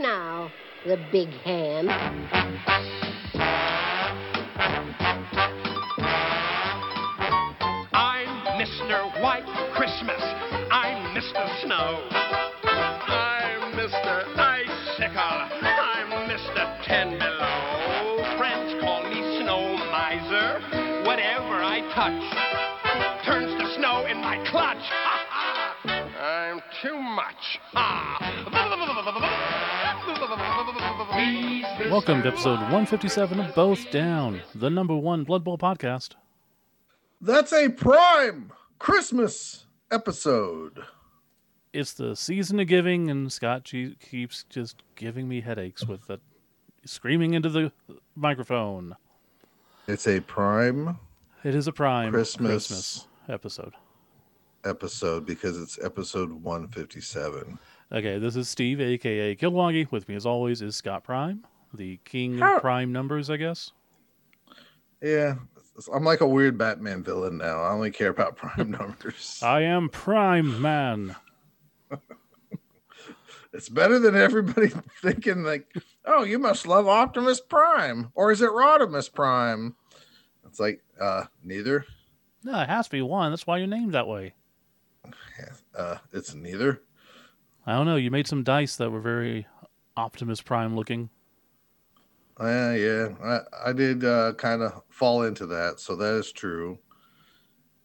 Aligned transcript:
now, 0.00 0.52
the 0.86 0.96
big 1.10 1.28
hand. 1.42 1.90
I'm 7.92 8.28
Mr. 8.60 9.22
White 9.22 9.44
Christmas. 9.74 10.22
I'm 10.70 11.16
Mr. 11.16 11.64
Snow. 11.64 12.06
I'm 12.62 13.72
Mr. 13.74 14.24
Icicle. 14.38 15.48
I'm 15.62 16.10
Mr. 16.28 16.84
Ten 16.84 17.18
Below. 17.18 18.36
Friends 18.38 18.80
call 18.80 19.02
me 19.02 19.40
Snow 19.42 19.76
Miser. 19.90 20.60
Whatever 21.04 21.62
I 21.64 21.80
touch 21.94 22.22
turns 23.26 23.60
to 23.60 23.74
snow 23.74 24.06
in 24.06 24.18
my 24.18 24.42
clutch. 24.50 24.97
Welcome 31.18 32.22
to 32.22 32.28
episode 32.28 32.60
157 32.60 33.40
of 33.40 33.52
Both 33.52 33.90
Down, 33.90 34.40
the 34.54 34.70
number 34.70 34.94
one 34.96 35.24
Blood 35.24 35.42
Bowl 35.42 35.58
podcast. 35.58 36.10
That's 37.20 37.52
a 37.52 37.70
prime 37.70 38.52
Christmas 38.78 39.66
episode. 39.90 40.78
It's 41.72 41.92
the 41.92 42.14
season 42.14 42.60
of 42.60 42.68
giving, 42.68 43.10
and 43.10 43.32
Scott 43.32 43.64
keeps 43.64 44.44
just 44.48 44.84
giving 44.94 45.26
me 45.26 45.40
headaches 45.40 45.84
with 45.84 46.06
the 46.06 46.20
screaming 46.84 47.34
into 47.34 47.48
the 47.48 47.72
microphone. 48.14 48.94
It's 49.88 50.06
a 50.06 50.20
prime 50.20 51.00
It 51.42 51.56
is 51.56 51.66
a 51.66 51.72
prime 51.72 52.12
Christmas. 52.12 52.68
Christmas 52.68 53.08
episode. 53.28 53.74
episode 54.64 55.26
because 55.26 55.60
it's 55.60 55.80
episode 55.82 56.30
157. 56.30 57.58
Okay, 57.90 58.18
this 58.18 58.36
is 58.36 58.48
Steve, 58.48 58.80
aka 58.80 59.34
Kilowoggy. 59.34 59.90
With 59.90 60.08
me, 60.08 60.14
as 60.14 60.26
always, 60.26 60.60
is 60.62 60.76
Scott 60.76 61.04
Prime, 61.04 61.44
the 61.72 61.98
king 62.04 62.38
How- 62.38 62.56
of 62.56 62.60
prime 62.62 62.92
numbers, 62.92 63.30
I 63.30 63.36
guess. 63.38 63.72
Yeah, 65.02 65.36
I'm 65.94 66.04
like 66.04 66.20
a 66.20 66.26
weird 66.28 66.58
Batman 66.58 67.02
villain 67.02 67.38
now. 67.38 67.62
I 67.62 67.70
only 67.70 67.90
care 67.90 68.10
about 68.10 68.36
prime 68.36 68.70
numbers. 68.70 69.40
I 69.44 69.62
am 69.62 69.88
Prime 69.88 70.60
Man. 70.60 71.16
It's 73.54 73.70
better 73.70 73.98
than 73.98 74.14
everybody 74.14 74.68
thinking 75.00 75.42
like, 75.42 75.74
"Oh, 76.04 76.22
you 76.22 76.38
must 76.38 76.66
love 76.66 76.86
Optimus 76.86 77.40
Prime," 77.40 78.12
or 78.14 78.30
is 78.30 78.42
it 78.42 78.50
Rodimus 78.50 79.12
Prime? 79.12 79.74
It's 80.46 80.60
like, 80.60 80.82
uh, 81.00 81.24
neither. 81.42 81.86
No, 82.44 82.60
it 82.60 82.68
has 82.68 82.84
to 82.86 82.90
be 82.92 83.02
one. 83.02 83.32
That's 83.32 83.46
why 83.46 83.56
you're 83.56 83.66
named 83.66 83.94
that 83.94 84.06
way. 84.06 84.34
Uh, 85.74 85.96
it's 86.12 86.34
neither. 86.34 86.82
I 87.68 87.72
don't 87.72 87.84
know. 87.84 87.96
You 87.96 88.10
made 88.10 88.26
some 88.26 88.44
dice 88.44 88.76
that 88.76 88.90
were 88.90 89.00
very 89.02 89.46
Optimus 89.94 90.40
Prime 90.40 90.74
looking. 90.74 91.10
Uh, 92.40 92.70
yeah, 92.70 93.08
I, 93.22 93.40
I 93.66 93.72
did 93.74 94.06
uh, 94.06 94.32
kind 94.38 94.62
of 94.62 94.80
fall 94.88 95.24
into 95.24 95.44
that, 95.48 95.78
so 95.78 95.94
that 95.96 96.14
is 96.14 96.32
true. 96.32 96.78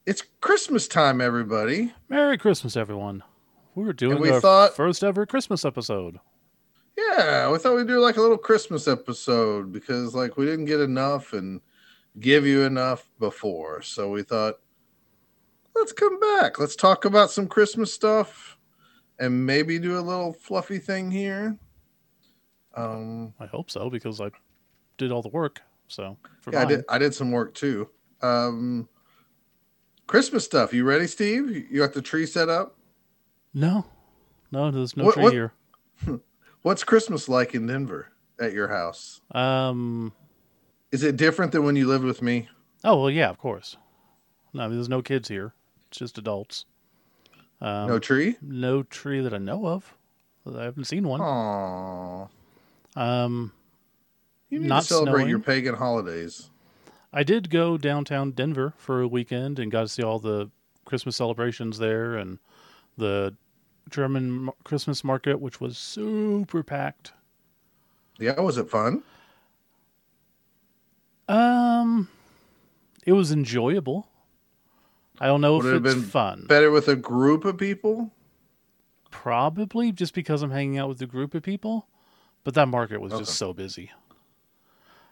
It's 0.05 0.23
Christmas 0.39 0.87
time, 0.87 1.19
everybody. 1.19 1.91
Merry 2.07 2.37
Christmas, 2.37 2.77
everyone. 2.77 3.23
We're 3.75 3.91
doing 3.91 4.21
we 4.21 4.29
our 4.31 4.39
thought- 4.39 4.73
first 4.73 5.03
ever 5.03 5.25
Christmas 5.25 5.65
episode. 5.65 6.17
Yeah, 6.97 7.51
we 7.51 7.57
thought 7.57 7.75
we'd 7.75 7.87
do 7.87 7.99
like 7.99 8.15
a 8.15 8.21
little 8.21 8.37
Christmas 8.37 8.87
episode 8.87 9.73
because 9.73 10.15
like 10.15 10.37
we 10.37 10.45
didn't 10.45 10.65
get 10.65 10.79
enough 10.79 11.33
and 11.33 11.59
give 12.21 12.45
you 12.45 12.61
enough 12.61 13.09
before. 13.19 13.81
So 13.81 14.09
we 14.11 14.23
thought 14.23 14.59
let's 15.75 15.91
come 15.91 16.21
back. 16.21 16.57
Let's 16.57 16.77
talk 16.77 17.03
about 17.03 17.31
some 17.31 17.47
Christmas 17.47 17.93
stuff 17.93 18.52
and 19.19 19.45
maybe 19.45 19.79
do 19.79 19.97
a 19.97 20.01
little 20.01 20.33
fluffy 20.33 20.79
thing 20.79 21.11
here. 21.11 21.57
Um 22.75 23.33
I 23.39 23.45
hope 23.45 23.69
so 23.69 23.89
because 23.89 24.19
I 24.19 24.31
did 24.97 25.11
all 25.11 25.21
the 25.21 25.29
work. 25.29 25.61
So 25.87 26.17
for 26.41 26.51
yeah, 26.53 26.61
I 26.61 26.65
did 26.65 26.85
I 26.89 26.97
did 26.97 27.13
some 27.13 27.31
work 27.31 27.53
too. 27.53 27.89
Um 28.21 28.87
Christmas 30.07 30.43
stuff. 30.43 30.73
You 30.73 30.83
ready, 30.83 31.07
Steve? 31.07 31.49
You 31.71 31.79
got 31.79 31.93
the 31.93 32.01
tree 32.01 32.25
set 32.25 32.49
up? 32.49 32.77
no, 33.53 33.85
no, 34.51 34.71
there's 34.71 34.97
no 34.97 35.05
What- 35.05 35.13
tree 35.13 35.23
what- 35.23 35.33
here. 35.33 35.53
What's 36.63 36.83
Christmas 36.83 37.27
like 37.29 37.53
in 37.55 37.67
Denver 37.67 38.07
at 38.39 38.53
your 38.53 38.67
house? 38.69 39.21
Um. 39.31 40.13
Is 40.91 41.03
it 41.03 41.17
different 41.17 41.51
than 41.51 41.63
when 41.65 41.75
you 41.75 41.87
lived 41.87 42.03
with 42.05 42.21
me? 42.21 42.47
Oh 42.83 42.99
well, 43.01 43.09
yeah, 43.09 43.29
of 43.29 43.37
course. 43.37 43.75
No, 44.53 44.63
I 44.63 44.67
mean, 44.67 44.77
there's 44.77 44.87
no 44.89 45.01
kids 45.01 45.27
here. 45.27 45.53
It's 45.89 45.97
just 45.97 46.17
adults. 46.17 46.65
Um, 47.63 47.87
no 47.87 47.97
tree? 47.97 48.35
no 48.41 48.83
tree 48.83 49.21
that 49.21 49.33
I 49.33 49.37
know 49.37 49.65
of. 49.65 49.95
I 50.45 50.63
haven't 50.63 50.83
seen 50.83 51.07
one. 51.07 51.21
Aww. 51.21 52.29
Um, 52.95 53.53
You 54.49 54.59
need 54.59 54.67
Not 54.67 54.81
to 54.81 54.87
celebrate 54.87 55.29
your 55.29 55.39
pagan 55.39 55.75
holidays. 55.75 56.49
I 57.13 57.23
did 57.23 57.49
go 57.49 57.77
downtown 57.77 58.31
Denver 58.31 58.73
for 58.77 59.01
a 59.01 59.07
weekend 59.07 59.59
and 59.59 59.71
got 59.71 59.81
to 59.81 59.87
see 59.87 60.03
all 60.03 60.19
the 60.19 60.49
Christmas 60.83 61.15
celebrations 61.15 61.77
there 61.77 62.17
and 62.17 62.39
the 62.97 63.35
German 63.89 64.49
Christmas 64.65 65.03
market, 65.03 65.39
which 65.39 65.61
was 65.61 65.77
super 65.77 66.63
packed. 66.63 67.13
Yeah, 68.19 68.39
was 68.41 68.57
it 68.57 68.69
fun? 68.69 69.03
Um, 71.29 72.09
it 73.05 73.13
was 73.13 73.31
enjoyable. 73.31 74.07
I 75.19 75.27
don't 75.27 75.41
know 75.41 75.57
Would 75.57 75.65
it 75.65 75.69
if 75.69 75.73
have 75.75 75.85
it's 75.85 75.95
been 75.95 76.03
fun. 76.03 76.45
Better 76.47 76.71
with 76.71 76.87
a 76.87 76.95
group 76.95 77.45
of 77.45 77.57
people? 77.57 78.11
Probably 79.11 79.91
just 79.91 80.13
because 80.13 80.41
I'm 80.41 80.51
hanging 80.51 80.77
out 80.77 80.89
with 80.89 81.01
a 81.01 81.05
group 81.05 81.33
of 81.35 81.43
people, 81.43 81.87
but 82.43 82.55
that 82.55 82.67
market 82.67 82.99
was 82.99 83.13
Okay. 83.13 83.21
just 83.21 83.35
so 83.37 83.53
busy. 83.53 83.91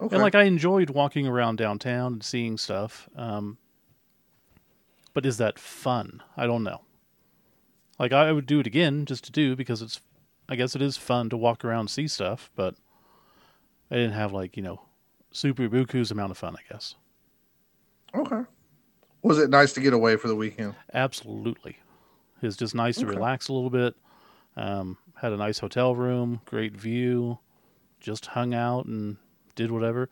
Okay. 0.02 0.16
And 0.16 0.24
like 0.24 0.34
I 0.36 0.44
enjoyed 0.44 0.90
walking 0.90 1.28
around 1.28 1.58
downtown 1.58 2.14
and 2.14 2.24
seeing 2.24 2.58
stuff. 2.58 3.08
Um, 3.16 3.60
but 5.14 5.26
is 5.26 5.38
that 5.38 5.60
fun? 5.60 6.24
I 6.36 6.48
don't 6.48 6.64
know. 6.64 6.82
Like 8.00 8.12
I 8.12 8.32
would 8.32 8.48
do 8.48 8.60
it 8.60 8.66
again 8.68 9.06
just 9.06 9.24
to 9.26 9.32
do 9.32 9.56
because 9.56 9.82
it's 9.84 10.02
I 10.50 10.56
guess 10.56 10.76
it 10.76 10.82
is 10.82 10.98
fun 10.98 11.30
to 11.30 11.38
walk 11.38 11.64
around 11.64 11.82
and 11.82 11.90
see 11.90 12.08
stuff, 12.08 12.50
but 12.56 12.76
I 13.92 13.96
didn't 13.96 14.14
have 14.14 14.34
like, 14.34 14.58
you 14.58 14.64
know, 14.64 14.82
super 15.32 15.70
buku's 15.70 16.10
amount 16.12 16.32
of 16.32 16.38
fun, 16.38 16.56
I 16.56 16.74
guess. 16.74 16.96
okay. 18.16 18.42
Was 19.24 19.38
it 19.38 19.50
nice 19.50 19.74
to 19.74 19.82
get 19.82 19.94
away 19.94 20.16
for 20.16 20.28
the 20.28 20.36
weekend? 20.36 20.76
Absolutely. 20.94 21.78
It's 22.42 22.58
just 22.58 22.74
nice 22.74 22.98
to 22.98 23.06
relax 23.06 23.50
a 23.50 23.54
little 23.54 23.70
bit. 23.70 23.96
Um, 24.58 24.98
had 25.16 25.32
a 25.32 25.38
nice 25.38 25.60
hotel 25.60 25.96
room, 25.96 26.42
great 26.46 26.76
view, 26.76 27.38
just 28.00 28.26
hung 28.28 28.54
out 28.54 28.86
and 28.86 29.18
did 29.56 29.72
whatever. 29.72 30.10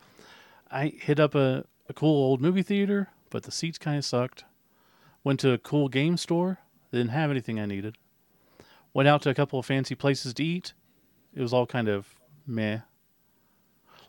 I 0.70 0.92
hit 0.96 1.18
up 1.18 1.34
a, 1.34 1.64
a 1.88 1.92
cool 1.92 2.22
old 2.22 2.40
movie 2.40 2.62
theater, 2.62 3.08
but 3.30 3.42
the 3.42 3.50
seats 3.50 3.78
kind 3.78 3.98
of 3.98 4.04
sucked. 4.04 4.44
Went 5.24 5.40
to 5.40 5.52
a 5.52 5.58
cool 5.58 5.88
game 5.88 6.16
store, 6.16 6.58
didn't 6.92 7.10
have 7.10 7.30
anything 7.30 7.58
I 7.58 7.66
needed. 7.66 7.98
Went 8.94 9.08
out 9.08 9.22
to 9.22 9.30
a 9.30 9.34
couple 9.34 9.58
of 9.58 9.66
fancy 9.66 9.94
places 9.96 10.32
to 10.34 10.44
eat. 10.44 10.72
It 11.34 11.42
was 11.42 11.52
all 11.52 11.66
kind 11.66 11.88
of 11.88 12.14
meh. 12.46 12.80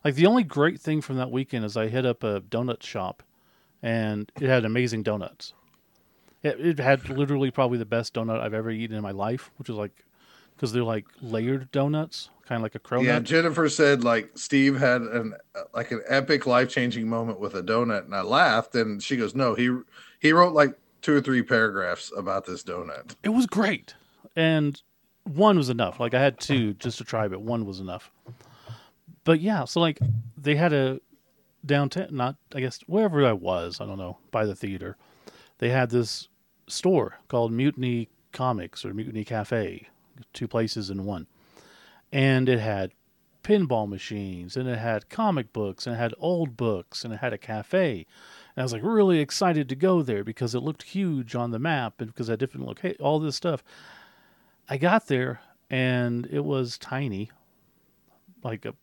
Like 0.05 0.15
the 0.15 0.27
only 0.27 0.43
great 0.43 0.79
thing 0.79 1.01
from 1.01 1.17
that 1.17 1.31
weekend 1.31 1.65
is 1.65 1.75
I 1.75 1.87
hit 1.87 2.05
up 2.05 2.23
a 2.23 2.41
donut 2.41 2.83
shop 2.83 3.23
and 3.81 4.31
it 4.39 4.47
had 4.47 4.65
amazing 4.65 5.03
donuts. 5.03 5.53
It, 6.43 6.59
it 6.59 6.79
had 6.79 7.09
literally 7.09 7.51
probably 7.51 7.77
the 7.77 7.85
best 7.85 8.13
donut 8.13 8.39
I've 8.39 8.53
ever 8.53 8.71
eaten 8.71 8.95
in 8.95 9.03
my 9.03 9.11
life, 9.11 9.51
which 9.57 9.69
is 9.69 9.75
like 9.75 10.05
because 10.55 10.73
they're 10.73 10.83
like 10.83 11.05
layered 11.21 11.71
donuts, 11.71 12.29
kind 12.45 12.59
of 12.59 12.63
like 12.63 12.75
a 12.75 12.79
cronut. 12.79 13.05
Yeah, 13.05 13.19
Jennifer 13.19 13.69
said 13.69 14.03
like 14.03 14.31
Steve 14.35 14.77
had 14.77 15.01
an 15.01 15.35
like 15.73 15.91
an 15.91 16.01
epic 16.07 16.45
life 16.45 16.69
changing 16.69 17.07
moment 17.07 17.39
with 17.39 17.55
a 17.55 17.63
donut, 17.63 18.05
and 18.05 18.15
I 18.15 18.21
laughed. 18.21 18.75
And 18.75 19.01
she 19.01 19.17
goes, 19.17 19.35
"No, 19.35 19.55
he 19.55 19.75
he 20.19 20.31
wrote 20.33 20.53
like 20.53 20.75
two 21.01 21.15
or 21.15 21.21
three 21.21 21.41
paragraphs 21.41 22.11
about 22.15 22.45
this 22.45 22.63
donut." 22.63 23.15
It 23.23 23.29
was 23.29 23.45
great, 23.45 23.95
and 24.35 24.81
one 25.23 25.57
was 25.57 25.69
enough. 25.69 25.99
Like 25.99 26.13
I 26.13 26.21
had 26.21 26.39
two 26.39 26.73
just 26.75 26.97
to 26.99 27.03
try, 27.03 27.27
but 27.27 27.41
one 27.41 27.65
was 27.65 27.79
enough. 27.79 28.11
But 29.23 29.39
yeah, 29.39 29.65
so 29.65 29.79
like 29.79 29.99
they 30.37 30.55
had 30.55 30.73
a 30.73 30.99
downtown, 31.65 32.07
not 32.11 32.35
I 32.53 32.59
guess 32.59 32.79
wherever 32.87 33.25
I 33.25 33.33
was, 33.33 33.79
I 33.79 33.85
don't 33.85 33.97
know, 33.97 34.17
by 34.31 34.45
the 34.45 34.55
theater. 34.55 34.97
They 35.59 35.69
had 35.69 35.89
this 35.89 36.27
store 36.67 37.19
called 37.27 37.51
Mutiny 37.51 38.09
Comics 38.31 38.83
or 38.83 38.93
Mutiny 38.93 39.23
Cafe, 39.23 39.87
two 40.33 40.47
places 40.47 40.89
in 40.89 41.05
one, 41.05 41.27
and 42.11 42.49
it 42.49 42.59
had 42.59 42.91
pinball 43.43 43.87
machines 43.87 44.55
and 44.55 44.67
it 44.67 44.77
had 44.77 45.09
comic 45.09 45.51
books 45.51 45.85
and 45.85 45.95
it 45.95 45.99
had 45.99 46.13
old 46.19 46.55
books 46.55 47.03
and 47.03 47.13
it 47.13 47.17
had 47.17 47.33
a 47.33 47.37
cafe. 47.37 48.05
And 48.55 48.61
I 48.61 48.63
was 48.63 48.73
like 48.73 48.83
really 48.83 49.19
excited 49.19 49.67
to 49.69 49.75
go 49.75 50.01
there 50.01 50.23
because 50.23 50.53
it 50.53 50.59
looked 50.59 50.83
huge 50.83 51.35
on 51.35 51.51
the 51.51 51.59
map 51.59 52.01
and 52.01 52.11
because 52.11 52.27
had 52.27 52.39
different 52.39 52.67
location, 52.67 52.97
all 53.01 53.19
this 53.19 53.35
stuff. 53.35 53.63
I 54.69 54.77
got 54.77 55.07
there 55.07 55.41
and 55.69 56.27
it 56.31 56.45
was 56.45 56.77
tiny, 56.77 57.31
like 58.43 58.65
a, 58.65 58.73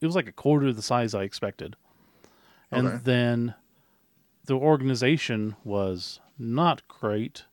it 0.00 0.06
was 0.06 0.16
like 0.16 0.28
a 0.28 0.32
quarter 0.32 0.68
of 0.68 0.76
the 0.76 0.82
size 0.82 1.14
I 1.14 1.22
expected. 1.22 1.76
And 2.72 2.86
Okay. 2.86 2.98
then 3.04 3.54
the 4.44 4.54
organization 4.54 5.56
was 5.64 6.20
not 6.38 6.86
great. 6.88 7.44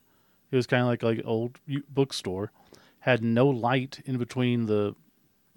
It 0.51 0.55
was 0.55 0.67
kind 0.67 0.81
of 0.83 0.87
like 0.87 1.03
like 1.03 1.19
an 1.19 1.25
old 1.25 1.59
bookstore, 1.89 2.51
had 2.99 3.23
no 3.23 3.47
light 3.47 4.01
in 4.05 4.17
between 4.17 4.65
the 4.65 4.95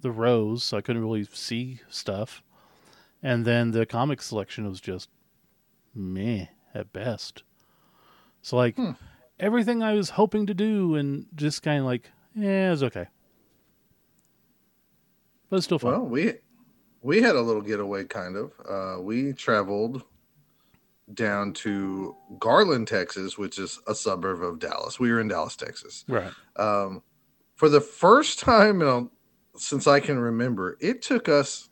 the 0.01 0.11
rows, 0.11 0.63
so 0.63 0.77
I 0.77 0.81
couldn't 0.81 1.03
really 1.03 1.23
see 1.25 1.79
stuff. 1.89 2.41
And 3.21 3.45
then 3.45 3.71
the 3.71 3.85
comic 3.85 4.21
selection 4.21 4.67
was 4.67 4.81
just 4.81 5.09
meh 5.93 6.47
at 6.73 6.91
best. 6.91 7.43
So 8.41 8.57
like 8.57 8.75
Hmm. 8.75 8.91
everything 9.39 9.83
I 9.83 9.93
was 9.93 10.11
hoping 10.11 10.47
to 10.47 10.53
do 10.53 10.95
and 10.95 11.27
just 11.35 11.61
kind 11.61 11.79
of 11.79 11.85
like, 11.85 12.09
yeah, 12.35 12.67
it 12.67 12.71
was 12.71 12.83
okay. 12.83 13.07
But 15.49 15.57
it's 15.57 15.65
still 15.65 15.79
fun. 15.79 15.91
Well, 15.91 16.05
we 16.05 16.33
we 17.01 17.21
had 17.21 17.35
a 17.35 17.41
little 17.41 17.61
getaway, 17.61 18.03
kind 18.05 18.35
of. 18.35 18.51
Uh, 18.67 19.01
we 19.01 19.33
traveled 19.33 20.03
down 21.13 21.53
to 21.53 22.15
Garland, 22.39 22.87
Texas, 22.87 23.37
which 23.37 23.59
is 23.59 23.79
a 23.87 23.95
suburb 23.95 24.43
of 24.43 24.59
Dallas. 24.59 24.99
We 24.99 25.11
were 25.11 25.19
in 25.19 25.27
Dallas, 25.27 25.55
Texas. 25.55 26.05
right. 26.07 26.31
Um, 26.55 27.01
for 27.55 27.69
the 27.69 27.81
first 27.81 28.39
time 28.39 28.81
a, 28.81 29.07
since 29.55 29.87
I 29.87 29.99
can 29.99 30.17
remember, 30.17 30.77
it 30.79 31.01
took 31.01 31.29
us 31.29 31.69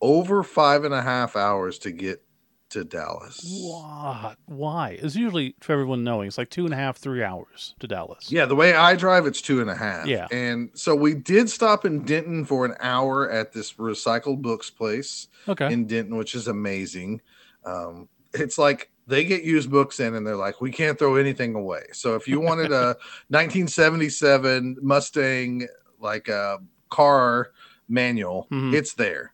over 0.00 0.42
five 0.42 0.84
and 0.84 0.94
a 0.94 1.02
half 1.02 1.36
hours 1.36 1.78
to 1.80 1.90
get 1.90 2.22
to 2.70 2.84
Dallas. 2.84 3.44
What? 3.48 4.36
Why? 4.46 4.98
It's 5.02 5.14
usually 5.16 5.54
for 5.60 5.72
everyone 5.72 6.02
knowing. 6.04 6.28
It's 6.28 6.38
like 6.38 6.50
two 6.50 6.64
and 6.64 6.72
a 6.74 6.76
half, 6.76 6.96
three 6.98 7.22
hours 7.22 7.74
to 7.80 7.86
Dallas. 7.86 8.30
Yeah, 8.32 8.46
the 8.46 8.54
way 8.56 8.74
I 8.74 8.96
drive, 8.96 9.26
it's 9.26 9.40
two 9.40 9.60
and 9.60 9.68
a 9.70 9.74
half. 9.74 10.06
Yeah. 10.06 10.26
And 10.30 10.70
so 10.74 10.94
we 10.94 11.14
did 11.14 11.50
stop 11.50 11.84
in 11.84 12.04
Denton 12.04 12.44
for 12.44 12.64
an 12.64 12.74
hour 12.80 13.30
at 13.30 13.52
this 13.52 13.74
recycled 13.74 14.42
books 14.42 14.70
place. 14.70 15.28
Okay. 15.48 15.72
in 15.72 15.86
Denton, 15.86 16.16
which 16.16 16.34
is 16.34 16.48
amazing. 16.48 17.20
Um, 17.64 18.08
it's 18.34 18.58
like 18.58 18.90
they 19.06 19.24
get 19.24 19.42
used 19.42 19.70
books 19.70 19.98
in 20.00 20.14
and 20.14 20.26
they're 20.26 20.36
like, 20.36 20.60
we 20.60 20.70
can't 20.70 20.98
throw 20.98 21.16
anything 21.16 21.54
away. 21.54 21.82
So 21.92 22.14
if 22.14 22.28
you 22.28 22.40
wanted 22.40 22.70
a 22.72 22.96
1977 23.28 24.76
Mustang, 24.82 25.66
like 25.98 26.28
a 26.28 26.58
car 26.88 27.52
manual, 27.88 28.46
Mhm. 28.50 28.74
it's 28.74 28.94
there. 28.94 29.32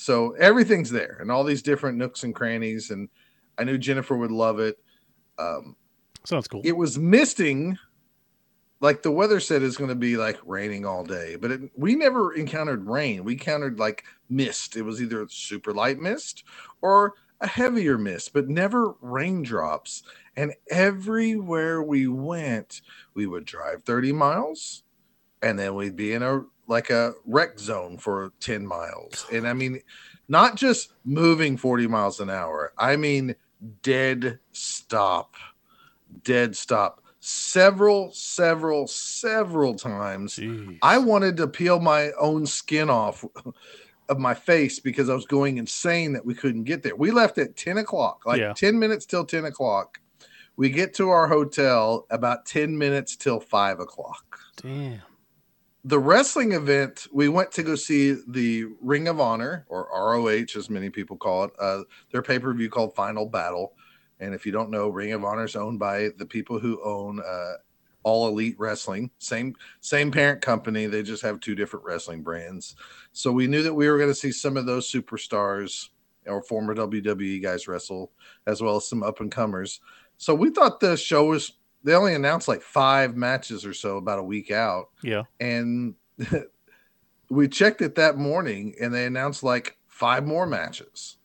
So 0.00 0.32
everything's 0.38 0.90
there 0.90 1.18
and 1.20 1.30
all 1.30 1.44
these 1.44 1.60
different 1.60 1.98
nooks 1.98 2.22
and 2.24 2.34
crannies. 2.34 2.90
And 2.90 3.10
I 3.58 3.64
knew 3.64 3.76
Jennifer 3.76 4.16
would 4.16 4.30
love 4.30 4.58
it. 4.58 4.78
Um, 5.38 5.76
Sounds 6.24 6.48
cool. 6.48 6.62
it 6.64 6.72
was 6.72 6.98
misting 6.98 7.76
like 8.80 9.02
the 9.02 9.10
weather 9.10 9.40
said 9.40 9.62
it's 9.62 9.76
going 9.76 9.90
to 9.90 9.94
be 9.94 10.16
like 10.16 10.38
raining 10.44 10.84
all 10.84 11.02
day 11.02 11.36
but 11.36 11.50
it, 11.50 11.60
we 11.76 11.94
never 11.94 12.34
encountered 12.34 12.86
rain 12.86 13.24
we 13.24 13.32
encountered 13.32 13.78
like 13.78 14.04
mist 14.28 14.76
it 14.76 14.82
was 14.82 15.00
either 15.00 15.26
super 15.30 15.72
light 15.72 15.98
mist 15.98 16.44
or 16.82 17.14
a 17.40 17.46
heavier 17.46 17.96
mist 17.96 18.34
but 18.34 18.48
never 18.50 18.94
raindrops 19.00 20.02
and 20.36 20.52
everywhere 20.70 21.82
we 21.82 22.06
went 22.06 22.82
we 23.14 23.26
would 23.26 23.46
drive 23.46 23.82
30 23.84 24.12
miles 24.12 24.82
and 25.40 25.58
then 25.58 25.74
we'd 25.74 25.96
be 25.96 26.12
in 26.12 26.22
a 26.22 26.44
like 26.70 26.88
a 26.88 27.12
wreck 27.26 27.58
zone 27.58 27.98
for 27.98 28.32
10 28.40 28.66
miles 28.66 29.26
and 29.32 29.46
i 29.46 29.52
mean 29.52 29.80
not 30.28 30.54
just 30.56 30.92
moving 31.04 31.56
40 31.56 31.86
miles 31.88 32.20
an 32.20 32.30
hour 32.30 32.72
i 32.78 32.96
mean 32.96 33.34
dead 33.82 34.38
stop 34.52 35.34
dead 36.22 36.56
stop 36.56 37.02
several, 37.20 38.10
several, 38.12 38.86
several 38.86 39.74
times. 39.74 40.36
Jeez. 40.36 40.78
I 40.82 40.98
wanted 40.98 41.36
to 41.36 41.46
peel 41.46 41.78
my 41.78 42.10
own 42.18 42.46
skin 42.46 42.90
off 42.90 43.24
of 44.08 44.18
my 44.18 44.34
face 44.34 44.80
because 44.80 45.08
I 45.08 45.14
was 45.14 45.26
going 45.26 45.58
insane 45.58 46.14
that 46.14 46.24
we 46.24 46.34
couldn't 46.34 46.64
get 46.64 46.82
there. 46.82 46.96
We 46.96 47.10
left 47.10 47.38
at 47.38 47.56
10 47.56 47.78
o'clock, 47.78 48.24
like 48.26 48.40
Yeah. 48.40 48.54
10 48.54 48.78
minutes 48.78 49.06
till 49.06 49.24
10 49.24 49.44
o'clock. 49.44 50.00
We 50.56 50.70
get 50.70 50.94
to 50.94 51.10
our 51.10 51.28
hotel 51.28 52.06
about 52.10 52.46
10 52.46 52.76
minutes 52.76 53.16
till 53.16 53.38
5 53.38 53.80
o'clock. 53.80 54.38
Damn. 54.56 55.00
The 55.84 55.98
wrestling 55.98 56.52
event, 56.52 57.06
we 57.10 57.28
went 57.28 57.52
to 57.52 57.62
go 57.62 57.74
see 57.74 58.16
the 58.28 58.66
Ring 58.82 59.08
of 59.08 59.18
Honor, 59.18 59.64
or 59.68 59.88
ROH, 59.90 60.56
as 60.56 60.68
many 60.68 60.90
people 60.90 61.16
call 61.16 61.44
it, 61.44 61.52
uh, 61.58 61.82
their 62.12 62.20
pay 62.22 62.38
per 62.38 62.52
view 62.52 62.68
called 62.68 62.94
Final 62.94 63.24
Battle. 63.24 63.72
And 64.20 64.34
if 64.34 64.44
you 64.44 64.52
don't 64.52 64.70
know, 64.70 64.88
Ring 64.88 65.12
of 65.12 65.24
Honor 65.24 65.44
is 65.44 65.56
owned 65.56 65.78
by 65.78 66.10
the 66.18 66.26
people 66.26 66.58
who 66.58 66.82
own 66.84 67.20
uh, 67.20 67.54
All 68.02 68.28
Elite 68.28 68.56
Wrestling. 68.58 69.10
Same 69.18 69.54
same 69.80 70.10
parent 70.10 70.42
company. 70.42 70.84
They 70.84 71.02
just 71.02 71.22
have 71.22 71.40
two 71.40 71.54
different 71.54 71.86
wrestling 71.86 72.22
brands. 72.22 72.76
So 73.12 73.32
we 73.32 73.46
knew 73.46 73.62
that 73.62 73.74
we 73.74 73.88
were 73.88 73.96
going 73.96 74.10
to 74.10 74.14
see 74.14 74.32
some 74.32 74.58
of 74.58 74.66
those 74.66 74.90
superstars 74.90 75.88
or 76.26 76.42
former 76.42 76.74
WWE 76.74 77.42
guys 77.42 77.66
wrestle, 77.66 78.12
as 78.46 78.60
well 78.60 78.76
as 78.76 78.86
some 78.86 79.02
up 79.02 79.20
and 79.20 79.32
comers. 79.32 79.80
So 80.18 80.34
we 80.34 80.50
thought 80.50 80.80
the 80.80 80.98
show 80.98 81.24
was. 81.24 81.52
They 81.82 81.94
only 81.94 82.14
announced 82.14 82.48
like 82.48 82.62
five 82.62 83.16
matches 83.16 83.64
or 83.64 83.72
so 83.72 83.96
about 83.96 84.18
a 84.18 84.22
week 84.22 84.50
out, 84.50 84.90
Yeah. 85.02 85.22
and 85.38 85.94
we 87.30 87.48
checked 87.48 87.80
it 87.80 87.94
that 87.94 88.16
morning, 88.18 88.74
and 88.80 88.92
they 88.92 89.06
announced 89.06 89.42
like 89.42 89.76
five 89.88 90.26
more 90.26 90.46
matches. 90.46 91.16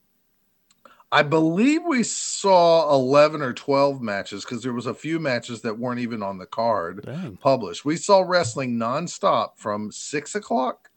I 1.11 1.21
believe 1.23 1.81
we 1.85 2.03
saw 2.03 2.93
11 2.93 3.41
or 3.41 3.53
12 3.53 4.01
matches 4.01 4.43
because 4.43 4.63
there 4.63 4.73
was 4.73 4.85
a 4.87 4.93
few 4.93 5.19
matches 5.19 5.61
that 5.61 5.77
weren't 5.77 5.99
even 6.01 6.21
on 6.21 6.37
the 6.37 6.45
card 6.45 7.03
Dang. 7.05 7.37
published. 7.37 7.85
We 7.85 7.95
saw 7.95 8.21
wrestling 8.21 8.75
nonstop 8.77 9.51
from 9.55 9.91
six 9.91 10.35
o'clock 10.35 10.89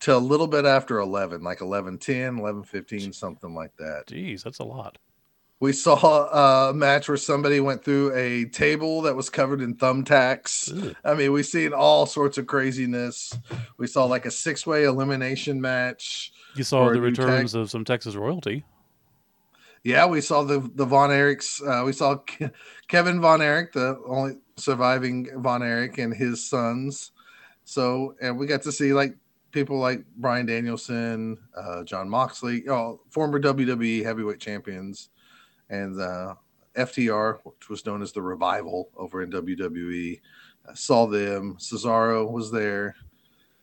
to 0.00 0.16
a 0.16 0.18
little 0.18 0.46
bit 0.48 0.64
after 0.64 0.98
11, 0.98 1.42
like 1.42 1.60
11, 1.60 1.98
10, 1.98 2.38
11, 2.38 2.62
15, 2.64 3.12
something 3.12 3.54
like 3.54 3.76
that. 3.76 4.04
Jeez, 4.08 4.42
that's 4.42 4.58
a 4.60 4.64
lot. 4.64 4.98
We 5.60 5.72
saw 5.72 6.68
a 6.68 6.72
match 6.72 7.08
where 7.08 7.16
somebody 7.16 7.58
went 7.60 7.84
through 7.84 8.14
a 8.14 8.44
table 8.46 9.02
that 9.02 9.16
was 9.16 9.28
covered 9.28 9.60
in 9.60 9.74
thumbtacks. 9.76 10.70
Ugh. 10.90 10.94
I 11.04 11.14
mean, 11.14 11.32
we've 11.32 11.46
seen 11.46 11.72
all 11.72 12.06
sorts 12.06 12.38
of 12.38 12.46
craziness. 12.46 13.36
We 13.76 13.86
saw 13.88 14.04
like 14.04 14.24
a 14.24 14.30
six 14.30 14.66
way 14.66 14.84
elimination 14.84 15.60
match. 15.60 16.32
You 16.54 16.64
saw 16.64 16.88
the 16.88 16.94
new 17.00 17.10
tag- 17.10 17.24
returns 17.24 17.54
of 17.54 17.70
some 17.70 17.84
Texas 17.84 18.14
royalty. 18.14 18.64
Yeah, 19.84 20.06
we 20.06 20.20
saw 20.20 20.42
the 20.42 20.60
the 20.74 20.84
Von 20.84 21.10
Erichs. 21.10 21.62
Uh, 21.66 21.84
we 21.84 21.92
saw 21.92 22.16
Ke- 22.16 22.52
Kevin 22.88 23.20
Von 23.20 23.40
Erich, 23.40 23.72
the 23.72 24.00
only 24.06 24.36
surviving 24.56 25.28
Von 25.40 25.62
Erich, 25.62 25.98
and 25.98 26.12
his 26.14 26.48
sons. 26.48 27.12
So, 27.64 28.14
and 28.20 28.38
we 28.38 28.46
got 28.46 28.62
to 28.62 28.72
see 28.72 28.92
like 28.92 29.16
people 29.52 29.78
like 29.78 30.04
Bryan 30.16 30.46
Danielson, 30.46 31.38
uh, 31.56 31.84
Jon 31.84 32.08
Moxley, 32.08 32.68
oh, 32.68 33.00
former 33.10 33.40
WWE 33.40 34.02
heavyweight 34.04 34.40
champions, 34.40 35.10
and 35.70 36.00
uh, 36.00 36.34
FTR, 36.76 37.38
which 37.44 37.68
was 37.68 37.84
known 37.86 38.02
as 38.02 38.12
the 38.12 38.22
Revival 38.22 38.88
over 38.96 39.22
in 39.22 39.30
WWE. 39.30 40.20
I 40.68 40.74
saw 40.74 41.06
them. 41.06 41.56
Cesaro 41.58 42.30
was 42.30 42.50
there. 42.50 42.94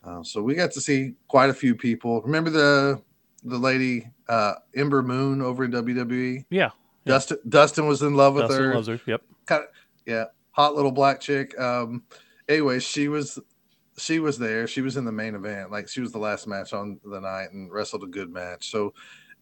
Uh, 0.03 0.23
so 0.23 0.41
we 0.41 0.55
got 0.55 0.71
to 0.71 0.81
see 0.81 1.13
quite 1.27 1.49
a 1.49 1.53
few 1.53 1.75
people. 1.75 2.21
Remember 2.21 2.49
the 2.49 3.01
the 3.43 3.57
lady 3.57 4.09
uh, 4.27 4.53
Ember 4.75 5.01
Moon 5.03 5.41
over 5.41 5.65
in 5.65 5.71
WWE? 5.71 6.45
Yeah. 6.49 6.71
Dustin 7.05 7.37
Dustin 7.47 7.87
was 7.87 8.01
in 8.01 8.15
love 8.15 8.33
with 8.33 8.47
Dustin 8.47 8.63
her. 8.63 8.75
loves 8.75 8.87
her. 8.87 8.99
Yep. 9.05 9.21
Kind 9.45 9.63
of, 9.63 9.69
yeah, 10.05 10.25
hot 10.51 10.75
little 10.75 10.91
black 10.91 11.21
chick. 11.21 11.57
Um, 11.59 12.03
anyway, 12.49 12.79
she 12.79 13.07
was 13.07 13.39
she 13.97 14.19
was 14.19 14.37
there. 14.37 14.67
She 14.67 14.81
was 14.81 14.97
in 14.97 15.05
the 15.05 15.11
main 15.11 15.35
event. 15.35 15.71
Like 15.71 15.87
she 15.87 16.01
was 16.01 16.11
the 16.11 16.19
last 16.19 16.47
match 16.47 16.73
on 16.73 16.99
the 17.03 17.19
night 17.19 17.51
and 17.51 17.71
wrestled 17.71 18.03
a 18.03 18.07
good 18.07 18.31
match. 18.31 18.69
So 18.69 18.93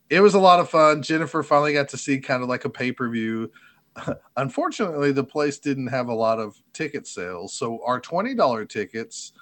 it 0.10 0.20
was 0.22 0.34
a 0.34 0.40
lot 0.40 0.60
of 0.60 0.70
fun. 0.70 1.02
Jennifer 1.02 1.44
finally 1.44 1.74
got 1.74 1.90
to 1.90 1.98
see 1.98 2.20
kind 2.20 2.44
of 2.44 2.50
like 2.50 2.66
a 2.66 2.70
pay 2.70 2.92
per 2.92 3.10
view. 3.10 3.52
Unfortunately, 4.38 5.12
the 5.12 5.24
place 5.24 5.60
didn't 5.60 5.88
have 5.88 6.08
a 6.08 6.14
lot 6.14 6.40
of 6.40 6.56
ticket 6.74 7.08
sales. 7.08 7.54
So 7.54 7.80
our 7.86 8.00
twenty 8.00 8.34
dollar 8.36 8.66
tickets, 8.66 9.34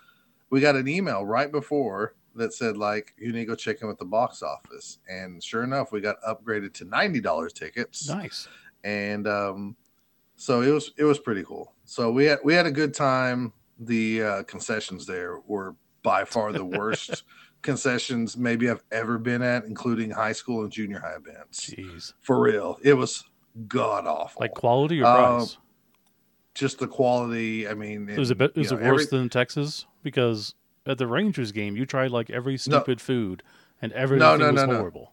we 0.49 0.59
got 0.59 0.75
an 0.75 0.87
email 0.87 1.25
right 1.25 1.51
before 1.51 2.15
that 2.35 2.53
said 2.53 2.77
like 2.77 3.13
you 3.17 3.31
need 3.33 3.39
to 3.39 3.45
go 3.45 3.55
check 3.55 3.81
in 3.81 3.87
with 3.87 3.97
the 3.97 4.05
box 4.05 4.41
office. 4.41 4.99
And 5.09 5.43
sure 5.43 5.63
enough, 5.63 5.91
we 5.91 6.01
got 6.01 6.21
upgraded 6.27 6.73
to 6.75 6.85
ninety 6.85 7.19
dollars 7.21 7.53
tickets 7.53 8.07
Nice. 8.09 8.47
and 8.83 9.27
um, 9.27 9.75
so 10.35 10.61
it 10.61 10.71
was 10.71 10.91
it 10.97 11.03
was 11.03 11.19
pretty 11.19 11.43
cool. 11.43 11.73
So 11.85 12.11
we 12.11 12.25
had 12.25 12.39
we 12.43 12.53
had 12.53 12.65
a 12.65 12.71
good 12.71 12.93
time. 12.93 13.53
The 13.83 14.21
uh, 14.23 14.43
concessions 14.43 15.05
there 15.07 15.39
were 15.47 15.75
by 16.03 16.23
far 16.23 16.51
the 16.51 16.63
worst 16.65 17.23
concessions 17.61 18.37
maybe 18.37 18.69
I've 18.69 18.83
ever 18.91 19.17
been 19.17 19.41
at, 19.41 19.65
including 19.65 20.09
high 20.11 20.31
school 20.31 20.63
and 20.63 20.71
junior 20.71 20.99
high 20.99 21.15
events. 21.15 21.69
Jeez. 21.69 22.13
For 22.21 22.39
real, 22.41 22.77
it 22.83 22.93
was 22.93 23.23
god 23.67 24.07
awful. 24.07 24.39
Like 24.39 24.53
quality 24.53 25.01
or 25.01 25.05
Uh, 25.05 25.37
price? 25.37 25.57
just 26.53 26.79
the 26.79 26.87
quality. 26.87 27.67
I 27.67 27.73
mean, 27.73 28.09
It 28.09 28.17
was 28.19 28.31
a 28.31 28.35
bit. 28.35 28.55
Was 28.55 28.71
know, 28.71 28.77
it 28.77 28.83
worse 28.91 29.05
every- 29.07 29.17
than 29.19 29.29
Texas? 29.29 29.85
Because 30.03 30.55
at 30.85 30.97
the 30.97 31.07
Rangers 31.07 31.51
game, 31.51 31.75
you 31.75 31.85
tried 31.85 32.11
like 32.11 32.29
every 32.29 32.57
stupid 32.57 32.99
food, 32.99 33.43
and 33.81 33.91
everything 33.93 34.19
no, 34.19 34.35
no, 34.35 34.51
was 34.51 34.67
no. 34.67 34.75
horrible. 34.77 35.11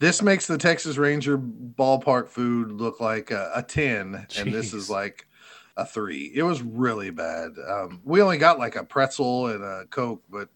This 0.00 0.20
makes 0.20 0.46
the 0.48 0.58
Texas 0.58 0.96
Ranger 0.96 1.38
ballpark 1.38 2.28
food 2.28 2.72
look 2.72 3.00
like 3.00 3.30
a, 3.30 3.52
a 3.54 3.62
10, 3.62 4.26
and 4.38 4.52
this 4.52 4.74
is 4.74 4.90
like 4.90 5.28
a 5.76 5.86
three. 5.86 6.32
It 6.34 6.42
was 6.42 6.62
really 6.62 7.10
bad. 7.10 7.52
Um, 7.68 8.00
we 8.04 8.20
only 8.20 8.36
got 8.38 8.58
like 8.58 8.74
a 8.74 8.82
pretzel 8.84 9.46
and 9.46 9.62
a 9.62 9.84
Coke, 9.90 10.22
but, 10.28 10.48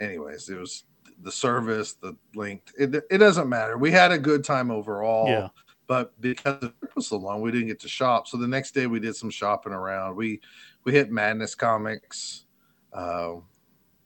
anyways, 0.00 0.48
it 0.48 0.58
was 0.58 0.84
the 1.22 1.32
service, 1.32 1.94
the 1.94 2.16
length. 2.34 2.72
It, 2.78 2.94
it 3.10 3.18
doesn't 3.18 3.48
matter. 3.48 3.76
We 3.78 3.90
had 3.90 4.12
a 4.12 4.18
good 4.18 4.44
time 4.44 4.70
overall, 4.70 5.28
Yeah. 5.28 5.48
but 5.86 6.18
because 6.20 6.62
it 6.62 6.72
was 6.94 7.08
so 7.08 7.16
long, 7.16 7.40
we 7.40 7.50
didn't 7.50 7.68
get 7.68 7.80
to 7.80 7.88
shop. 7.88 8.28
So 8.28 8.36
the 8.36 8.48
next 8.48 8.72
day 8.72 8.86
we 8.86 9.00
did 9.00 9.16
some 9.16 9.30
shopping 9.30 9.72
around. 9.72 10.14
We 10.16 10.40
we 10.84 10.92
hit 10.92 11.10
Madness 11.10 11.54
Comics. 11.54 12.44
Uh, 12.92 13.36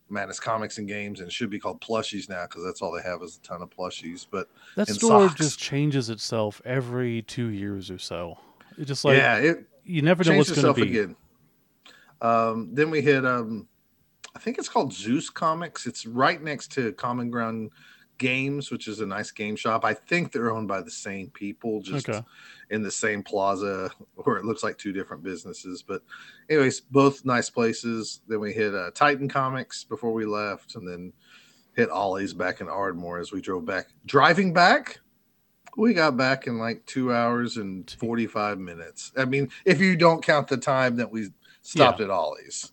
Madness 0.08 0.38
Comics 0.40 0.76
and 0.76 0.86
Games, 0.86 1.20
and 1.20 1.28
it 1.28 1.32
should 1.32 1.48
be 1.48 1.58
called 1.58 1.80
Plushies 1.80 2.28
now 2.28 2.42
because 2.42 2.62
that's 2.64 2.82
all 2.82 2.92
they 2.92 3.00
have 3.02 3.22
is 3.22 3.38
a 3.42 3.46
ton 3.46 3.62
of 3.62 3.70
plushies. 3.70 4.26
But 4.30 4.46
That 4.76 4.88
store 4.88 5.28
socks. 5.28 5.40
just 5.40 5.58
changes 5.58 6.10
itself 6.10 6.60
every 6.66 7.22
two 7.22 7.46
years 7.46 7.90
or 7.90 7.96
so. 7.96 8.36
It 8.76 8.84
just 8.84 9.06
like 9.06 9.16
yeah, 9.16 9.36
it 9.38 9.64
you 9.84 10.02
never 10.02 10.22
know 10.24 10.36
what's 10.36 10.50
going 10.52 10.74
to 10.74 10.78
be. 10.84 10.88
again. 10.98 11.16
Um, 12.20 12.68
then 12.74 12.90
we 12.90 13.00
hit, 13.00 13.24
um, 13.24 13.66
I 14.34 14.38
think 14.38 14.58
it's 14.58 14.68
called 14.68 14.92
Zeus 14.92 15.30
Comics. 15.30 15.86
It's 15.86 16.06
right 16.06 16.42
next 16.42 16.72
to 16.72 16.92
Common 16.92 17.30
Ground 17.30 17.70
Games, 18.18 18.70
which 18.70 18.88
is 18.88 19.00
a 19.00 19.06
nice 19.06 19.30
game 19.30 19.56
shop. 19.56 19.84
I 19.84 19.94
think 19.94 20.32
they're 20.32 20.52
owned 20.52 20.68
by 20.68 20.80
the 20.80 20.90
same 20.90 21.28
people, 21.30 21.82
just 21.82 22.08
Okay. 22.08 22.22
in 22.70 22.82
the 22.82 22.90
same 22.90 23.22
plaza, 23.22 23.90
where 24.14 24.36
it 24.36 24.44
looks 24.44 24.62
like 24.62 24.78
two 24.78 24.92
different 24.92 25.22
businesses. 25.22 25.82
But, 25.82 26.02
anyways, 26.48 26.80
both 26.80 27.24
nice 27.24 27.50
places. 27.50 28.20
Then 28.28 28.40
we 28.40 28.52
hit 28.52 28.74
uh, 28.74 28.90
Titan 28.94 29.28
Comics 29.28 29.84
before 29.84 30.12
we 30.12 30.24
left, 30.24 30.76
and 30.76 30.86
then 30.88 31.12
hit 31.74 31.90
Ollie's 31.90 32.34
back 32.34 32.60
in 32.60 32.68
Ardmore 32.68 33.18
as 33.18 33.32
we 33.32 33.40
drove 33.40 33.64
back. 33.64 33.86
Driving 34.06 34.52
back, 34.52 35.00
we 35.76 35.94
got 35.94 36.16
back 36.16 36.46
in 36.46 36.58
like 36.58 36.84
two 36.86 37.12
hours 37.12 37.56
and 37.56 37.90
45 37.98 38.58
minutes. 38.58 39.10
I 39.16 39.24
mean, 39.24 39.48
if 39.64 39.80
you 39.80 39.96
don't 39.96 40.22
count 40.22 40.48
the 40.48 40.58
time 40.58 40.96
that 40.96 41.10
we 41.10 41.28
stopped 41.62 42.00
at 42.00 42.10
Ollie's. 42.10 42.71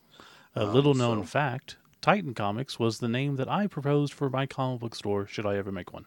A 0.60 0.68
Um, 0.68 0.74
little 0.74 0.94
known 0.94 1.20
so- 1.24 1.28
fact: 1.28 1.78
Titan 2.02 2.34
Comics 2.34 2.78
was 2.78 3.00
the 3.00 3.08
name 3.08 3.36
that 3.38 3.48
I 3.48 3.68
proposed 3.68 4.14
for 4.14 4.30
my 4.30 4.46
comic 4.46 4.82
book 4.82 4.96
store. 4.96 5.26
Should 5.26 5.46
I 5.46 5.56
ever 5.58 5.72
make 5.72 5.94
one? 5.94 6.06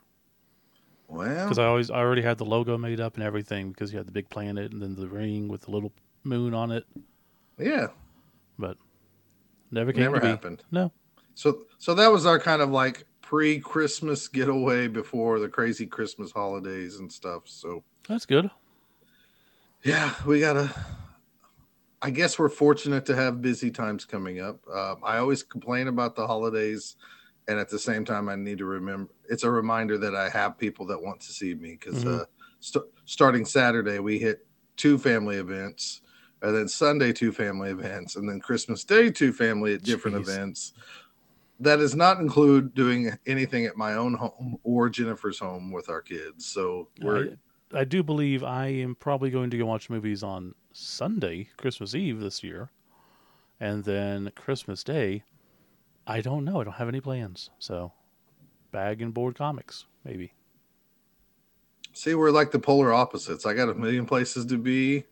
Well, 1.08 1.44
Because 1.46 1.58
I 1.58 1.64
always 1.66 1.90
I 1.90 1.96
already 1.98 2.22
had 2.22 2.38
the 2.38 2.44
logo 2.44 2.76
made 2.78 3.00
up 3.00 3.14
and 3.14 3.22
everything. 3.24 3.70
Because 3.70 3.92
you 3.92 3.98
had 3.98 4.06
the 4.06 4.12
big 4.12 4.28
planet 4.30 4.72
and 4.72 4.80
then 4.82 4.94
the 4.94 5.08
ring 5.08 5.48
with 5.48 5.62
the 5.62 5.70
little 5.70 5.92
moon 6.24 6.54
on 6.54 6.70
it, 6.70 6.84
yeah, 7.58 7.88
but 8.58 8.76
never 9.70 9.92
came 9.92 10.02
never 10.04 10.16
to 10.16 10.20
be. 10.20 10.28
happened. 10.28 10.62
No, 10.70 10.92
So, 11.34 11.62
so 11.78 11.94
that 11.94 12.12
was 12.12 12.24
our 12.26 12.38
kind 12.38 12.62
of 12.62 12.70
like 12.70 13.04
pre-Christmas 13.22 14.28
getaway 14.28 14.86
before 14.86 15.38
the 15.40 15.48
crazy 15.48 15.86
Christmas 15.86 16.30
holidays 16.30 16.98
and 16.98 17.10
stuff. 17.12 17.42
So, 17.46 17.82
that's 18.08 18.24
good. 18.26 18.50
yeah, 19.82 20.14
we 20.26 20.40
gotta. 20.40 20.70
I 22.04 22.10
guess 22.10 22.36
we're 22.38 22.48
fortunate 22.48 23.06
to 23.06 23.14
have 23.14 23.40
busy 23.40 23.70
times 23.70 24.04
coming 24.04 24.40
up. 24.40 24.58
Um, 24.68 24.96
I 25.04 25.18
always 25.18 25.42
complain 25.44 25.86
about 25.86 26.16
the 26.16 26.26
holidays, 26.26 26.96
and 27.46 27.58
at 27.60 27.68
the 27.68 27.78
same 27.78 28.04
time, 28.04 28.28
I 28.28 28.34
need 28.34 28.58
to 28.58 28.64
remember. 28.64 29.12
It's 29.28 29.44
a 29.44 29.50
reminder 29.50 29.96
that 29.98 30.14
I 30.14 30.28
have 30.30 30.58
people 30.58 30.84
that 30.86 31.00
want 31.00 31.20
to 31.20 31.32
see 31.32 31.54
me 31.54 31.78
because 31.80 32.04
Mhm. 32.04 32.22
uh, 32.22 32.24
st- 32.58 32.84
starting 33.04 33.44
Saturday 33.44 34.00
we 34.00 34.18
hit 34.18 34.44
two 34.76 34.98
family 34.98 35.36
events, 35.36 36.00
and 36.42 36.56
then 36.56 36.66
Sunday 36.66 37.12
two 37.12 37.30
family 37.30 37.70
events, 37.70 38.16
and 38.16 38.28
then 38.28 38.40
Christmas 38.40 38.82
Day 38.82 39.10
two 39.10 39.32
family 39.32 39.74
at 39.74 39.82
different 39.82 40.16
Jeez. 40.16 40.20
events. 40.22 40.72
That 41.60 41.76
does 41.76 41.94
not 41.94 42.18
include 42.18 42.74
doing 42.74 43.16
anything 43.26 43.66
at 43.66 43.76
my 43.76 43.94
own 43.94 44.14
home 44.14 44.58
or 44.64 44.88
Jennifer's 44.88 45.38
home 45.38 45.70
with 45.70 45.88
our 45.88 46.00
kids. 46.02 46.44
So 46.46 46.88
we're 47.00 47.36
I, 47.72 47.80
I 47.80 47.84
do 47.84 48.02
believe 48.02 48.42
I 48.42 48.66
am 48.66 48.96
probably 48.96 49.30
going 49.30 49.50
to 49.50 49.58
go 49.58 49.66
watch 49.66 49.88
movies 49.88 50.24
on 50.24 50.56
Sunday, 50.72 51.48
Christmas 51.56 51.94
Eve 51.94 52.20
this 52.20 52.42
year, 52.42 52.70
and 53.60 53.84
then 53.84 54.32
Christmas 54.36 54.82
Day. 54.82 55.22
I 56.06 56.20
don't 56.20 56.44
know. 56.44 56.60
I 56.60 56.64
don't 56.64 56.74
have 56.74 56.88
any 56.88 57.00
plans. 57.00 57.50
So, 57.58 57.92
bag 58.72 59.00
and 59.00 59.14
board 59.14 59.36
comics 59.36 59.86
maybe. 60.04 60.32
See, 61.92 62.14
we're 62.14 62.30
like 62.30 62.50
the 62.50 62.58
polar 62.58 62.92
opposites. 62.92 63.44
I 63.44 63.54
got 63.54 63.68
a 63.68 63.74
million 63.74 64.06
places 64.06 64.46
to 64.46 64.56
be, 64.56 65.04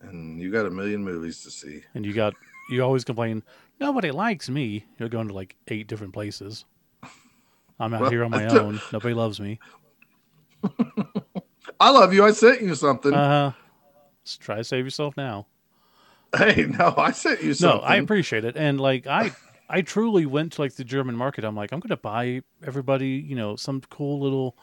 and 0.00 0.40
you 0.40 0.50
got 0.50 0.66
a 0.66 0.70
million 0.70 1.04
movies 1.04 1.42
to 1.42 1.50
see. 1.50 1.82
And 1.94 2.06
you 2.06 2.12
got 2.12 2.34
you 2.70 2.82
always 2.82 3.04
complain 3.04 3.42
nobody 3.80 4.10
likes 4.10 4.48
me. 4.48 4.86
You're 4.98 5.08
going 5.08 5.28
to 5.28 5.34
like 5.34 5.56
eight 5.68 5.88
different 5.88 6.12
places. 6.12 6.64
I'm 7.78 7.94
out 7.94 8.02
Well, 8.02 8.10
here 8.10 8.24
on 8.24 8.30
my 8.30 8.46
own. 8.46 8.80
Nobody 8.92 9.14
loves 9.14 9.40
me. 9.40 9.58
I 11.80 11.90
love 11.90 12.12
you. 12.12 12.24
I 12.24 12.32
sent 12.32 12.60
you 12.60 12.74
something. 12.74 13.14
Uh, 13.14 13.52
try 14.36 14.56
to 14.56 14.64
save 14.64 14.84
yourself 14.84 15.16
now. 15.16 15.46
hey, 16.36 16.66
no, 16.66 16.94
I 16.96 17.10
sent 17.10 17.42
you 17.42 17.54
No. 17.60 17.78
I 17.78 17.96
appreciate 17.96 18.44
it, 18.44 18.56
and 18.56 18.80
like 18.80 19.06
I, 19.06 19.32
I 19.68 19.82
truly 19.82 20.26
went 20.26 20.52
to 20.54 20.62
like 20.62 20.74
the 20.74 20.84
German 20.84 21.16
market. 21.16 21.44
I'm 21.44 21.56
like, 21.56 21.72
I'm 21.72 21.80
gonna 21.80 21.96
buy 21.96 22.42
everybody, 22.64 23.08
you 23.08 23.34
know, 23.34 23.56
some 23.56 23.80
cool 23.90 24.20
little 24.20 24.56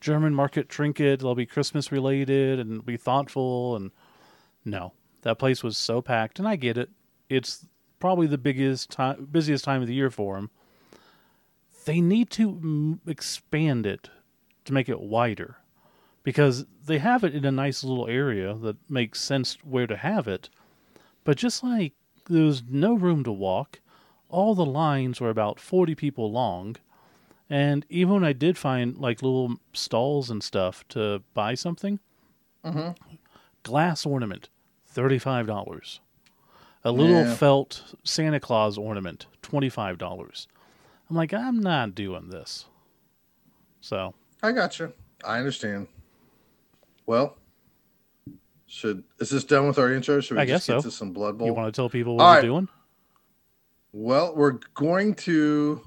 German 0.00 0.34
market 0.34 0.68
trinket. 0.68 1.20
It'll 1.20 1.34
be 1.34 1.46
Christmas 1.46 1.92
related 1.92 2.58
and 2.58 2.84
be 2.84 2.96
thoughtful. 2.96 3.76
And 3.76 3.92
no, 4.64 4.92
that 5.22 5.38
place 5.38 5.62
was 5.62 5.76
so 5.76 6.02
packed, 6.02 6.38
and 6.38 6.48
I 6.48 6.56
get 6.56 6.76
it. 6.76 6.90
It's 7.28 7.66
probably 8.00 8.26
the 8.26 8.38
biggest 8.38 8.90
time, 8.90 9.28
busiest 9.30 9.64
time 9.64 9.80
of 9.80 9.88
the 9.88 9.94
year 9.94 10.10
for 10.10 10.34
them. 10.36 10.50
They 11.84 12.00
need 12.00 12.30
to 12.30 12.52
mm, 12.52 12.98
expand 13.08 13.86
it 13.86 14.10
to 14.64 14.72
make 14.72 14.88
it 14.88 15.00
wider, 15.00 15.56
because 16.22 16.66
they 16.86 16.98
have 16.98 17.24
it 17.24 17.34
in 17.34 17.44
a 17.44 17.52
nice 17.52 17.82
little 17.84 18.06
area 18.08 18.54
that 18.54 18.76
makes 18.90 19.20
sense 19.20 19.58
where 19.64 19.86
to 19.86 19.96
have 19.96 20.28
it. 20.28 20.48
But 21.24 21.36
just 21.36 21.62
like 21.62 21.92
there 22.28 22.44
was 22.44 22.62
no 22.68 22.94
room 22.94 23.24
to 23.24 23.32
walk, 23.32 23.80
all 24.28 24.54
the 24.54 24.64
lines 24.66 25.20
were 25.20 25.30
about 25.30 25.60
40 25.60 25.94
people 25.94 26.30
long. 26.30 26.76
And 27.50 27.84
even 27.88 28.14
when 28.14 28.24
I 28.24 28.32
did 28.32 28.56
find 28.56 28.96
like 28.96 29.22
little 29.22 29.56
stalls 29.72 30.30
and 30.30 30.42
stuff 30.42 30.86
to 30.88 31.22
buy 31.34 31.54
something, 31.54 31.98
Mhm. 32.64 32.96
glass 33.62 34.06
ornament, 34.06 34.48
$35. 34.86 36.00
A 36.84 36.90
little 36.90 37.24
Yeah. 37.24 37.34
felt 37.34 37.94
Santa 38.04 38.40
Claus 38.40 38.76
ornament, 38.78 39.26
$25. 39.42 40.48
I'm 41.08 41.16
like, 41.16 41.32
I'm 41.34 41.60
not 41.60 41.94
doing 41.94 42.30
this. 42.30 42.66
So, 43.80 44.14
I 44.42 44.52
got 44.52 44.78
you. 44.78 44.92
I 45.24 45.38
understand. 45.38 45.88
Well, 47.06 47.36
should 48.66 49.04
is 49.18 49.30
this 49.30 49.44
done 49.44 49.66
with 49.66 49.78
our 49.78 49.92
intro? 49.92 50.20
Should 50.20 50.36
we 50.36 50.42
I 50.42 50.46
just 50.46 50.66
guess 50.66 50.76
get 50.76 50.82
so. 50.82 50.88
to 50.88 50.94
some 50.94 51.12
Blood 51.12 51.38
Bowl? 51.38 51.46
you 51.46 51.54
want 51.54 51.72
to 51.72 51.76
tell 51.78 51.88
people 51.90 52.16
what 52.16 52.22
All 52.24 52.30
we're 52.30 52.34
right. 52.36 52.42
doing? 52.42 52.68
Well, 53.92 54.34
we're 54.34 54.58
going 54.74 55.14
to 55.16 55.82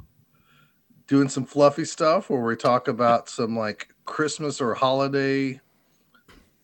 doing 1.08 1.30
some 1.30 1.46
fluffy 1.46 1.86
stuff 1.86 2.30
where 2.30 2.42
we 2.42 2.56
talk 2.56 2.88
about 2.88 3.30
some 3.30 3.58
like 3.58 3.90
Christmas 4.06 4.62
or 4.62 4.74
holiday 4.74 5.60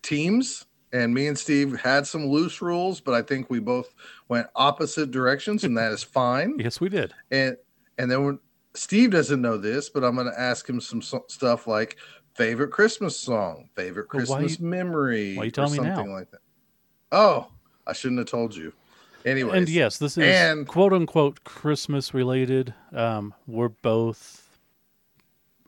teams. 0.02 0.66
And 0.94 1.14
me 1.14 1.26
and 1.26 1.38
Steve 1.38 1.80
had 1.80 2.06
some 2.06 2.26
loose 2.26 2.60
rules, 2.60 3.00
but 3.00 3.14
I 3.14 3.22
think 3.22 3.48
we 3.48 3.60
both 3.60 3.94
went 4.28 4.46
opposite 4.54 5.10
directions, 5.10 5.64
and 5.64 5.76
that 5.78 5.90
is 5.90 6.02
fine. 6.02 6.56
Yes, 6.58 6.80
we 6.80 6.90
did. 6.90 7.14
And 7.30 7.56
and 7.98 8.10
then 8.10 8.38
Steve 8.74 9.10
doesn't 9.10 9.40
know 9.40 9.56
this, 9.56 9.88
but 9.88 10.04
I'm 10.04 10.14
going 10.14 10.30
to 10.30 10.38
ask 10.38 10.68
him 10.68 10.80
some 10.80 11.00
so- 11.00 11.24
stuff 11.28 11.66
like 11.66 11.96
favorite 12.34 12.70
Christmas 12.70 13.16
song, 13.18 13.68
favorite 13.74 14.12
Well, 14.12 14.24
why 14.26 14.38
Christmas 14.40 14.60
memory, 14.60 15.36
why 15.36 15.44
you 15.44 15.48
or 15.48 15.50
telling 15.50 15.72
me 15.72 15.78
now? 15.88 15.96
something 15.96 16.12
like 16.12 16.30
that. 16.30 16.40
Oh, 17.10 17.48
I 17.86 17.92
shouldn't 17.92 18.18
have 18.20 18.28
told 18.28 18.54
you. 18.54 18.72
Anyway, 19.24 19.56
And 19.56 19.68
yes, 19.68 19.98
this 19.98 20.18
is 20.18 20.24
and- 20.24 20.66
quote 20.66 20.92
unquote 20.92 21.44
Christmas 21.44 22.12
related. 22.14 22.74
Um, 22.92 23.34
we're 23.46 23.68
both 23.68 24.58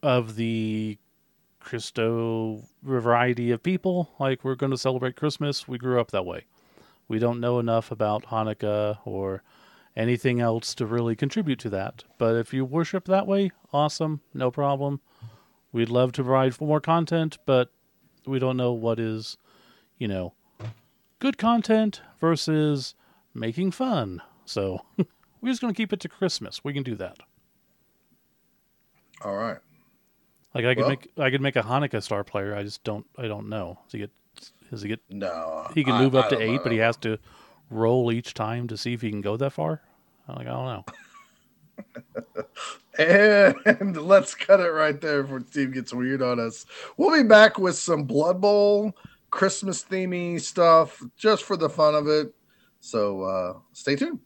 of 0.03 0.37
the 0.37 0.99
Christo 1.61 2.63
variety 2.83 3.51
of 3.51 3.63
people. 3.63 4.11
Like 4.19 4.45
we're 4.45 4.55
going 4.57 4.73
to 4.73 4.79
celebrate 4.79 5.17
Christmas. 5.17 5.69
We 5.69 5.79
grew 5.79 6.01
up 6.01 6.11
that 6.11 6.27
way. 6.27 6.45
We 7.09 7.19
don't 7.19 7.41
know 7.41 7.59
enough 7.59 7.91
about 7.91 8.27
Hanukkah 8.27 8.99
or 9.05 9.43
anything 9.97 10.41
else 10.41 10.75
to 10.75 10.87
really 10.87 11.15
contribute 11.15 11.59
to 11.61 11.71
that. 11.71 12.05
But 12.19 12.35
if 12.37 12.53
you 12.53 12.65
worship 12.65 13.05
that 13.07 13.27
way, 13.27 13.53
awesome, 13.73 14.21
no 14.33 14.51
problem. 14.51 15.01
We'd 15.75 15.89
love 15.91 16.13
to 16.13 16.23
provide 16.23 16.61
more 16.61 16.81
content, 16.81 17.37
but 17.47 17.71
we 18.27 18.39
don't 18.39 18.57
know 18.57 18.73
what 18.73 19.01
is, 19.01 19.37
you 19.99 20.07
know, 20.07 20.33
good 21.19 21.37
content 21.37 22.01
versus 22.21 22.95
making 23.35 23.73
fun. 23.73 24.23
So 24.45 24.83
we're 24.97 25.51
just 25.51 25.61
going 25.61 25.75
to 25.75 25.77
keep 25.77 25.93
it 25.93 25.99
to 26.01 26.09
Christmas. 26.09 26.63
We 26.63 26.73
can 26.73 26.85
do 26.85 26.95
that. 26.95 27.19
all 29.25 29.35
right. 29.35 29.59
Like 30.55 30.65
I 30.65 30.75
could 30.77 30.83
Well- 30.83 30.91
make 30.91 31.11
I 31.19 31.31
could 31.31 31.41
make 31.41 31.57
a 31.57 31.63
Hanukkah 31.63 32.01
star 32.05 32.23
player. 32.23 32.55
I 32.55 32.63
just 32.63 32.85
don't 32.85 33.05
I 33.19 33.27
don't 33.27 33.49
know. 33.49 33.81
Does 33.87 33.93
he 33.93 33.99
get 33.99 34.11
does 34.71 34.83
he 34.83 34.89
get 34.89 35.01
No, 35.11 35.69
he 35.75 35.83
can 35.83 35.95
I- 35.95 36.03
move 36.03 36.15
up 36.15 36.29
to 36.29 36.41
eight, 36.41 36.53
know. 36.59 36.63
but 36.63 36.71
he 36.71 36.79
has 36.79 36.97
to 36.99 37.19
roll 37.69 38.13
each 38.13 38.33
time 38.35 38.69
to 38.69 38.77
see 38.77 38.93
if 38.93 39.01
he 39.03 39.11
can 39.11 39.23
go 39.23 39.37
that 39.37 39.51
far. 39.51 39.83
I'm 40.29 40.37
like 40.37 40.47
I 40.47 40.51
don't 40.51 40.67
know. 42.37 42.45
And 42.99 43.97
let's 44.07 44.35
cut 44.35 44.61
it 44.61 44.71
right 44.71 45.01
there 45.01 45.23
before 45.23 45.43
Steve 45.49 45.73
gets 45.73 45.93
weird 45.93 46.23
on 46.23 46.39
us. 46.39 46.67
We'll 46.97 47.23
be 47.23 47.27
back 47.29 47.59
with 47.59 47.77
some 47.77 48.05
Blood 48.05 48.41
Bowl, 48.41 48.97
Christmas 49.31 49.85
themey 49.85 50.41
stuff, 50.41 51.03
just 51.17 51.45
for 51.45 51.57
the 51.57 51.69
fun 51.69 51.95
of 51.95 52.09
it. 52.09 52.33
So 52.81 53.23
uh, 53.23 53.59
stay 53.73 53.97
tuned. 53.97 54.21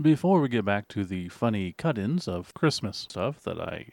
Before 0.00 0.40
we 0.40 0.48
get 0.48 0.64
back 0.64 0.88
to 0.88 1.04
the 1.04 1.28
funny 1.28 1.74
cut-ins 1.78 2.26
of 2.26 2.52
Christmas 2.54 2.96
stuff 2.96 3.40
that 3.42 3.60
I 3.60 3.86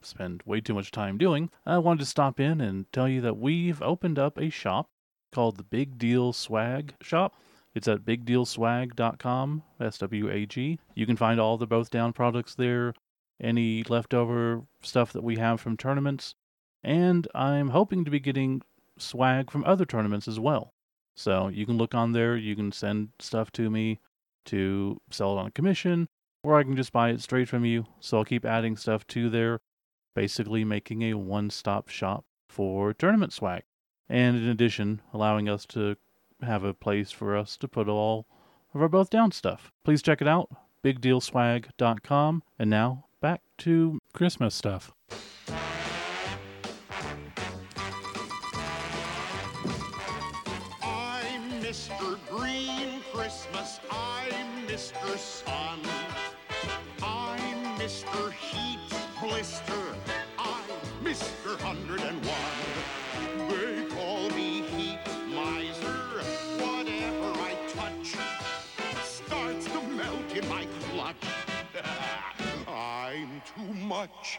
spend 0.00 0.42
way 0.46 0.60
too 0.60 0.74
much 0.74 0.90
time 0.90 1.18
doing, 1.18 1.50
I 1.66 1.78
wanted 1.78 2.00
to 2.00 2.06
stop 2.06 2.40
in 2.40 2.60
and 2.60 2.90
tell 2.92 3.08
you 3.08 3.20
that 3.20 3.36
we've 3.36 3.82
opened 3.82 4.18
up 4.18 4.38
a 4.38 4.48
shop 4.48 4.88
called 5.32 5.56
the 5.56 5.62
Big 5.62 5.98
Deal 5.98 6.32
Swag 6.32 6.94
Shop. 7.02 7.34
It's 7.74 7.88
at 7.88 8.04
bigdealswag.com, 8.04 9.62
S 9.80 9.98
W 9.98 10.30
A 10.30 10.46
G. 10.46 10.78
You 10.94 11.06
can 11.06 11.16
find 11.16 11.38
all 11.38 11.56
the 11.56 11.66
Both 11.66 11.90
Down 11.90 12.12
products 12.12 12.54
there, 12.54 12.94
any 13.40 13.82
leftover 13.84 14.62
stuff 14.82 15.12
that 15.12 15.24
we 15.24 15.36
have 15.36 15.60
from 15.60 15.76
tournaments, 15.76 16.34
and 16.82 17.26
I'm 17.34 17.70
hoping 17.70 18.04
to 18.04 18.10
be 18.10 18.20
getting 18.20 18.62
swag 18.98 19.50
from 19.50 19.64
other 19.64 19.84
tournaments 19.84 20.28
as 20.28 20.38
well. 20.38 20.72
So 21.14 21.48
you 21.48 21.66
can 21.66 21.76
look 21.76 21.94
on 21.94 22.12
there, 22.12 22.36
you 22.36 22.56
can 22.56 22.72
send 22.72 23.10
stuff 23.18 23.50
to 23.52 23.70
me 23.70 24.00
to 24.46 25.00
sell 25.10 25.36
it 25.36 25.40
on 25.40 25.46
a 25.46 25.50
commission, 25.50 26.08
or 26.42 26.58
I 26.58 26.62
can 26.62 26.76
just 26.76 26.92
buy 26.92 27.10
it 27.10 27.20
straight 27.20 27.48
from 27.48 27.64
you. 27.64 27.86
So 28.00 28.18
I'll 28.18 28.24
keep 28.24 28.44
adding 28.44 28.76
stuff 28.76 29.06
to 29.08 29.28
there, 29.28 29.60
basically 30.14 30.64
making 30.64 31.02
a 31.02 31.14
one 31.14 31.50
stop 31.50 31.88
shop 31.88 32.24
for 32.48 32.94
tournament 32.94 33.32
swag. 33.32 33.62
And 34.08 34.36
in 34.36 34.48
addition, 34.48 35.02
allowing 35.12 35.48
us 35.48 35.66
to 35.66 35.96
have 36.42 36.64
a 36.64 36.74
place 36.74 37.10
for 37.10 37.36
us 37.36 37.56
to 37.58 37.68
put 37.68 37.88
all 37.88 38.26
of 38.74 38.82
our 38.82 38.88
both 38.88 39.10
down 39.10 39.30
stuff. 39.32 39.70
Please 39.84 40.02
check 40.02 40.20
it 40.20 40.28
out, 40.28 40.48
bigdealswag.com. 40.82 42.42
And 42.58 42.70
now 42.70 43.04
back 43.20 43.42
to 43.58 44.00
Christmas 44.14 44.54
stuff. 44.54 44.92
I'm 50.82 51.42
Mr. 51.60 52.18
Green 52.30 53.02
Christmas. 53.12 53.80
I'm 53.90 54.66
Mr. 54.66 55.18
Sun. 55.18 55.80
I'm 57.02 57.78
Mr. 57.78 58.32
Heat 58.32 58.78
Blister. 59.20 59.74
I'm 60.38 60.64
Mr. 61.04 61.62
101. 61.62 62.69
Much. 73.90 74.38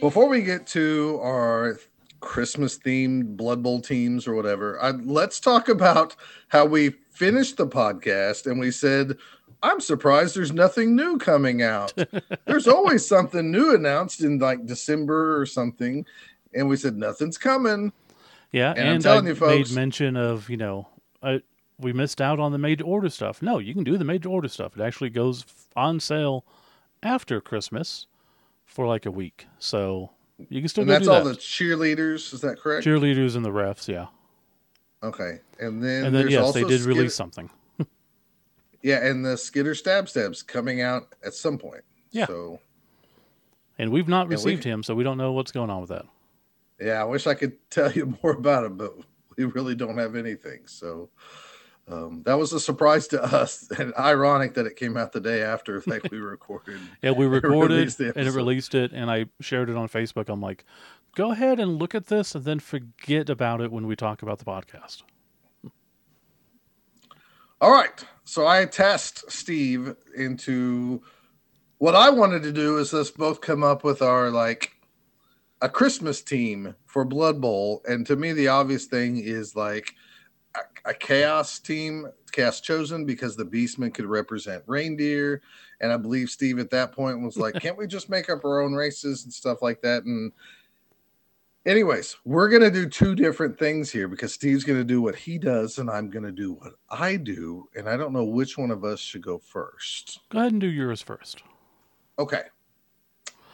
Before 0.00 0.26
we 0.28 0.40
get 0.42 0.66
to 0.68 1.20
our 1.22 1.78
Christmas 2.20 2.78
themed 2.78 3.36
Blood 3.36 3.62
Bowl 3.62 3.80
teams 3.82 4.26
or 4.26 4.34
whatever, 4.34 4.80
I, 4.82 4.92
let's 4.92 5.38
talk 5.38 5.68
about 5.68 6.16
how 6.48 6.64
we 6.64 6.90
finished 7.10 7.58
the 7.58 7.66
podcast 7.66 8.50
and 8.50 8.58
we 8.58 8.70
said, 8.70 9.18
I'm 9.62 9.80
surprised 9.80 10.34
there's 10.34 10.52
nothing 10.52 10.96
new 10.96 11.18
coming 11.18 11.62
out. 11.62 11.92
there's 12.46 12.66
always 12.68 13.06
something 13.06 13.50
new 13.50 13.74
announced 13.74 14.22
in 14.22 14.38
like 14.38 14.64
December 14.64 15.38
or 15.38 15.44
something. 15.44 16.06
And 16.54 16.70
we 16.70 16.76
said, 16.76 16.96
nothing's 16.96 17.36
coming. 17.36 17.92
Yeah, 18.52 18.72
And 18.74 18.88
I'm 18.88 19.02
telling 19.02 19.26
I 19.26 19.30
you, 19.30 19.34
folks- 19.34 19.70
made 19.70 19.76
mention 19.76 20.16
of 20.16 20.48
you 20.48 20.56
know, 20.56 20.88
uh, 21.22 21.38
we 21.78 21.92
missed 21.92 22.20
out 22.20 22.40
on 22.40 22.52
the 22.52 22.58
made 22.58 22.78
to 22.78 22.84
order 22.84 23.08
stuff. 23.10 23.42
No, 23.42 23.58
you 23.58 23.74
can 23.74 23.84
do 23.84 23.96
the 23.98 24.04
made 24.04 24.22
to 24.22 24.30
order 24.30 24.48
stuff. 24.48 24.76
It 24.76 24.82
actually 24.82 25.10
goes 25.10 25.44
on 25.76 26.00
sale 26.00 26.44
after 27.02 27.40
Christmas 27.40 28.06
for 28.64 28.86
like 28.86 29.06
a 29.06 29.10
week, 29.10 29.46
so 29.58 30.10
you 30.48 30.60
can 30.60 30.68
still 30.68 30.84
do 30.84 30.90
that. 30.90 30.96
And 31.02 31.04
that's 31.06 31.08
all 31.08 31.24
the 31.24 31.34
cheerleaders. 31.34 32.32
Is 32.34 32.40
that 32.40 32.58
correct? 32.58 32.86
Cheerleaders 32.86 33.36
and 33.36 33.44
the 33.44 33.50
refs, 33.50 33.88
yeah, 33.88 34.06
okay. 35.02 35.40
And 35.60 35.82
then, 35.82 36.06
and 36.06 36.14
then 36.14 36.28
yes, 36.28 36.52
they 36.52 36.64
did 36.64 36.80
Skid- 36.80 36.86
release 36.96 37.14
something. 37.14 37.50
Yeah, 38.82 39.04
and 39.04 39.24
the 39.26 39.36
Skitter 39.36 39.74
Stab 39.74 40.08
Stabs 40.08 40.44
coming 40.44 40.80
out 40.80 41.12
at 41.24 41.34
some 41.34 41.58
point. 41.58 41.82
Yeah. 42.12 42.26
So 42.26 42.60
And 43.78 43.90
we've 43.90 44.06
not 44.06 44.28
we- 44.28 44.34
received 44.36 44.62
him, 44.62 44.84
so 44.84 44.94
we 44.94 45.02
don't 45.02 45.18
know 45.18 45.32
what's 45.32 45.50
going 45.50 45.70
on 45.70 45.80
with 45.80 45.90
that. 45.90 46.04
Yeah, 46.80 47.00
I 47.00 47.04
wish 47.04 47.26
I 47.26 47.34
could 47.34 47.54
tell 47.70 47.90
you 47.90 48.16
more 48.22 48.32
about 48.32 48.64
it, 48.64 48.76
but 48.76 48.94
we 49.36 49.44
really 49.44 49.74
don't 49.74 49.98
have 49.98 50.14
anything. 50.14 50.60
So 50.66 51.08
um, 51.88 52.22
that 52.24 52.34
was 52.34 52.52
a 52.52 52.58
surprise 52.58 53.06
to 53.08 53.22
us, 53.22 53.68
and 53.78 53.94
ironic 53.98 54.54
that 54.54 54.66
it 54.66 54.76
came 54.76 54.96
out 54.96 55.12
the 55.12 55.20
day 55.20 55.42
after 55.42 55.82
like 55.86 56.10
we 56.10 56.18
recorded. 56.18 56.80
Yeah, 57.02 57.12
we 57.12 57.26
recorded 57.26 57.88
the 57.90 58.12
and 58.16 58.28
it 58.28 58.32
released 58.32 58.74
it, 58.74 58.92
and 58.92 59.10
I 59.10 59.26
shared 59.40 59.70
it 59.70 59.76
on 59.76 59.88
Facebook. 59.88 60.28
I'm 60.28 60.40
like, 60.40 60.64
go 61.14 61.32
ahead 61.32 61.60
and 61.60 61.78
look 61.78 61.94
at 61.94 62.06
this, 62.06 62.34
and 62.34 62.44
then 62.44 62.58
forget 62.58 63.30
about 63.30 63.60
it 63.60 63.70
when 63.70 63.86
we 63.86 63.94
talk 63.94 64.22
about 64.22 64.38
the 64.38 64.44
podcast. 64.44 65.02
All 67.60 67.70
right, 67.70 68.04
so 68.24 68.46
I 68.46 68.66
test 68.66 69.30
Steve 69.30 69.94
into 70.14 71.02
what 71.78 71.94
I 71.94 72.10
wanted 72.10 72.42
to 72.42 72.52
do 72.52 72.78
is 72.78 72.92
us 72.92 73.10
both 73.10 73.40
come 73.40 73.62
up 73.62 73.84
with 73.84 74.02
our 74.02 74.30
like 74.30 74.72
a 75.62 75.68
Christmas 75.68 76.20
team 76.20 76.74
for 76.84 77.04
Blood 77.04 77.40
Bowl, 77.40 77.82
and 77.88 78.06
to 78.08 78.16
me 78.16 78.32
the 78.32 78.48
obvious 78.48 78.86
thing 78.86 79.18
is 79.18 79.54
like 79.54 79.94
a, 80.84 80.90
a 80.90 80.94
chaos 80.94 81.58
team, 81.58 82.06
chaos 82.32 82.60
chosen 82.60 83.04
because 83.04 83.36
the 83.36 83.44
Beastmen 83.44 83.92
could 83.94 84.06
represent 84.06 84.62
reindeer, 84.66 85.42
and 85.80 85.92
I 85.92 85.96
believe 85.96 86.30
Steve 86.30 86.58
at 86.58 86.70
that 86.70 86.92
point 86.92 87.20
was 87.22 87.36
like, 87.36 87.54
"Can't 87.60 87.76
we 87.78 87.86
just 87.86 88.08
make 88.08 88.30
up 88.30 88.44
our 88.44 88.60
own 88.62 88.74
races 88.74 89.24
and 89.24 89.32
stuff 89.32 89.62
like 89.62 89.82
that?" 89.82 90.04
And 90.04 90.32
anyways, 91.64 92.16
we're 92.24 92.48
gonna 92.48 92.70
do 92.70 92.88
two 92.88 93.14
different 93.14 93.58
things 93.58 93.90
here 93.90 94.08
because 94.08 94.32
Steve's 94.32 94.64
gonna 94.64 94.84
do 94.84 95.02
what 95.02 95.14
he 95.16 95.38
does, 95.38 95.78
and 95.78 95.90
I'm 95.90 96.10
gonna 96.10 96.32
do 96.32 96.52
what 96.54 96.74
I 96.90 97.16
do, 97.16 97.68
and 97.74 97.88
I 97.88 97.96
don't 97.96 98.12
know 98.12 98.24
which 98.24 98.56
one 98.58 98.70
of 98.70 98.84
us 98.84 99.00
should 99.00 99.22
go 99.22 99.38
first. 99.38 100.20
Go 100.30 100.38
ahead 100.38 100.52
and 100.52 100.60
do 100.60 100.68
yours 100.68 101.02
first. 101.02 101.42
Okay. 102.18 102.42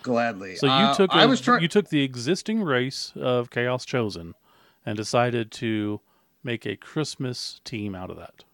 Gladly. 0.03 0.57
So 0.57 0.67
you 0.67 0.73
Uh, 0.73 0.95
took 0.95 1.15
I 1.15 1.25
a- 1.25 1.29
was 1.29 1.41
trying 1.41 1.63
you 1.63 1.69
took 1.69 1.89
the 1.89 2.03
existing 2.03 2.63
race 2.63 3.13
of 3.17 3.51
Chaos 3.51 3.85
Chosen 3.85 4.35
and 4.85 4.97
decided 4.97 5.53
to 5.53 6.01
make 6.43 6.67
a 6.67 6.77
Christmas 6.77 7.61
team 7.65 7.95
out 7.95 8.11
of 8.11 8.17
that. 8.17 8.45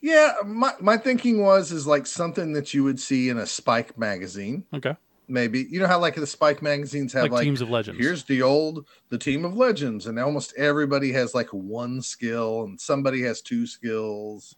Yeah, 0.00 0.34
my, 0.44 0.74
my 0.80 0.98
thinking 0.98 1.42
was 1.42 1.72
is 1.72 1.86
like 1.86 2.06
something 2.06 2.52
that 2.52 2.74
you 2.74 2.84
would 2.84 3.00
see 3.00 3.30
in 3.30 3.38
a 3.38 3.46
Spike 3.46 3.96
magazine, 3.96 4.64
Okay, 4.74 4.94
maybe. 5.28 5.66
You 5.70 5.80
know 5.80 5.86
how 5.86 5.98
like 5.98 6.14
the 6.14 6.26
Spike 6.26 6.60
magazines 6.60 7.12
have 7.14 7.22
like, 7.22 7.32
like, 7.32 7.44
teams 7.44 7.62
of 7.62 7.70
legends. 7.70 7.98
here's 7.98 8.24
the 8.24 8.42
old 8.42 8.86
the 9.08 9.16
team 9.16 9.46
of 9.46 9.56
legends, 9.56 10.06
and 10.06 10.18
almost 10.18 10.52
everybody 10.58 11.10
has 11.12 11.34
like 11.34 11.48
one 11.48 12.02
skill 12.02 12.64
and 12.64 12.78
somebody 12.78 13.22
has 13.22 13.40
two 13.40 13.66
skills. 13.66 14.56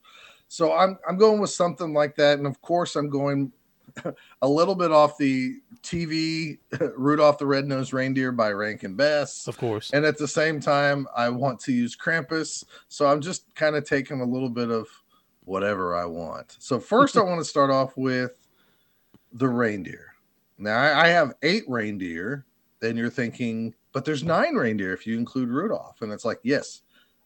So 0.49 0.75
I'm 0.75 0.99
I'm 1.09 1.17
going 1.17 1.41
with 1.41 1.51
something 1.51 1.93
like 1.95 2.17
that, 2.17 2.39
and 2.39 2.47
of 2.47 2.61
course 2.61 2.97
I'm 2.97 3.09
going 3.09 3.53
a 4.43 4.49
little 4.49 4.75
bit 4.75 4.93
off 4.93 5.19
the 5.19 5.57
TV 5.83 6.59
Rudolph 6.97 7.39
the 7.39 7.47
Red-Nosed 7.47 7.93
Reindeer 7.93 8.33
by 8.33 8.51
Rankin 8.51 8.95
Bass. 8.95 9.47
of 9.49 9.57
course. 9.59 9.91
And 9.93 10.05
at 10.05 10.19
the 10.19 10.29
same 10.29 10.61
time, 10.61 11.07
I 11.17 11.29
want 11.29 11.61
to 11.61 11.73
use 11.73 11.97
Krampus. 11.97 12.65
So 12.89 13.07
I'm 13.07 13.21
just 13.21 13.55
kind 13.55 13.77
of 13.77 13.85
taking 13.85 14.21
a 14.21 14.25
little 14.25 14.51
bit 14.51 14.71
of 14.71 14.87
whatever 15.45 15.97
I 15.97 16.05
want. 16.05 16.57
So 16.59 16.79
first, 16.79 17.17
I 17.17 17.23
want 17.23 17.41
to 17.41 17.45
start 17.45 17.71
off 17.71 17.97
with 17.97 18.47
the 19.33 19.49
reindeer. 19.49 20.15
Now, 20.59 20.79
I 20.79 21.05
I 21.05 21.09
have 21.09 21.35
eight 21.43 21.65
reindeer. 21.69 22.45
Then 22.81 22.97
you're 22.97 23.11
thinking, 23.11 23.75
but 23.93 24.05
there's 24.05 24.23
nine 24.23 24.55
reindeer 24.55 24.93
if 24.93 25.07
you 25.07 25.17
include 25.17 25.49
Rudolph. 25.49 26.03
And 26.03 26.13
it's 26.13 26.25
like, 26.25 26.41
yes, 26.43 26.83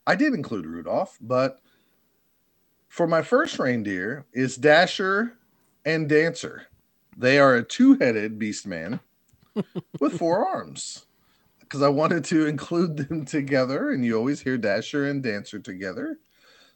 I 0.06 0.14
did 0.14 0.33
include 0.33 0.66
Rudolph. 0.66 1.18
But 1.20 1.61
for 2.88 3.06
my 3.06 3.22
first 3.22 3.59
reindeer 3.59 4.26
is 4.33 4.56
Dasher 4.56 5.37
and 5.84 6.08
Dancer. 6.08 6.66
They 7.16 7.38
are 7.38 7.56
a 7.56 7.62
two 7.62 7.96
headed 7.98 8.38
beast 8.38 8.66
man 8.66 9.00
with 10.00 10.18
four 10.18 10.46
arms 10.46 11.06
because 11.60 11.82
I 11.82 11.88
wanted 11.88 12.24
to 12.26 12.46
include 12.46 12.96
them 12.96 13.24
together, 13.26 13.90
and 13.90 14.04
you 14.04 14.16
always 14.16 14.40
hear 14.40 14.58
Dasher 14.58 15.06
and 15.06 15.22
Dancer 15.22 15.58
together. 15.58 16.18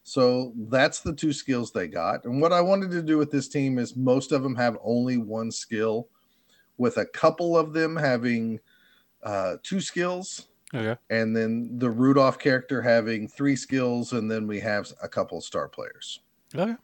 So 0.02 0.52
that's 0.68 1.00
the 1.00 1.14
two 1.14 1.32
skills 1.32 1.72
they 1.72 1.88
got. 1.88 2.26
And 2.26 2.40
what 2.40 2.52
I 2.52 2.60
wanted 2.60 2.90
to 2.90 3.02
do 3.02 3.16
with 3.16 3.30
this 3.30 3.48
team 3.48 3.78
is 3.78 3.96
most 3.96 4.32
of 4.32 4.42
them 4.42 4.54
have 4.56 4.76
only 4.84 5.16
one 5.16 5.50
skill, 5.50 6.08
with 6.76 6.98
a 6.98 7.06
couple 7.06 7.56
of 7.56 7.72
them 7.72 7.96
having 7.96 8.60
uh, 9.22 9.56
two 9.62 9.80
skills, 9.80 10.48
Okay, 10.74 10.96
and 11.08 11.34
then 11.36 11.78
the 11.78 11.90
Rudolph 11.90 12.38
character 12.38 12.82
having 12.82 13.28
three 13.28 13.56
skills, 13.56 14.12
and 14.12 14.30
then 14.30 14.46
we 14.46 14.60
have 14.60 14.92
a 15.02 15.08
couple 15.08 15.38
of 15.38 15.44
star 15.44 15.68
players. 15.68 16.20
okay, 16.54 16.74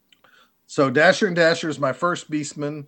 So 0.71 0.89
Dasher 0.89 1.27
and 1.27 1.35
Dasher 1.35 1.69
is 1.69 1.81
my 1.81 1.93
first 1.93 2.31
Beastman. 2.31 2.87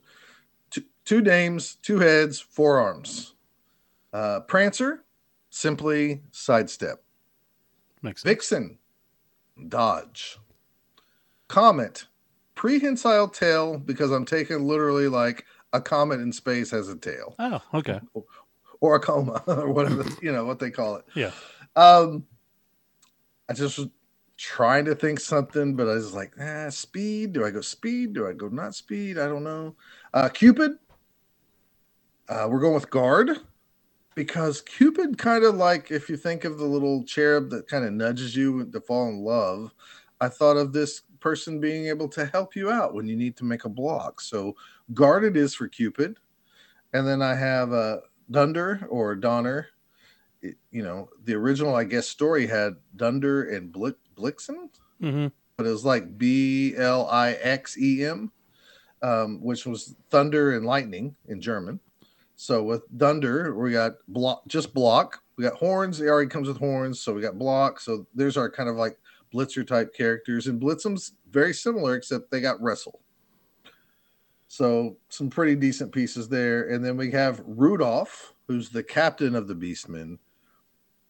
Two, 0.70 0.84
two 1.04 1.20
names, 1.20 1.78
two 1.82 1.98
heads, 1.98 2.38
four 2.38 2.78
arms. 2.78 3.34
Uh, 4.12 4.38
Prancer, 4.46 5.02
simply 5.50 6.22
sidestep. 6.30 7.02
makes 8.00 8.22
sense. 8.22 8.30
Vixen, 8.30 8.78
dodge. 9.66 10.38
Comet, 11.48 12.06
prehensile 12.54 13.26
tail 13.26 13.78
because 13.78 14.12
I'm 14.12 14.26
taking 14.26 14.62
literally 14.62 15.08
like 15.08 15.44
a 15.72 15.80
comet 15.80 16.20
in 16.20 16.30
space 16.32 16.70
has 16.70 16.88
a 16.88 16.94
tail 16.96 17.34
Oh, 17.40 17.60
okay, 17.74 17.98
or 18.80 18.94
a 18.94 19.00
coma 19.00 19.42
or 19.48 19.72
whatever 19.72 20.04
you 20.22 20.30
know 20.30 20.44
what 20.44 20.60
they 20.60 20.70
call 20.70 20.94
it. 20.96 21.04
yeah. 21.16 21.32
Um, 21.74 22.26
I 23.48 23.54
just 23.54 23.76
was 23.76 23.88
trying 24.42 24.84
to 24.84 24.94
think 24.94 25.20
something, 25.20 25.76
but 25.76 25.88
I 25.88 25.94
was 25.94 26.14
like, 26.14 26.32
ah, 26.40 26.68
speed. 26.68 27.32
Do 27.32 27.44
I 27.46 27.50
go 27.50 27.60
speed? 27.60 28.12
Do 28.12 28.26
I 28.26 28.32
go 28.32 28.48
not 28.48 28.74
speed? 28.74 29.16
I 29.16 29.28
don't 29.28 29.44
know. 29.44 29.76
Uh, 30.12 30.28
Cupid. 30.28 30.72
Uh, 32.28 32.48
we're 32.50 32.58
going 32.60 32.74
with 32.74 32.90
guard. 32.90 33.30
because 34.16 34.60
Cupid 34.62 35.16
kind 35.16 35.44
of 35.44 35.54
like 35.54 35.90
if 35.92 36.10
you 36.10 36.16
think 36.16 36.44
of 36.44 36.58
the 36.58 36.64
little 36.64 37.04
cherub 37.04 37.50
that 37.50 37.68
kind 37.68 37.84
of 37.84 37.92
nudges 37.92 38.34
you 38.34 38.64
to 38.66 38.80
fall 38.80 39.08
in 39.08 39.20
love, 39.22 39.72
I 40.20 40.28
thought 40.28 40.56
of 40.56 40.72
this 40.72 41.02
person 41.20 41.60
being 41.60 41.86
able 41.86 42.08
to 42.08 42.26
help 42.26 42.56
you 42.56 42.68
out 42.70 42.94
when 42.94 43.06
you 43.06 43.14
need 43.16 43.36
to 43.36 43.44
make 43.44 43.64
a 43.64 43.68
block. 43.68 44.20
So 44.20 44.56
guarded 44.92 45.36
is 45.36 45.54
for 45.54 45.68
Cupid, 45.68 46.18
and 46.92 47.06
then 47.06 47.22
I 47.22 47.34
have 47.36 47.72
uh, 47.72 47.98
Dunder 48.30 48.86
or 48.90 49.14
Donner. 49.14 49.68
It- 50.42 50.56
you 50.72 50.82
know, 50.82 51.08
the 51.24 51.34
original 51.34 51.76
I 51.76 51.84
guess 51.84 52.08
story 52.08 52.46
had 52.48 52.74
Dunder 52.96 53.44
and 53.50 53.70
Blick 53.70 53.94
Blixen, 54.14 54.68
hmm 55.00 55.26
but 55.56 55.66
it 55.66 55.70
was 55.70 55.84
like 55.84 56.18
B 56.18 56.74
L 56.76 57.06
I 57.08 57.32
X 57.32 57.78
E 57.78 58.04
M, 58.04 58.32
um, 59.02 59.40
which 59.42 59.66
was 59.66 59.94
thunder 60.10 60.56
and 60.56 60.66
lightning 60.66 61.14
in 61.28 61.40
German. 61.40 61.78
So 62.36 62.62
with 62.62 62.82
Dunder, 62.96 63.54
we 63.54 63.72
got 63.72 63.92
block, 64.08 64.42
just 64.48 64.74
block. 64.74 65.22
We 65.36 65.44
got 65.44 65.54
horns. 65.54 66.00
It 66.00 66.08
already 66.08 66.28
comes 66.28 66.48
with 66.48 66.56
horns, 66.58 67.00
so 67.00 67.14
we 67.14 67.20
got 67.20 67.38
block. 67.38 67.78
So 67.80 68.06
there's 68.14 68.36
our 68.36 68.50
kind 68.50 68.68
of 68.68 68.76
like 68.76 68.98
Blitzer 69.32 69.66
type 69.66 69.94
characters, 69.94 70.46
and 70.46 70.60
Blixem's 70.60 71.12
very 71.30 71.54
similar, 71.54 71.94
except 71.94 72.30
they 72.30 72.40
got 72.40 72.60
wrestle. 72.60 73.00
So 74.48 74.96
some 75.08 75.30
pretty 75.30 75.54
decent 75.54 75.92
pieces 75.92 76.28
there, 76.28 76.70
and 76.70 76.84
then 76.84 76.96
we 76.96 77.10
have 77.12 77.42
Rudolph, 77.46 78.34
who's 78.48 78.68
the 78.68 78.82
captain 78.82 79.34
of 79.34 79.46
the 79.48 79.54
Beastmen. 79.54 80.18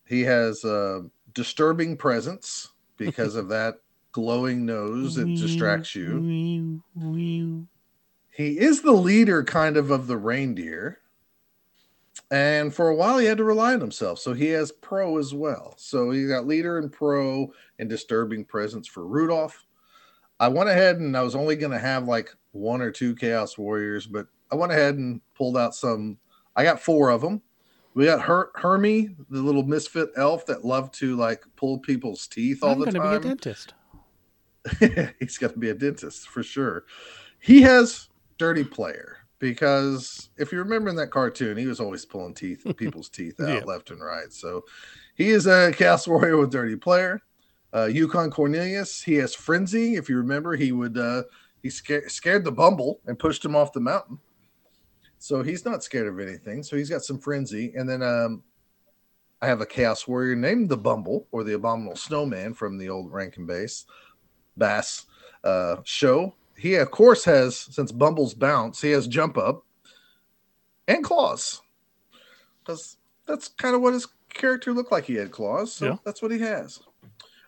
He 0.06 0.20
has 0.22 0.64
a 0.64 1.04
disturbing 1.32 1.96
presence 1.96 2.71
because 2.96 3.35
of 3.37 3.48
that 3.48 3.76
glowing 4.12 4.66
nose 4.66 5.16
It 5.16 5.26
distracts 5.37 5.94
you. 5.94 6.20
He 8.31 8.59
is 8.59 8.83
the 8.83 8.92
leader, 8.92 9.44
kind 9.44 9.76
of, 9.76 9.90
of 9.90 10.07
the 10.07 10.16
reindeer. 10.16 10.98
And 12.31 12.74
for 12.74 12.88
a 12.88 12.94
while, 12.94 13.18
he 13.18 13.26
had 13.26 13.38
to 13.38 13.44
rely 13.44 13.74
on 13.74 13.81
himself. 13.81 14.18
So 14.18 14.33
he 14.33 14.46
has 14.48 14.72
pro 14.72 15.18
as 15.18 15.35
well. 15.35 15.74
So 15.76 16.11
he 16.11 16.26
got 16.26 16.46
leader 16.46 16.78
and 16.78 16.90
pro 16.90 17.52
and 17.78 17.90
disturbing 17.90 18.46
presence 18.46 18.88
for 18.88 19.07
Rudolph. 19.07 19.66
I 20.40 20.48
went 20.48 20.70
ahead 20.70 20.96
and 20.96 21.16
I 21.16 21.22
was 21.22 21.35
only 21.35 21.57
going 21.57 21.72
to 21.72 21.78
have 21.78 22.09
like 22.09 22.35
one 22.52 22.81
or 22.81 22.90
two 22.90 23.14
Chaos 23.14 23.59
Warriors, 23.59 24.07
but 24.07 24.26
I 24.50 24.55
went 24.55 24.72
ahead 24.72 24.96
and 24.96 25.20
pulled 25.35 25.59
out 25.59 25.74
some. 25.74 26.18
I 26.57 26.64
got 26.64 26.81
four 26.81 27.11
of 27.11 27.20
them. 27.20 27.42
We 27.94 28.07
got 28.07 28.22
Her- 28.22 28.50
Hermie, 28.55 29.14
the 29.28 29.42
little 29.42 29.64
misfit 29.64 30.11
elf 30.16 30.46
that 30.46 30.64
loved 30.64 30.94
to 30.94 31.16
like 31.16 31.44
pull 31.57 31.78
people's 31.78 32.26
teeth 32.26 32.62
all 32.62 32.72
I'm 32.72 32.81
the 32.81 32.87
time. 32.87 32.94
He's 32.94 33.02
going 33.02 33.12
to 33.14 33.20
be 33.20 33.26
a 33.26 33.28
dentist. 33.31 33.74
he's 35.18 35.38
got 35.38 35.52
to 35.52 35.59
be 35.59 35.70
a 35.70 35.74
dentist 35.74 36.28
for 36.28 36.42
sure. 36.42 36.85
He 37.40 37.62
has 37.62 38.09
dirty 38.38 38.64
player 38.64 39.18
because 39.38 40.31
if 40.38 40.52
you 40.52 40.59
remember 40.59 40.88
in 40.88 40.96
that 40.96 41.11
cartoon, 41.11 41.57
he 41.57 41.66
was 41.66 41.81
always 41.81 42.05
pulling 42.05 42.35
teeth, 42.35 42.64
people's 42.76 43.09
teeth 43.09 43.40
out 43.40 43.48
Yeah. 43.48 43.64
left 43.64 43.90
and 43.90 44.00
right. 44.00 44.33
So 44.33 44.64
he 45.14 45.31
is 45.31 45.46
a 45.46 45.72
chaos 45.76 46.07
warrior 46.09 46.38
with 46.38 46.50
dirty 46.50 46.76
player. 46.76 47.20
Uh, 47.74 47.87
Yukon 47.87 48.31
Cornelius, 48.31 49.02
he 49.02 49.14
has 49.14 49.35
frenzy. 49.35 49.96
If 49.96 50.09
you 50.09 50.16
remember, 50.18 50.57
he 50.57 50.72
would 50.72 50.96
uh, 50.98 51.22
he 51.62 51.70
scared 51.70 52.11
scared 52.11 52.44
the 52.44 52.52
Bumble 52.52 53.00
and 53.07 53.18
pushed 53.18 53.44
him 53.44 53.57
off 53.57 53.72
the 53.72 53.81
mountain. 53.81 54.18
So 55.22 55.40
he's 55.40 55.64
not 55.64 55.85
scared 55.85 56.08
of 56.08 56.18
anything. 56.18 56.64
So 56.64 56.76
he's 56.76 56.90
got 56.90 57.04
some 57.04 57.16
frenzy. 57.16 57.72
And 57.76 57.88
then 57.88 58.02
um, 58.02 58.42
I 59.40 59.46
have 59.46 59.61
a 59.61 59.66
chaos 59.66 60.08
warrior 60.08 60.35
named 60.35 60.68
the 60.68 60.76
Bumble 60.76 61.28
or 61.30 61.44
the 61.44 61.54
Abominable 61.54 61.94
Snowman 61.94 62.54
from 62.54 62.76
the 62.76 62.88
old 62.88 63.12
Rankin 63.12 63.46
Base 63.46 63.87
Bass 64.56 65.06
uh, 65.44 65.76
show. 65.85 66.35
He 66.56 66.74
of 66.74 66.90
course 66.90 67.24
has 67.24 67.56
since 67.56 67.92
Bumble's 67.92 68.35
bounce, 68.35 68.80
he 68.80 68.90
has 68.90 69.06
jump 69.06 69.38
up 69.38 69.64
and 70.88 71.04
claws 71.04 71.62
because 72.58 72.96
that's 73.24 73.46
kind 73.46 73.76
of 73.76 73.80
what 73.80 73.94
his 73.94 74.08
character 74.28 74.72
looked 74.72 74.90
like. 74.90 75.04
He 75.04 75.14
had 75.14 75.30
claws, 75.30 75.72
so 75.72 75.87
Yeah. 75.87 75.96
that's 76.04 76.20
what 76.20 76.32
he 76.32 76.40
has. 76.40 76.80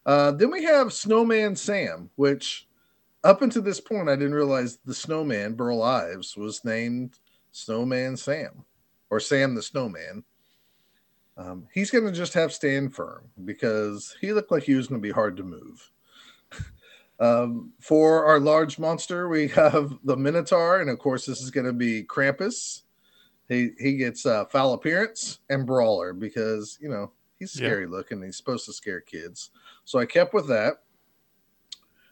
Uh, 0.07 0.31
then 0.31 0.53
we 0.53 0.63
have 0.63 0.93
Snowman 0.93 1.57
Sam, 1.57 2.09
which 2.15 2.69
up 3.25 3.43
until 3.43 3.63
this 3.63 3.81
point 3.81 4.09
I 4.09 4.15
didn't 4.15 4.35
realize 4.35 4.79
the 4.85 4.95
Snowman 4.95 5.55
Burl 5.55 5.83
Ives 5.83 6.37
was 6.37 6.65
named 6.65 7.19
Snowman 7.55 8.17
Sam 8.17 8.65
or 9.11 9.21
Sam 9.21 9.55
the 9.55 9.63
Snowman. 9.63 10.25
Um, 11.37 11.67
he's 11.73 11.91
going 11.91 12.05
to 12.05 12.13
just 12.13 12.35
have 12.35 12.53
stand 12.53 12.95
firm 12.95 13.29
because 13.45 14.15
he 14.21 14.33
looked 14.33 14.51
like 14.51 14.65
he 14.65 14.75
was 14.75 14.89
going 14.89 15.01
to 15.01 15.07
be 15.07 15.13
hard 15.13 15.37
to 15.39 15.43
move. 15.45 15.91
Um, 17.21 17.73
for 17.79 18.25
our 18.25 18.41
large 18.41 18.77
monster, 18.81 19.29
we 19.29 19.47
have 19.55 19.97
the 20.03 20.17
Minotaur, 20.17 20.81
and 20.81 20.91
of 20.91 20.99
course, 20.99 21.25
this 21.25 21.41
is 21.41 21.53
going 21.53 21.65
to 21.65 21.73
be 21.73 22.03
Krampus. 22.03 22.83
He 23.49 23.71
he 23.79 23.97
gets 23.97 24.27
uh, 24.27 24.47
foul 24.47 24.73
appearance 24.73 25.39
and 25.49 25.65
brawler 25.65 26.13
because 26.13 26.77
you 26.83 26.89
know 26.89 27.13
he's 27.39 27.55
Yeah. 27.55 27.69
scary 27.69 27.87
looking. 27.87 28.21
He's 28.21 28.37
supposed 28.37 28.67
to 28.67 28.73
scare 28.73 29.01
kids, 29.01 29.51
so 29.85 30.01
I 30.01 30.07
kept 30.07 30.35
with 30.35 30.49
that. 30.49 30.79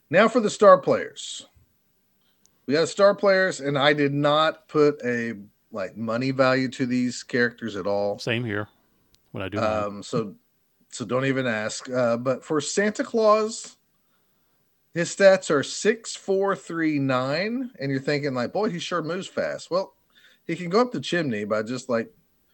Now 0.08 0.28
for 0.28 0.38
the 0.38 0.48
star 0.48 0.78
players, 0.78 1.48
we 2.66 2.74
got 2.74 2.88
star 2.88 3.14
players, 3.14 3.60
and 3.60 3.78
I 3.78 3.92
did 3.92 4.12
not 4.12 4.68
put 4.68 5.00
a 5.04 5.34
like 5.70 5.96
money 5.96 6.30
value 6.30 6.68
to 6.68 6.86
these 6.86 7.22
characters 7.22 7.76
at 7.76 7.86
all. 7.86 8.18
Same 8.18 8.44
here. 8.44 8.68
When 9.32 9.42
I 9.42 9.48
do. 9.48 9.58
Um, 9.58 10.02
so 10.02 10.34
so 10.90 11.04
don't 11.04 11.24
even 11.24 11.46
ask. 11.46 11.88
Uh, 11.90 12.16
but 12.16 12.44
for 12.44 12.60
Santa 12.60 13.02
Claus, 13.02 13.76
his 14.94 15.14
stats 15.14 15.50
are 15.50 15.62
six, 15.62 16.14
four, 16.14 16.54
three, 16.54 16.98
nine, 16.98 17.70
and 17.80 17.90
you're 17.90 18.00
thinking 18.00 18.34
like, 18.34 18.52
boy, 18.52 18.68
he 18.68 18.78
sure 18.78 19.02
moves 19.02 19.26
fast. 19.26 19.70
Well, 19.70 19.94
he 20.46 20.54
can 20.54 20.68
go 20.68 20.80
up 20.80 20.92
the 20.92 21.00
chimney 21.00 21.44
by 21.44 21.62
just 21.62 21.88
like 21.88 22.12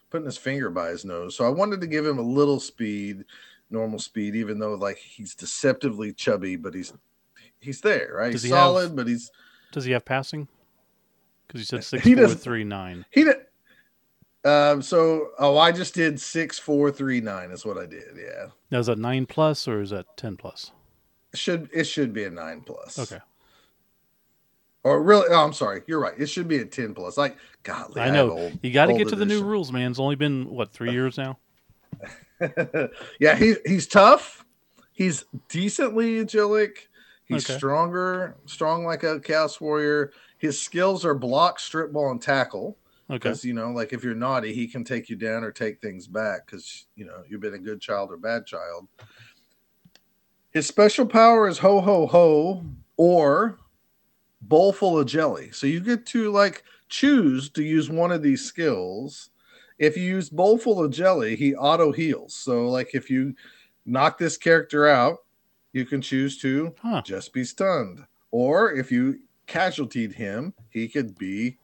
putting 0.09 0.25
his 0.25 0.37
finger 0.37 0.69
by 0.69 0.89
his 0.89 1.05
nose. 1.05 1.35
So 1.35 1.45
I 1.45 1.49
wanted 1.49 1.81
to 1.81 1.87
give 1.87 2.05
him 2.05 2.17
a 2.17 2.23
little 2.23 2.59
speed, 2.59 3.25
normal 3.69 3.99
speed, 3.99 4.35
even 4.35 4.57
though 4.57 4.75
like 4.75 4.97
he's 4.97 5.35
deceptively 5.35 6.13
chubby, 6.13 6.55
but 6.55 6.73
he's 6.73 6.93
he's 7.59 7.81
there, 7.81 8.13
right? 8.15 8.31
Does 8.31 8.43
he's 8.43 8.51
he 8.51 8.55
have- 8.55 8.63
solid, 8.63 8.95
but 8.95 9.07
he's 9.07 9.31
Does 9.71 9.85
he 9.85 9.91
have 9.91 10.05
passing? 10.05 10.47
Because 11.47 11.61
you 11.61 11.65
said 11.65 11.83
six, 11.83 12.03
He 12.03 12.13
four, 12.13 12.23
doesn't- 12.23 12.39
three, 12.39 12.63
nine. 12.63 13.05
he. 13.11 13.23
Did, 13.23 13.35
um, 14.45 14.81
so 14.81 15.29
oh, 15.39 15.57
I 15.57 15.71
just 15.71 15.93
did 15.93 16.19
six, 16.19 16.57
four, 16.57 16.91
three, 16.91 17.19
nine. 17.21 17.51
Is 17.51 17.65
what 17.65 17.77
I 17.77 17.85
did. 17.85 18.03
Yeah. 18.15 18.47
Now 18.71 18.79
is 18.79 18.85
that 18.87 18.97
nine 18.97 19.25
plus 19.25 19.67
or 19.67 19.81
is 19.81 19.89
that 19.89 20.05
ten 20.17 20.37
plus? 20.37 20.71
should 21.35 21.69
it 21.73 21.83
should 21.83 22.11
be 22.13 22.23
a 22.23 22.29
nine 22.29 22.61
plus. 22.61 22.97
Okay. 22.97 23.19
Or 24.83 25.03
really? 25.03 25.27
Oh, 25.29 25.43
I'm 25.43 25.53
sorry. 25.53 25.81
You're 25.87 25.99
right. 25.99 26.13
It 26.17 26.27
should 26.27 26.47
be 26.47 26.57
a 26.57 26.65
ten 26.65 26.93
plus. 26.93 27.17
Like, 27.17 27.37
golly, 27.63 27.99
I 28.01 28.09
know. 28.09 28.31
old- 28.31 28.59
you 28.63 28.71
got 28.71 28.85
to 28.85 28.93
get 28.97 29.09
to 29.09 29.15
the 29.15 29.25
new 29.25 29.43
rules, 29.43 29.71
man. 29.71 29.91
It's 29.91 29.99
only 29.99 30.15
been 30.15 30.49
what 30.49 30.71
three 30.71 30.91
years 30.91 31.17
now. 31.17 31.37
yeah, 33.19 33.35
he 33.35 33.55
he's 33.65 33.87
tough. 33.87 34.45
He's 34.93 35.25
decently 35.49 36.23
agilic. 36.23 36.87
He's 37.29 37.45
Okay. 37.47 37.57
stronger, 37.57 38.35
strong 38.45 38.83
like 38.83 39.03
a 39.03 39.19
chaos 39.19 39.61
warrior. 39.61 40.11
His 40.39 40.59
skills 40.59 41.05
are 41.05 41.13
block, 41.13 41.59
strip 41.59 41.93
ball, 41.93 42.11
and 42.11 42.21
tackle. 42.21 42.77
Okay. 43.09 43.17
Because 43.19 43.45
you 43.45 43.53
know, 43.53 43.71
like 43.71 43.93
if 43.93 44.03
you're 44.03 44.15
naughty, 44.15 44.51
he 44.53 44.67
can 44.67 44.83
take 44.83 45.09
you 45.09 45.15
down 45.15 45.43
or 45.43 45.51
take 45.51 45.79
things 45.79 46.07
back 46.07 46.45
because 46.47 46.87
you 46.95 47.05
know 47.05 47.23
you've 47.29 47.41
been 47.41 47.53
a 47.53 47.59
good 47.59 47.79
child 47.79 48.11
or 48.11 48.17
bad 48.17 48.45
child. 48.47 48.87
His 50.51 50.65
special 50.65 51.05
power 51.05 51.47
is 51.47 51.59
ho 51.59 51.81
ho 51.81 52.07
ho 52.07 52.65
or 52.97 53.59
bowl 54.41 54.73
full 54.73 54.97
of 54.97 55.05
jelly. 55.07 55.51
So 55.51 55.67
you 55.67 55.79
get 55.79 56.05
to 56.07 56.31
like 56.31 56.63
choose 56.87 57.49
to 57.51 57.63
use 57.63 57.89
one 57.89 58.11
of 58.11 58.23
these 58.23 58.43
skills. 58.43 59.29
If 59.77 59.95
you 59.95 60.03
use 60.03 60.29
bowl 60.29 60.57
full 60.57 60.83
of 60.83 60.91
jelly, 60.91 61.35
he 61.35 61.55
auto 61.55 61.91
heals. 61.91 62.33
So 62.33 62.67
like 62.69 62.95
if 62.95 63.09
you 63.09 63.35
knock 63.85 64.17
this 64.17 64.37
character 64.37 64.87
out, 64.87 65.19
you 65.73 65.85
can 65.85 66.01
choose 66.01 66.37
to 66.39 66.73
Huh. 66.81 67.01
just 67.05 67.33
be 67.33 67.43
stunned. 67.43 68.05
Or 68.31 68.71
if 68.73 68.91
you 68.91 69.19
casualtied 69.47 70.13
him, 70.13 70.53
he 70.69 70.87
could 70.87 71.17
be 71.17 71.57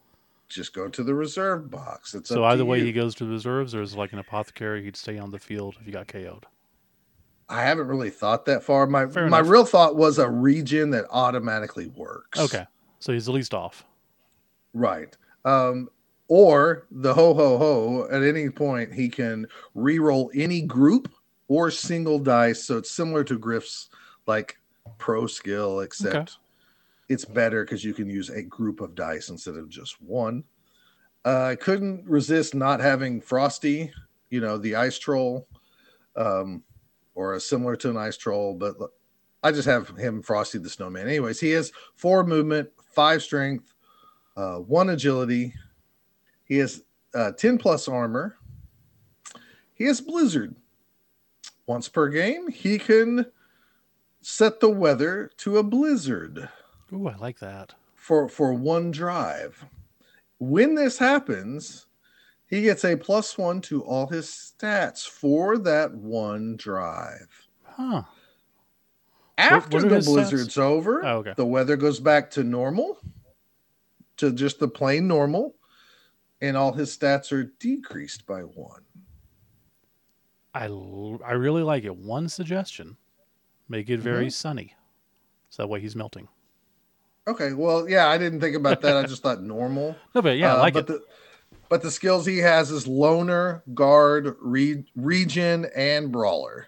just 0.47 0.73
go 0.73 0.87
to 0.87 1.03
the 1.03 1.13
reserve 1.13 1.69
box. 1.71 2.13
It's 2.13 2.29
So 2.29 2.43
either 2.45 2.65
way, 2.65 2.79
you. 2.79 2.85
he 2.85 2.91
goes 2.93 3.15
to 3.15 3.25
the 3.25 3.31
reserves, 3.31 3.73
or 3.73 3.81
is 3.81 3.95
like 3.95 4.13
an 4.13 4.19
apothecary? 4.19 4.83
He'd 4.83 4.95
stay 4.95 5.17
on 5.17 5.31
the 5.31 5.39
field 5.39 5.75
if 5.79 5.87
you 5.87 5.93
got 5.93 6.07
KO'd. 6.07 6.45
I 7.49 7.61
haven't 7.61 7.87
really 7.87 8.09
thought 8.09 8.45
that 8.45 8.63
far. 8.63 8.87
My 8.87 9.05
Fair 9.07 9.27
my 9.29 9.39
enough. 9.39 9.49
real 9.51 9.65
thought 9.65 9.95
was 9.95 10.17
a 10.17 10.29
regen 10.29 10.89
that 10.91 11.05
automatically 11.11 11.87
works. 11.87 12.39
Okay. 12.39 12.65
So 12.99 13.13
he's 13.13 13.27
at 13.27 13.35
least 13.35 13.53
off. 13.53 13.85
Right. 14.73 15.15
Um, 15.45 15.89
or 16.27 16.87
the 16.89 17.13
ho 17.13 17.33
ho 17.35 17.57
ho 17.59 18.07
at 18.09 18.23
any 18.23 18.49
point 18.49 18.91
he 18.93 19.09
can 19.09 19.45
re-roll 19.75 20.31
any 20.33 20.61
group 20.61 21.11
or 21.47 21.69
single 21.71 22.19
dice. 22.19 22.63
So 22.63 22.77
it's 22.77 22.91
similar 22.91 23.23
to 23.25 23.37
Griff's 23.37 23.89
like 24.27 24.57
pro 24.97 25.27
skill, 25.27 25.81
except 25.81 26.15
Okay. 26.15 26.31
it's 27.09 27.25
better 27.25 27.63
because 27.63 27.83
you 27.83 27.93
can 27.93 28.09
use 28.09 28.29
a 28.29 28.41
group 28.41 28.81
of 28.81 28.95
dice 28.95 29.29
instead 29.29 29.55
of 29.55 29.69
just 29.69 30.01
one. 30.01 30.43
Uh, 31.25 31.43
I 31.45 31.55
couldn't 31.55 32.05
resist 32.07 32.53
not 32.53 32.79
having 32.79 33.19
Frosty, 33.19 33.91
you 34.29 34.41
know, 34.41 34.57
the 34.57 34.75
ice 34.75 34.97
troll, 34.99 35.47
um, 36.15 36.63
or 37.15 37.33
a 37.33 37.39
similar 37.39 37.75
to 37.77 37.89
an 37.89 37.97
ice 37.97 38.15
troll, 38.17 38.53
but 38.53 38.75
I 39.43 39.51
just 39.51 39.67
have 39.67 39.89
him 39.97 40.21
Frosty 40.21 40.59
the 40.59 40.69
Snowman. 40.69 41.07
Anyways, 41.07 41.39
he 41.39 41.49
has 41.51 41.71
four 41.95 42.23
movement, 42.23 42.69
five 42.91 43.23
strength, 43.23 43.73
uh, 44.37 44.57
one 44.57 44.89
agility. 44.89 45.53
He 46.45 46.57
has 46.57 46.83
uh, 47.15 47.31
10 47.31 47.57
plus 47.57 47.87
armor. 47.87 48.37
he 49.73 49.85
has 49.85 50.01
Blizzard. 50.01 50.55
Once 51.67 51.89
per 51.89 52.09
game, 52.09 52.47
he 52.49 52.77
can 52.77 53.25
set 54.21 54.59
the 54.59 54.69
weather 54.69 55.31
to 55.37 55.57
a 55.57 55.63
blizzard 55.63 56.49
Ooh, 56.93 57.07
I 57.07 57.15
like 57.15 57.39
that. 57.39 57.73
for 57.95 58.27
for 58.29 58.53
one 58.53 58.91
drive. 58.91 59.65
When 60.39 60.75
this 60.75 60.97
happens, 60.97 61.87
he 62.47 62.61
gets 62.61 62.83
a 62.85 62.95
plus 62.95 63.37
one 63.37 63.61
to 63.61 63.83
all 63.83 64.07
his 64.07 64.27
stats 64.27 65.07
for 65.07 65.57
that 65.59 65.93
one 65.93 66.55
drive. 66.57 67.47
Huh. 67.63 68.03
After 69.37 69.77
what 69.77 69.85
are 69.85 69.89
the 69.89 69.95
his 69.95 70.07
stats? 70.07 70.13
blizzard's 70.13 70.57
over, 70.57 71.03
Oh, 71.05 71.17
okay. 71.17 71.33
the 71.35 71.45
weather 71.45 71.75
goes 71.75 71.99
back 71.99 72.31
to 72.31 72.43
normal, 72.43 72.99
to 74.17 74.31
just 74.31 74.59
the 74.59 74.67
plain 74.67 75.07
normal, 75.07 75.55
and 76.41 76.55
all 76.55 76.71
his 76.73 76.95
stats 76.95 77.31
are 77.33 77.43
decreased 77.59 78.25
by 78.25 78.41
one. 78.41 78.84
I, 80.55 80.65
l- 80.67 81.19
I 81.25 81.33
really 81.33 81.61
like 81.63 81.83
it. 81.83 81.95
One 81.95 82.29
suggestion 82.29 82.95
make 83.67 83.89
it 83.89 83.99
very 83.99 84.27
Mhm. 84.27 84.31
sunny. 84.33 84.73
So 85.49 85.63
that 85.63 85.67
way 85.67 85.81
he's 85.81 85.95
melting. 85.95 86.27
Okay, 87.27 87.53
well, 87.53 87.89
yeah, 87.89 88.07
I 88.07 88.17
didn't 88.17 88.39
think 88.39 88.55
about 88.55 88.81
that. 88.81 88.95
I 88.97 89.03
just 89.03 89.21
thought 89.23 89.41
normal. 89.41 89.95
No, 90.15 90.21
but 90.21 90.37
yeah, 90.37 90.53
I 90.53 90.57
Uh, 90.57 90.59
like 90.59 90.73
but 90.75 90.79
it. 90.81 90.87
The, 90.87 91.01
but 91.69 91.81
the 91.81 91.91
skills 91.91 92.25
he 92.25 92.37
has 92.37 92.71
is 92.71 92.87
loner, 92.87 93.63
guard, 93.73 94.35
re- 94.39 94.85
regen, 94.95 95.65
and 95.75 96.11
brawler. 96.11 96.67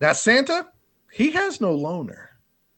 Now 0.00 0.12
Santa, 0.12 0.68
he 1.12 1.30
has 1.30 1.60
no 1.60 1.72
loner. 1.74 2.30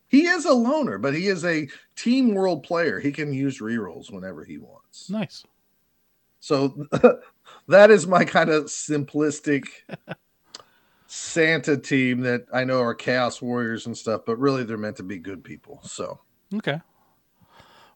He 0.08 0.26
is 0.26 0.44
a 0.44 0.52
loner, 0.52 0.98
but 0.98 1.14
he 1.14 1.26
is 1.26 1.44
a 1.44 1.66
team 1.96 2.34
world 2.34 2.62
player. 2.62 3.00
He 3.00 3.10
can 3.10 3.32
use 3.32 3.58
rerolls 3.60 4.12
whenever 4.12 4.44
he 4.44 4.58
wants. 4.58 5.10
nice. 5.10 5.42
So 6.40 6.86
that 7.68 7.90
is 7.90 8.06
my 8.06 8.24
kind 8.24 8.50
of 8.50 8.64
simplistic 8.64 9.68
Santa 11.06 11.76
team 11.76 12.20
that 12.20 12.46
I 12.52 12.64
know 12.64 12.80
are 12.80 12.94
Chaos 12.94 13.40
Warriors 13.40 13.86
and 13.86 13.96
stuff, 13.96 14.22
but 14.26 14.38
really 14.38 14.64
they're 14.64 14.76
meant 14.76 14.96
to 14.96 15.02
be 15.02 15.18
good 15.18 15.44
people. 15.44 15.80
So 15.84 16.20
Okay. 16.52 16.80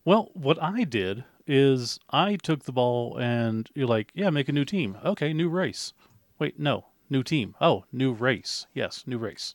Well, 0.04 0.30
what 0.34 0.62
I 0.62 0.84
did 0.84 1.24
is 1.46 1.98
I 2.10 2.36
took 2.36 2.64
the 2.64 2.72
ball 2.72 3.18
and 3.18 3.68
you're 3.74 3.86
like, 3.86 4.10
yeah, 4.14 4.30
make 4.30 4.48
a 4.48 4.52
new 4.52 4.64
team. 4.64 4.96
Okay, 5.04 5.32
new 5.32 5.48
race. 5.48 5.92
Wait, 6.38 6.58
no, 6.58 6.86
new 7.10 7.22
team. 7.22 7.54
Oh, 7.60 7.84
new 7.92 8.12
race. 8.12 8.66
Yes, 8.74 9.04
new 9.06 9.18
race. 9.18 9.54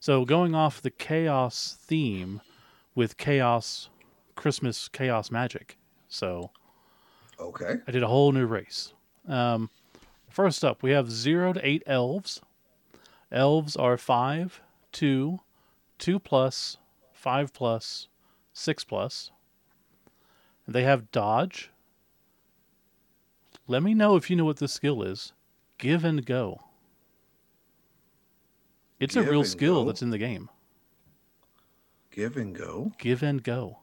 So 0.00 0.24
going 0.24 0.54
off 0.54 0.82
the 0.82 0.90
chaos 0.90 1.76
theme 1.80 2.40
with 2.94 3.16
chaos, 3.16 3.90
Christmas 4.34 4.88
chaos 4.88 5.30
magic. 5.30 5.76
So 6.08 6.50
okay. 7.38 7.76
I 7.86 7.90
did 7.90 8.02
a 8.02 8.08
whole 8.08 8.32
new 8.32 8.46
race. 8.46 8.92
Um, 9.28 9.70
first 10.28 10.64
up, 10.64 10.82
we 10.82 10.90
have 10.92 11.10
zero 11.10 11.52
to 11.52 11.66
eight 11.66 11.82
elves. 11.86 12.40
Elves 13.32 13.76
are 13.76 13.96
five, 13.96 14.60
two, 14.92 15.40
two 15.98 16.18
plus, 16.18 16.78
five 17.12 17.52
plus, 17.52 18.08
six 18.52 18.82
plus. 18.84 19.30
And 20.66 20.74
they 20.74 20.82
have 20.82 21.10
dodge. 21.12 21.70
Let 23.68 23.82
me 23.82 23.94
know 23.94 24.16
if 24.16 24.28
you 24.30 24.36
know 24.36 24.44
what 24.44 24.56
this 24.56 24.72
skill 24.72 25.02
is. 25.02 25.32
Give 25.78 26.04
and 26.04 26.24
go. 26.26 26.60
It's 28.98 29.16
a 29.16 29.22
real 29.22 29.44
skill 29.44 29.82
go? 29.82 29.86
that's 29.86 30.02
in 30.02 30.10
the 30.10 30.18
game. 30.18 30.50
Give 32.10 32.36
and 32.36 32.54
go. 32.54 32.92
Give 32.98 33.22
and 33.22 33.42
go. 33.42 33.78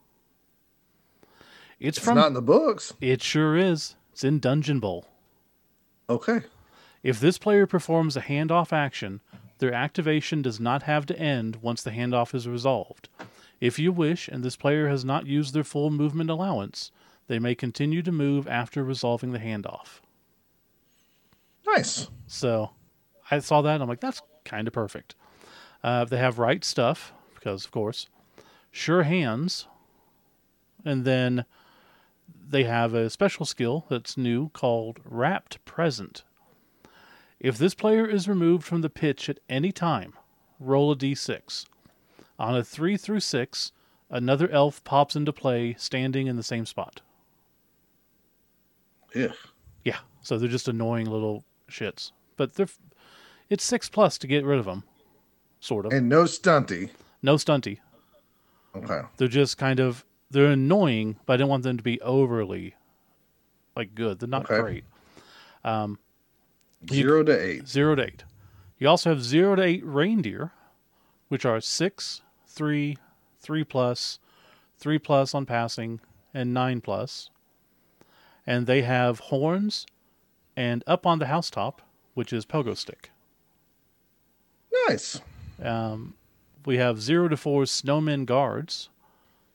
It's 1.79 1.97
It's 1.97 2.05
from. 2.05 2.15
not 2.15 2.27
in 2.27 2.33
the 2.33 2.41
books. 2.41 2.93
it 3.01 3.23
sure 3.23 3.55
is. 3.55 3.95
It's 4.11 4.23
in 4.23 4.39
Dungeon 4.39 4.79
Bowl. 4.79 5.05
Okay. 6.09 6.41
If 7.03 7.19
this 7.19 7.37
player 7.37 7.67
performs 7.67 8.17
a 8.17 8.21
handoff 8.21 8.73
action, 8.73 9.21
their 9.59 9.73
activation 9.73 10.41
does 10.41 10.59
not 10.59 10.83
have 10.83 11.05
to 11.07 11.19
end 11.19 11.57
once 11.57 11.83
the 11.83 11.91
handoff 11.91 12.33
is 12.33 12.47
resolved. 12.47 13.09
If 13.59 13.79
you 13.79 13.91
wish, 13.91 14.27
and 14.27 14.43
this 14.43 14.55
player 14.55 14.87
has 14.87 15.03
not 15.03 15.25
used 15.25 15.53
their 15.53 15.63
full 15.63 15.89
movement 15.89 16.29
allowance, 16.29 16.91
they 17.27 17.39
may 17.39 17.55
continue 17.55 18.01
to 18.03 18.11
move 18.11 18.47
after 18.47 18.83
resolving 18.83 19.31
the 19.31 19.39
handoff. 19.39 19.99
Nice. 21.65 22.07
So 22.27 22.71
I 23.29 23.39
saw 23.39 23.61
that 23.61 23.73
and 23.73 23.83
I'm 23.83 23.89
like, 23.89 23.99
that's 23.99 24.21
kind 24.45 24.67
of 24.67 24.73
perfect. 24.73 25.15
Uh, 25.83 26.05
they 26.05 26.17
have 26.17 26.39
right 26.39 26.63
stuff, 26.63 27.13
because 27.35 27.65
of 27.65 27.71
course, 27.71 28.07
sure 28.71 29.03
hands, 29.03 29.67
and 30.85 31.03
then 31.03 31.45
they 32.49 32.63
have 32.63 32.93
a 32.93 33.09
special 33.09 33.45
skill 33.45 33.85
that's 33.89 34.17
new 34.17 34.49
called 34.49 34.99
Wrapped 35.03 35.63
Present. 35.65 36.23
If 37.39 37.57
this 37.57 37.75
player 37.75 38.05
is 38.05 38.27
removed 38.27 38.63
from 38.63 38.81
the 38.81 38.89
pitch 38.89 39.29
at 39.29 39.39
any 39.49 39.71
time, 39.71 40.13
roll 40.59 40.91
a 40.91 40.95
d6. 40.95 41.65
On 42.39 42.55
a 42.55 42.63
3 42.63 42.97
through 42.97 43.19
6, 43.19 43.71
another 44.09 44.49
elf 44.49 44.83
pops 44.83 45.15
into 45.15 45.33
play 45.33 45.75
standing 45.77 46.27
in 46.27 46.35
the 46.35 46.43
same 46.43 46.65
spot. 46.65 47.01
Yeah. 49.13 49.33
Yeah, 49.83 49.99
so 50.21 50.37
they're 50.37 50.49
just 50.49 50.67
annoying 50.67 51.05
little 51.05 51.43
shits. 51.69 52.11
But 52.35 52.55
they're 52.55 52.67
it's 53.49 53.63
6 53.63 53.89
plus 53.89 54.17
to 54.19 54.27
get 54.27 54.43
rid 54.45 54.59
of 54.59 54.65
them, 54.65 54.83
sort 55.59 55.85
of. 55.85 55.93
And 55.93 56.09
no 56.09 56.23
stunty. 56.23 56.89
no 57.21 57.35
stunty. 57.35 57.79
Okay. 58.75 59.01
They're 59.17 59.27
just 59.27 59.57
kind 59.57 59.79
of 59.79 60.03
they're 60.31 60.51
annoying, 60.51 61.17
but 61.25 61.33
I 61.33 61.37
don't 61.37 61.49
want 61.49 61.63
them 61.63 61.77
to 61.77 61.83
be 61.83 61.99
overly 62.01 62.75
like 63.75 63.93
good. 63.95 64.19
They're 64.19 64.27
not 64.29 64.49
Okay. 64.49 64.59
great. 64.61 64.83
You- 65.65 65.97
Zero 66.93 67.23
to 67.23 67.31
eight. 67.45 67.67
Zero 67.67 67.95
to 67.95 68.03
eight. 68.03 68.23
You 68.77 68.87
also 68.87 69.09
have 69.09 69.23
zero 69.23 69.55
to 69.55 69.63
eight 69.63 69.83
reindeer, 69.85 70.51
which 71.29 71.45
are 71.45 71.59
six, 71.59 72.21
three, 72.45 72.97
three 73.39 73.63
plus, 73.63 74.19
three 74.77 74.99
plus 74.99 75.33
on 75.33 75.45
passing, 75.45 75.99
and 76.33 76.53
nine 76.53 76.81
plus. 76.81 77.29
And 78.45 78.67
they 78.67 78.83
have 78.83 79.19
horns, 79.19 79.85
and 80.55 80.83
up 80.87 81.05
on 81.05 81.19
the 81.19 81.25
housetop, 81.27 81.81
which 82.13 82.31
is 82.31 82.45
pogo 82.45 82.77
stick. 82.77 83.11
Nice. 84.87 85.19
Um, 85.61 86.13
we 86.65 86.77
have 86.77 87.01
zero 87.01 87.27
to 87.27 87.37
four 87.37 87.63
snowmen 87.63 88.25
guards. 88.25 88.89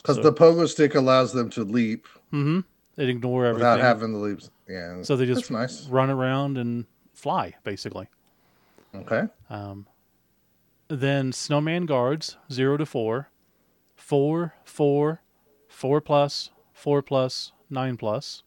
Because 0.03 0.17
So- 0.17 0.23
the 0.23 0.33
pogo 0.33 0.69
stick 0.69 0.95
allows 0.95 1.33
them 1.33 1.49
to 1.51 1.63
leap 1.65 2.07
Mm-hmm. 2.33 2.61
They 2.97 3.07
ignore 3.09 3.45
everything. 3.47 3.61
without 3.61 3.81
having 3.81 4.13
the 4.13 4.19
leaps. 4.19 4.51
Yeah. 4.69 5.03
so 5.03 5.17
they 5.17 5.27
just 5.27 5.51
nice. 5.51 5.87
run 5.87 6.09
around 6.11 6.57
and 6.59 6.87
fly, 7.15 7.55
basically. 7.65 8.09
Okay. 8.95 9.25
Um, 9.51 9.87
then 10.89 11.33
snowman 11.33 11.87
guards 11.87 12.37
zero 12.51 12.77
to 12.79 12.85
four, 12.87 13.29
four, 13.97 14.55
four, 14.65 15.21
four 15.69 16.01
plus, 16.01 16.51
four 16.73 17.03
plus, 17.03 17.53
nine 17.71 17.97
plus, 17.97 18.43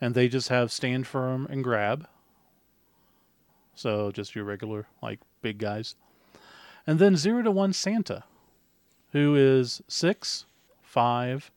and 0.00 0.14
they 0.14 0.28
just 0.28 0.48
have 0.48 0.70
stand 0.72 1.06
firm 1.06 1.46
and 1.50 1.62
grab. 1.64 2.06
So 3.74 4.10
just 4.12 4.34
your 4.34 4.44
regular 4.44 4.86
like 5.02 5.20
big 5.42 5.58
guys, 5.58 5.96
and 6.86 6.98
then 6.98 7.16
zero 7.16 7.42
to 7.42 7.50
one 7.50 7.72
Santa, 7.72 8.24
who 9.12 9.34
is 9.36 9.82
six, 9.88 10.46
five, 10.96 11.50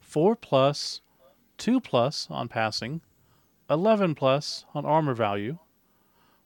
four 0.00 0.34
plus, 0.34 1.00
two 1.58 1.78
plus 1.80 2.26
on 2.28 2.48
passing, 2.48 3.00
eleven 3.70 4.16
plus 4.16 4.64
on 4.74 4.84
armor 4.84 5.14
value, 5.14 5.58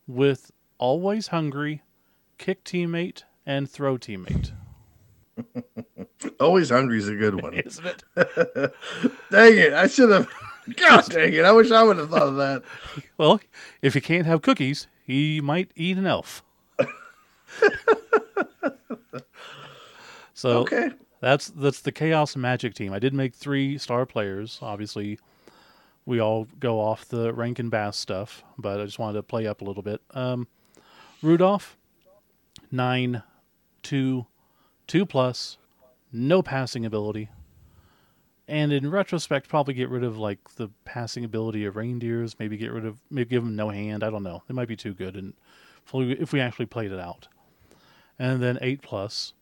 with 0.07 0.51
always 0.77 1.29
hungry, 1.29 1.81
kick 2.37 2.63
teammate, 2.63 3.23
and 3.47 3.71
throw 3.71 3.97
teammate. 3.97 4.53
Always 6.41 6.69
hungry 6.69 6.99
is 6.99 7.09
a 7.09 7.17
good 7.17 7.41
one. 7.41 7.55
Isn't 7.67 7.87
it? 7.87 8.05
dang 9.31 9.57
it. 9.57 9.73
I 9.73 9.87
should 9.87 10.11
have. 10.11 10.29
God 10.77 11.07
dang 11.09 11.33
it. 11.33 11.47
I 11.47 11.53
wish 11.53 11.71
I 11.71 11.83
would 11.83 11.97
have 11.97 12.11
thought 12.11 12.29
of 12.29 12.37
that. 12.37 12.63
Well, 13.17 13.41
if 13.81 13.95
he 13.95 14.01
can't 14.03 14.27
have 14.27 14.43
cookies, 14.43 14.87
he 15.07 15.41
might 15.41 15.71
eat 15.77 15.97
an 15.97 16.07
elf. 16.07 16.45
so 20.35 20.59
Okay. 20.59 20.91
That's 21.25 21.49
that's 21.49 21.81
the 21.81 21.93
chaos 21.93 22.37
magic 22.37 22.75
team. 22.75 22.93
I 22.93 22.99
did 22.99 23.15
make 23.15 23.35
three 23.35 23.79
star 23.79 24.05
players. 24.05 24.59
Obviously, 24.61 25.19
we 26.05 26.21
all 26.21 26.47
go 26.61 26.79
off 26.79 27.09
the 27.09 27.33
Rankin 27.33 27.71
Bass 27.71 27.97
stuff, 27.97 28.45
but 28.59 28.81
I 28.81 28.85
just 28.85 28.99
wanted 28.99 29.15
to 29.15 29.23
play 29.23 29.47
up 29.47 29.63
a 29.63 29.65
little 29.65 29.83
bit. 29.83 30.03
Um, 30.11 30.47
Rudolph, 31.23 31.79
nine, 32.71 33.23
two, 33.83 34.27
two 34.87 35.07
plus, 35.07 35.57
no 36.13 36.43
passing 36.43 36.85
ability. 36.85 37.31
And 38.47 38.71
in 38.75 38.91
retrospect, 38.91 39.49
probably 39.49 39.73
get 39.73 39.89
rid 39.89 40.05
of 40.05 40.19
like 40.19 40.57
the 40.57 40.69
passing 40.85 41.25
ability 41.25 41.65
of 41.65 41.77
reindeers. 41.77 42.39
Maybe 42.39 42.59
get 42.59 42.73
rid 42.73 42.85
of, 42.85 43.01
maybe 43.11 43.31
give 43.31 43.43
them 43.43 43.57
no 43.57 43.71
hand. 43.71 44.05
I 44.05 44.11
don't 44.11 44.23
know. 44.23 44.43
It 44.47 44.53
might 44.55 44.69
be 44.69 44.77
too 44.77 44.93
good, 44.93 45.17
and 45.17 45.33
if 45.87 45.95
we, 45.95 46.13
if 46.13 46.33
we 46.35 46.41
actually 46.41 46.67
played 46.67 46.93
it 46.93 47.01
out. 47.01 47.29
And 48.19 48.43
then 48.43 48.59
eight 48.61 48.83
plus, 48.83 49.33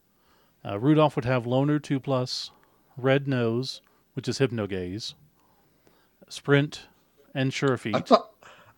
uh, 0.64 0.78
Rudolph 0.78 1.16
would 1.16 1.24
have 1.24 1.46
loner 1.46 1.78
two 1.78 1.98
plus, 2.00 2.50
red 2.96 3.26
nose, 3.26 3.80
which 4.14 4.28
is 4.28 4.38
hypnogaze, 4.38 5.14
sprint, 6.28 6.86
and 7.34 7.52
sure 7.52 7.74
I 7.74 7.76
feet. 7.76 8.08
thought. 8.08 8.28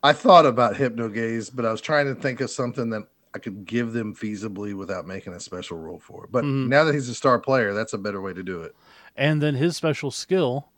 I 0.02 0.12
thought 0.12 0.44
about 0.44 0.74
hypnogaze, 0.74 1.50
but 1.54 1.64
I 1.64 1.70
was 1.72 1.80
trying 1.80 2.06
to 2.06 2.14
think 2.14 2.42
of 2.42 2.50
something 2.50 2.90
that 2.90 3.04
I 3.34 3.38
could 3.38 3.64
give 3.64 3.94
them 3.94 4.14
feasibly 4.14 4.74
without 4.74 5.06
making 5.06 5.32
a 5.32 5.40
special 5.40 5.78
rule 5.78 5.98
for. 5.98 6.24
it. 6.24 6.30
But 6.32 6.44
Mhm. 6.44 6.68
now 6.68 6.84
that 6.84 6.94
he's 6.94 7.08
a 7.08 7.14
star 7.14 7.38
player, 7.38 7.72
that's 7.72 7.94
a 7.94 7.98
better 7.98 8.20
way 8.20 8.34
to 8.34 8.42
do 8.42 8.60
it. 8.60 8.76
And 9.16 9.40
then 9.40 9.54
his 9.54 9.78
special 9.78 10.10
skill, 10.10 10.68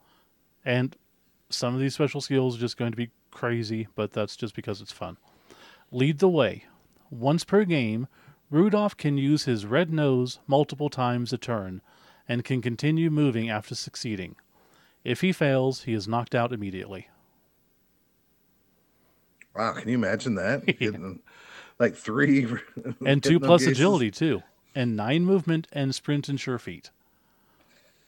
and 0.65 0.97
some 1.51 1.75
of 1.75 1.81
these 1.81 1.95
special 1.95 2.21
skills 2.21 2.57
are 2.57 2.61
just 2.61 2.77
going 2.77 2.93
to 2.93 2.97
be 2.97 3.11
crazy, 3.33 3.89
but 3.97 4.13
that's 4.13 4.37
just 4.37 4.55
because 4.55 4.81
it's 4.81 4.93
fun. 4.93 5.17
Lead 5.91 6.21
the 6.21 6.29
way. 6.29 6.67
Once 7.11 7.43
per 7.43 7.65
game, 7.65 8.07
Rudolph 8.51 8.97
can 8.97 9.19
use 9.19 9.45
his 9.45 9.67
red 9.67 9.93
nose 9.93 10.39
multiple 10.47 10.89
times 10.89 11.33
a 11.33 11.39
turn 11.39 11.83
and 12.29 12.45
can 12.45 12.63
continue 12.63 13.11
moving 13.11 13.51
after 13.51 13.75
succeeding. 13.75 14.37
If 15.05 15.21
he 15.21 15.33
fails, 15.33 15.83
he 15.83 15.93
is 15.93 16.09
knocked 16.09 16.35
out 16.35 16.53
immediately. 16.53 17.09
Wow, 19.55 19.73
can 19.73 19.89
you 19.89 19.95
imagine 19.95 20.35
that? 20.35 20.67
Getting, 20.79 21.21
like 21.79 21.95
three 21.95 22.47
And 23.05 23.23
two 23.23 23.41
plus 23.41 23.63
hypnogazes. 23.63 23.71
agility, 23.71 24.11
too. 24.11 24.43
And 24.75 24.97
nine 24.97 25.25
movement 25.25 25.67
and 25.73 25.95
sprint 25.95 26.29
and 26.29 26.39
sure 26.39 26.59
feet. 26.59 26.91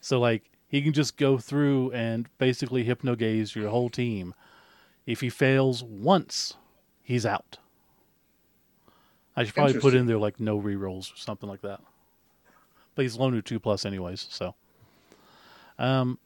So, 0.00 0.20
like, 0.20 0.50
he 0.68 0.82
can 0.82 0.92
just 0.92 1.16
go 1.16 1.38
through 1.38 1.92
and 1.92 2.28
basically 2.38 2.84
hypnogaze 2.84 3.54
your 3.54 3.70
whole 3.70 3.88
team. 3.88 4.34
If 5.06 5.20
he 5.22 5.30
fails 5.30 5.82
once, 5.82 6.54
he's 7.02 7.24
out. 7.24 7.58
I 9.38 9.44
should 9.44 9.54
probably 9.54 9.78
put 9.78 9.94
in 9.94 10.06
there 10.06 10.18
like 10.18 10.40
no 10.40 10.60
rerolls 10.60 11.14
or 11.14 11.16
something 11.16 11.48
like 11.48 11.60
that. 11.60 11.80
But 12.96 13.02
he's 13.02 13.16
loner 13.16 13.40
two 13.40 13.60
plus 13.60 13.86
anyways, 13.86 14.26
so. 14.28 14.56
Um, 15.78 16.18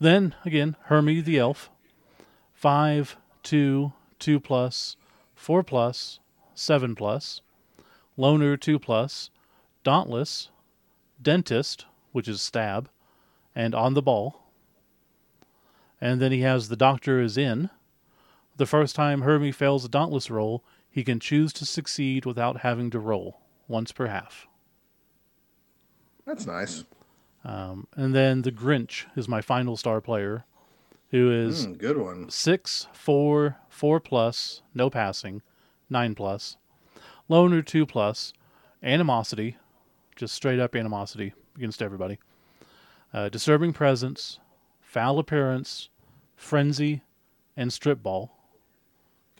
then 0.00 0.34
again, 0.44 0.74
Hermie 0.86 1.20
the 1.20 1.38
elf, 1.38 1.70
five, 2.52 3.16
two, 3.44 3.92
two 4.18 4.40
plus, 4.40 4.96
four 5.36 5.62
plus, 5.62 6.18
seven 6.52 6.96
plus, 6.96 7.42
loner 8.16 8.56
two 8.56 8.80
plus, 8.80 9.30
dauntless, 9.84 10.50
dentist, 11.22 11.86
which 12.10 12.26
is 12.26 12.42
stab, 12.42 12.90
and 13.54 13.72
on 13.72 13.94
the 13.94 14.02
ball. 14.02 14.42
And 16.00 16.20
then 16.20 16.32
he 16.32 16.40
has 16.40 16.68
the 16.68 16.76
doctor 16.76 17.20
is 17.20 17.38
in. 17.38 17.70
The 18.56 18.66
first 18.66 18.96
time 18.96 19.22
Hermie 19.22 19.52
fails 19.52 19.84
a 19.84 19.88
dauntless 19.88 20.28
roll, 20.28 20.64
he 20.92 21.02
can 21.02 21.18
choose 21.18 21.52
to 21.54 21.64
succeed 21.64 22.24
without 22.26 22.58
having 22.60 22.90
to 22.90 22.98
roll, 23.00 23.40
once 23.66 23.90
per 23.90 24.06
half. 24.06 24.46
That's 26.26 26.46
nice. 26.46 26.84
Um, 27.44 27.88
and 27.96 28.14
then 28.14 28.42
the 28.42 28.52
Grinch 28.52 29.06
is 29.16 29.26
my 29.26 29.40
final 29.40 29.76
star 29.76 30.00
player, 30.00 30.44
who 31.10 31.30
is 31.32 31.66
Mm, 31.66 31.78
good 31.78 31.98
one. 31.98 32.28
six, 32.30 32.86
four, 32.92 33.56
four 33.68 33.98
plus, 33.98 34.62
no 34.74 34.88
passing, 34.90 35.42
nine 35.90 36.14
plus, 36.14 36.56
loner 37.28 37.62
two 37.62 37.84
plus, 37.86 38.32
animosity, 38.82 39.56
just 40.14 40.34
straight 40.34 40.60
up 40.60 40.76
animosity 40.76 41.32
against 41.56 41.82
everybody, 41.82 42.18
uh, 43.12 43.28
disturbing 43.28 43.72
presence, 43.72 44.38
foul 44.80 45.18
appearance, 45.18 45.88
frenzy, 46.36 47.02
and 47.56 47.72
strip 47.72 48.02
ball, 48.02 48.36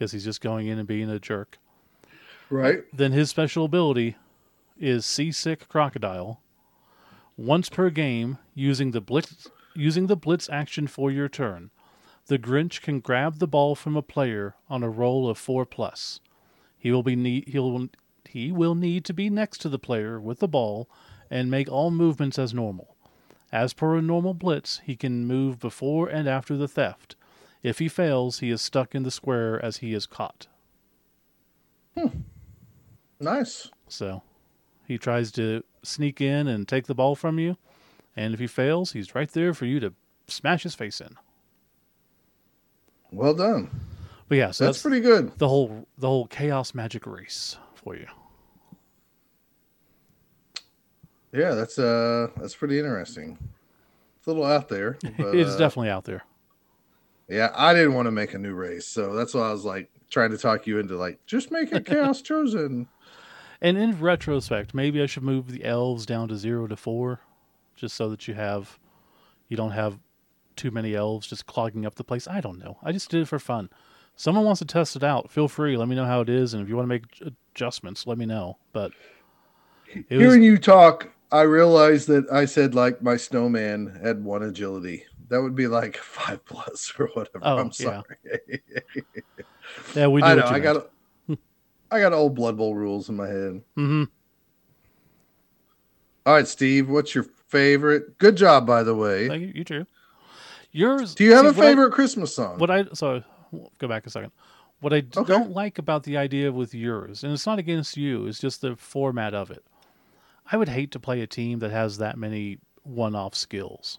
because 0.02 0.10
he's 0.10 0.24
just 0.24 0.40
going 0.40 0.66
in 0.66 0.80
and 0.80 0.88
being 0.88 1.08
a 1.08 1.20
jerk. 1.20 1.58
Right. 2.50 2.82
Then 2.92 3.12
his 3.12 3.30
special 3.30 3.64
ability 3.64 4.16
is 4.76 5.06
Seasick 5.06 5.68
Crocodile. 5.68 6.40
Once 7.36 7.68
per 7.68 7.88
game, 7.88 8.38
using 8.52 8.90
the 8.90 9.00
blitz 9.00 9.46
using 9.76 10.08
the 10.08 10.16
blitz 10.16 10.50
action 10.50 10.88
for 10.88 11.12
your 11.12 11.28
turn, 11.28 11.70
the 12.26 12.36
Grinch 12.36 12.82
can 12.82 12.98
grab 12.98 13.38
the 13.38 13.46
ball 13.46 13.76
from 13.76 13.94
a 13.94 14.02
player 14.02 14.56
on 14.68 14.82
a 14.82 14.90
roll 14.90 15.30
of 15.30 15.38
four 15.38 15.64
plus. 15.64 16.18
He 16.76 16.90
will 16.90 17.04
be 17.04 17.14
need 17.14 17.46
he 17.46 17.60
will 17.60 17.88
he 18.28 18.50
will 18.50 18.74
need 18.74 19.04
to 19.04 19.14
be 19.14 19.30
next 19.30 19.58
to 19.58 19.68
the 19.68 19.78
player 19.78 20.20
with 20.20 20.40
the 20.40 20.48
ball 20.48 20.90
and 21.30 21.48
make 21.48 21.70
all 21.70 21.92
movements 21.92 22.40
as 22.40 22.52
normal. 22.52 22.96
As 23.52 23.72
per 23.72 23.96
a 23.96 24.02
normal 24.02 24.34
blitz, 24.34 24.80
he 24.84 24.96
can 24.96 25.26
move 25.26 25.60
before 25.60 26.08
and 26.08 26.28
after 26.28 26.56
the 26.56 26.66
theft. 26.66 27.14
If 27.62 27.78
he 27.78 27.88
fails, 27.88 28.40
he 28.40 28.50
is 28.50 28.60
stuck 28.60 28.94
in 28.94 29.02
the 29.04 29.10
square 29.10 29.64
as 29.64 29.78
he 29.78 29.94
is 29.94 30.06
caught. 30.06 30.48
Nice. 33.20 33.70
So 33.88 34.22
he 34.86 34.98
tries 34.98 35.30
to 35.32 35.62
sneak 35.82 36.20
in 36.20 36.48
and 36.48 36.66
take 36.66 36.86
the 36.86 36.94
ball 36.94 37.14
from 37.14 37.38
you, 37.38 37.56
and 38.16 38.34
if 38.34 38.40
he 38.40 38.46
fails, 38.46 38.92
he's 38.92 39.14
right 39.14 39.30
there 39.30 39.54
for 39.54 39.66
you 39.66 39.78
to 39.80 39.94
smash 40.26 40.64
his 40.64 40.74
face 40.74 41.00
in. 41.00 41.16
Well 43.12 43.34
done. 43.34 43.70
But 44.28 44.38
yeah, 44.38 44.50
so 44.50 44.64
That's, 44.64 44.78
that's, 44.78 44.82
pretty 44.82 45.00
good. 45.00 45.38
the 45.38 45.48
whole 45.48 45.86
the 45.98 46.08
whole 46.08 46.26
chaos 46.26 46.74
magic 46.74 47.06
race 47.06 47.58
for 47.74 47.94
you. 47.94 48.06
Yeah, 51.32 51.54
that's 51.54 51.78
uh 51.78 52.28
that's 52.38 52.56
pretty 52.56 52.78
interesting. 52.78 53.38
It's 54.18 54.26
a 54.26 54.30
little 54.30 54.44
out 54.44 54.68
there. 54.68 54.98
But, 55.16 55.34
it's 55.34 55.50
uh, 55.52 55.58
definitely 55.58 55.90
out 55.90 56.04
there. 56.04 56.22
Yeah, 57.28 57.50
I 57.54 57.72
didn't 57.72 57.94
want 57.94 58.06
to 58.06 58.12
make 58.12 58.34
a 58.34 58.38
new 58.38 58.54
race, 58.54 58.86
so 58.86 59.14
that's 59.14 59.34
why 59.34 59.48
I 59.48 59.52
was 59.52 59.64
like 59.64 59.90
trying 60.10 60.30
to 60.30 60.38
talk 60.38 60.66
you 60.66 60.78
into 60.78 60.96
like 60.96 61.24
just 61.26 61.50
make 61.50 61.72
it 61.72 61.86
chaos 61.86 62.20
chosen. 62.22 62.88
And 63.60 63.78
in 63.78 63.98
retrospect, 64.00 64.74
maybe 64.74 65.00
I 65.00 65.06
should 65.06 65.22
move 65.22 65.50
the 65.50 65.64
elves 65.64 66.04
down 66.04 66.28
to 66.28 66.36
zero 66.36 66.66
to 66.66 66.76
four, 66.76 67.20
just 67.76 67.94
so 67.96 68.08
that 68.10 68.26
you 68.28 68.34
have 68.34 68.78
you 69.48 69.56
don't 69.56 69.70
have 69.70 69.98
too 70.56 70.70
many 70.70 70.94
elves 70.94 71.26
just 71.26 71.46
clogging 71.46 71.86
up 71.86 71.94
the 71.94 72.04
place. 72.04 72.28
I 72.28 72.40
don't 72.40 72.58
know. 72.58 72.78
I 72.82 72.92
just 72.92 73.10
did 73.10 73.22
it 73.22 73.28
for 73.28 73.38
fun. 73.38 73.70
Someone 74.16 74.44
wants 74.44 74.58
to 74.58 74.64
test 74.66 74.96
it 74.96 75.02
out. 75.02 75.30
Feel 75.30 75.48
free. 75.48 75.76
Let 75.76 75.88
me 75.88 75.96
know 75.96 76.04
how 76.04 76.20
it 76.20 76.28
is, 76.28 76.52
and 76.52 76.62
if 76.62 76.68
you 76.68 76.76
want 76.76 76.84
to 76.84 76.88
make 76.88 77.34
adjustments, 77.54 78.06
let 78.06 78.18
me 78.18 78.26
know. 78.26 78.58
But 78.72 78.92
it 79.88 80.04
was 80.10 80.20
Hearing 80.20 80.42
you 80.42 80.58
talk, 80.58 81.10
I 81.30 81.42
realized 81.42 82.08
that 82.08 82.30
I 82.30 82.44
said 82.44 82.74
like 82.74 83.02
my 83.02 83.16
snowman 83.16 83.98
had 84.02 84.22
one 84.22 84.42
agility. 84.42 85.04
That 85.32 85.40
would 85.40 85.54
be 85.56 85.66
like 85.66 85.96
five 86.16 86.44
plus 86.44 86.92
or 86.98 87.06
whatever. 87.14 87.40
Oh, 87.42 87.56
I'm 87.58 87.72
yeah. 87.78 88.02
sorry. 88.02 88.62
yeah. 89.94 90.06
We 90.06 90.20
do. 90.20 90.26
I 90.26 90.34
know. 90.34 90.44
I 90.44 90.58
got 90.58 90.90
I 91.90 92.00
got 92.00 92.12
old 92.12 92.34
Blood 92.34 92.58
Bowl 92.58 92.74
rules 92.74 93.08
in 93.08 93.16
my 93.16 93.26
head. 93.28 93.62
hmm 93.74 94.04
All 96.26 96.34
right, 96.34 96.46
Steve, 96.46 96.90
what's 96.90 97.14
your 97.14 97.24
favorite? 97.48 98.18
Good 98.18 98.36
job, 98.36 98.66
by 98.66 98.82
the 98.82 98.94
way. 98.94 99.26
Thank 99.28 99.42
you. 99.42 99.52
You 99.54 99.64
too. 99.64 99.86
Yours. 100.70 101.14
Do 101.14 101.24
you 101.24 101.32
have 101.32 101.44
see, 101.44 101.48
a 101.48 101.52
what 101.54 101.64
I- 101.64 101.68
favorite 101.70 101.92
Christmas 101.92 102.34
song? 102.34 102.58
What 102.58 102.70
I 102.70 102.84
so 102.92 103.22
go 103.78 103.88
back 103.88 104.06
a 104.06 104.10
second. 104.10 104.32
What 104.80 104.92
I 104.92 104.96
Okay. 105.16 105.32
don't 105.32 105.52
like 105.52 105.78
about 105.78 106.02
the 106.02 106.18
idea 106.18 106.52
with 106.52 106.74
yours, 106.74 107.24
and 107.24 107.32
it's 107.32 107.46
not 107.46 107.58
against 107.58 107.96
you, 107.96 108.26
it's 108.26 108.38
just 108.38 108.60
the 108.60 108.76
format 108.76 109.32
of 109.32 109.50
it. 109.50 109.64
I 110.50 110.58
would 110.58 110.68
hate 110.68 110.90
to 110.90 111.00
play 111.00 111.22
a 111.22 111.26
team 111.26 111.60
that 111.60 111.70
has 111.70 111.96
that 111.98 112.18
many 112.18 112.58
one-off 112.82 113.34
skills. 113.34 113.98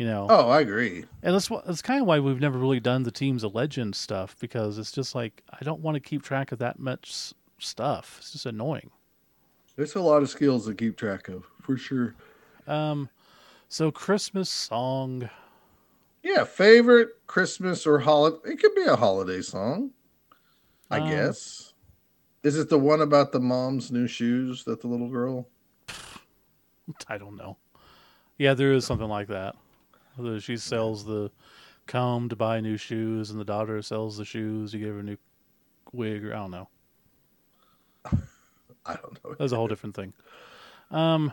You 0.00 0.06
know, 0.06 0.28
oh, 0.30 0.48
I 0.48 0.62
agree. 0.62 1.04
and 1.22 1.34
that's 1.34 1.50
what 1.50 1.66
that's 1.66 1.82
kind 1.82 2.00
of 2.00 2.06
why 2.06 2.20
we've 2.20 2.40
never 2.40 2.58
really 2.58 2.80
done 2.80 3.02
the 3.02 3.10
teams 3.10 3.44
of 3.44 3.54
legend 3.54 3.94
stuff 3.94 4.34
because 4.40 4.78
it's 4.78 4.90
just 4.92 5.14
like 5.14 5.42
I 5.52 5.62
don't 5.62 5.80
want 5.82 5.94
to 5.96 6.00
keep 6.00 6.22
track 6.22 6.52
of 6.52 6.58
that 6.60 6.78
much 6.78 7.34
stuff. 7.58 8.16
It's 8.18 8.32
just 8.32 8.46
annoying. 8.46 8.92
There's 9.76 9.94
a 9.96 10.00
lot 10.00 10.22
of 10.22 10.30
skills 10.30 10.64
to 10.64 10.74
keep 10.74 10.96
track 10.96 11.28
of 11.28 11.44
for 11.60 11.76
sure. 11.76 12.14
Um, 12.66 13.10
so 13.68 13.90
Christmas 13.90 14.48
song. 14.48 15.28
Yeah, 16.22 16.44
favorite 16.44 17.10
Christmas 17.26 17.86
or 17.86 17.98
holiday. 17.98 18.38
It 18.52 18.58
could 18.58 18.74
be 18.74 18.84
a 18.84 18.96
holiday 18.96 19.42
song, 19.42 19.90
I 20.90 21.00
Um, 21.00 21.10
guess. 21.10 21.74
Is 22.42 22.56
it 22.56 22.70
the 22.70 22.78
one 22.78 23.02
about 23.02 23.32
the 23.32 23.40
mom's 23.40 23.92
new 23.92 24.06
shoes 24.06 24.64
that 24.64 24.80
the 24.80 24.86
little 24.88 25.10
girl? 25.10 25.46
I 27.06 27.18
don't 27.18 27.36
know. 27.36 27.58
Yeah, 28.38 28.54
there 28.54 28.72
is 28.72 28.86
something 28.86 29.06
like 29.08 29.28
that. 29.28 29.56
The- 30.22 30.40
She 30.40 30.56
sells 30.56 31.04
the 31.04 31.30
comb 31.86 32.28
to 32.28 32.36
buy 32.36 32.60
new 32.60 32.76
shoes, 32.76 33.30
and 33.30 33.40
the 33.40 33.44
daughter 33.44 33.80
sells 33.82 34.16
the 34.16 34.24
shoes 34.24 34.72
You 34.72 34.80
give 34.80 34.94
her 34.94 35.00
a 35.00 35.02
new 35.02 35.16
wig. 35.92 36.24
Or 36.24 36.34
I 36.34 36.38
don't 36.38 36.50
know. 36.50 36.68
I 38.86 38.94
don't 38.94 39.24
know. 39.24 39.34
That's 39.38 39.52
a 39.52 39.56
whole 39.56 39.68
different 39.68 39.94
thing. 39.94 40.12
Um, 40.90 41.32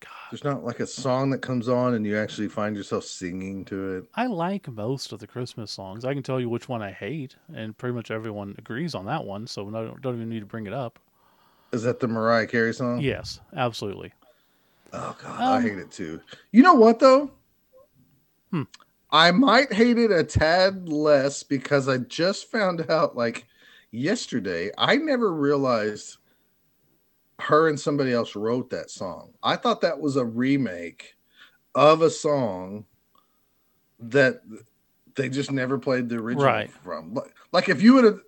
God. 0.00 0.10
There's 0.30 0.44
not 0.44 0.64
like 0.64 0.80
a 0.80 0.86
song 0.86 1.30
that 1.30 1.38
comes 1.38 1.68
on 1.68 1.94
and 1.94 2.04
you 2.04 2.18
actually 2.18 2.48
find 2.48 2.76
yourself 2.76 3.04
singing 3.04 3.64
to 3.66 3.96
it. 3.98 4.04
I 4.14 4.26
like 4.26 4.68
most 4.68 5.12
of 5.12 5.20
the 5.20 5.26
Christmas 5.26 5.70
songs. 5.70 6.04
I 6.04 6.12
can 6.14 6.22
tell 6.22 6.40
you 6.40 6.48
which 6.48 6.68
one 6.68 6.82
I 6.82 6.90
hate, 6.92 7.36
and 7.54 7.76
pretty 7.78 7.94
much 7.94 8.10
everyone 8.10 8.54
agrees 8.58 8.94
on 8.94 9.06
that 9.06 9.24
one. 9.24 9.46
So 9.46 9.68
no, 9.70 9.96
don't 10.00 10.16
even 10.16 10.28
need 10.28 10.40
to 10.40 10.46
bring 10.46 10.66
it 10.66 10.72
up. 10.74 10.98
Is 11.72 11.82
that 11.84 12.00
the 12.00 12.08
Mariah 12.08 12.46
Carey 12.46 12.72
song? 12.74 13.00
Yes, 13.00 13.40
absolutely. 13.56 14.12
Oh 14.96 15.16
god, 15.20 15.40
Um, 15.40 15.52
I 15.54 15.60
hate 15.60 15.78
it 15.78 15.90
too. 15.90 16.20
You 16.52 16.62
know 16.62 16.74
what 16.74 17.00
though? 17.00 17.32
Hmm. 18.50 18.62
I 19.10 19.30
might 19.32 19.72
hate 19.72 19.98
it 19.98 20.10
a 20.12 20.24
tad 20.24 20.88
less 20.88 21.42
because 21.42 21.88
I 21.88 21.98
just 21.98 22.50
found 22.50 22.88
out 22.90 23.16
like 23.16 23.46
yesterday. 23.90 24.70
I 24.78 24.96
never 24.96 25.32
realized 25.32 26.18
her 27.40 27.68
and 27.68 27.78
somebody 27.78 28.12
else 28.12 28.36
wrote 28.36 28.70
that 28.70 28.90
song. 28.90 29.32
I 29.42 29.56
thought 29.56 29.80
that 29.80 30.00
was 30.00 30.16
a 30.16 30.24
remake 30.24 31.16
of 31.74 32.02
a 32.02 32.10
song 32.10 32.86
that 33.98 34.42
they 35.16 35.28
just 35.28 35.50
never 35.50 35.78
played 35.78 36.08
the 36.08 36.16
original 36.16 36.44
Right. 36.46 36.70
from. 36.84 37.14
Like, 37.14 37.34
like 37.52 37.68
if 37.68 37.82
you 37.82 37.94
would 37.94 38.04
have 38.04 38.20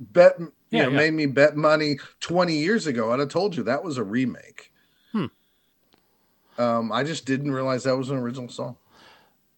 bet, 0.00 0.38
you 0.38 0.52
Yeah, 0.70 0.84
know, 0.84 0.90
yeah. 0.90 0.96
made 0.96 1.14
me 1.14 1.26
bet 1.26 1.56
money 1.56 1.98
20 2.20 2.54
years 2.54 2.86
ago, 2.86 3.12
I'd 3.12 3.20
have 3.20 3.28
told 3.28 3.56
you 3.56 3.62
that 3.64 3.84
was 3.84 3.96
a 3.98 4.04
remake. 4.04 4.71
Um, 6.58 6.92
I 6.92 7.02
just 7.02 7.24
didn't 7.24 7.52
realize 7.52 7.84
that 7.84 7.96
was 7.96 8.10
an 8.10 8.18
original 8.18 8.48
song. 8.48 8.76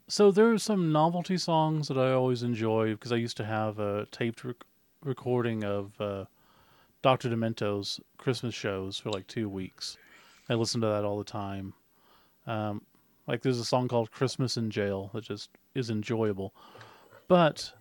So 0.07 0.31
there 0.31 0.53
are 0.53 0.59
some 0.59 0.93
novelty 0.93 1.39
songs 1.39 1.89
that 1.89 1.99
I 1.99 2.13
always 2.13 2.43
enjoy 2.43 2.93
because 2.93 3.13
I 3.13 3.17
used 3.17 3.37
to 3.39 3.45
have 3.45 3.79
a 3.79 4.07
taped 4.13 4.45
rec- 4.45 4.65
recording 5.03 5.65
of 5.65 5.99
uh, 6.01 6.25
Dr. 7.03 7.31
Demento's 7.31 8.01
Christmas 8.19 8.55
shows 8.55 8.99
for 8.99 9.11
like 9.11 9.27
two 9.27 9.49
weeks. 9.49 9.97
I 10.49 10.55
listened 10.55 10.83
to 10.83 10.89
that 10.89 11.05
all 11.05 11.19
the 11.19 11.25
time. 11.25 11.73
Um, 12.47 12.83
like 13.27 13.41
there's 13.43 13.59
a 13.59 13.65
song 13.65 13.89
called 13.89 14.11
Christmas 14.11 14.57
in 14.57 14.71
Jail 14.71 15.11
that 15.15 15.25
just 15.25 15.51
is 15.75 15.89
enjoyable. 15.89 16.55
But 17.27 17.73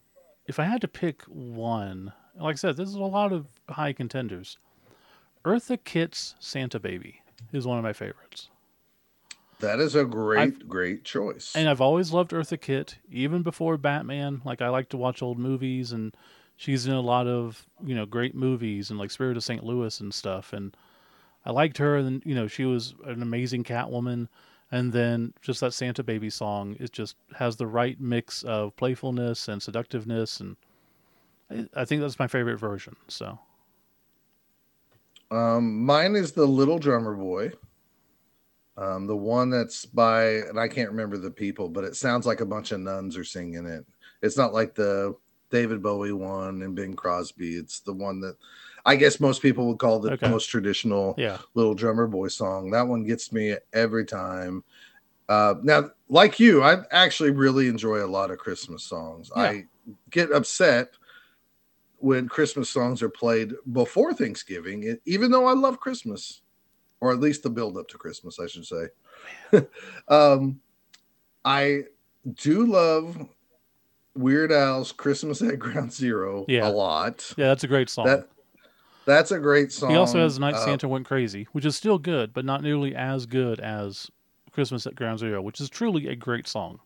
if 0.48 0.60
I 0.60 0.64
had 0.64 0.82
to 0.82 0.88
pick 0.88 1.24
one, 1.24 2.14
like 2.40 2.54
I 2.54 2.58
said, 2.58 2.78
there's 2.78 2.94
a 2.94 3.00
lot 3.00 3.34
of 3.34 3.48
high 3.70 3.94
contenders. 3.94 4.58
Eartha 5.44 5.78
Kitt's 5.84 6.36
Santa 6.40 6.80
Baby 6.80 7.22
is 7.52 7.68
one 7.68 7.78
of 7.78 7.84
my 7.84 7.92
favorites. 7.92 8.50
That 9.64 9.80
is 9.80 9.96
a 9.96 10.04
great, 10.04 10.68
great 10.68 11.06
choice. 11.06 11.54
And 11.56 11.70
I've 11.70 11.80
always 11.80 12.12
loved 12.12 12.32
Eartha 12.32 12.60
Kitt, 12.60 12.98
even 13.10 13.44
before 13.44 13.78
Batman. 13.78 14.42
Like 14.44 14.62
I 14.62 14.68
like 14.68 14.90
to 14.90 14.98
watch 14.98 15.22
old 15.22 15.40
movies, 15.40 15.94
and 15.94 16.14
she's 16.58 16.86
in 16.86 16.94
a 16.94 17.00
lot 17.00 17.28
of 17.28 17.66
you 17.82 17.96
know 17.96 18.06
great 18.06 18.36
movies 18.36 18.90
and 18.90 19.00
like 19.00 19.10
Spirit 19.10 19.38
of 19.38 19.44
St. 19.44 19.64
Louis 19.64 20.02
and 20.02 20.14
stuff. 20.14 20.52
And 20.52 20.76
I 21.46 21.52
liked 21.52 21.78
her, 21.78 21.96
and 21.96 22.22
you 22.26 22.36
know 22.36 22.46
she 22.48 22.66
was 22.66 22.94
an 23.06 23.22
amazing 23.22 23.64
Catwoman. 23.64 24.28
And 24.70 24.92
then 24.92 25.34
just 25.42 25.62
that 25.62 25.74
Santa 25.74 26.04
Baby 26.04 26.30
song, 26.30 26.76
it 26.82 26.92
just 26.92 27.16
has 27.38 27.56
the 27.56 27.68
right 27.68 27.98
mix 28.02 28.44
of 28.44 28.76
playfulness 28.76 29.48
and 29.48 29.64
seductiveness, 29.64 30.42
and 30.42 30.58
I, 31.50 31.68
I 31.74 31.86
think 31.86 32.02
that's 32.02 32.20
my 32.20 32.28
favorite 32.28 32.58
version. 32.58 32.98
So 33.08 33.40
Um, 35.32 35.86
mine 35.86 36.18
is 36.18 36.34
the 36.34 36.48
Little 36.48 36.80
Drummer 36.80 37.14
Boy. 37.14 37.54
Um, 38.76 39.06
the 39.06 39.16
one 39.16 39.50
that's 39.50 39.86
by, 39.86 40.24
and 40.24 40.60
I 40.60 40.68
can't 40.68 40.90
remember 40.90 41.18
the 41.18 41.30
people, 41.32 41.70
but 41.70 41.84
it 41.84 41.96
sounds 41.96 42.26
like 42.26 42.42
a 42.42 42.46
bunch 42.46 42.72
of 42.72 42.80
nuns 42.80 43.16
are 43.18 43.24
singing 43.24 43.68
it. 43.68 43.86
It's 44.22 44.38
not 44.38 44.54
like 44.54 44.74
the 44.74 45.16
David 45.52 45.84
Bowie 45.84 46.12
one 46.12 46.64
and 46.64 46.76
Bing 46.76 46.96
Crosby. 46.96 47.56
It's 47.56 47.82
the 47.82 47.94
one 47.94 48.20
that 48.22 48.36
I 48.86 48.96
guess 48.96 49.20
most 49.20 49.42
people 49.42 49.68
would 49.68 49.80
call 49.80 50.00
the 50.00 50.14
Okay. 50.14 50.28
most 50.28 50.48
traditional 50.48 51.16
yeah, 51.18 51.38
Little 51.54 51.76
Drummer 51.76 52.08
Boy 52.08 52.28
song. 52.28 52.72
That 52.72 52.88
one 52.88 53.04
gets 53.04 53.32
me 53.32 53.56
every 53.74 54.06
time. 54.06 54.64
Uh, 55.30 55.56
now, 55.64 55.90
like 56.10 56.40
you, 56.40 56.64
I 56.64 56.78
actually 56.92 57.32
really 57.32 57.68
enjoy 57.68 58.04
a 58.04 58.08
lot 58.08 58.32
of 58.32 58.40
Christmas 58.40 58.84
songs. 58.84 59.32
Yeah. 59.36 59.44
I 59.44 59.66
get 60.10 60.32
upset 60.32 60.90
when 61.98 62.28
Christmas 62.28 62.70
songs 62.70 63.02
are 63.02 63.10
played 63.10 63.54
before 63.72 64.14
Thanksgiving, 64.14 64.98
even 65.06 65.32
though 65.32 65.46
I 65.48 65.54
love 65.54 65.80
Christmas, 65.80 66.42
or 67.04 67.12
at 67.12 67.20
least 67.20 67.44
the 67.44 67.50
build 67.50 67.78
up 67.78 67.90
to 67.90 67.98
Christmas, 67.98 68.40
I 68.40 68.48
should 68.48 68.66
say. 68.66 68.88
um, 70.08 70.62
I 71.44 71.82
do 72.36 72.66
love 72.66 73.28
Weird 74.16 74.54
Al's 74.54 74.94
Christmas 74.94 75.42
at 75.42 75.60
Ground 75.60 75.92
Zero 75.92 76.46
Yeah. 76.48 76.66
a 76.66 76.72
lot. 76.72 77.34
yeah, 77.38 77.48
that's 77.48 77.66
a 77.66 77.68
great 77.68 77.90
song. 77.90 78.06
That 78.06 78.30
that's 79.06 79.32
a 79.32 79.40
great 79.40 79.74
song. 79.74 79.90
He 79.92 79.98
also 79.98 80.20
has 80.20 80.40
Night 80.40 80.54
Uh, 80.56 80.64
Santa 80.64 80.88
Went 80.88 81.06
Crazy, 81.06 81.46
which 81.52 81.66
is 81.66 81.76
still 81.76 81.98
good, 82.00 82.34
but 82.34 82.46
not 82.46 82.64
nearly 82.64 82.96
as 82.96 83.26
good 83.26 83.60
as 83.60 84.10
Christmas 84.54 84.88
at 84.88 84.96
Ground 84.96 85.20
Zero, 85.20 85.42
which 85.42 85.60
is 85.60 85.70
truly 85.70 86.08
a 86.08 86.16
great 86.16 86.48
song. 86.48 86.80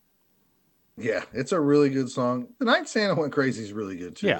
Yeah, 0.97 1.25
it's 1.31 1.51
a 1.51 1.59
really 1.59 1.91
good 1.91 2.09
song. 2.09 2.47
The 2.57 2.65
Night 2.65 2.89
Santa 2.89 3.13
Went 3.13 3.31
Crazy 3.33 3.61
is 3.63 3.71
really 3.71 3.97
good 3.97 4.15
too. 4.15 4.27
Yeah. 4.27 4.39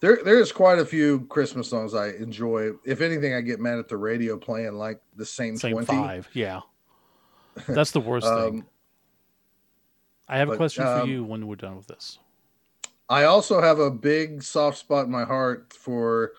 There, 0.00 0.18
there's 0.24 0.52
quite 0.52 0.78
a 0.78 0.84
few 0.84 1.20
Christmas 1.26 1.68
songs 1.70 1.94
I 1.94 2.10
enjoy. 2.10 2.72
If 2.84 3.00
anything, 3.00 3.34
I 3.34 3.40
get 3.40 3.60
mad 3.60 3.78
at 3.78 3.88
the 3.88 3.96
radio 3.96 4.36
playing 4.36 4.74
like 4.74 5.00
the 5.16 5.24
same, 5.24 5.56
Same 5.56 5.72
20. 5.72 5.86
five, 5.86 6.28
yeah. 6.34 6.60
That's 7.68 7.90
the 7.90 8.00
worst 8.00 8.26
thing. 8.26 8.60
Um, 8.60 8.66
I 10.28 10.38
have 10.38 10.50
a 10.50 10.56
question 10.56 10.84
for 10.84 11.00
um, 11.00 11.08
you 11.10 11.24
when 11.24 11.46
we're 11.46 11.56
done 11.56 11.76
with 11.76 11.86
this. 11.86 12.18
I 13.08 13.24
also 13.24 13.60
have 13.62 13.78
a 13.78 13.90
big 13.90 14.42
soft 14.42 14.78
spot 14.78 15.06
in 15.06 15.10
my 15.12 15.24
heart 15.24 15.72
for 15.72 16.32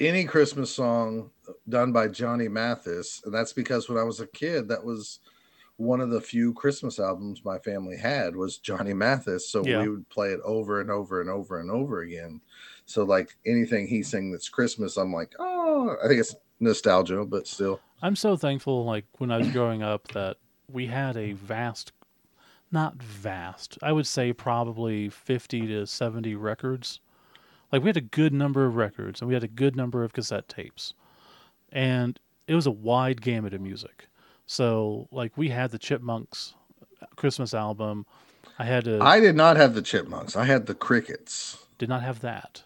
any 0.00 0.24
Christmas 0.24 0.70
song 0.70 1.30
done 1.68 1.92
by 1.92 2.08
Johnny 2.08 2.48
Mathis, 2.48 3.22
and 3.24 3.34
that's 3.34 3.52
because 3.52 3.88
when 3.88 3.98
I 3.98 4.04
was 4.04 4.20
a 4.20 4.26
kid, 4.28 4.68
that 4.68 4.82
was 4.82 5.18
one 5.76 6.00
of 6.00 6.10
the 6.10 6.20
few 6.20 6.54
Christmas 6.54 7.00
albums 7.00 7.44
my 7.44 7.58
family 7.58 7.96
had 7.96 8.36
was 8.36 8.58
Johnny 8.58 8.94
Mathis. 8.94 9.48
So 9.48 9.64
Yeah. 9.64 9.82
we 9.82 9.88
would 9.88 10.08
play 10.08 10.28
it 10.30 10.40
over 10.44 10.80
and 10.80 10.88
over 10.90 11.20
and 11.20 11.28
over 11.28 11.58
and 11.58 11.70
over 11.70 12.02
again. 12.02 12.40
So 12.86 13.04
like 13.04 13.36
anything 13.46 13.86
he 13.86 14.02
sang 14.02 14.30
that's 14.30 14.48
Christmas, 14.48 14.96
I'm 14.96 15.12
like, 15.12 15.32
oh, 15.38 15.96
I 16.02 16.08
think 16.08 16.20
it's 16.20 16.34
nostalgia, 16.60 17.24
but 17.24 17.46
still. 17.46 17.80
I'm 18.02 18.16
so 18.16 18.36
thankful, 18.36 18.84
like 18.84 19.06
when 19.18 19.30
I 19.30 19.38
was 19.38 19.48
growing 19.48 19.82
up, 19.82 20.08
that 20.08 20.36
we 20.70 20.86
had 20.86 21.16
a 21.16 21.32
vast, 21.32 21.92
not 22.70 22.96
vast, 22.96 23.78
I 23.82 23.92
would 23.92 24.06
say 24.06 24.32
probably 24.32 25.08
50 25.08 25.66
to 25.68 25.86
70 25.86 26.34
records. 26.34 27.00
Like 27.72 27.82
we 27.82 27.88
had 27.88 27.96
a 27.96 28.02
good 28.02 28.32
number 28.32 28.66
of 28.66 28.76
records 28.76 29.20
and 29.20 29.28
we 29.28 29.34
had 29.34 29.44
a 29.44 29.48
good 29.48 29.74
number 29.74 30.04
of 30.04 30.12
cassette 30.12 30.48
tapes. 30.48 30.94
And 31.72 32.20
it 32.46 32.54
was 32.54 32.66
a 32.66 32.70
wide 32.70 33.22
gamut 33.22 33.54
of 33.54 33.60
music. 33.60 34.08
So, 34.46 35.08
like, 35.10 35.36
we 35.36 35.48
had 35.48 35.70
the 35.70 35.78
Chipmunks 35.78 36.54
Christmas 37.16 37.54
album. 37.54 38.06
I 38.58 38.64
had 38.64 38.84
to, 38.84 39.02
I 39.02 39.18
did 39.18 39.34
not 39.34 39.56
have 39.56 39.74
the 39.74 39.82
chipmunks. 39.82 40.36
I 40.36 40.44
had 40.44 40.66
the 40.66 40.74
crickets. 40.74 41.66
did 41.78 41.88
not 41.88 42.02
have 42.02 42.20
that. 42.20 42.62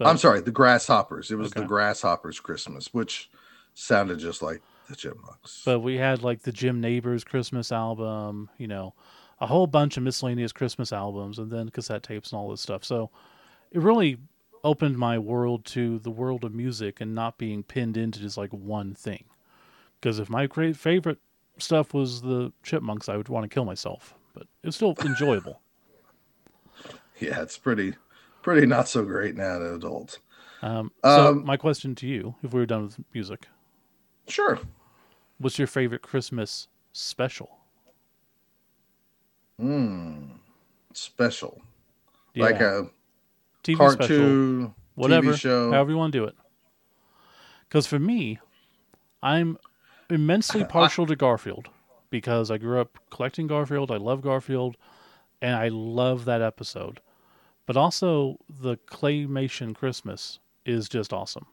But 0.00 0.08
I'm 0.08 0.16
sorry, 0.16 0.40
the 0.40 0.50
grasshoppers. 0.50 1.30
It 1.30 1.36
was 1.36 1.50
the 1.50 1.66
grasshoppers 1.66 2.40
Christmas, 2.40 2.94
which 2.94 3.28
sounded 3.74 4.18
just 4.18 4.40
like 4.40 4.62
the 4.88 4.96
chipmunks. 4.96 5.60
But 5.62 5.80
we 5.80 5.98
had 5.98 6.22
like 6.22 6.40
the 6.40 6.52
Jim 6.52 6.80
Nabors 6.80 7.22
Christmas 7.22 7.70
album, 7.70 8.48
you 8.56 8.66
know, 8.66 8.94
a 9.42 9.46
whole 9.46 9.66
bunch 9.66 9.98
of 9.98 10.02
miscellaneous 10.02 10.52
Christmas 10.52 10.90
albums, 10.90 11.38
and 11.38 11.50
then 11.50 11.68
cassette 11.68 12.02
tapes 12.02 12.32
and 12.32 12.38
all 12.38 12.48
this 12.48 12.62
stuff. 12.62 12.82
So 12.82 13.10
it 13.72 13.82
really 13.82 14.16
opened 14.64 14.96
my 14.96 15.18
world 15.18 15.66
to 15.66 15.98
the 15.98 16.10
world 16.10 16.44
of 16.44 16.54
music 16.54 17.02
and 17.02 17.14
not 17.14 17.36
being 17.36 17.62
pinned 17.62 17.98
into 17.98 18.20
just 18.20 18.38
like 18.38 18.54
one 18.54 18.94
thing. 18.94 19.24
Because 20.00 20.18
if 20.18 20.30
my 20.30 20.46
favorite 20.46 21.18
stuff 21.58 21.92
was 21.92 22.22
the 22.22 22.54
Chipmunks, 22.62 23.10
I 23.10 23.18
would 23.18 23.28
want 23.28 23.44
to 23.44 23.54
kill 23.54 23.66
myself. 23.66 24.14
But 24.32 24.46
it's 24.64 24.76
still 24.76 24.94
enjoyable. 25.04 25.60
Yeah, 27.18 27.42
it's 27.42 27.58
pretty, 27.58 27.96
pretty 28.42 28.66
not 28.66 28.88
so 28.88 29.04
great 29.04 29.36
now 29.36 29.58
to 29.58 29.74
adults. 29.74 30.18
Um, 30.62 30.92
so 31.04 31.28
Um, 31.28 31.44
my 31.44 31.56
question 31.56 31.94
to 31.96 32.06
you, 32.06 32.34
if 32.42 32.52
we 32.52 32.60
were 32.60 32.66
done 32.66 32.84
with 32.84 32.98
music, 33.14 33.48
Sure. 34.28 34.58
what's 35.38 35.58
your 35.58 35.66
favorite 35.66 36.02
Christmas 36.02 36.68
special? 36.92 37.58
Hmm. 39.58 40.26
Special, 40.92 41.60
Yeah, 42.34 42.44
like 42.46 42.60
a 42.60 42.90
TV 43.62 43.76
special. 43.76 43.96
cartoon, 43.98 44.74
whatever, 44.96 45.32
TV 45.32 45.38
show. 45.38 45.70
however 45.70 45.90
you 45.90 45.96
want 45.96 46.12
to 46.12 46.18
do 46.18 46.24
it. 46.24 46.34
Because 47.68 47.86
for 47.86 47.98
me, 48.00 48.38
I'm 49.22 49.56
immensely 50.08 50.64
partial 50.68 51.06
to 51.06 51.14
Garfield 51.14 51.68
because 52.10 52.50
I 52.50 52.58
grew 52.58 52.80
up 52.80 52.98
collecting 53.10 53.46
Garfield. 53.46 53.90
I 53.92 53.98
love 53.98 54.20
Garfield, 54.22 54.76
and 55.40 55.54
I 55.54 55.68
love 55.68 56.24
that 56.24 56.42
episode. 56.42 57.00
But 57.70 57.76
also, 57.76 58.36
the 58.48 58.78
claymation 58.88 59.76
Christmas 59.76 60.40
is 60.66 60.88
just 60.88 61.12
awesome. 61.12 61.46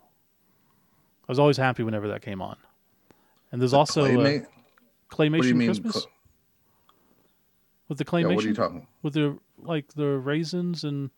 I 1.28 1.32
was 1.32 1.38
always 1.38 1.58
happy 1.58 1.84
whenever 1.84 2.08
that 2.08 2.24
came 2.24 2.42
on. 2.42 2.58
And 3.52 3.62
there's 3.62 3.72
also 3.72 4.04
a 4.04 4.42
claymation 5.12 5.38
What 5.38 5.42
do 5.44 5.48
you 5.50 5.54
mean? 5.54 5.68
Christmas 5.68 5.94
cl- 5.94 6.12
with 7.88 8.00
the 8.00 8.04
yeah, 8.04 8.10
claymation 8.10 8.36
what 8.36 8.46
are 8.46 8.48
you 8.48 8.54
talking? 8.56 8.88
with 9.04 9.14
the 9.14 9.38
like 9.60 9.94
the 9.94 10.18
raisins 10.18 10.84
and 10.84 11.12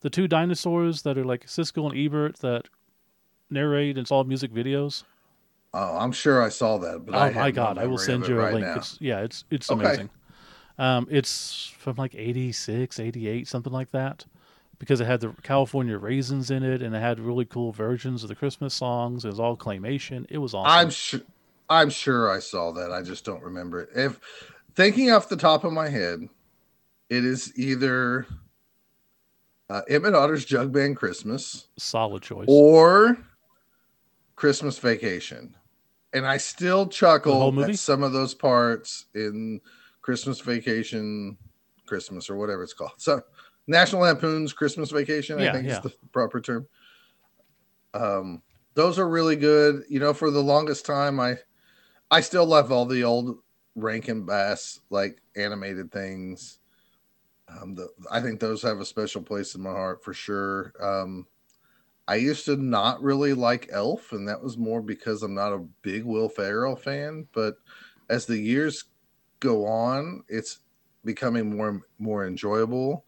the 0.00 0.08
two 0.08 0.26
dinosaurs 0.26 1.02
that 1.02 1.18
are 1.18 1.24
like 1.26 1.44
Siskel 1.44 1.90
and 1.90 1.98
Ebert 1.98 2.36
that 2.38 2.64
narrate 3.50 3.98
and 3.98 4.06
it's 4.06 4.10
all 4.10 4.24
music 4.24 4.54
videos. 4.54 5.04
Oh, 5.74 5.98
I'm 5.98 6.12
sure 6.12 6.42
I 6.42 6.48
saw 6.48 6.78
that, 6.78 7.04
but 7.04 7.14
oh 7.14 7.18
I 7.18 7.30
my 7.30 7.50
god, 7.50 7.76
I 7.76 7.86
will 7.86 7.98
send 7.98 8.26
you 8.26 8.36
a 8.36 8.44
right 8.44 8.54
link. 8.54 8.74
It's 8.74 8.96
yeah, 9.02 9.20
it's 9.20 9.44
it's 9.50 9.70
Okay. 9.70 9.82
amazing. 9.82 10.08
Um 10.80 11.06
it's 11.10 11.72
from 11.78 11.96
like 11.96 12.14
86, 12.14 12.98
88, 12.98 13.46
something 13.46 13.72
like 13.72 13.90
that. 13.92 14.24
Because 14.78 15.00
it 15.00 15.06
had 15.06 15.20
the 15.20 15.34
California 15.42 15.98
raisins 15.98 16.50
in 16.50 16.62
it 16.62 16.80
and 16.80 16.96
it 16.96 17.00
had 17.00 17.20
really 17.20 17.44
cool 17.44 17.70
versions 17.70 18.22
of 18.22 18.28
the 18.30 18.34
Christmas 18.34 18.72
songs. 18.72 19.24
It 19.24 19.28
was 19.28 19.38
all 19.38 19.56
claymation. 19.56 20.24
It 20.30 20.38
was 20.38 20.54
awesome. 20.54 20.70
I'm 20.72 20.90
sure. 20.90 21.20
I'm 21.68 21.90
sure 21.90 22.30
I 22.30 22.40
saw 22.40 22.72
that. 22.72 22.90
I 22.90 23.02
just 23.02 23.24
don't 23.24 23.42
remember 23.42 23.82
it. 23.82 23.90
If 23.94 24.18
thinking 24.74 25.12
off 25.12 25.28
the 25.28 25.36
top 25.36 25.62
of 25.64 25.72
my 25.72 25.88
head, 25.88 26.28
it 27.08 27.24
is 27.24 27.52
either 27.56 28.26
uh, 29.68 29.82
Emmet 29.88 30.14
Otter's 30.14 30.44
Jug 30.44 30.72
Band 30.72 30.96
Christmas 30.96 31.68
Solid 31.76 32.22
choice. 32.22 32.46
or 32.48 33.18
Christmas 34.34 34.78
Vacation, 34.78 35.54
and 36.12 36.26
I 36.26 36.38
still 36.38 36.88
chuckle 36.88 37.62
at 37.62 37.78
some 37.78 38.02
of 38.02 38.12
those 38.12 38.34
parts 38.34 39.04
in 39.14 39.60
Christmas 40.02 40.40
Vacation 40.40 41.36
Christmas 41.86 42.30
or 42.30 42.36
whatever 42.36 42.62
it's 42.62 42.72
called. 42.72 42.92
So 42.98 43.22
National 43.66 44.02
Lampoon's 44.02 44.52
Christmas 44.52 44.90
Vacation, 44.90 45.40
I 45.40 45.52
think 45.52 45.66
yeah. 45.66 45.76
is 45.76 45.82
the 45.82 45.92
proper 46.12 46.40
term. 46.40 46.66
Um, 47.94 48.42
those 48.74 48.98
are 48.98 49.08
really 49.08 49.36
good. 49.36 49.84
You 49.88 50.00
know, 50.00 50.14
for 50.14 50.30
the 50.30 50.42
longest 50.42 50.86
time, 50.86 51.20
I 51.20 51.36
I 52.10 52.20
still 52.20 52.46
love 52.46 52.72
all 52.72 52.86
the 52.86 53.04
old 53.04 53.38
Rankin 53.76 54.24
Bass 54.24 54.80
like 54.90 55.20
animated 55.36 55.92
things. 55.92 56.58
Um, 57.48 57.74
the, 57.74 57.88
I 58.10 58.20
think 58.20 58.40
those 58.40 58.62
have 58.62 58.78
a 58.78 58.84
special 58.84 59.22
place 59.22 59.54
in 59.54 59.62
my 59.62 59.70
heart 59.70 60.04
for 60.04 60.14
sure. 60.14 60.72
Um, 60.80 61.26
I 62.08 62.16
used 62.16 62.44
to 62.46 62.56
not 62.56 63.02
really 63.02 63.34
like 63.34 63.68
Elf, 63.70 64.12
and 64.12 64.26
that 64.28 64.42
was 64.42 64.58
more 64.58 64.82
because 64.82 65.22
I'm 65.22 65.34
not 65.34 65.52
a 65.52 65.66
big 65.82 66.04
Will 66.04 66.28
Ferrell 66.28 66.76
fan. 66.76 67.26
But 67.32 67.54
as 68.08 68.26
the 68.26 68.38
years 68.38 68.84
go 69.40 69.66
on, 69.66 70.22
it's 70.28 70.60
becoming 71.04 71.56
more 71.56 71.68
and 71.68 71.82
more 71.98 72.26
enjoyable. 72.26 73.04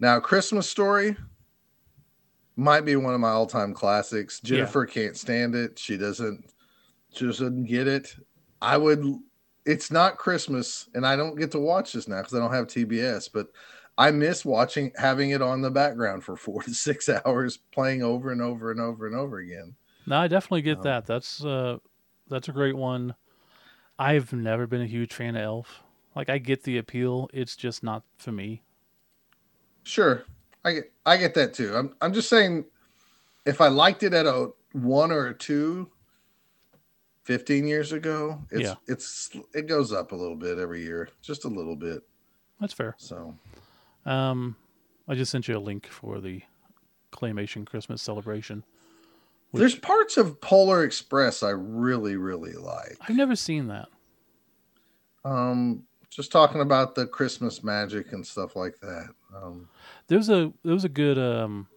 Now, 0.00 0.18
Christmas 0.18 0.68
Story 0.68 1.16
might 2.56 2.84
be 2.84 2.96
one 2.96 3.14
of 3.14 3.20
my 3.20 3.30
all 3.30 3.46
time 3.46 3.72
classics. 3.74 4.40
Yeah. 4.42 4.48
Jennifer 4.56 4.86
can't 4.86 5.16
stand 5.16 5.54
it. 5.54 5.78
She 5.78 5.96
doesn't. 5.96 6.44
She 7.12 7.26
just 7.26 7.40
doesn't 7.40 7.64
get 7.64 7.86
it. 7.86 8.14
I 8.60 8.76
would. 8.76 9.04
It's 9.64 9.90
not 9.92 10.16
Christmas, 10.18 10.88
and 10.94 11.06
I 11.06 11.14
don't 11.14 11.36
get 11.38 11.52
to 11.52 11.60
watch 11.60 11.92
this 11.92 12.08
now 12.08 12.18
because 12.18 12.34
I 12.34 12.38
don't 12.38 12.52
have 12.52 12.66
TBS. 12.66 13.30
But 13.32 13.48
I 13.96 14.10
miss 14.10 14.44
watching, 14.44 14.90
having 14.96 15.30
it 15.30 15.42
on 15.42 15.60
the 15.60 15.70
background 15.70 16.24
for 16.24 16.36
four 16.36 16.62
to 16.62 16.74
six 16.74 17.08
hours, 17.26 17.58
playing 17.72 18.02
over 18.02 18.32
and 18.32 18.42
over 18.42 18.70
and 18.70 18.80
over 18.80 19.06
and 19.06 19.14
over 19.14 19.38
again. 19.38 19.74
No, 20.06 20.16
I 20.18 20.26
definitely 20.28 20.62
get 20.62 20.78
Um, 20.78 20.82
that. 20.84 21.06
That's 21.06 21.44
uh, 21.44 21.76
that's 22.28 22.48
a 22.48 22.52
great 22.52 22.76
one. 22.76 23.14
I've 24.02 24.32
never 24.32 24.66
been 24.66 24.80
a 24.82 24.86
huge 24.86 25.12
fan 25.14 25.36
of 25.36 25.42
Elf. 25.42 25.82
Like 26.16 26.28
I 26.28 26.38
get 26.38 26.64
the 26.64 26.76
appeal, 26.78 27.30
it's 27.32 27.54
just 27.54 27.82
not 27.84 28.02
for 28.18 28.32
me. 28.32 28.62
Sure, 29.84 30.24
I 30.64 30.72
get, 30.72 30.92
I 31.06 31.16
get 31.16 31.34
that 31.34 31.54
too. 31.54 31.74
I'm, 31.76 31.94
I'm 32.00 32.12
just 32.12 32.28
saying, 32.28 32.64
if 33.46 33.60
I 33.60 33.68
liked 33.68 34.02
it 34.02 34.12
at 34.12 34.26
a 34.26 34.50
one 34.72 35.12
or 35.12 35.28
a 35.28 35.34
two, 35.34 35.88
15 37.24 37.66
years 37.68 37.92
ago, 37.92 38.40
it's 38.50 38.62
Yeah. 38.62 38.74
it's 38.88 39.30
it 39.54 39.68
goes 39.68 39.92
up 39.92 40.10
a 40.10 40.16
little 40.16 40.34
bit 40.36 40.58
every 40.58 40.82
year, 40.82 41.08
just 41.22 41.44
a 41.44 41.48
little 41.48 41.76
bit. 41.76 42.02
That's 42.60 42.72
fair. 42.72 42.94
So 42.98 43.36
Um, 44.04 44.56
I 45.06 45.14
just 45.14 45.30
sent 45.30 45.46
you 45.46 45.56
a 45.56 45.60
link 45.60 45.86
for 45.86 46.20
the 46.20 46.42
claymation 47.12 47.64
Christmas 47.64 48.02
celebration. 48.02 48.64
Which- 49.52 49.60
there's 49.60 49.74
parts 49.76 50.16
of 50.16 50.40
Polar 50.40 50.82
Express 50.84 51.42
I 51.42 51.50
really 51.50 52.16
really 52.16 52.52
like. 52.54 52.96
I've 53.00 53.16
never 53.16 53.36
seen 53.36 53.68
that. 53.68 53.88
Um, 55.24 55.84
just 56.10 56.32
talking 56.32 56.60
about 56.60 56.94
the 56.94 57.06
Christmas 57.06 57.62
magic 57.62 58.12
and 58.12 58.26
stuff 58.26 58.56
like 58.56 58.78
that. 58.80 59.08
Um, 59.34 59.68
There's 60.08 60.28
a 60.28 60.52
there 60.64 60.74
was 60.74 60.84
a 60.84 60.88
good 60.90 61.18
um 61.18 61.68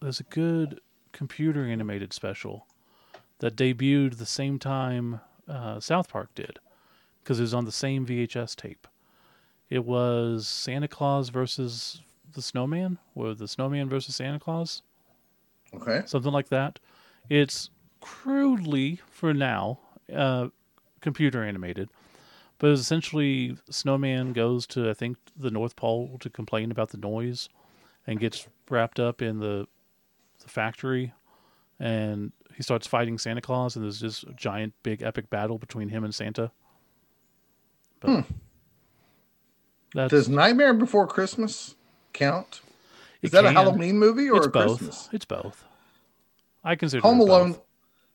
there's 0.00 0.20
a 0.20 0.24
good 0.24 0.80
computer 1.12 1.64
animated 1.66 2.12
special 2.12 2.66
that 3.38 3.56
debuted 3.56 4.16
the 4.18 4.26
same 4.26 4.58
time 4.58 5.20
uh, 5.48 5.80
South 5.80 6.08
Park 6.08 6.34
did 6.34 6.58
because 7.22 7.38
it 7.38 7.42
was 7.42 7.54
on 7.54 7.64
the 7.64 7.72
same 7.72 8.06
VHS 8.06 8.54
tape. 8.56 8.86
It 9.68 9.84
was 9.84 10.46
Santa 10.46 10.88
Claus 10.88 11.28
versus 11.28 12.00
the 12.32 12.42
Snowman, 12.42 12.98
or 13.14 13.34
the 13.34 13.48
Snowman 13.48 13.88
versus 13.88 14.14
Santa 14.14 14.38
Claus, 14.38 14.82
okay, 15.74 16.02
something 16.06 16.32
like 16.32 16.48
that. 16.48 16.78
It's 17.28 17.70
crudely, 18.00 19.00
for 19.10 19.34
now, 19.34 19.80
uh, 20.14 20.48
computer 21.00 21.42
animated, 21.42 21.88
but 22.58 22.70
it's 22.70 22.80
essentially 22.80 23.56
Snowman 23.70 24.32
goes 24.32 24.66
to 24.68 24.88
I 24.90 24.94
think 24.94 25.16
the 25.36 25.50
North 25.50 25.76
Pole 25.76 26.16
to 26.20 26.30
complain 26.30 26.70
about 26.70 26.90
the 26.90 26.98
noise, 26.98 27.48
and 28.06 28.20
gets 28.20 28.46
wrapped 28.70 29.00
up 29.00 29.22
in 29.22 29.40
the 29.40 29.66
the 30.42 30.48
factory, 30.48 31.12
and 31.80 32.32
he 32.54 32.62
starts 32.62 32.86
fighting 32.86 33.18
Santa 33.18 33.40
Claus, 33.40 33.76
and 33.76 33.84
there's 33.84 34.00
this 34.00 34.24
giant, 34.34 34.72
big, 34.82 35.02
epic 35.02 35.28
battle 35.28 35.58
between 35.58 35.90
him 35.90 36.04
and 36.04 36.14
Santa. 36.14 36.50
But 38.00 38.24
that's 39.94 40.10
does 40.10 40.28
Nightmare 40.28 40.74
Before 40.74 41.06
Christmas 41.06 41.74
count? 42.12 42.60
Is 43.22 43.30
that 43.32 43.44
a. 43.44 43.50
Halloween 43.50 43.98
movie 43.98 44.28
or 44.28 44.38
It's 44.38 44.46
a 44.46 44.50
both. 44.50 44.78
Christmas? 44.78 45.08
It's 45.12 45.24
both. 45.24 45.64
I 46.64 46.74
consider 46.76 47.02
Home 47.02 47.16
it 47.20 47.26
both. 47.26 47.28
Alone. 47.28 47.60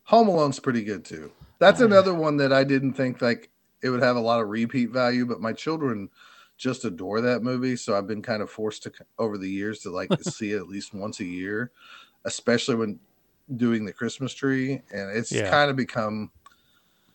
Home 0.06 0.28
Alone's 0.28 0.60
pretty 0.60 0.84
good 0.84 1.06
too. 1.06 1.32
That's 1.60 1.80
another 1.80 2.14
one 2.14 2.38
that 2.38 2.52
I 2.52 2.64
didn't 2.64 2.94
think 2.94 3.22
like 3.22 3.50
it 3.84 3.90
would 3.90 4.02
have 4.02 4.16
a 4.16 4.22
lot 4.22 4.42
of 4.42 4.50
repeat 4.50 4.90
value, 4.90 5.26
but 5.26 5.40
my 5.42 5.54
children 5.54 6.10
just 6.58 6.86
adore 6.86 7.22
that 7.22 7.44
movie. 7.44 7.76
So 7.76 7.96
I've 7.96 8.08
been 8.08 8.22
kind 8.22 8.42
of 8.42 8.50
forced 8.50 8.84
to 8.84 8.92
over 9.20 9.38
the 9.38 9.50
years 9.50 9.80
to 9.80 9.90
like 9.92 10.12
see 10.24 10.52
it 10.54 10.58
at 10.58 10.68
least 10.68 10.94
once 10.94 11.20
a 11.20 11.26
year, 11.26 11.72
especially 12.26 12.76
when 12.76 13.00
doing 13.58 13.86
the 13.86 13.94
Christmas 13.94 14.34
tree, 14.34 14.82
and 14.94 15.16
it's 15.16 15.32
Yeah. 15.32 15.50
kind 15.50 15.70
of 15.70 15.76
become 15.76 16.32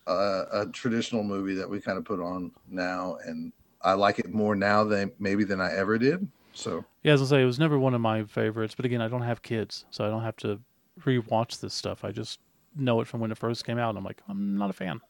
a, 0.07 0.45
a 0.51 0.65
traditional 0.71 1.23
movie 1.23 1.55
that 1.55 1.69
we 1.69 1.81
kind 1.81 1.97
of 1.97 2.05
put 2.05 2.19
on 2.19 2.51
now, 2.69 3.17
and 3.25 3.51
I 3.81 3.93
like 3.93 4.19
it 4.19 4.33
more 4.33 4.55
now 4.55 4.83
than 4.83 5.11
maybe 5.19 5.43
than 5.43 5.61
I 5.61 5.73
ever 5.73 5.97
did. 5.97 6.27
So 6.57 6.85
Yeah, 7.03 7.13
as 7.13 7.21
I 7.21 7.25
say, 7.25 7.41
it 7.41 7.45
was 7.45 7.59
never 7.59 7.77
one 7.79 7.93
of 7.93 8.01
my 8.01 8.23
favorites. 8.25 8.75
But 8.75 8.85
again, 8.85 9.01
I 9.01 9.07
don't 9.07 9.21
have 9.21 9.41
kids, 9.41 9.85
so 9.91 10.05
I 10.05 10.09
don't 10.09 10.23
have 10.23 10.35
to 10.37 10.61
rewatch 11.01 11.59
this 11.59 11.73
stuff. 11.73 12.03
I 12.03 12.11
just 12.11 12.39
know 12.75 13.01
it 13.01 13.07
from 13.07 13.19
when 13.21 13.31
it 13.31 13.37
first 13.37 13.65
came 13.65 13.77
out, 13.77 13.89
and 13.89 13.97
I'm 13.97 14.03
like, 14.03 14.21
I'm 14.27 14.57
not 14.57 14.69
a 14.69 14.73
fan. 14.73 15.01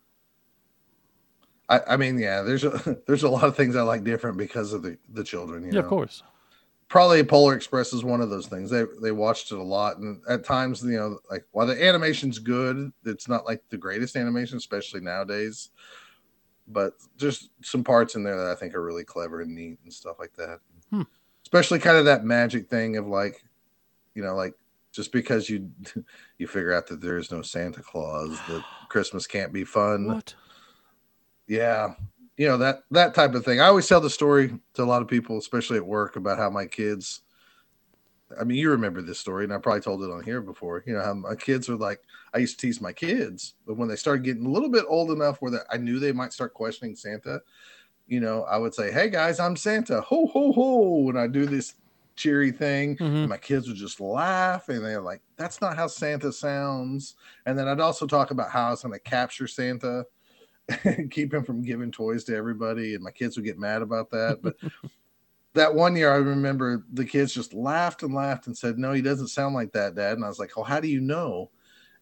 I, 1.70 1.82
I 1.90 1.98
mean, 1.98 2.18
yeah, 2.18 2.42
there's 2.42 2.64
a 2.64 2.98
there's 3.08 3.24
a 3.24 3.30
lot 3.30 3.44
of 3.46 3.56
things 3.56 3.76
I 3.76 3.82
like 3.82 4.04
different 4.04 4.38
because 4.38 4.74
of 4.74 4.82
the 4.84 4.98
the 5.10 5.24
children. 5.24 5.64
You 5.64 5.72
Yeah, 5.72 5.80
know? 5.80 5.86
of 5.86 5.88
course. 5.88 6.24
probably 6.90 7.24
Polar 7.24 7.56
Express 7.56 7.94
is 7.94 8.04
one 8.04 8.22
of 8.22 8.30
those 8.30 8.48
things. 8.48 8.70
They 8.70 8.86
they 9.02 9.12
watched 9.12 9.52
it 9.52 9.58
a 9.60 9.64
lot, 9.64 9.98
and 9.98 10.22
at 10.30 10.46
times, 10.46 10.84
you 10.84 10.98
know, 10.98 11.20
like 11.30 11.46
while 11.52 11.68
the 11.68 11.84
animation's 11.84 12.40
good, 12.40 12.92
it's 13.06 13.28
not 13.28 13.46
like 13.46 13.64
the 13.70 13.78
greatest 13.78 14.16
animation, 14.16 14.58
especially 14.58 15.02
nowadays. 15.02 15.70
But 16.68 16.94
just 17.18 17.50
some 17.64 17.84
parts 17.84 18.16
in 18.16 18.24
there 18.24 18.38
that 18.38 18.52
I 18.52 18.56
think 18.56 18.76
are 18.76 18.84
really 18.84 19.06
clever 19.06 19.42
and 19.42 19.56
neat 19.56 19.80
and 19.84 19.94
stuff 19.94 20.18
like 20.20 20.34
that. 20.36 20.60
Hmm. 20.92 21.04
Especially 21.48 21.80
kind 21.80 21.96
of 21.96 22.04
that 22.04 22.26
magic 22.26 22.70
thing 22.70 22.98
of 22.98 23.08
like, 23.08 23.42
you 24.16 24.22
know, 24.22 24.36
like 24.36 24.54
just 24.92 25.14
because 25.14 25.50
you 25.50 25.72
you 26.38 26.46
figure 26.46 26.74
out 26.74 26.88
that 26.88 27.00
there 27.00 27.18
is 27.18 27.32
no 27.32 27.42
Santa 27.42 27.82
Claus, 27.82 28.38
that 28.50 28.66
Christmas 28.90 29.26
can't 29.26 29.54
be 29.54 29.64
fun. 29.64 30.08
What? 30.08 30.36
yeah. 31.48 31.94
You 32.36 32.48
know 32.48 32.58
that 32.58 32.80
that 32.92 33.16
type 33.16 33.34
of 33.34 33.46
thing. 33.46 33.62
I 33.62 33.68
always 33.68 33.88
tell 33.88 34.02
the 34.02 34.10
story 34.10 34.60
to 34.74 34.84
a 34.84 34.92
lot 34.92 35.02
of 35.02 35.08
people 35.08 35.38
especially 35.38 35.78
at 35.78 35.86
work 35.86 36.18
about 36.18 36.38
how 36.38 36.50
my 36.50 36.66
kids 36.66 37.22
i 38.38 38.44
mean 38.44 38.58
you 38.58 38.70
remember 38.70 39.02
this 39.02 39.18
story 39.18 39.46
and 39.46 39.54
i 39.54 39.58
probably 39.58 39.80
told 39.80 40.04
it 40.04 40.12
on 40.12 40.22
here 40.22 40.42
before. 40.42 40.84
You 40.86 40.96
know 40.96 41.02
how 41.02 41.14
my 41.14 41.34
kids 41.34 41.70
are 41.70 41.78
like 41.78 42.02
i 42.34 42.40
used 42.40 42.60
to 42.60 42.68
tease 42.68 42.82
my 42.82 42.92
kids 42.92 43.54
but 43.66 43.78
when 43.78 43.88
they 43.88 43.96
started 43.96 44.26
getting 44.26 44.46
a 44.46 44.50
little 44.50 44.70
bit 44.70 44.84
old 44.90 45.12
enough 45.12 45.38
where 45.42 45.66
i 45.72 45.78
knew 45.78 45.98
they 45.98 46.12
might 46.12 46.34
start 46.34 46.54
questioning 46.54 46.94
santa 46.94 47.40
you 48.08 48.20
know 48.20 48.44
i 48.44 48.58
would 48.58 48.74
say 48.74 48.92
hey 48.92 49.10
guys 49.10 49.40
i'm 49.40 49.56
santa. 49.56 50.02
Ho 50.02 50.28
ho 50.28 50.52
ho 50.52 51.10
and 51.10 51.20
i 51.20 51.28
do 51.28 51.46
this 51.46 51.76
cheery 52.16 52.52
thing. 52.52 52.98
Mhm. 52.98 53.02
and 53.22 53.30
my 53.30 53.38
kids 53.38 53.68
would 53.68 53.78
just 53.78 54.00
laugh 54.00 54.70
and 54.70 54.84
they're 54.84 55.02
like 55.02 55.22
that's 55.36 55.62
not 55.62 55.76
how 55.76 55.88
santa 55.88 56.32
sounds. 56.32 57.16
And 57.46 57.58
then 57.60 57.68
i'd 57.68 57.80
also 57.80 58.08
talk 58.08 58.32
about 58.32 58.50
how 58.50 58.68
i 58.68 58.70
was 58.72 58.82
going 58.82 58.94
to 58.94 59.00
capture 59.00 59.46
santa 59.48 60.06
and 60.84 61.12
keep 61.12 61.34
him 61.34 61.44
from 61.44 61.62
giving 61.62 61.92
toys 61.92 62.24
to 62.26 62.36
everybody 62.36 62.96
and 62.96 63.04
my 63.04 63.12
kids 63.12 63.38
would 63.38 63.46
get 63.46 63.60
mad 63.60 63.82
about 63.82 64.10
that. 64.12 64.40
But 64.42 64.56
that 65.54 65.74
one 65.74 65.96
year 65.96 66.12
i 66.12 66.18
remember 66.18 66.86
the 66.94 67.06
kids 67.06 67.34
just 67.34 67.54
laughed 67.54 68.04
and 68.04 68.14
laughed 68.14 68.48
and 68.48 68.58
said 68.58 68.78
no 68.78 68.94
he 68.94 69.02
doesn't 69.02 69.28
sound 69.30 69.54
like 69.56 69.72
that 69.74 69.96
dad. 69.96 70.14
And 70.14 70.26
i 70.26 70.28
was 70.28 70.40
like 70.40 70.58
oh 70.58 70.64
how 70.64 70.80
do 70.80 70.88
you 70.88 71.02
know? 71.02 71.52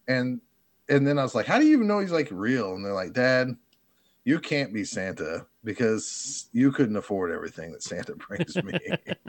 And 0.08 0.40
and 0.88 1.06
then 1.06 1.18
i 1.18 1.22
was 1.22 1.34
like 1.34 1.46
how 1.46 1.58
do 1.58 1.66
you 1.66 1.74
even 1.74 1.86
know 1.88 1.98
he's 1.98 2.12
like 2.12 2.28
real? 2.30 2.74
And 2.74 2.84
they're 2.84 2.92
like 2.94 3.12
dad 3.12 3.56
you 4.26 4.38
can't 4.38 4.74
be 4.74 4.84
santa 4.84 5.46
because 5.64 6.50
you 6.52 6.70
couldn't 6.70 6.96
afford 6.96 7.32
everything 7.32 7.72
that 7.72 7.82
santa 7.82 8.14
brings 8.28 8.54
me 8.62 8.78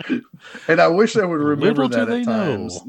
and 0.68 0.82
i 0.82 0.88
wish 0.88 1.14
they 1.14 1.26
would 1.26 1.40
remember 1.40 1.84
Little 1.84 2.06
that 2.06 2.14
at 2.14 2.26
know. 2.26 2.34
times 2.34 2.80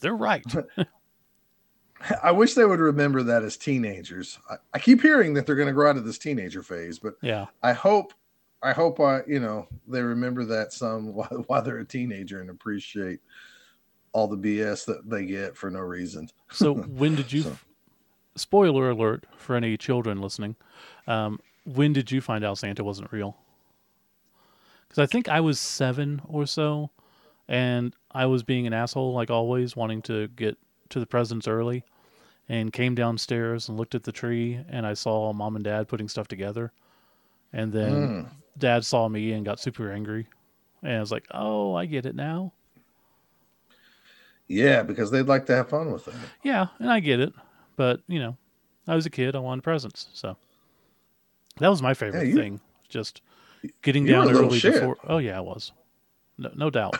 They're 0.00 0.16
right. 0.16 0.44
I 2.22 2.30
wish 2.30 2.54
they 2.54 2.64
would 2.64 2.78
remember 2.78 3.24
that 3.24 3.42
as 3.42 3.56
teenagers. 3.56 4.38
I, 4.48 4.54
I 4.74 4.78
keep 4.78 5.02
hearing 5.02 5.34
that 5.34 5.46
they're 5.46 5.56
going 5.56 5.66
to 5.66 5.74
grow 5.74 5.90
out 5.90 5.96
of 5.96 6.04
this 6.04 6.16
teenager 6.18 6.62
phase, 6.62 7.00
but 7.00 7.14
yeah. 7.22 7.46
I 7.64 7.72
hope, 7.72 8.14
I 8.62 8.72
hope, 8.72 9.00
I 9.00 9.22
you 9.26 9.40
know, 9.40 9.66
they 9.88 10.00
remember 10.00 10.44
that 10.44 10.72
some 10.72 11.12
while, 11.12 11.42
while 11.48 11.60
they're 11.62 11.78
a 11.78 11.84
teenager 11.84 12.40
and 12.40 12.50
appreciate 12.50 13.18
all 14.12 14.28
the 14.28 14.36
BS 14.36 14.84
that 14.86 15.10
they 15.10 15.26
get 15.26 15.56
for 15.56 15.70
no 15.70 15.80
reason. 15.80 16.28
So 16.52 16.74
when 16.74 17.16
did 17.16 17.32
you? 17.32 17.42
So- 17.42 17.58
Spoiler 18.36 18.90
alert 18.90 19.26
for 19.36 19.56
any 19.56 19.76
children 19.76 20.20
listening. 20.20 20.54
Um, 21.08 21.40
when 21.74 21.92
did 21.92 22.10
you 22.10 22.20
find 22.20 22.44
out 22.44 22.58
Santa 22.58 22.82
wasn't 22.82 23.12
real? 23.12 23.36
Because 24.88 25.02
I 25.02 25.06
think 25.06 25.28
I 25.28 25.40
was 25.40 25.60
seven 25.60 26.22
or 26.24 26.46
so, 26.46 26.90
and 27.46 27.94
I 28.10 28.26
was 28.26 28.42
being 28.42 28.66
an 28.66 28.72
asshole 28.72 29.12
like 29.12 29.30
always, 29.30 29.76
wanting 29.76 30.02
to 30.02 30.28
get 30.28 30.56
to 30.88 30.98
the 30.98 31.06
presents 31.06 31.46
early, 31.46 31.84
and 32.48 32.72
came 32.72 32.94
downstairs 32.94 33.68
and 33.68 33.76
looked 33.76 33.94
at 33.94 34.04
the 34.04 34.12
tree, 34.12 34.60
and 34.68 34.86
I 34.86 34.94
saw 34.94 35.32
mom 35.34 35.56
and 35.56 35.64
dad 35.64 35.88
putting 35.88 36.08
stuff 36.08 36.28
together, 36.28 36.72
And 37.50 37.72
then 37.72 38.08
Mm. 38.08 38.26
dad 38.58 38.84
saw 38.84 39.08
me 39.08 39.32
and 39.32 39.42
got 39.44 39.58
super 39.58 39.90
angry. 39.90 40.26
And 40.82 40.92
I 40.98 41.00
was 41.00 41.10
like, 41.10 41.26
oh, 41.30 41.74
I 41.74 41.86
get 41.86 42.04
it 42.04 42.14
now. 42.14 42.52
Yeah, 44.46 44.82
because 44.82 45.10
they'd 45.10 45.22
like 45.22 45.46
to 45.46 45.56
have 45.56 45.68
fun 45.68 45.92
with 45.92 46.08
it. 46.08 46.14
Yeah, 46.42 46.68
and 46.78 46.90
I 46.90 47.00
get 47.00 47.20
it. 47.20 47.32
But, 47.76 48.02
you 48.06 48.18
know, 48.18 48.36
I 48.86 48.94
was 48.94 49.06
a 49.06 49.10
kid. 49.10 49.34
I 49.34 49.38
wanted 49.38 49.62
presents. 49.62 50.08
So 50.12 50.36
that 51.58 51.68
was 51.68 51.82
my 51.82 51.94
favorite 51.94 52.28
you- 52.28 52.36
thing. 52.36 52.60
Just 52.88 53.20
getting 53.82 54.06
down 54.06 54.30
early 54.30 54.60
before. 54.60 54.96
Oh, 55.06 55.18
yeah, 55.18 55.36
I 55.36 55.40
was. 55.40 55.72
No, 56.38 56.50
no 56.54 56.70
doubt. 56.70 56.98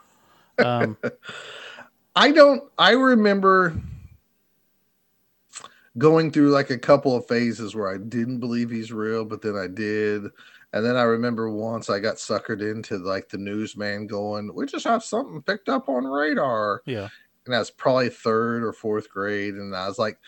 um, 0.58 0.96
I 2.14 2.30
don't. 2.30 2.62
I 2.78 2.92
remember 2.92 3.74
going 5.98 6.30
through 6.30 6.50
like 6.50 6.70
a 6.70 6.78
couple 6.78 7.16
of 7.16 7.26
phases 7.26 7.74
where 7.74 7.92
I 7.92 7.98
didn't 7.98 8.40
believe 8.40 8.70
he's 8.70 8.92
real, 8.92 9.24
but 9.24 9.42
then 9.42 9.56
I 9.56 9.66
did. 9.66 10.24
And 10.72 10.84
then 10.84 10.96
I 10.96 11.02
remember 11.02 11.50
once 11.50 11.88
I 11.88 12.00
got 12.00 12.16
suckered 12.16 12.60
into 12.60 12.98
like 12.98 13.28
the 13.28 13.38
newsman 13.38 14.06
going, 14.06 14.54
"We 14.54 14.66
just 14.66 14.86
have 14.86 15.04
something 15.04 15.42
picked 15.42 15.68
up 15.68 15.88
on 15.88 16.04
radar," 16.04 16.82
yeah. 16.84 17.08
and 17.46 17.54
I 17.54 17.58
was 17.58 17.70
probably 17.70 18.10
third 18.10 18.62
or 18.62 18.72
fourth 18.72 19.08
grade, 19.08 19.54
and 19.54 19.74
I 19.74 19.88
was 19.88 19.98
like, 19.98 20.18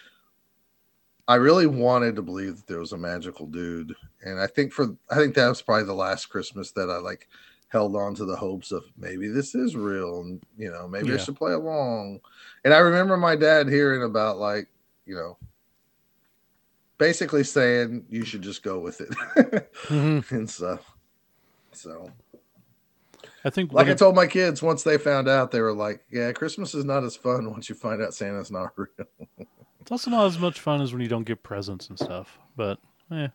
I 1.28 1.34
really 1.34 1.66
wanted 1.66 2.16
to 2.16 2.22
believe 2.22 2.56
that 2.56 2.66
there 2.66 2.78
was 2.78 2.92
a 2.92 2.98
magical 2.98 3.46
dude, 3.46 3.94
and 4.22 4.40
I 4.40 4.46
think 4.46 4.72
for 4.72 4.96
I 5.10 5.16
think 5.16 5.34
that 5.34 5.46
was 5.48 5.60
probably 5.62 5.84
the 5.84 5.92
last 5.92 6.26
Christmas 6.30 6.70
that 6.72 6.88
I 6.88 6.96
like 6.96 7.28
held 7.68 7.94
on 7.96 8.14
to 8.14 8.24
the 8.24 8.34
hopes 8.34 8.72
of 8.72 8.82
maybe 8.96 9.28
this 9.28 9.54
is 9.54 9.76
real, 9.76 10.22
and 10.22 10.42
you 10.56 10.70
know 10.70 10.88
maybe 10.88 11.12
I 11.12 11.18
should 11.18 11.36
play 11.36 11.52
along. 11.52 12.20
And 12.64 12.72
I 12.72 12.78
remember 12.78 13.18
my 13.18 13.36
dad 13.36 13.68
hearing 13.68 14.02
about 14.04 14.38
like 14.38 14.68
you 15.04 15.14
know 15.16 15.36
basically 16.96 17.44
saying 17.44 18.06
you 18.08 18.24
should 18.24 18.42
just 18.42 18.62
go 18.62 18.78
with 18.78 19.00
it 19.02 19.10
Mhm. 19.88 20.30
and 20.32 20.48
stuff. 20.48 20.80
So 21.72 22.10
I 23.44 23.50
think 23.50 23.72
like 23.74 23.88
I 23.88 23.94
told 23.94 24.14
my 24.16 24.26
kids 24.26 24.62
once 24.62 24.82
they 24.82 24.96
found 24.96 25.28
out, 25.28 25.50
they 25.50 25.60
were 25.60 25.74
like, 25.74 26.04
"Yeah, 26.10 26.32
Christmas 26.32 26.74
is 26.74 26.86
not 26.86 27.04
as 27.04 27.16
fun 27.16 27.50
once 27.50 27.68
you 27.68 27.74
find 27.74 28.00
out 28.02 28.14
Santa's 28.14 28.50
not 28.50 28.72
real." 28.76 29.06
It's 29.88 29.90
also 29.90 30.10
not 30.10 30.26
as 30.26 30.38
much 30.38 30.60
fun 30.60 30.82
as 30.82 30.92
when 30.92 31.00
you 31.00 31.08
don't 31.08 31.24
get 31.24 31.42
presents 31.42 31.88
and 31.88 31.98
stuff. 31.98 32.38
But 32.56 32.78
eh. 33.10 33.28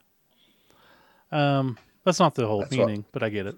Um 1.32 1.80
that's 2.06 2.20
not 2.20 2.36
the 2.36 2.46
whole 2.46 2.60
That's 2.60 2.78
what- 2.78 2.86
meaning, 2.88 3.06
but 3.12 3.24
I 3.24 3.30
get 3.30 3.48
it. 3.48 3.56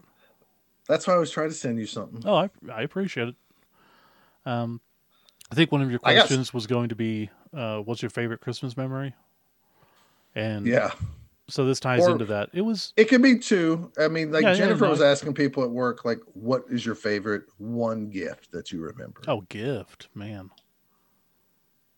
That's 0.88 1.06
why 1.06 1.16
I 1.16 1.18
was 1.18 1.30
trying 1.30 1.50
to 1.50 1.56
send 1.56 1.78
you 1.78 1.88
something. 1.88 2.22
Oh, 2.26 2.36
I 2.36 2.50
I 2.72 2.84
appreciate 2.84 3.28
it. 3.30 3.36
Um 4.46 4.80
I 5.52 5.56
think 5.56 5.74
one 5.74 5.82
of 5.82 5.90
your 5.90 6.00
questions 6.00 6.54
was 6.54 6.68
going 6.68 6.88
to 6.90 6.96
be 6.96 7.30
uh 7.54 7.80
what's 7.80 8.02
your 8.02 8.12
favorite 8.12 8.40
Christmas 8.40 8.78
memory? 8.78 9.14
And 10.34 10.66
Yeah, 10.66 10.92
so 11.50 11.66
this 11.66 11.82
ties 11.82 12.02
Or- 12.08 12.12
into 12.12 12.26
that. 12.26 12.50
It 12.54 12.62
was 12.62 12.94
it 12.96 13.10
could 13.10 13.22
be 13.22 13.40
two. 13.40 13.92
I 14.00 14.08
mean, 14.08 14.32
like 14.32 14.44
Yeah, 14.44 14.52
yeah, 14.52 14.56
Jennifer 14.56 14.86
no. 14.86 14.92
was 14.92 15.02
asking 15.02 15.34
people 15.34 15.64
at 15.64 15.70
work, 15.70 16.06
like, 16.06 16.20
"What 16.34 16.64
is 16.70 16.86
your 16.86 16.96
favorite 16.96 17.44
one 17.58 18.10
gift 18.10 18.52
that 18.52 18.72
you 18.72 18.80
remember?" 18.80 19.22
oh 19.28 19.42
gift, 19.42 20.08
man. 20.16 20.50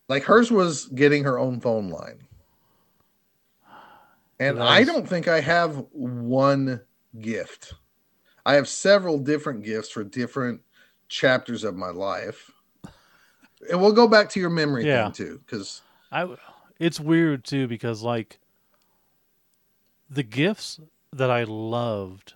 Like 0.08 0.24
hers 0.24 0.51
was 0.51 0.86
getting 0.88 1.24
her 1.24 1.38
own 1.38 1.60
phone 1.60 1.89
line, 1.89 2.28
and 4.39 4.62
I 4.62 4.84
don't 4.84 5.08
think 5.08 5.28
I 5.28 5.41
have 5.41 5.86
one 5.91 6.82
gift. 7.20 7.74
I 8.45 8.53
have 8.53 8.68
several 8.68 9.18
different 9.20 9.64
gifts 9.64 9.89
for 9.89 10.03
different 10.03 10.62
chapters 11.10 11.64
of 11.64 11.76
my 11.76 11.89
life. 11.89 12.51
And 13.70 13.82
we'll 13.82 13.91
go 13.91 14.08
back 14.08 14.30
to 14.30 14.39
your 14.39 14.49
memory 14.49 14.86
Yeah. 14.86 15.05
thing 15.05 15.14
too, 15.14 15.41
because 15.45 15.82
I 16.12 16.36
it's 16.80 16.99
weird 16.99 17.43
too 17.43 17.68
because 17.68 18.03
like 18.03 18.39
the 20.10 20.24
gifts 20.24 20.80
that 21.12 21.30
I 21.30 21.43
loved 21.43 22.36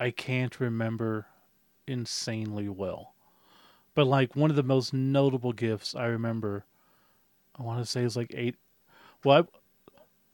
I 0.00 0.10
can't 0.10 0.58
remember 0.60 1.26
insanely 1.86 2.68
well. 2.68 3.14
But 3.98 4.06
like 4.06 4.36
one 4.36 4.48
of 4.48 4.54
the 4.54 4.62
most 4.62 4.94
notable 4.94 5.52
gifts 5.52 5.96
I 5.96 6.06
remember 6.06 6.64
I 7.58 7.64
want 7.64 7.80
to 7.80 7.84
say 7.84 8.04
is 8.04 8.16
like 8.16 8.32
8 8.32 8.54
well 9.24 9.42
I, 9.42 9.58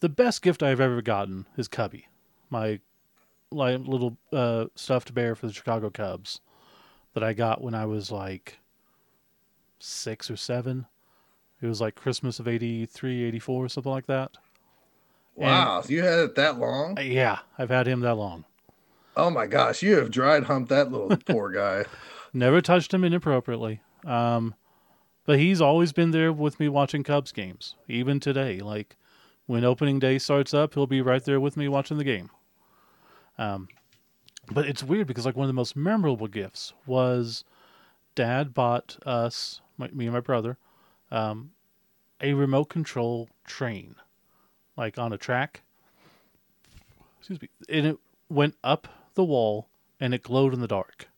the 0.01 0.11
best 0.11 0.43
gift 0.43 0.63
I've 0.63 0.81
ever 0.83 1.01
gotten 1.01 1.47
is 1.57 1.67
Cubby. 1.67 2.09
My 2.51 2.81
like 3.51 3.81
little 3.87 4.19
uh 4.31 4.67
stuffed 4.75 5.15
bear 5.15 5.35
for 5.35 5.47
the 5.47 5.53
Chicago 5.55 5.89
Cubs 5.89 6.43
that 7.15 7.25
I 7.25 7.33
got 7.33 7.63
when 7.63 7.75
I 7.75 7.87
was 7.87 8.11
like 8.11 8.59
6 9.79 10.31
or 10.31 10.37
7. 10.37 10.85
It 11.63 11.67
was 11.67 11.81
like 11.81 11.95
Christmas 11.95 12.39
of 12.39 12.47
83, 12.47 13.25
84, 13.25 13.71
something 13.71 13.91
like 13.91 14.05
that. 14.05 14.37
wow, 15.37 15.83
you 15.89 16.03
had 16.03 16.19
it 16.19 16.35
that 16.35 16.59
long. 16.59 16.99
Uh, 16.99 17.01
Yeah, 17.01 17.39
I've 17.57 17.71
had 17.71 17.89
him 17.89 18.01
that 18.01 18.17
long. 18.17 18.45
Oh 19.17 19.31
my 19.31 19.47
gosh, 19.47 19.83
you 19.83 19.97
have 19.97 20.11
dried 20.11 20.45
humped 20.45 20.69
that 20.69 20.93
little 20.93 21.17
poor 21.27 21.51
guy. 21.51 21.87
Never 22.37 22.61
touched 22.61 22.93
him 22.93 23.05
inappropriately. 23.05 23.81
Um, 24.05 24.55
but 25.25 25.39
he's 25.39 25.61
always 25.61 25.93
been 25.93 26.11
there 26.11 26.33
with 26.33 26.59
me 26.59 26.69
watching 26.69 27.05
Cubs 27.05 27.31
games, 27.31 27.77
even 27.89 28.19
today. 28.19 28.59
Like 28.59 28.97
when 29.47 29.65
opening 29.65 30.01
day 30.01 30.19
starts 30.19 30.53
up, 30.53 30.75
he'll 30.75 30.89
be 30.89 31.01
right 31.01 31.25
there 31.25 31.39
with 31.39 31.57
me 31.57 31.69
watching 31.69 31.97
the 31.97 32.05
game. 32.05 32.31
Um, 33.39 33.69
but 34.51 34.67
it's 34.67 34.83
weird 34.83 35.07
because 35.07 35.25
like 35.25 35.37
one 35.37 35.45
of 35.45 35.49
the 35.49 35.55
most 35.55 35.77
memorable 35.77 36.27
gifts 36.27 36.73
was 36.87 37.45
Dad 38.17 38.53
bought 38.53 38.99
us, 39.07 39.61
my, 39.79 39.89
me 39.89 40.07
and 40.07 40.15
my 40.15 40.21
brother, 40.21 40.59
um, 41.11 41.53
a 42.21 42.35
remote 42.35 42.69
control 42.69 43.29
train, 43.47 43.95
like 44.77 44.99
on 44.99 45.13
a 45.13 45.19
track. 45.19 45.63
Excuse 47.21 47.41
me, 47.41 47.49
and 47.69 47.87
it 47.87 47.99
went 48.29 48.57
up 48.63 48.89
the 49.15 49.25
wall 49.25 49.69
and 50.01 50.13
it 50.13 50.23
glowed 50.23 50.53
in 50.53 50.61
the 50.61 50.69
dark 50.69 51.09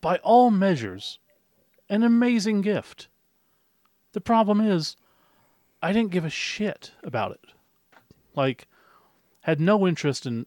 by 0.00 0.16
all 0.18 0.50
measures, 0.50 1.18
an 1.88 2.02
amazing 2.02 2.60
gift. 2.60 3.08
The 4.12 4.20
problem 4.20 4.60
is, 4.60 4.96
I 5.82 5.92
didn't 5.92 6.10
give 6.10 6.24
a 6.24 6.30
shit 6.30 6.92
about 7.02 7.32
it. 7.32 7.52
Like, 8.34 8.66
had 9.40 9.60
no 9.60 9.86
interest 9.86 10.26
in 10.26 10.46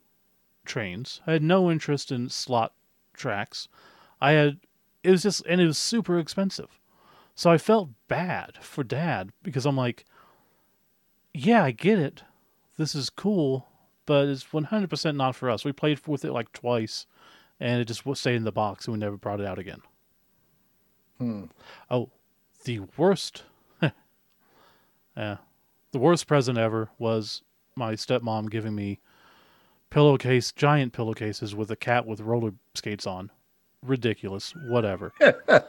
trains. 0.65 1.21
I 1.25 1.33
had 1.33 1.43
no 1.43 1.71
interest 1.71 2.11
in 2.11 2.29
slot 2.29 2.73
tracks. 3.13 3.67
I 4.19 4.31
had, 4.31 4.59
it 5.03 5.11
was 5.11 5.23
just, 5.23 5.45
and 5.47 5.59
it 5.59 5.65
was 5.65 5.77
super 5.77 6.19
expensive. 6.19 6.79
So 7.35 7.49
I 7.49 7.57
felt 7.57 7.89
bad 8.07 8.57
for 8.61 8.83
dad 8.83 9.31
because 9.41 9.65
I'm 9.65 9.77
like, 9.77 10.05
yeah, 11.33 11.63
I 11.63 11.71
get 11.71 11.97
it. 11.97 12.23
This 12.77 12.93
is 12.93 13.09
cool, 13.09 13.67
but 14.05 14.27
it's 14.27 14.43
100% 14.43 15.15
not 15.15 15.35
for 15.35 15.49
us. 15.49 15.65
We 15.65 15.71
played 15.71 16.05
with 16.07 16.25
it 16.25 16.33
like 16.33 16.51
twice 16.51 17.05
and 17.61 17.79
it 17.79 17.85
just 17.85 18.03
stayed 18.19 18.35
in 18.35 18.43
the 18.43 18.51
box 18.51 18.85
and 18.87 18.93
we 18.93 18.99
never 18.99 19.15
brought 19.15 19.39
it 19.39 19.45
out 19.45 19.59
again. 19.59 19.79
Hmm. 21.19 21.43
Oh, 21.89 22.09
the 22.65 22.81
worst. 22.97 23.43
yeah, 23.81 25.37
the 25.91 25.99
worst 25.99 26.27
present 26.27 26.57
ever 26.57 26.89
was 26.97 27.43
my 27.75 27.93
stepmom 27.93 28.49
giving 28.49 28.75
me 28.75 28.99
pillowcase, 29.91 30.51
giant 30.51 30.91
pillowcases 30.93 31.53
with 31.55 31.69
a 31.71 31.75
cat 31.75 32.05
with 32.05 32.19
roller 32.19 32.51
skates 32.73 33.05
on. 33.07 33.29
Ridiculous. 33.83 34.53
Whatever. 34.69 35.11
I 35.21 35.61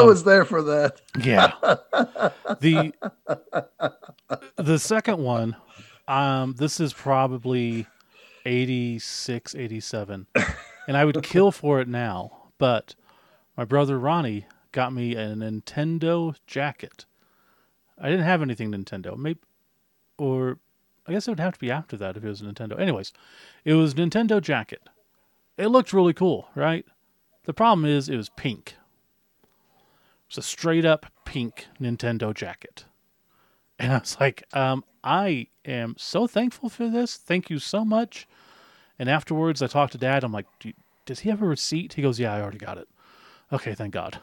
Um, 0.00 0.06
was 0.06 0.24
there 0.24 0.44
for 0.44 0.62
that. 0.62 1.00
Yeah. 1.22 1.52
the 2.60 2.92
the 4.56 4.78
second 4.78 5.18
one, 5.18 5.56
um, 6.06 6.54
this 6.58 6.78
is 6.78 6.92
probably 6.92 7.86
86, 8.44 9.54
87. 9.54 10.26
And 10.88 10.96
I 10.96 11.04
would 11.04 11.22
kill 11.22 11.52
for 11.52 11.80
it 11.80 11.86
now, 11.86 12.48
but 12.56 12.94
my 13.58 13.66
brother 13.66 13.98
Ronnie 13.98 14.46
got 14.72 14.90
me 14.90 15.14
a 15.14 15.34
Nintendo 15.34 16.34
jacket. 16.46 17.04
I 18.00 18.08
didn't 18.08 18.24
have 18.24 18.40
anything 18.40 18.72
Nintendo. 18.72 19.14
Maybe 19.14 19.38
or 20.16 20.58
I 21.06 21.12
guess 21.12 21.28
it 21.28 21.30
would 21.30 21.40
have 21.40 21.52
to 21.52 21.60
be 21.60 21.70
after 21.70 21.98
that 21.98 22.16
if 22.16 22.24
it 22.24 22.28
was 22.28 22.40
a 22.40 22.44
Nintendo. 22.44 22.80
Anyways, 22.80 23.12
it 23.66 23.74
was 23.74 23.94
Nintendo 23.94 24.40
jacket. 24.40 24.88
It 25.58 25.66
looked 25.66 25.92
really 25.92 26.14
cool, 26.14 26.48
right? 26.54 26.86
The 27.44 27.52
problem 27.52 27.84
is 27.84 28.08
it 28.08 28.16
was 28.16 28.30
pink. 28.30 28.76
It's 30.26 30.38
a 30.38 30.42
straight 30.42 30.86
up 30.86 31.04
pink 31.26 31.66
Nintendo 31.78 32.34
jacket. 32.34 32.86
And 33.78 33.92
I 33.92 33.98
was 33.98 34.16
like, 34.18 34.42
um, 34.54 34.84
I 35.04 35.48
am 35.66 35.96
so 35.98 36.26
thankful 36.26 36.70
for 36.70 36.88
this. 36.88 37.16
Thank 37.18 37.50
you 37.50 37.58
so 37.58 37.84
much. 37.84 38.26
And 38.98 39.08
afterwards, 39.08 39.62
I 39.62 39.66
talked 39.66 39.92
to 39.92 39.98
dad. 39.98 40.24
I'm 40.24 40.32
like, 40.32 40.46
Do 40.60 40.68
you, 40.68 40.74
does 41.06 41.20
he 41.20 41.30
have 41.30 41.42
a 41.42 41.46
receipt? 41.46 41.94
He 41.94 42.02
goes, 42.02 42.18
Yeah, 42.18 42.34
I 42.34 42.40
already 42.40 42.58
got 42.58 42.78
it. 42.78 42.88
Okay, 43.52 43.74
thank 43.74 43.94
God. 43.94 44.18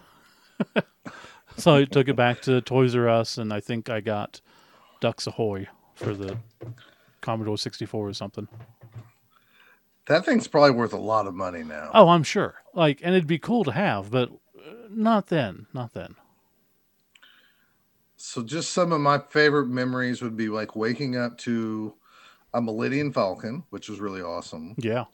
so 1.58 1.76
I 1.76 1.86
took 1.86 2.08
it 2.08 2.16
back 2.16 2.42
to 2.44 2.62
Toys 2.62 2.96
R 2.96 3.10
Us, 3.10 3.38
and 3.38 3.54
I 3.54 3.60
think 3.60 3.90
I 3.90 4.02
got 4.02 4.42
Ducks 5.00 5.28
Ahoy 5.28 5.68
for 5.96 6.14
the 6.14 6.38
Commodore 7.22 7.58
64 7.58 8.08
or 8.08 8.14
something. 8.14 8.48
That 10.08 10.26
thing's 10.26 10.48
probably 10.48 10.72
worth 10.72 10.94
a 10.94 10.98
lot 10.98 11.26
of 11.26 11.34
money 11.34 11.64
now. 11.64 11.90
Oh, 11.94 12.10
I'm 12.10 12.24
sure. 12.24 12.56
Like, 12.74 13.00
and 13.02 13.16
it'd 13.16 13.28
be 13.28 13.40
cool 13.40 13.64
to 13.64 13.72
have, 13.72 14.12
but 14.12 14.30
uh, 14.30 14.72
not 14.92 15.28
then. 15.28 15.66
Not 15.74 15.94
then. 15.94 16.16
So 18.16 18.44
just 18.44 18.72
some 18.72 18.92
of 18.92 19.02
my 19.02 19.20
favorite 19.30 19.68
memories 19.68 20.22
would 20.22 20.38
be 20.38 20.50
like 20.50 20.76
waking 20.76 21.18
up 21.18 21.38
to 21.40 21.96
a 22.56 22.62
Millennium 22.62 23.12
Falcon, 23.12 23.64
which 23.70 23.90
was 23.90 24.00
really 24.00 24.22
awesome. 24.22 24.74
Yeah. 24.78 25.06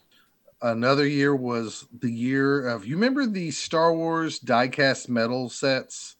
Another 0.61 1.07
year 1.07 1.35
was 1.35 1.87
the 1.99 2.11
year 2.11 2.67
of 2.67 2.85
you 2.85 2.95
remember 2.95 3.25
the 3.25 3.49
Star 3.49 3.95
Wars 3.95 4.39
diecast 4.39 5.09
metal 5.09 5.49
sets, 5.49 6.17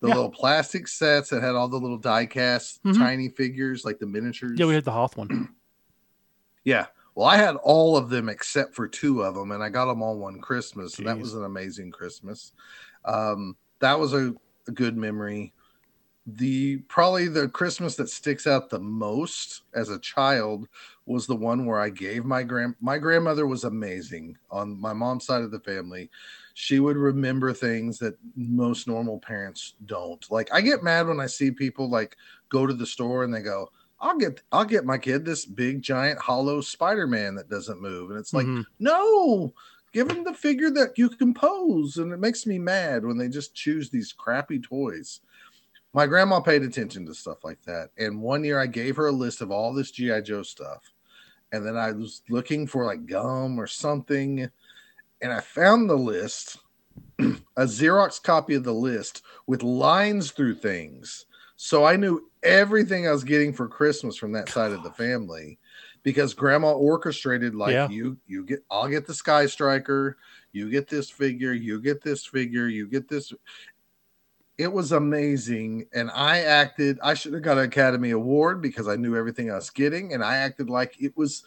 the 0.00 0.06
Yeah. 0.08 0.14
little 0.14 0.30
plastic 0.30 0.86
sets 0.86 1.30
that 1.30 1.42
had 1.42 1.56
all 1.56 1.66
the 1.68 1.80
little 1.80 1.98
diecast 1.98 2.78
Mhm. 2.84 2.96
tiny 2.96 3.28
figures 3.28 3.84
like 3.84 3.98
the 3.98 4.06
miniatures. 4.06 4.56
Yeah, 4.58 4.66
we 4.66 4.74
had 4.74 4.84
the 4.84 4.92
Hoth 4.92 5.16
one. 5.16 5.54
Yeah. 6.64 6.86
Well, 7.16 7.26
I 7.26 7.36
had 7.36 7.56
all 7.56 7.96
of 7.96 8.08
them 8.08 8.28
except 8.28 8.74
for 8.76 8.86
two 8.86 9.22
of 9.22 9.34
them, 9.34 9.50
and 9.50 9.62
I 9.64 9.68
got 9.68 9.86
them 9.86 10.00
all 10.00 10.16
one 10.16 10.40
Christmas, 10.40 10.96
and 10.98 11.08
that 11.08 11.18
was 11.18 11.34
an 11.34 11.42
amazing 11.44 11.90
Christmas. 11.90 12.52
Um, 13.04 13.56
that 13.80 13.98
was 13.98 14.12
a, 14.12 14.32
a 14.68 14.70
good 14.70 14.96
memory. 14.96 15.52
The 16.24 16.78
probably 16.88 17.26
the 17.26 17.48
Christmas 17.48 17.96
that 17.96 18.08
sticks 18.08 18.46
out 18.46 18.70
the 18.70 18.78
most 18.78 19.62
as 19.74 19.88
a 19.88 19.98
child 19.98 20.68
was 21.04 21.26
the 21.26 21.34
one 21.34 21.66
where 21.66 21.80
I 21.80 21.90
gave 21.90 22.24
my 22.24 22.44
grand 22.44 22.76
my 22.80 22.98
grandmother 22.98 23.44
was 23.44 23.64
amazing 23.64 24.38
on 24.48 24.80
my 24.80 24.92
mom's 24.92 25.26
side 25.26 25.42
of 25.42 25.50
the 25.50 25.58
family. 25.58 26.10
She 26.54 26.78
would 26.78 26.96
remember 26.96 27.52
things 27.52 27.98
that 27.98 28.18
most 28.36 28.86
normal 28.86 29.18
parents 29.18 29.74
don't. 29.84 30.24
Like 30.30 30.52
I 30.54 30.60
get 30.60 30.84
mad 30.84 31.08
when 31.08 31.18
I 31.18 31.26
see 31.26 31.50
people 31.50 31.90
like 31.90 32.16
go 32.50 32.66
to 32.68 32.74
the 32.74 32.86
store 32.86 33.24
and 33.24 33.34
they 33.34 33.42
go, 33.42 33.72
I'll 33.98 34.16
get 34.16 34.42
I'll 34.52 34.64
get 34.64 34.84
my 34.84 34.98
kid 34.98 35.24
this 35.24 35.44
big 35.44 35.82
giant 35.82 36.20
hollow 36.20 36.60
Spider-Man 36.60 37.34
that 37.34 37.48
doesn't 37.48 37.80
move. 37.82 38.10
And 38.10 38.18
it's 38.20 38.32
like, 38.32 38.48
Mhm. 38.48 38.66
no, 38.78 39.54
give 39.92 40.08
him 40.08 40.22
the 40.22 40.34
figure 40.34 40.70
that 40.70 40.96
you 40.98 41.08
can 41.08 41.34
pose. 41.34 41.96
And 41.96 42.12
it 42.12 42.18
makes 42.18 42.46
me 42.46 42.60
mad 42.60 43.04
when 43.04 43.18
they 43.18 43.28
just 43.28 43.56
choose 43.56 43.90
these 43.90 44.12
crappy 44.12 44.60
toys. 44.60 45.20
My 45.94 46.06
grandma 46.06 46.40
paid 46.40 46.62
attention 46.62 47.04
to 47.06 47.14
stuff 47.14 47.44
like 47.44 47.62
that. 47.62 47.90
And 47.98 48.20
one 48.20 48.44
year 48.44 48.58
I 48.58 48.66
gave 48.66 48.96
her 48.96 49.06
a 49.06 49.12
list 49.12 49.42
of 49.42 49.50
all 49.50 49.74
this 49.74 49.90
G.I. 49.90 50.22
Joe 50.22 50.42
stuff. 50.42 50.90
And 51.52 51.66
then 51.66 51.76
I 51.76 51.92
was 51.92 52.22
looking 52.30 52.66
for 52.66 52.86
like 52.86 53.06
gum 53.06 53.58
or 53.60 53.66
something. 53.66 54.48
And 55.20 55.32
I 55.32 55.40
found 55.40 55.88
the 55.90 55.96
list, 55.96 56.58
a 57.18 57.64
Xerox 57.64 58.22
copy 58.22 58.54
of 58.54 58.64
the 58.64 58.72
list 58.72 59.22
with 59.46 59.62
lines 59.62 60.30
through 60.30 60.54
things. 60.54 61.26
So 61.56 61.84
I 61.84 61.96
knew 61.96 62.30
everything 62.42 63.06
I 63.06 63.12
was 63.12 63.22
getting 63.22 63.52
for 63.52 63.68
Christmas 63.68 64.16
from 64.16 64.32
that 64.32 64.48
side 64.48 64.72
of 64.72 64.82
the 64.82 64.90
family 64.90 65.58
because 66.02 66.34
grandma 66.34 66.72
orchestrated 66.72 67.54
like 67.54 67.72
Yeah. 67.72 67.88
you 67.88 68.16
you 68.26 68.44
get 68.44 68.64
I'll 68.70 68.88
get 68.88 69.06
the 69.06 69.14
Sky 69.14 69.46
Striker, 69.46 70.16
you 70.52 70.70
get 70.70 70.88
this 70.88 71.08
figure, 71.08 71.52
you 71.52 71.80
get 71.80 72.02
this 72.02 72.26
figure, 72.26 72.66
you 72.66 72.88
get 72.88 73.08
this 73.08 73.32
it 74.62 74.72
was 74.72 74.92
amazing 74.92 75.86
and 75.92 76.10
i 76.12 76.38
acted 76.38 76.98
i 77.02 77.14
should 77.14 77.32
have 77.32 77.42
got 77.42 77.58
an 77.58 77.64
academy 77.64 78.10
award 78.10 78.62
because 78.62 78.86
i 78.88 78.96
knew 78.96 79.16
everything 79.16 79.50
i 79.50 79.54
was 79.54 79.70
getting 79.70 80.12
and 80.12 80.22
i 80.22 80.36
acted 80.36 80.70
like 80.70 80.94
it 81.00 81.16
was 81.16 81.42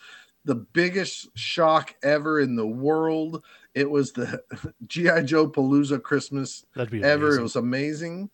the 0.45 0.55
biggest 0.55 1.27
shock 1.35 1.95
ever 2.03 2.39
in 2.39 2.55
the 2.55 2.65
world. 2.67 3.43
It 3.73 3.89
was 3.89 4.13
the 4.13 4.41
gi 4.87 5.23
joe 5.23 5.49
palooza 5.49 6.01
christmas 6.01 6.65
That'd 6.75 6.91
be 6.91 7.03
ever. 7.03 7.25
Amazing. 7.25 7.39
it 7.39 7.43
was 7.43 7.55
amazing. 7.55 8.29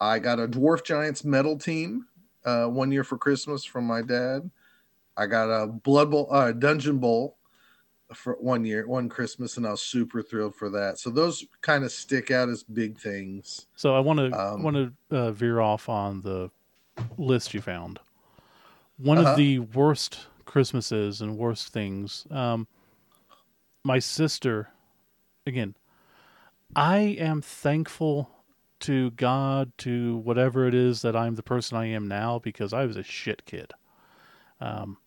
I 0.00 0.18
got 0.18 0.40
a 0.40 0.48
dwarf 0.48 0.84
giants 0.84 1.24
metal 1.24 1.58
team 1.58 2.06
uh, 2.44 2.66
one 2.66 2.90
year 2.90 3.04
for 3.04 3.18
christmas 3.18 3.64
from 3.64 3.84
my 3.84 4.02
dad. 4.02 4.50
I 5.16 5.26
got 5.26 5.50
a 5.50 5.66
blood 5.66 6.10
bowl 6.10 6.28
uh, 6.30 6.52
dungeon 6.52 6.98
bowl 6.98 7.36
for 8.16 8.34
one 8.40 8.64
year 8.64 8.86
one 8.86 9.08
christmas 9.08 9.56
and 9.56 9.66
i 9.66 9.70
was 9.70 9.82
super 9.82 10.22
thrilled 10.22 10.54
for 10.54 10.70
that 10.70 10.98
so 10.98 11.10
those 11.10 11.44
kind 11.60 11.84
of 11.84 11.92
stick 11.92 12.30
out 12.30 12.48
as 12.48 12.62
big 12.62 12.98
things 12.98 13.66
So 13.76 13.94
I 13.94 14.00
want 14.00 14.18
to 14.18 14.38
Um, 14.38 14.62
want 14.62 14.76
to 15.10 15.16
uh, 15.16 15.32
veer 15.32 15.60
off 15.60 15.88
on 15.88 16.22
the 16.22 16.50
list 17.18 17.54
you 17.54 17.60
found. 17.60 17.98
One 18.98 19.18
Uh-huh. 19.18 19.30
of 19.30 19.36
the 19.36 19.58
worst 19.60 20.26
Christmases 20.44 21.20
and 21.20 21.36
worst 21.38 21.72
things. 21.72 22.26
Um, 22.30 22.66
my 23.84 23.98
sister, 23.98 24.68
again, 25.46 25.74
I 26.76 26.98
am 26.98 27.42
thankful 27.42 28.30
to 28.80 29.10
God, 29.12 29.72
to 29.78 30.16
whatever 30.18 30.66
it 30.66 30.74
is 30.74 31.02
that 31.02 31.16
I'm 31.16 31.34
the 31.36 31.42
person 31.42 31.76
I 31.76 31.86
am 31.86 32.06
now, 32.08 32.38
because 32.38 32.72
I 32.72 32.84
was 32.86 32.96
a 32.96 33.02
shit 33.02 33.44
kid. 33.44 33.72
Um, 34.60 34.98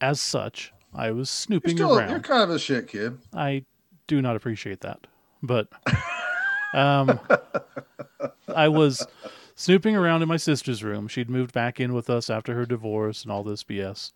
as 0.00 0.20
such, 0.20 0.72
I 0.94 1.10
was 1.10 1.16
you're 1.18 1.24
snooping 1.26 1.76
still 1.76 1.98
around. 1.98 2.10
you're 2.10 2.20
kind 2.20 2.42
of 2.42 2.50
a 2.50 2.58
shit 2.58 2.88
kid 2.88 3.18
I 3.32 3.64
do 4.06 4.20
not 4.22 4.36
appreciate 4.36 4.80
that. 4.82 5.06
But 5.42 5.68
um, 6.74 7.18
I 8.54 8.68
was 8.68 9.06
snooping 9.54 9.96
around 9.96 10.22
in 10.22 10.28
my 10.28 10.36
sister's 10.36 10.82
room. 10.82 11.08
She'd 11.08 11.30
moved 11.30 11.52
back 11.52 11.80
in 11.80 11.92
with 11.94 12.08
us 12.10 12.30
after 12.30 12.54
her 12.54 12.66
divorce 12.66 13.22
and 13.22 13.32
all 13.32 13.42
this 13.42 13.62
BS. 13.64 14.12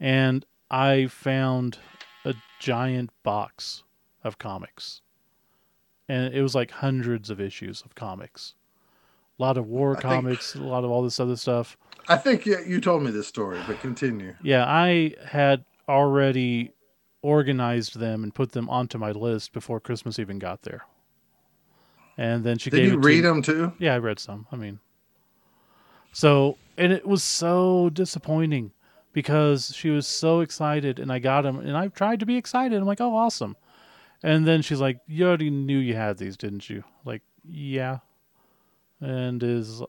And 0.00 0.44
I 0.70 1.06
found 1.06 1.78
a 2.24 2.34
giant 2.60 3.10
box 3.22 3.82
of 4.22 4.38
comics. 4.38 5.00
And 6.08 6.34
it 6.34 6.42
was 6.42 6.54
like 6.54 6.70
hundreds 6.70 7.30
of 7.30 7.40
issues 7.40 7.82
of 7.82 7.94
comics. 7.94 8.54
A 9.38 9.42
lot 9.42 9.56
of 9.56 9.66
war 9.66 9.92
I 9.96 10.00
think- 10.00 10.02
comics, 10.02 10.54
a 10.54 10.62
lot 10.62 10.84
of 10.84 10.90
all 10.90 11.02
this 11.02 11.18
other 11.18 11.36
stuff. 11.36 11.76
i 12.08 12.16
think 12.16 12.44
you 12.46 12.80
told 12.80 13.02
me 13.02 13.10
this 13.10 13.26
story 13.26 13.58
but 13.66 13.80
continue 13.80 14.34
Yeah, 14.42 14.64
I 14.66 15.14
had 15.26 15.64
already 15.88 16.72
organized 17.22 17.98
them 17.98 18.22
and 18.22 18.34
put 18.34 18.52
them 18.52 18.68
onto 18.68 18.98
my 18.98 19.10
list 19.10 19.52
before 19.52 19.80
Christmas 19.80 20.18
even 20.18 20.38
got 20.38 20.62
there. 20.62 20.82
And 22.16 22.44
then 22.44 22.58
she 22.58 22.70
did 22.70 22.76
gave 22.76 22.86
you 22.92 22.98
it 22.98 23.02
to- 23.02 23.08
read 23.08 23.20
them 23.24 23.42
too 23.42 23.72
Yeah, 23.78 23.94
I 23.94 23.98
read 23.98 24.18
some. 24.18 24.46
I 24.52 24.56
mean, 24.56 24.78
so 26.12 26.56
and 26.76 26.92
it 26.92 27.06
was 27.06 27.22
so 27.22 27.90
disappointing 27.90 28.72
because 29.12 29.72
she 29.74 29.90
was 29.90 30.06
so 30.08 30.40
excited, 30.40 30.98
and 30.98 31.12
I 31.12 31.18
got 31.20 31.42
them, 31.42 31.58
and 31.60 31.76
I 31.76 31.86
tried 31.88 32.20
to 32.20 32.26
be 32.26 32.36
excited. 32.36 32.76
I'm 32.76 32.84
like, 32.86 33.00
oh, 33.00 33.14
awesome. 33.14 33.56
And 34.24 34.44
then 34.46 34.60
she's 34.62 34.80
like, 34.80 34.98
you 35.06 35.26
already 35.26 35.50
knew 35.50 35.78
you 35.78 35.94
had 35.94 36.18
these, 36.18 36.36
didn't 36.36 36.68
you? 36.68 36.82
Like, 37.04 37.22
yeah. 37.48 37.98
And 39.00 39.40
is 39.42 39.82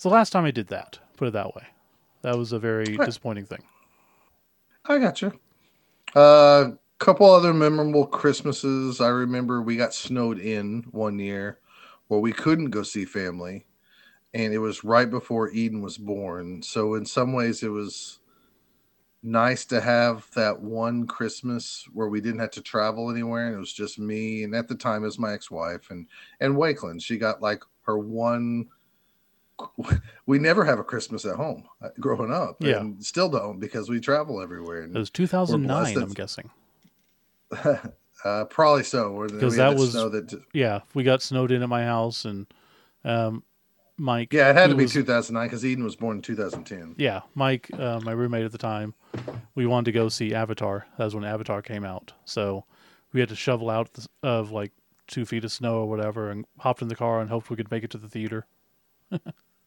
the 0.00 0.08
last 0.08 0.30
time 0.30 0.44
I 0.46 0.52
did 0.52 0.68
that. 0.68 0.98
Put 1.18 1.28
it 1.28 1.32
that 1.32 1.54
way. 1.54 1.64
That 2.22 2.36
was 2.38 2.52
a 2.52 2.58
very 2.58 2.96
Right. 2.96 3.04
disappointing 3.06 3.44
thing. 3.46 3.62
I 4.88 4.98
got 4.98 5.22
you. 5.22 5.32
A 6.14 6.18
uh, 6.18 6.70
couple 6.98 7.30
other 7.30 7.52
memorable 7.52 8.06
Christmases. 8.06 9.00
I 9.00 9.08
remember 9.08 9.60
we 9.60 9.76
got 9.76 9.94
snowed 9.94 10.38
in 10.38 10.84
one 10.90 11.18
year 11.18 11.58
where 12.08 12.20
we 12.20 12.32
couldn't 12.32 12.70
go 12.70 12.82
see 12.82 13.04
family, 13.04 13.66
and 14.32 14.52
it 14.52 14.58
was 14.58 14.84
right 14.84 15.10
before 15.10 15.50
Eden 15.50 15.82
was 15.82 15.98
born. 15.98 16.62
So 16.62 16.94
in 16.94 17.04
some 17.04 17.32
ways, 17.32 17.62
it 17.62 17.68
was 17.68 18.20
nice 19.22 19.64
to 19.66 19.80
have 19.80 20.30
that 20.36 20.60
one 20.60 21.06
Christmas 21.06 21.86
where 21.92 22.08
we 22.08 22.20
didn't 22.20 22.40
have 22.40 22.52
to 22.52 22.62
travel 22.62 23.10
anywhere, 23.10 23.48
and 23.48 23.56
it 23.56 23.60
was 23.60 23.72
just 23.72 23.98
me. 23.98 24.44
And 24.44 24.54
at 24.54 24.68
the 24.68 24.76
time, 24.76 25.02
it 25.02 25.06
was 25.06 25.18
my 25.18 25.32
ex-wife 25.32 25.90
and 25.90 26.06
and 26.40 26.54
Wakeland. 26.54 27.02
She 27.02 27.18
got 27.18 27.42
like 27.42 27.64
her 27.82 27.98
one. 27.98 28.68
We 30.26 30.38
never 30.38 30.64
have 30.64 30.78
a 30.78 30.84
Christmas 30.84 31.24
at 31.24 31.36
home 31.36 31.64
uh, 31.82 31.88
growing 32.00 32.32
up, 32.32 32.56
Yeah. 32.60 32.80
and 32.80 33.04
still 33.04 33.28
don't 33.28 33.58
because 33.60 33.88
we 33.88 34.00
travel 34.00 34.42
everywhere. 34.42 34.82
And 34.82 34.94
It 34.96 34.98
was 34.98 35.10
2009, 35.10 35.96
I'm 35.96 36.08
guessing. 36.10 36.50
uh, 38.24 38.44
probably 38.46 38.82
so. 38.82 39.26
Because 39.30 39.56
that 39.56 39.76
was- 39.76 39.92
snow 39.92 40.08
that. 40.08 40.42
Yeah, 40.52 40.80
we 40.94 41.04
got 41.04 41.22
snowed 41.22 41.52
in 41.52 41.62
at 41.62 41.68
my 41.68 41.84
house, 41.84 42.24
and 42.24 42.46
um, 43.04 43.44
Mike. 43.96 44.32
Yeah, 44.32 44.50
it 44.50 44.56
had 44.56 44.70
to 44.70 44.76
be 44.76 44.84
was- 44.84 44.92
2009 44.92 45.46
because 45.46 45.64
Eden 45.64 45.84
was 45.84 45.96
born 45.96 46.16
in 46.16 46.22
2010. 46.22 46.96
Yeah, 46.98 47.20
Mike, 47.34 47.70
uh, 47.78 48.00
my 48.02 48.12
roommate 48.12 48.44
at 48.44 48.52
the 48.52 48.58
time, 48.58 48.94
we 49.54 49.66
wanted 49.66 49.86
to 49.86 49.92
go 49.92 50.08
see 50.08 50.34
Avatar. 50.34 50.86
That 50.98 51.04
was 51.04 51.14
when 51.14 51.24
Avatar 51.24 51.62
came 51.62 51.84
out. 51.84 52.12
So 52.24 52.64
we 53.12 53.20
had 53.20 53.28
to 53.28 53.36
shovel 53.36 53.70
out 53.70 53.92
the, 53.94 54.06
of 54.22 54.50
like 54.50 54.72
two 55.06 55.24
feet 55.24 55.44
of 55.44 55.52
snow 55.52 55.78
or 55.78 55.86
whatever, 55.88 56.30
and 56.30 56.44
hopped 56.58 56.82
in 56.82 56.88
the 56.88 56.96
car 56.96 57.20
and 57.20 57.30
hoped 57.30 57.48
we 57.48 57.56
could 57.56 57.70
make 57.70 57.84
it 57.84 57.90
to 57.90 57.98
the 57.98 58.08
theater. 58.08 58.46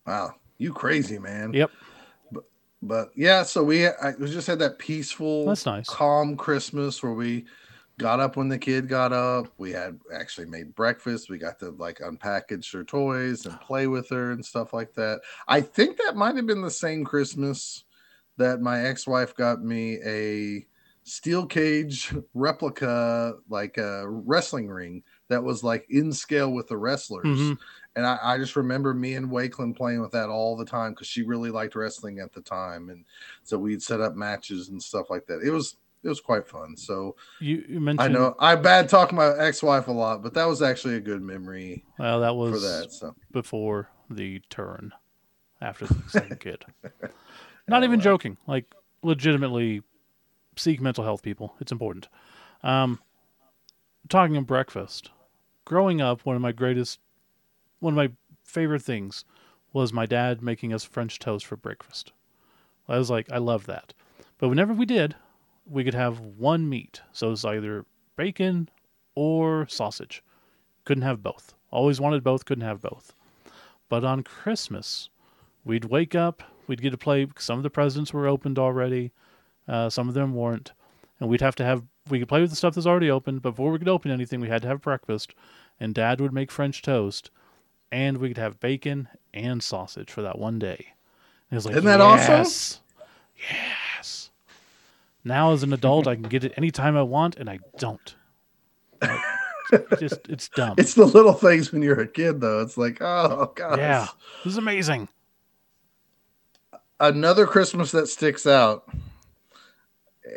Wow, 0.09 0.33
you 0.57 0.73
crazy 0.73 1.19
man. 1.19 1.53
Yep. 1.53 1.71
But 2.31 2.43
but 2.81 3.11
yeah, 3.15 3.43
so 3.43 3.63
we 3.63 3.85
I, 3.85 4.15
we 4.19 4.25
just 4.27 4.47
had 4.47 4.57
that 4.57 4.79
peaceful, 4.79 5.45
That's 5.45 5.67
nice. 5.67 5.87
calm 5.87 6.35
Christmas 6.35 7.03
where 7.03 7.13
we 7.13 7.45
got 7.99 8.19
up 8.19 8.35
when 8.35 8.47
the 8.47 8.57
kid 8.57 8.87
got 8.87 9.13
up. 9.13 9.53
We 9.59 9.71
had 9.71 9.99
actually 10.11 10.47
made 10.47 10.73
breakfast. 10.73 11.29
We 11.29 11.37
got 11.37 11.59
to 11.59 11.69
like 11.71 11.99
unpackage 11.99 12.73
her 12.73 12.83
toys 12.83 13.45
and 13.45 13.61
play 13.61 13.85
with 13.85 14.09
her 14.09 14.31
and 14.31 14.43
stuff 14.43 14.73
like 14.73 14.95
that. 14.95 15.21
I 15.47 15.61
think 15.61 15.97
that 15.97 16.15
might 16.15 16.35
have 16.35 16.47
been 16.47 16.63
the 16.63 16.71
same 16.71 17.05
Christmas 17.05 17.83
that 18.37 18.61
my 18.61 18.85
ex-wife 18.85 19.35
got 19.35 19.61
me 19.61 19.99
a 20.03 20.65
steel 21.03 21.45
cage 21.45 22.13
replica 22.33 23.35
like 23.47 23.77
a 23.77 24.09
wrestling 24.09 24.69
ring 24.69 25.03
that 25.27 25.43
was 25.43 25.63
like 25.63 25.85
in 25.89 26.11
scale 26.11 26.51
with 26.51 26.67
the 26.67 26.77
wrestlers. 26.77 27.27
Mhm. 27.27 27.57
And 27.95 28.05
I, 28.05 28.17
I 28.21 28.37
just 28.37 28.55
remember 28.55 28.93
me 28.93 29.15
and 29.15 29.29
Wakeland 29.29 29.75
playing 29.75 30.01
with 30.01 30.11
that 30.11 30.29
all 30.29 30.55
the 30.55 30.65
time 30.65 30.91
because 30.91 31.07
she 31.07 31.23
really 31.23 31.49
liked 31.49 31.75
wrestling 31.75 32.19
at 32.19 32.31
the 32.31 32.41
time. 32.41 32.89
And 32.89 33.03
so 33.43 33.57
we'd 33.57 33.81
set 33.81 33.99
up 33.99 34.15
matches 34.15 34.69
and 34.69 34.81
stuff 34.81 35.09
like 35.09 35.25
that. 35.27 35.41
It 35.43 35.51
was 35.51 35.75
it 36.03 36.07
was 36.07 36.21
quite 36.21 36.47
fun. 36.47 36.77
So 36.77 37.15
You, 37.39 37.63
you 37.67 37.79
mentioned. 37.79 38.15
I 38.15 38.19
know 38.19 38.35
I 38.39 38.55
bad 38.55 38.87
talk 38.87 39.11
my 39.11 39.37
ex-wife 39.37 39.87
a 39.87 39.91
lot, 39.91 40.23
but 40.23 40.33
that 40.35 40.45
was 40.45 40.61
actually 40.61 40.95
a 40.95 41.01
good 41.01 41.21
memory 41.21 41.83
Well, 41.97 42.21
that 42.21 42.35
was 42.35 42.53
for 42.53 42.59
that. 42.59 42.91
So 42.91 43.15
before 43.31 43.89
the 44.09 44.39
turn. 44.49 44.93
after 45.61 45.85
the 45.87 45.95
second 46.07 46.39
kid. 46.39 46.65
Not 47.67 47.83
even 47.83 47.99
joking. 47.99 48.37
Like 48.47 48.73
legitimately 49.03 49.81
seek 50.55 50.79
mental 50.81 51.03
health 51.03 51.21
people. 51.21 51.55
It's 51.59 51.71
important. 51.71 52.07
Um, 52.63 52.99
talking 54.09 54.35
of 54.37 54.47
breakfast, 54.47 55.11
growing 55.65 56.01
up, 56.01 56.25
one 56.25 56.35
of 56.35 56.41
my 56.41 56.51
greatest, 56.51 56.99
one 57.79 57.93
of 57.93 57.97
my 57.97 58.11
favorite 58.43 58.81
things 58.81 59.25
was 59.73 59.93
my 59.93 60.05
dad 60.05 60.41
making 60.41 60.73
us 60.73 60.83
French 60.83 61.19
toast 61.19 61.45
for 61.45 61.55
breakfast. 61.55 62.11
I 62.87 62.97
was 62.97 63.09
like, 63.09 63.31
I 63.31 63.37
love 63.37 63.65
that. 63.67 63.93
But 64.39 64.49
whenever 64.49 64.73
we 64.73 64.85
did, 64.85 65.15
we 65.69 65.83
could 65.83 65.93
have 65.93 66.19
one 66.19 66.67
meat. 66.67 67.01
So 67.11 67.31
it's 67.31 67.45
either 67.45 67.85
bacon 68.15 68.69
or 69.15 69.67
sausage. 69.67 70.23
Couldn't 70.85 71.03
have 71.03 71.21
both. 71.21 71.53
Always 71.71 72.01
wanted 72.01 72.23
both, 72.23 72.45
couldn't 72.45 72.65
have 72.65 72.81
both. 72.81 73.13
But 73.89 74.03
on 74.03 74.23
Christmas, 74.23 75.09
we'd 75.63 75.85
wake 75.85 76.15
up, 76.15 76.41
we'd 76.67 76.81
get 76.81 76.91
to 76.91 76.97
play. 76.97 77.27
Some 77.37 77.57
of 77.57 77.63
the 77.63 77.69
presents 77.69 78.13
were 78.13 78.27
opened 78.27 78.57
already, 78.57 79.11
uh, 79.67 79.89
some 79.89 80.07
of 80.07 80.15
them 80.15 80.33
weren't. 80.33 80.71
And 81.19 81.29
we'd 81.29 81.41
have 81.41 81.55
to 81.57 81.65
have, 81.65 81.83
we 82.09 82.17
could 82.17 82.29
play 82.29 82.41
with 82.41 82.49
the 82.49 82.55
stuff 82.55 82.75
that's 82.75 82.87
already 82.87 83.11
opened. 83.11 83.41
But 83.41 83.51
before 83.51 83.71
we 83.71 83.77
could 83.77 83.89
open 83.89 84.09
anything, 84.09 84.39
we 84.39 84.47
had 84.47 84.61
to 84.63 84.67
have 84.69 84.81
breakfast. 84.81 85.35
And 85.79 85.93
dad 85.93 86.21
would 86.21 86.33
make 86.33 86.51
French 86.51 86.81
toast. 86.81 87.29
And 87.91 88.17
we 88.17 88.27
could 88.29 88.37
have 88.37 88.59
bacon 88.59 89.07
and 89.33 89.63
sausage 89.63 90.11
for 90.11 90.21
that 90.21 90.37
one 90.37 90.59
day. 90.59 90.93
And 91.49 91.51
it 91.51 91.55
was 91.55 91.65
like, 91.65 91.75
Isn't 91.75 91.85
that 91.85 92.01
awesome? 92.01 92.33
yes, 92.35 92.79
Yes. 93.97 94.29
Now 95.23 95.51
as 95.53 95.63
an 95.63 95.73
adult, 95.73 96.07
I 96.07 96.15
can 96.15 96.23
get 96.23 96.43
it 96.43 96.53
anytime 96.57 96.95
I 96.95 97.03
want, 97.03 97.35
and 97.37 97.49
I 97.49 97.59
don't. 97.77 98.15
Like, 99.01 99.19
just 99.99 100.27
it's 100.29 100.49
dumb. 100.49 100.75
It's 100.77 100.93
the 100.93 101.05
little 101.05 101.33
things 101.33 101.71
when 101.71 101.81
you're 101.81 101.99
a 101.99 102.07
kid, 102.07 102.41
though. 102.41 102.61
It's 102.61 102.77
like, 102.77 103.01
oh 103.01 103.51
god, 103.55 103.77
yeah, 103.79 104.07
this 104.43 104.53
is 104.53 104.57
amazing. 104.57 105.09
Another 106.99 107.45
Christmas 107.45 107.91
that 107.91 108.07
sticks 108.07 108.45
out, 108.45 108.89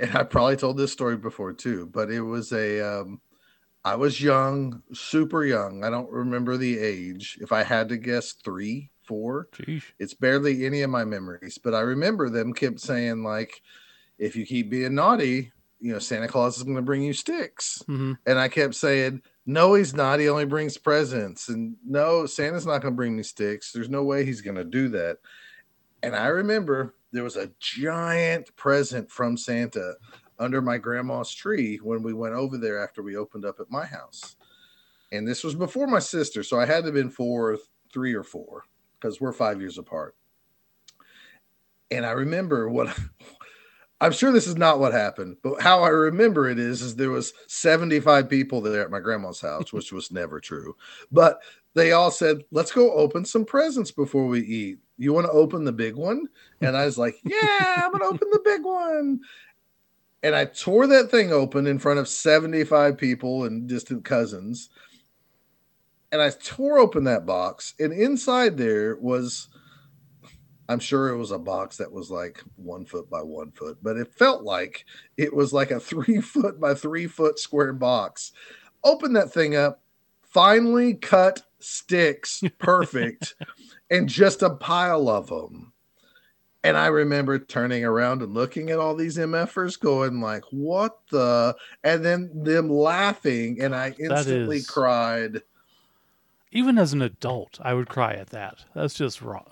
and 0.00 0.14
I 0.16 0.22
probably 0.24 0.56
told 0.56 0.76
this 0.76 0.92
story 0.92 1.16
before 1.16 1.52
too, 1.52 1.86
but 1.92 2.10
it 2.10 2.20
was 2.20 2.52
a. 2.52 2.80
Um, 2.80 3.20
I 3.84 3.96
was 3.96 4.20
young, 4.20 4.82
super 4.92 5.44
young. 5.44 5.84
I 5.84 5.90
don't 5.90 6.10
remember 6.10 6.56
the 6.56 6.78
age. 6.78 7.38
If 7.40 7.50
I 7.52 7.64
had 7.64 7.88
to 7.88 7.96
guess, 7.96 8.32
three, 8.32 8.90
four. 9.04 9.48
Jeez. 9.52 9.82
It's 9.98 10.14
barely 10.14 10.64
any 10.64 10.82
of 10.82 10.90
my 10.90 11.04
memories, 11.04 11.58
but 11.58 11.74
I 11.74 11.80
remember 11.80 12.30
them 12.30 12.52
kept 12.52 12.80
saying 12.80 13.24
like, 13.24 13.62
if 14.18 14.36
you 14.36 14.46
keep 14.46 14.70
being 14.70 14.94
naughty, 14.94 15.52
you 15.80 15.92
know, 15.92 15.98
Santa 15.98 16.28
Claus 16.28 16.56
is 16.56 16.62
going 16.62 16.76
to 16.76 16.82
bring 16.82 17.02
you 17.02 17.12
sticks. 17.12 17.82
hmm 17.86 18.12
And 18.24 18.38
I 18.38 18.48
kept 18.48 18.76
saying, 18.76 19.22
no, 19.46 19.74
he's 19.74 19.94
not. 19.94 20.20
He 20.20 20.28
only 20.28 20.44
brings 20.44 20.78
presents. 20.78 21.48
And 21.48 21.76
no, 21.84 22.26
Santa's 22.26 22.66
not 22.66 22.82
going 22.82 22.94
to 22.94 22.96
bring 22.96 23.16
me 23.16 23.24
sticks. 23.24 23.72
There's 23.72 23.88
no 23.88 24.04
way 24.04 24.24
he's 24.24 24.40
going 24.40 24.56
to 24.56 24.64
do 24.64 24.88
that. 24.90 25.18
And 26.04 26.14
I 26.14 26.26
remember 26.26 26.94
there 27.10 27.24
was 27.24 27.36
a 27.36 27.50
giant 27.58 28.54
present 28.54 29.10
from 29.10 29.36
Santa 29.36 29.94
under 30.42 30.60
my 30.60 30.78
grandma's 30.78 31.32
tree 31.32 31.78
when 31.82 32.02
we 32.02 32.12
went 32.12 32.34
over 32.34 32.58
there 32.58 32.82
after 32.82 33.02
we 33.02 33.16
opened 33.16 33.44
up 33.44 33.60
at 33.60 33.70
my 33.70 33.86
house. 33.86 34.36
And 35.12 35.26
this 35.26 35.44
was 35.44 35.54
before 35.54 35.86
my 35.86 35.98
sister. 35.98 36.42
So 36.42 36.58
I 36.58 36.66
had 36.66 36.80
to 36.80 36.86
have 36.86 36.94
been 36.94 37.10
four, 37.10 37.58
three 37.92 38.14
or 38.14 38.24
four 38.24 38.64
because 38.98 39.20
we're 39.20 39.32
five 39.32 39.60
years 39.60 39.78
apart. 39.78 40.16
And 41.90 42.04
I 42.06 42.12
remember 42.12 42.68
what 42.68 42.98
I'm 44.02 44.12
sure 44.12 44.32
this 44.32 44.48
is 44.48 44.56
not 44.56 44.80
what 44.80 44.92
happened, 44.92 45.36
but 45.44 45.60
how 45.60 45.84
I 45.84 45.90
remember 45.90 46.50
it 46.50 46.58
is, 46.58 46.82
is 46.82 46.96
there 46.96 47.10
was 47.10 47.32
75 47.46 48.28
people 48.28 48.60
there 48.60 48.82
at 48.82 48.90
my 48.90 48.98
grandma's 48.98 49.40
house, 49.40 49.72
which 49.72 49.92
was 49.92 50.10
never 50.10 50.40
true. 50.40 50.74
But 51.12 51.40
they 51.74 51.92
all 51.92 52.10
said, 52.10 52.42
"Let's 52.50 52.72
go 52.72 52.92
open 52.94 53.24
some 53.24 53.44
presents 53.44 53.92
before 53.92 54.26
we 54.26 54.40
eat. 54.40 54.78
You 54.98 55.12
want 55.12 55.26
to 55.26 55.32
open 55.32 55.64
the 55.64 55.72
big 55.72 55.94
one?" 55.94 56.26
And 56.60 56.76
I 56.76 56.84
was 56.84 56.98
like, 56.98 57.16
"Yeah, 57.22 57.82
I'm 57.84 57.92
gonna 57.92 58.06
open 58.06 58.28
the 58.32 58.42
big 58.44 58.64
one." 58.64 59.20
And 60.22 60.34
I 60.34 60.44
tore 60.44 60.86
that 60.86 61.10
thing 61.10 61.32
open 61.32 61.66
in 61.66 61.78
front 61.78 61.98
of 61.98 62.08
75 62.08 62.96
people 62.96 63.44
and 63.44 63.68
distant 63.68 64.04
cousins. 64.04 64.70
And 66.12 66.20
I 66.20 66.30
tore 66.30 66.78
open 66.78 67.04
that 67.04 67.26
box, 67.26 67.74
and 67.80 67.92
inside 67.92 68.56
there 68.56 68.96
was 68.96 69.48
I'm 70.68 70.78
sure 70.78 71.08
it 71.08 71.18
was 71.18 71.32
a 71.32 71.38
box 71.38 71.76
that 71.76 71.92
was 71.92 72.10
like 72.10 72.42
one 72.56 72.84
foot 72.86 73.10
by 73.10 73.22
one 73.22 73.50
foot, 73.50 73.78
but 73.82 73.96
it 73.96 74.12
felt 74.14 74.42
like 74.42 74.84
it 75.16 75.34
was 75.34 75.52
like 75.52 75.70
a 75.70 75.80
three 75.90 76.20
foot 76.20 76.60
by 76.60 76.74
three 76.74 77.06
foot 77.06 77.38
square 77.38 77.72
box. 77.72 78.32
Open 78.84 79.12
that 79.12 79.32
thing 79.32 79.54
up, 79.54 79.82
finely 80.22 80.94
cut 80.94 81.42
sticks, 81.58 82.42
perfect, 82.58 83.34
and 83.90 84.08
just 84.08 84.42
a 84.42 84.50
pile 84.50 85.08
of 85.08 85.28
them. 85.28 85.71
And 86.64 86.76
I 86.76 86.86
remember 86.86 87.38
turning 87.38 87.84
around 87.84 88.22
and 88.22 88.32
looking 88.34 88.70
at 88.70 88.78
all 88.78 88.94
these 88.94 89.18
MFers 89.18 89.78
going 89.78 90.20
like, 90.20 90.44
what 90.50 90.98
the? 91.10 91.56
And 91.82 92.04
then 92.04 92.30
them 92.44 92.70
laughing. 92.70 93.60
And 93.60 93.74
I 93.74 93.94
instantly 93.98 94.58
is- 94.58 94.66
cried. 94.68 95.42
Even 96.52 96.76
as 96.78 96.92
an 96.92 97.00
adult, 97.00 97.58
I 97.62 97.72
would 97.72 97.88
cry 97.88 98.12
at 98.12 98.28
that. 98.30 98.64
That's 98.74 98.94
just 98.94 99.22
wrong. 99.22 99.46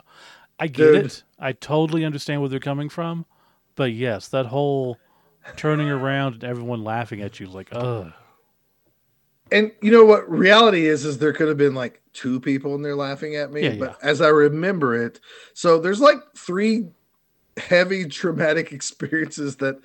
I 0.59 0.67
get 0.67 0.93
Dude. 0.93 1.07
it. 1.07 1.23
I 1.39 1.53
totally 1.53 2.05
understand 2.05 2.43
where 2.43 2.51
they're 2.51 2.61
coming 2.61 2.91
from, 2.91 3.25
but 3.75 3.93
yes, 3.93 4.29
that 4.29 4.45
whole 4.45 4.99
turning 5.57 5.89
around 5.89 6.35
and 6.35 6.45
everyone 6.45 6.85
laughing 6.85 7.23
at 7.23 7.41
you, 7.41 7.47
like, 7.47 7.71
ugh. 7.73 8.13
And 9.51 9.73
you 9.81 9.91
know 9.91 10.05
what 10.05 10.31
reality 10.31 10.87
is 10.87 11.07
is 11.07 11.17
there 11.17 11.33
could 11.33 11.49
have 11.49 11.57
been 11.57 11.75
like 11.75 12.03
two 12.13 12.39
people 12.39 12.75
and 12.75 12.85
they're 12.85 12.95
laughing 12.95 13.35
at 13.35 13.51
me, 13.51 13.63
Yeah, 13.63 13.77
but 13.79 13.97
as 14.03 14.21
I 14.21 14.29
remember 14.29 14.95
it, 14.95 15.21
so 15.55 15.79
there's 15.81 16.01
like 16.01 16.19
three 16.37 16.89
heavy 17.61 18.07
traumatic 18.07 18.73
experiences 18.73 19.57
that 19.57 19.81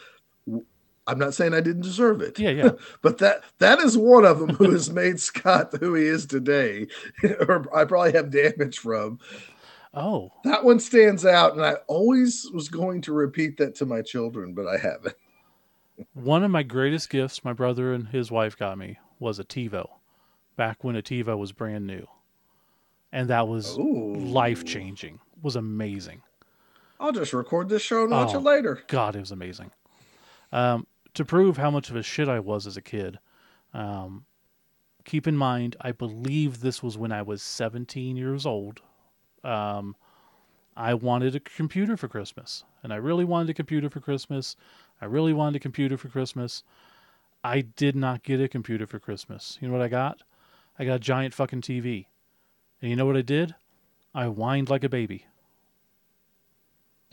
I'm 1.07 1.19
not 1.19 1.34
saying 1.34 1.53
I 1.53 1.61
didn't 1.61 1.84
deserve 1.84 2.21
it. 2.21 2.39
Yeah, 2.39 2.49
yeah. 2.49 2.69
But 3.01 3.19
that 3.19 3.43
that 3.59 3.80
is 3.80 3.97
one 3.97 4.26
of 4.26 4.39
them 4.39 4.49
who 4.49 4.71
has 4.71 4.89
made 4.89 5.19
Scott 5.19 5.73
who 5.80 5.93
he 5.93 6.05
is 6.05 6.26
today, 6.26 6.88
or 7.47 7.65
I 7.76 7.86
probably 7.86 8.13
have 8.13 8.32
damage 8.32 8.80
from. 8.80 9.19
Oh, 9.93 10.32
That 10.43 10.65
one 10.65 10.80
stands 10.80 11.26
out, 11.26 11.53
and 11.53 11.63
I 11.63 11.76
always 11.88 12.49
was 12.53 12.67
going 12.67 13.01
to 13.03 13.13
repeat 13.13 13.57
that 13.57 13.76
to 13.76 13.86
my 13.86 14.01
children, 14.01 14.53
but 14.53 14.67
I 14.67 14.78
haven't. 14.78 15.15
One 16.13 16.43
of 16.43 16.51
my 16.51 16.63
greatest 16.63 17.09
gifts 17.09 17.45
my 17.45 17.53
brother 17.53 17.93
and 17.93 18.09
his 18.09 18.30
wife 18.30 18.57
got 18.57 18.78
me 18.78 18.97
was 19.19 19.39
a 19.39 19.45
TiVo, 19.45 19.88
back 20.57 20.84
when 20.84 20.97
a 20.97 21.01
TiVo 21.01 21.38
was 21.38 21.53
brand 21.53 21.88
new, 21.88 22.05
and 23.13 23.30
that 23.30 23.47
was 23.47 23.78
life 23.78 24.65
changing. 24.65 25.19
Was 25.41 25.55
amazing. 25.55 26.21
I'll 27.00 27.12
just 27.12 27.34
record 27.34 27.70
this 27.70 27.82
show 27.82 28.04
and 28.04 28.12
watch 28.12 28.34
Oh. 28.34 28.38
it 28.39 28.43
later. 28.43 28.84
God, 28.88 29.16
it 29.16 29.20
was 29.20 29.32
amazing. 29.32 29.72
Um, 30.52 30.88
to 31.14 31.26
prove 31.26 31.58
how 31.58 31.70
much 31.72 31.89
of 31.89 31.96
a 31.96 32.04
shit 32.04 32.28
I 32.30 32.39
was 32.39 32.66
as 32.68 32.78
a 32.78 32.82
kid, 32.82 33.20
um, 33.74 34.26
keep 35.04 35.28
in 35.28 35.36
mind, 35.38 35.76
I 35.82 35.91
believe 35.91 36.62
this 36.62 36.82
was 36.82 36.98
when 36.98 37.12
I 37.12 37.22
was 37.22 37.41
17 37.41 38.16
years 38.18 38.46
old. 38.46 38.82
Um, 39.43 39.96
I 40.78 40.93
wanted 40.93 41.36
a 41.36 41.39
computer 41.39 41.96
for 41.96 42.08
Christmas, 42.08 42.64
and 42.84 42.91
I 42.91 42.98
really 42.98 43.24
wanted 43.26 43.50
a 43.50 43.54
computer 43.54 43.89
for 43.89 44.00
Christmas. 44.00 44.56
I 45.02 45.06
really 45.06 45.34
wanted 45.34 45.56
a 45.58 45.60
computer 45.60 45.98
for 45.98 46.10
Christmas. 46.10 46.64
I 47.43 47.62
did 47.62 47.96
not 47.96 48.24
get 48.24 48.41
a 48.41 48.48
computer 48.48 48.88
for 48.88 49.00
Christmas. 49.00 49.58
You 49.62 49.68
know 49.68 49.74
what 49.74 49.84
I 49.84 49.88
got? 49.88 50.24
I 50.80 50.86
got 50.86 50.96
a 50.96 51.00
giant 51.00 51.34
fucking 51.34 51.62
TV. 51.62 52.08
And 52.82 52.89
you 52.89 52.96
know 52.98 53.06
what 53.06 53.16
I 53.16 53.22
did? 53.22 53.56
I 54.14 54.26
whined 54.26 54.70
like 54.70 54.84
a 54.84 54.89
baby. 54.89 55.28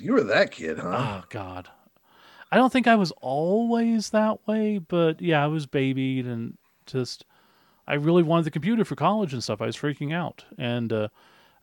You 0.03 0.15
were 0.15 0.25
that 0.25 0.51
kid, 0.51 0.79
huh? 0.79 1.21
Oh 1.23 1.25
God, 1.31 1.69
I 2.51 2.57
don't 2.57 2.73
think 2.73 2.89
I 2.89 2.97
was 2.97 3.13
always 3.21 4.11
that 4.11 4.47
way, 4.49 4.79
but 4.79 5.21
yeah, 5.23 5.43
I 5.45 5.47
was 5.47 5.67
babied 5.67 6.27
and 6.27 6.59
just 6.87 7.25
I 7.87 7.95
really 7.95 8.23
wanted 8.25 8.45
the 8.45 8.51
computer 8.51 8.85
for 8.85 8.97
college 8.97 9.33
and 9.33 9.43
stuff. 9.43 9.63
I 9.63 9.67
was 9.67 9.77
freaking 9.77 10.13
out, 10.13 10.45
and 10.59 10.93
uh, 10.93 11.09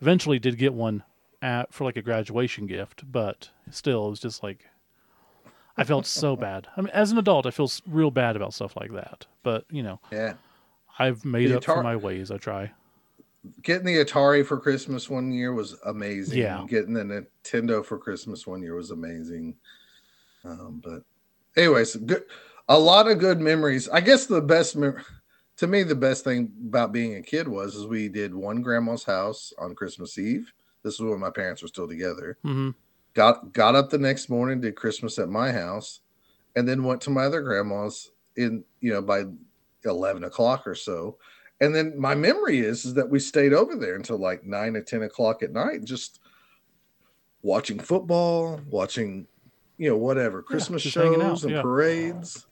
eventually 0.01 0.39
did 0.39 0.57
get 0.57 0.73
one 0.73 1.03
at 1.41 1.73
for 1.73 1.83
like 1.83 1.97
a 1.97 2.01
graduation 2.01 2.65
gift, 2.65 3.09
but 3.11 3.49
still, 3.71 4.07
it 4.07 4.09
was 4.11 4.19
just 4.21 4.41
like 4.41 4.65
I 5.75 5.83
felt 5.83 6.05
so 6.05 6.35
bad. 6.37 6.67
I 6.77 6.81
mean, 6.81 6.91
as 6.93 7.11
an 7.11 7.17
adult, 7.17 7.45
I 7.45 7.51
feel 7.51 7.69
real 7.87 8.11
bad 8.11 8.35
about 8.37 8.53
stuff 8.53 8.77
like 8.77 8.93
that. 8.93 9.25
But 9.43 9.65
you 9.69 9.83
know, 9.83 9.99
Yeah. 10.11 10.35
I've 10.97 11.23
made 11.23 11.49
The 11.51 11.57
up 11.57 11.63
for 11.63 11.83
my 11.83 11.95
ways. 11.95 12.31
I 12.31 12.37
try. 12.37 12.71
Getting 13.61 13.85
the 13.85 14.03
Atari 14.03 14.45
for 14.45 14.59
Christmas 14.59 15.09
one 15.09 15.31
year 15.31 15.53
was 15.53 15.77
amazing. 15.85 16.39
Yeah. 16.39 16.65
Getting 16.67 16.93
the 16.93 17.03
Nintendo 17.43 17.83
for 17.83 17.97
Christmas 17.97 18.45
one 18.45 18.61
year 18.61 18.75
was 18.75 18.91
amazing. 18.91 19.55
Um, 20.43 20.81
but 20.83 21.03
anyways, 21.55 21.95
good 21.97 22.23
a 22.67 22.77
lot 22.77 23.07
of 23.09 23.19
good 23.19 23.39
memories. 23.39 23.89
I 23.89 24.01
guess 24.01 24.25
the 24.25 24.41
best 24.41 24.75
mem- 24.75 25.03
to 25.57 25.67
me 25.67 25.83
the 25.83 25.95
best 25.95 26.23
thing 26.23 26.51
about 26.67 26.91
being 26.91 27.15
a 27.15 27.21
kid 27.21 27.47
was 27.47 27.75
is 27.75 27.87
we 27.87 28.09
did 28.09 28.33
one 28.33 28.61
grandma's 28.61 29.03
house 29.03 29.53
on 29.57 29.75
Christmas 29.75 30.17
Eve. 30.17 30.51
This 30.83 30.95
is 30.95 31.01
when 31.01 31.19
my 31.19 31.29
parents 31.29 31.61
were 31.61 31.67
still 31.67 31.87
together. 31.87 32.37
hmm 32.43 32.71
got 33.13 33.51
got 33.53 33.75
up 33.75 33.89
the 33.89 33.97
next 33.97 34.29
morning, 34.29 34.61
did 34.61 34.75
Christmas 34.75 35.19
at 35.19 35.29
my 35.29 35.51
house, 35.51 36.01
and 36.55 36.67
then 36.67 36.83
went 36.83 37.01
to 37.01 37.09
my 37.09 37.23
other 37.23 37.41
grandma's 37.41 38.11
in 38.35 38.63
you 38.81 38.93
know 38.93 39.01
by 39.01 39.23
eleven 39.85 40.23
o'clock 40.23 40.67
or 40.67 40.75
so. 40.75 41.17
And 41.62 41.76
then 41.76 41.99
my 41.99 42.16
memory 42.16 42.60
is 42.60 42.86
is 42.86 42.93
that 42.93 43.10
we 43.10 43.20
stayed 43.20 43.53
over 43.53 43.76
there 43.76 43.95
until 43.95 44.18
like 44.18 44.45
nine 44.45 44.76
or 44.76 44.82
ten 44.82 45.03
o'clock 45.03 45.43
at 45.43 45.51
night, 45.51 45.84
just 45.84 46.20
watching 47.41 47.80
football, 47.80 48.62
watching, 48.70 49.28
you 49.78 49.89
know, 49.89 49.97
whatever 49.97 50.41
Christmas 50.41 50.84
hanging 50.93 51.20
shows 51.20 51.43
and 51.43 51.53
yeah. 51.53 51.62
parades, 51.62 52.47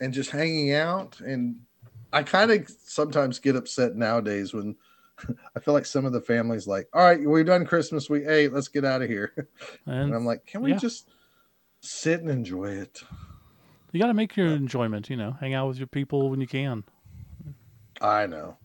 and 0.00 0.12
just 0.12 0.30
hanging 0.30 0.72
out. 0.72 1.20
And 1.20 1.60
I 2.12 2.22
kind 2.22 2.50
of 2.50 2.68
sometimes 2.84 3.38
get 3.38 3.56
upset 3.56 3.94
nowadays 3.94 4.52
when 4.52 4.74
I 5.56 5.60
feel 5.60 5.74
like 5.74 5.86
some 5.86 6.04
of 6.04 6.12
the 6.12 6.20
families 6.20 6.66
like, 6.66 6.88
all 6.92 7.04
right, 7.04 7.20
we've 7.20 7.46
done 7.46 7.64
Christmas. 7.64 8.10
We 8.10 8.26
ate. 8.26 8.52
Let's 8.52 8.68
get 8.68 8.84
out 8.84 9.02
of 9.02 9.08
here. 9.08 9.32
And 9.86 10.04
And 10.04 10.14
I'm 10.14 10.26
like, 10.26 10.46
can 10.46 10.62
we 10.62 10.70
yeah. 10.70 10.78
just 10.78 11.08
sit 11.80 12.20
and 12.20 12.30
enjoy 12.30 12.70
it? 12.70 13.02
you 13.92 14.00
got 14.00 14.08
to 14.08 14.14
make 14.14 14.36
your 14.36 14.48
enjoyment. 14.48 15.08
You 15.08 15.16
know, 15.16 15.36
hang 15.40 15.54
out 15.54 15.68
with 15.68 15.78
your 15.78 15.86
people 15.86 16.30
when 16.30 16.40
you 16.40 16.46
can. 16.46 16.84
I 18.00 18.26
know. 18.26 18.56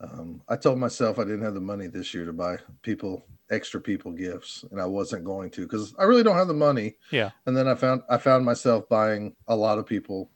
Um, 0.00 0.42
I 0.48 0.56
told 0.56 0.78
myself 0.78 1.18
I 1.18 1.24
didn't 1.24 1.42
have 1.42 1.54
the 1.54 1.60
money 1.60 1.86
this 1.86 2.14
year 2.14 2.24
to 2.24 2.32
buy 2.32 2.56
people 2.82 3.26
extra 3.50 3.80
people 3.80 4.12
gifts, 4.12 4.64
and 4.70 4.80
I 4.80 4.86
wasn't 4.86 5.24
going 5.24 5.50
to 5.50 5.62
because 5.62 5.94
I 5.98 6.04
really 6.04 6.22
don't 6.22 6.36
have 6.36 6.48
the 6.48 6.54
money. 6.54 6.96
Yeah. 7.10 7.30
And 7.46 7.56
then 7.56 7.68
I 7.68 7.74
found 7.74 8.02
I 8.08 8.16
found 8.16 8.44
myself 8.44 8.88
buying 8.88 9.36
a 9.48 9.56
lot 9.56 9.78
of 9.78 9.86
people 9.86 10.30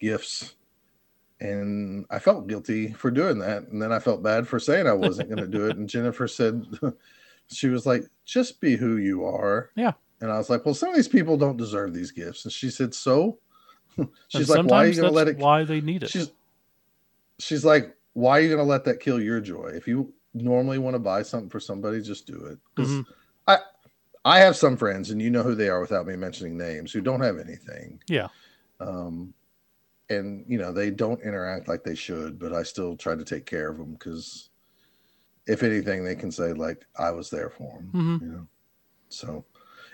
gifts, 0.00 0.56
and 1.40 2.06
I 2.10 2.18
felt 2.18 2.48
guilty 2.48 2.92
for 2.92 3.10
doing 3.10 3.38
that. 3.38 3.68
And 3.68 3.80
then 3.80 3.92
I 3.92 4.00
felt 4.00 4.22
bad 4.22 4.48
for 4.48 4.58
saying 4.58 4.86
I 4.86 4.94
wasn't 4.94 5.28
going 5.28 5.42
to 5.42 5.58
do 5.58 5.66
it. 5.66 5.76
And 5.76 5.88
Jennifer 5.88 6.26
said, 6.26 6.66
she 7.52 7.68
was 7.68 7.86
like, 7.86 8.04
"Just 8.24 8.60
be 8.60 8.76
who 8.76 8.96
you 8.96 9.24
are." 9.24 9.70
Yeah. 9.76 9.92
And 10.20 10.32
I 10.32 10.38
was 10.38 10.50
like, 10.50 10.64
"Well, 10.64 10.74
some 10.74 10.90
of 10.90 10.96
these 10.96 11.08
people 11.08 11.36
don't 11.36 11.56
deserve 11.56 11.94
these 11.94 12.10
gifts." 12.10 12.44
And 12.44 12.52
she 12.52 12.70
said, 12.70 12.94
"So." 12.94 13.38
She's 14.28 14.50
And 14.50 14.64
like, 14.64 14.70
"Why 14.70 14.84
are 14.84 14.86
you 14.88 14.94
going 14.94 15.08
to 15.08 15.14
let 15.14 15.28
it?" 15.28 15.38
Why 15.38 15.64
they 15.64 15.80
need 15.80 16.02
it? 16.02 16.10
She's 16.10 16.30
she's 17.38 17.64
like, 17.64 17.94
why 18.14 18.38
are 18.38 18.40
you 18.40 18.48
going 18.48 18.58
to 18.58 18.64
let 18.64 18.84
that 18.84 19.00
kill 19.00 19.20
your 19.20 19.40
joy? 19.40 19.70
If 19.74 19.86
you 19.86 20.12
normally 20.34 20.78
want 20.78 20.94
to 20.94 21.00
buy 21.00 21.22
something 21.22 21.50
for 21.50 21.60
somebody, 21.60 22.00
just 22.02 22.26
do 22.26 22.46
it. 22.46 22.58
Mhm. 22.76 23.04
I 23.46 23.58
I 24.24 24.40
have 24.40 24.56
some 24.56 24.76
friends, 24.76 25.10
and 25.10 25.22
you 25.22 25.30
know 25.30 25.42
who 25.42 25.54
they 25.54 25.68
are 25.68 25.80
without 25.80 26.06
me 26.06 26.16
mentioning 26.16 26.58
names, 26.58 26.92
who 26.92 27.00
don't 27.00 27.20
have 27.20 27.38
anything. 27.38 28.02
Yeah. 28.08 28.28
Um, 28.80 29.32
and 30.10 30.44
you 30.48 30.58
know 30.58 30.72
they 30.72 30.90
don't 30.90 31.20
interact 31.22 31.68
like 31.68 31.84
they 31.84 31.94
should, 31.94 32.38
but 32.38 32.52
I 32.52 32.62
still 32.62 32.96
try 32.96 33.14
to 33.14 33.24
take 33.24 33.46
care 33.46 33.70
of 33.70 33.78
them 33.78 33.92
because 33.92 34.50
if 35.46 35.62
anything, 35.62 36.04
they 36.04 36.14
can 36.14 36.30
say 36.30 36.52
like 36.52 36.84
I 36.98 37.10
was 37.10 37.30
there 37.30 37.50
for 37.50 37.78
them. 37.78 37.90
Mhm. 37.94 38.20
You 38.20 38.32
know. 38.32 38.48
So, 39.08 39.44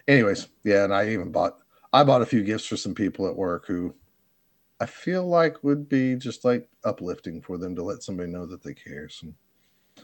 anyways, 0.08 0.48
yeah, 0.64 0.84
and 0.84 0.94
I 0.94 1.10
even 1.10 1.30
bought 1.30 1.58
I 1.92 2.02
bought 2.02 2.22
a 2.22 2.26
few 2.26 2.42
gifts 2.42 2.66
for 2.66 2.76
some 2.76 2.94
people 2.94 3.28
at 3.28 3.36
work 3.36 3.66
who 3.66 3.94
I 4.84 4.86
feel 4.86 5.26
like 5.26 5.64
would 5.64 5.88
be 5.88 6.14
just 6.14 6.44
like 6.44 6.68
uplifting 6.84 7.40
for 7.40 7.56
them 7.56 7.74
to 7.74 7.82
let 7.82 8.02
somebody 8.02 8.30
know 8.30 8.44
that 8.44 8.62
they 8.62 8.74
care. 8.74 9.08
So, 9.08 9.28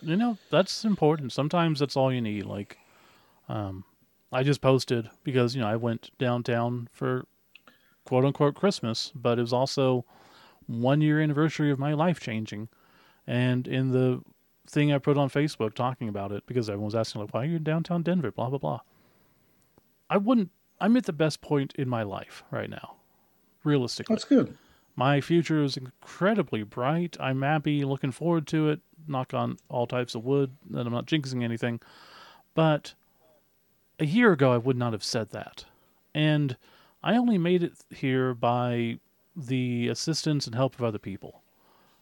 you 0.01 0.17
know 0.17 0.39
that's 0.49 0.87
important. 0.87 1.33
Sometimes 1.33 1.81
that's 1.81 1.99
all 1.99 2.11
you 2.11 2.23
need 2.23 2.47
like 2.47 2.79
um 3.51 3.85
i 4.33 4.43
just 4.43 4.63
posted 4.63 5.11
because 5.23 5.55
you 5.55 5.61
know 5.61 5.67
i 5.69 5.77
went 5.77 6.17
downtown 6.19 6.89
for 6.93 7.27
quote 8.07 8.25
unquote 8.25 8.55
christmas 8.55 9.13
but 9.15 9.39
it 9.39 9.43
was 9.43 9.53
also 9.53 10.05
one 10.67 11.01
year 11.01 11.21
anniversary 11.21 11.71
of 11.71 11.79
my 11.79 11.93
life 11.93 12.21
changing. 12.21 12.69
And 13.27 13.69
in 13.69 13.91
the 13.91 14.23
thing 14.67 14.93
i 14.95 14.99
put 14.99 15.19
on 15.19 15.29
facebook 15.29 15.75
talking 15.75 16.09
about 16.09 16.33
it 16.33 16.45
because 16.47 16.71
everyone 16.71 16.87
was 16.87 16.95
asking 16.95 17.21
like 17.21 17.35
why 17.35 17.43
are 17.43 17.45
you 17.45 17.57
in 17.57 17.65
downtown 17.65 18.03
denver? 18.03 18.31
Blah 18.31 18.49
blah 18.49 18.59
blah. 18.59 18.81
I 20.09 20.17
wouldn't 20.17 20.53
i'm 20.81 20.97
at 20.97 21.05
the 21.05 21.13
best 21.13 21.43
point 21.43 21.75
in 21.75 21.87
my 21.87 22.03
life 22.03 22.45
right 22.51 22.71
now 22.71 22.97
realistically. 23.65 24.15
That's 24.15 24.25
good. 24.25 24.57
My 24.97 25.21
future 25.21 25.63
is 25.63 25.77
incredibly 25.77 26.63
bright. 26.63 27.17
I'm 27.21 27.43
happy, 27.43 27.85
looking 27.85 28.13
forward 28.13 28.47
to 28.49 28.69
it. 28.71 28.81
Knock 29.07 29.35
on 29.35 29.57
all 29.69 29.87
types 29.87 30.15
of 30.15 30.25
wood 30.25 30.51
that 30.71 30.87
I'm 30.87 30.93
not 30.93 31.07
jinxing 31.07 31.43
anything. 31.43 31.81
But 32.55 32.95
a 33.99 34.07
year 34.07 34.33
ago, 34.33 34.53
I 34.53 34.59
would 34.59 34.77
not 34.77 34.93
have 34.93 35.05
said 35.05 35.31
that. 35.31 35.65
And 36.15 36.57
I 37.03 37.17
only 37.17 37.39
made 37.39 37.63
it 37.63 37.75
here 37.91 38.35
by 38.35 38.99
the 39.37 39.89
assistance 39.89 40.47
and 40.47 40.55
help 40.55 40.75
of 40.75 40.85
other 40.85 40.99
people. 40.99 41.43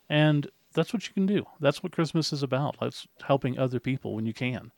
And 0.09 0.49
that's 0.72 0.93
what 0.93 1.07
you 1.07 1.14
can 1.14 1.26
do. 1.26 1.47
That's 1.61 1.82
what 1.82 1.93
Christmas 1.93 2.32
is 2.32 2.43
about. 2.43 2.76
That's 2.80 3.07
helping 3.22 3.59
other 3.59 3.80
people 3.80 4.14
when 4.14 4.26
you 4.26 4.32
can. 4.32 4.72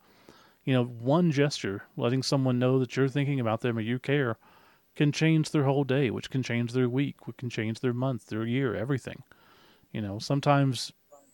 You 0.63 0.73
know, 0.73 0.83
one 0.83 1.31
gesture, 1.31 1.83
letting 1.97 2.21
someone 2.21 2.59
know 2.59 2.77
that 2.79 2.95
you're 2.95 3.07
thinking 3.07 3.39
about 3.39 3.61
them 3.61 3.77
or 3.77 3.81
you 3.81 3.97
care, 3.97 4.37
can 5.01 5.11
change 5.11 5.49
their 5.49 5.63
whole 5.63 5.83
day, 5.83 6.11
which 6.11 6.29
can 6.29 6.43
change 6.43 6.73
their 6.73 6.87
week, 6.87 7.25
which 7.25 7.37
can 7.37 7.49
change 7.49 7.79
their 7.79 7.91
month, 7.93 8.27
their 8.27 8.45
year, 8.45 8.75
everything. 8.75 9.23
You 9.91 9.99
know, 9.99 10.19
sometimes 10.19 10.91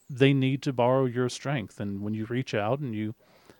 they 0.09 0.33
need 0.33 0.61
to 0.63 0.71
borrow 0.71 1.03
your 1.03 1.27
strength, 1.27 1.81
and 1.81 2.01
when 2.01 2.13
you 2.13 2.23
reach 2.25 2.53
out 2.53 2.79
and 2.79 2.95
you 2.95 3.13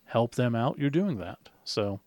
help 0.06 0.36
them 0.36 0.56
out, 0.56 0.80
you're 0.80 0.90
doing 0.90 1.18
that. 1.18 1.40
So, 1.66 2.00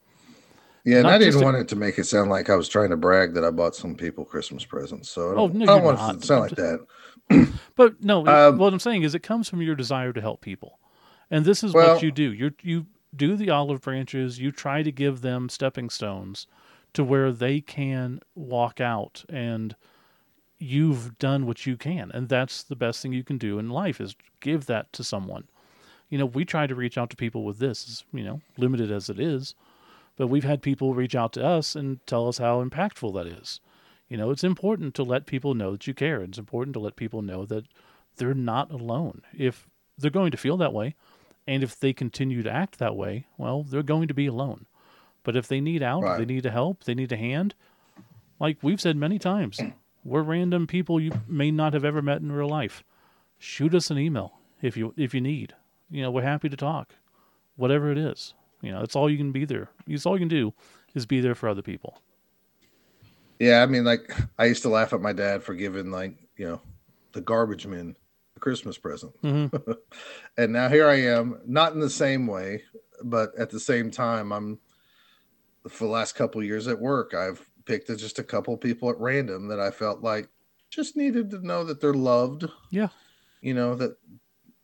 Yeah, 0.83 1.01
and 1.01 1.09
I 1.09 1.19
didn't 1.19 1.43
a- 1.43 1.45
want 1.45 1.59
it 1.59 1.69
to 1.69 1.77
make 1.77 1.99
it 1.99 2.05
sound 2.05 2.31
like 2.31 2.49
I 2.49 2.57
was 2.57 2.71
trying 2.71 2.89
to 2.89 2.97
brag 2.97 3.35
that 3.35 3.45
I 3.45 3.51
bought 3.51 3.77
some 3.77 3.95
people 3.95 4.25
Christmas 4.25 4.65
presents. 4.65 5.11
So 5.11 5.29
I 5.29 5.33
Oh, 5.33 5.35
don't, 5.49 5.55
no, 5.57 5.65
I 5.65 5.67
don't 5.67 5.85
want 5.85 5.99
not. 5.99 6.15
it 6.15 6.21
to 6.23 6.27
sound 6.27 6.41
like 6.41 6.57
that. 6.57 7.53
but 7.77 8.03
no, 8.03 8.27
Um, 8.27 8.57
what 8.57 8.73
I'm 8.73 8.79
saying 8.81 9.03
is, 9.03 9.15
it 9.15 9.23
comes 9.23 9.47
from 9.47 9.61
your 9.61 9.75
desire 9.75 10.15
to 10.15 10.23
help 10.23 10.41
people, 10.41 10.79
and 11.31 11.45
this 11.45 11.63
is 11.63 11.75
Well- 11.75 11.93
what 11.95 12.03
you 12.03 12.11
do. 12.11 12.33
You 12.33 12.53
you 12.63 12.87
do 13.15 13.37
the 13.37 13.51
olive 13.51 13.83
branches. 13.83 14.39
You 14.39 14.53
try 14.53 14.83
to 14.83 14.91
give 14.91 15.21
them 15.21 15.51
stepping 15.51 15.91
stones 15.91 16.47
to 16.95 17.05
where 17.05 17.33
they 17.33 17.61
can 17.61 18.21
walk 18.35 18.81
out 18.81 19.25
and 19.29 19.75
you've 20.59 21.19
done 21.19 21.47
what 21.47 21.67
you 21.67 21.77
can 21.77 22.11
and 22.13 22.29
that's 22.29 22.63
the 22.63 22.77
best 22.77 23.01
thing 23.01 23.13
you 23.13 23.25
can 23.25 23.39
do 23.39 23.59
in 23.59 23.71
life 23.71 24.01
is 24.01 24.15
give 24.41 24.67
that 24.67 24.93
to 24.93 25.05
someone. 25.05 25.45
You 26.09 26.19
know 26.19 26.27
we 26.27 26.45
try 26.45 26.67
to 26.67 26.75
reach 26.75 26.99
out 26.99 27.11
to 27.11 27.17
people 27.17 27.45
with 27.45 27.59
this 27.59 28.05
you 28.13 28.25
know 28.25 28.41
limited 28.57 28.91
as 28.91 29.09
it 29.09 29.19
is 29.19 29.55
but 30.17 30.27
we've 30.27 30.45
had 30.45 30.61
people 30.61 30.95
reach 30.95 31.15
out 31.15 31.33
to 31.33 31.45
us 31.45 31.75
and 31.75 32.05
tell 32.07 32.29
us 32.29 32.39
how 32.39 32.63
impactful 32.63 33.15
that 33.15 33.27
is. 33.27 33.61
You 34.09 34.17
know 34.17 34.31
it's 34.31 34.45
important 34.45 34.95
to 34.97 35.03
let 35.03 35.27
people 35.27 35.55
know 35.55 35.73
that 35.73 35.87
you 35.87 35.95
care. 35.95 36.23
It's 36.23 36.39
important 36.39 36.75
to 36.75 36.81
let 36.81 36.97
people 36.97 37.23
know 37.23 37.47
that 37.47 37.65
they're 38.17 38.35
not 38.35 38.71
alone. 38.71 39.23
If 39.37 39.67
they're 39.97 40.11
going 40.11 40.31
to 40.31 40.37
feel 40.37 40.57
that 40.57 40.73
way 40.73 40.95
and 41.47 41.63
if 41.63 41.79
they 41.79 41.93
continue 41.93 42.43
to 42.43 42.51
act 42.51 42.79
that 42.79 42.97
way 42.97 43.27
well 43.39 43.63
they're 43.63 43.83
going 43.83 44.09
to 44.09 44.15
be 44.15 44.27
alone 44.27 44.67
but 45.23 45.37
if 45.37 45.49
they 45.49 45.61
need 45.61 45.83
out, 45.83 46.03
if 46.05 46.19
they 46.19 46.25
need 46.35 46.47
a 46.47 46.51
help, 46.51 46.85
they 46.85 46.95
need 46.95 47.13
a 47.13 47.17
hand. 47.17 47.55
Like 48.39 48.59
we've 48.63 48.81
said 48.81 48.97
many 48.97 49.19
times, 49.19 49.61
we're 50.05 50.23
random 50.23 50.67
people 50.67 51.01
you 51.01 51.13
may 51.29 51.51
not 51.51 51.75
have 51.75 51.85
ever 51.85 52.01
met 52.03 52.21
in 52.23 52.33
real 52.33 52.49
life. 52.49 52.83
Shoot 53.39 53.75
us 53.75 53.91
an 53.91 53.99
email 53.99 54.35
if 54.63 54.77
you 54.77 54.95
if 54.97 55.15
you 55.15 55.21
need. 55.21 55.55
You 55.91 56.03
know, 56.03 56.11
we're 56.11 56.23
happy 56.23 56.49
to 56.49 56.57
talk. 56.57 56.95
Whatever 57.57 57.91
it 57.91 57.99
is. 57.99 58.35
You 58.63 58.73
know, 58.73 58.81
that's 58.81 58.95
all 58.97 59.11
you 59.11 59.17
can 59.17 59.33
be 59.33 59.45
there. 59.45 59.71
It's 59.87 60.05
all 60.07 60.15
you 60.15 60.21
can 60.21 60.29
do 60.29 60.53
is 60.95 61.07
be 61.07 61.21
there 61.21 61.35
for 61.35 61.49
other 61.49 61.63
people. 61.63 62.01
Yeah, 63.39 63.63
I 63.63 63.67
mean, 63.67 63.85
like 63.85 64.15
I 64.39 64.45
used 64.47 64.63
to 64.63 64.69
laugh 64.69 64.93
at 64.93 65.01
my 65.01 65.13
dad 65.13 65.43
for 65.43 65.55
giving 65.55 65.91
like 65.91 66.17
you 66.37 66.47
know 66.47 66.61
the 67.13 67.21
garbage 67.23 67.67
men 67.67 67.97
a 68.37 68.41
Christmas 68.41 68.77
present, 68.79 69.13
Mhm. 69.23 69.77
and 70.37 70.53
now 70.53 70.69
here 70.69 70.87
I 70.89 71.01
am, 71.03 71.41
not 71.47 71.73
in 71.73 71.81
the 71.81 71.91
same 71.91 72.27
way, 72.27 72.63
but 73.03 73.35
at 73.39 73.51
the 73.51 73.59
same 73.61 73.91
time, 73.91 74.31
I'm 74.33 74.59
for 75.69 75.85
the 75.85 75.91
last 75.91 76.15
couple 76.15 76.43
years 76.43 76.69
at 76.69 76.79
work, 76.79 77.15
I've 77.15 77.45
picked 77.65 77.89
just 77.89 78.19
a 78.19 78.25
couple 78.25 78.57
people 78.57 78.91
at 78.91 78.99
random 78.99 79.49
that 79.49 79.61
I 79.61 79.71
felt 79.71 80.03
like 80.03 80.29
just 80.71 80.97
needed 80.97 81.31
to 81.31 81.47
know 81.47 81.65
that 81.65 81.81
they're 81.81 81.95
loved. 81.95 82.47
Yeah. 82.71 82.89
you 83.43 83.55
know 83.55 83.75
that 83.75 83.97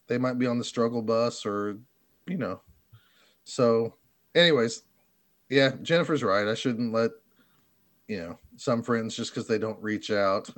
they 0.06 0.18
might 0.18 0.38
be 0.38 0.46
on 0.46 0.58
the 0.58 0.64
struggle 0.64 1.02
bus 1.02 1.44
or 1.44 1.78
you 2.26 2.38
know. 2.38 2.60
So, 3.44 3.94
anyways, 4.34 4.82
yeah, 5.48 5.72
Jennifer's 5.82 6.22
right. 6.22 6.48
I 6.48 6.54
shouldn't 6.54 6.92
let 6.92 7.10
you 8.08 8.18
know 8.18 8.38
some 8.56 8.82
friends 8.82 9.16
just 9.16 9.32
because 9.32 9.46
they 9.48 9.58
don't 9.58 9.82
reach 9.82 10.10
out 10.10 10.48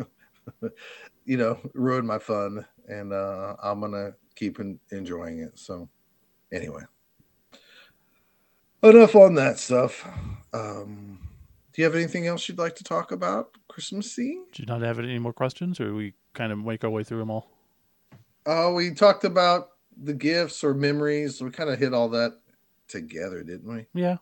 you 1.24 1.36
know 1.36 1.58
ruin 1.74 2.06
my 2.06 2.18
fun 2.18 2.64
and 2.88 3.12
uh 3.12 3.56
i'm 3.62 3.80
gonna 3.80 4.12
keep 4.34 4.60
en- 4.60 4.78
enjoying 4.92 5.40
it 5.40 5.58
so 5.58 5.88
anyway 6.52 6.82
enough 8.82 9.14
on 9.14 9.34
that 9.34 9.58
stuff. 9.58 10.06
Um 10.52 11.18
do 11.72 11.82
you 11.82 11.84
have 11.84 11.94
anything 11.94 12.26
else 12.26 12.48
you'd 12.48 12.58
like 12.58 12.74
to 12.76 12.84
talk 12.84 13.12
about 13.12 13.56
christmassy? 13.68 14.40
Do 14.52 14.62
you 14.62 14.66
not 14.66 14.82
have 14.82 14.98
any 14.98 15.18
more 15.18 15.32
questions 15.32 15.80
or 15.80 15.94
we 15.94 16.14
kind 16.34 16.50
of 16.50 16.58
make 16.58 16.82
our 16.82 16.90
way 16.90 17.04
through 17.04 17.18
them 17.18 17.30
all? 17.30 17.50
oh 18.46 18.72
we 18.74 18.92
talked 18.92 19.24
about 19.24 19.70
the 20.00 20.14
gifts 20.14 20.62
or 20.62 20.74
memories. 20.74 21.42
We 21.42 21.50
kind 21.50 21.70
of 21.70 21.78
hit 21.78 21.92
all 21.92 22.08
that 22.10 22.38
together 22.88 23.42
didn't 23.42 23.72
we? 23.72 23.86
Yeah. 23.94 24.16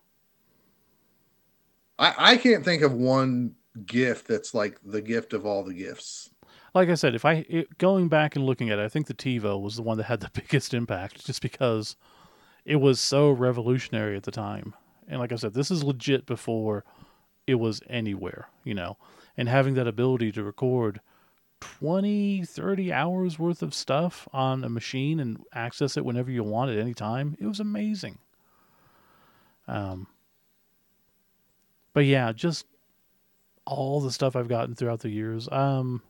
i 1.99 2.15
i 2.33 2.37
can't 2.37 2.65
think 2.65 2.83
of 2.83 2.93
one 2.93 3.55
gift 3.85 4.27
that's 4.29 4.55
like 4.55 4.79
the 4.85 5.03
gift 5.03 5.33
of 5.33 5.45
all 5.45 5.65
the 5.65 5.75
gifts. 5.75 6.31
Like 6.75 6.89
I 6.89 6.95
said, 6.95 7.15
if 7.15 7.25
I 7.25 7.45
it, 7.49 7.79
going 7.79 8.09
back 8.09 8.37
and 8.37 8.45
looking 8.45 8.71
at 8.71 8.79
it, 8.79 8.83
I 8.83 8.89
think 8.89 9.07
the 9.07 9.15
TiVo 9.15 9.61
was 9.61 9.77
the 9.77 9.83
one 9.83 9.97
that 9.99 10.05
had 10.05 10.21
the 10.21 10.31
biggest 10.35 10.75
impact, 10.75 11.25
just 11.27 11.43
because 11.43 11.97
it 12.67 12.77
was 12.77 13.01
so 13.01 13.31
revolutionary 13.31 14.17
at 14.17 14.25
the 14.25 14.33
time. 14.33 14.75
And 15.09 15.21
like 15.21 15.33
I 15.33 15.37
said, 15.37 15.55
this 15.55 15.71
is 15.71 15.85
legit 15.85 16.27
before 16.27 16.85
it 17.47 17.55
was 17.55 17.81
anywhere, 17.89 18.49
you 18.65 18.75
know. 18.75 18.99
And 19.37 19.49
having 19.49 19.75
that 19.75 19.87
ability 19.87 20.33
to 20.33 20.43
record 20.43 21.01
20, 21.61 22.45
30 22.45 22.93
hours 22.93 23.39
worth 23.39 23.63
of 23.63 23.73
stuff 23.73 24.29
on 24.33 24.65
a 24.65 24.69
machine 24.69 25.21
and 25.21 25.45
access 25.55 25.97
it 25.97 26.05
whenever 26.05 26.31
you 26.31 26.43
want 26.43 26.73
at 26.73 26.79
any 26.79 26.93
time, 26.93 27.37
it 27.41 27.47
was 27.47 27.61
amazing. 27.61 28.19
Um, 29.69 30.09
but 31.93 32.05
yeah, 32.05 32.33
just 32.33 32.67
all 33.65 34.01
the 34.01 34.13
stuff 34.13 34.35
I've 34.35 34.49
gotten 34.49 34.75
throughout 34.75 35.01
the 35.01 35.11
years. 35.11 35.49
Um, 35.53 36.03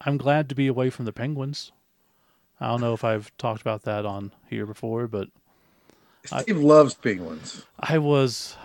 I'm 0.00 0.16
glad 0.16 0.48
to 0.48 0.54
be 0.54 0.66
away 0.66 0.88
from 0.88 1.04
the 1.04 1.12
penguins. 1.12 1.72
I 2.60 2.68
don't 2.68 2.80
know 2.80 2.94
if 2.94 3.04
I've 3.04 3.36
talked 3.36 3.60
about 3.60 3.82
that 3.82 4.06
on 4.06 4.32
here 4.48 4.66
before, 4.66 5.06
but 5.08 5.28
Steve 6.24 6.58
loves 6.58 6.94
penguins. 6.94 7.64
I 7.78 7.98
was 7.98 8.56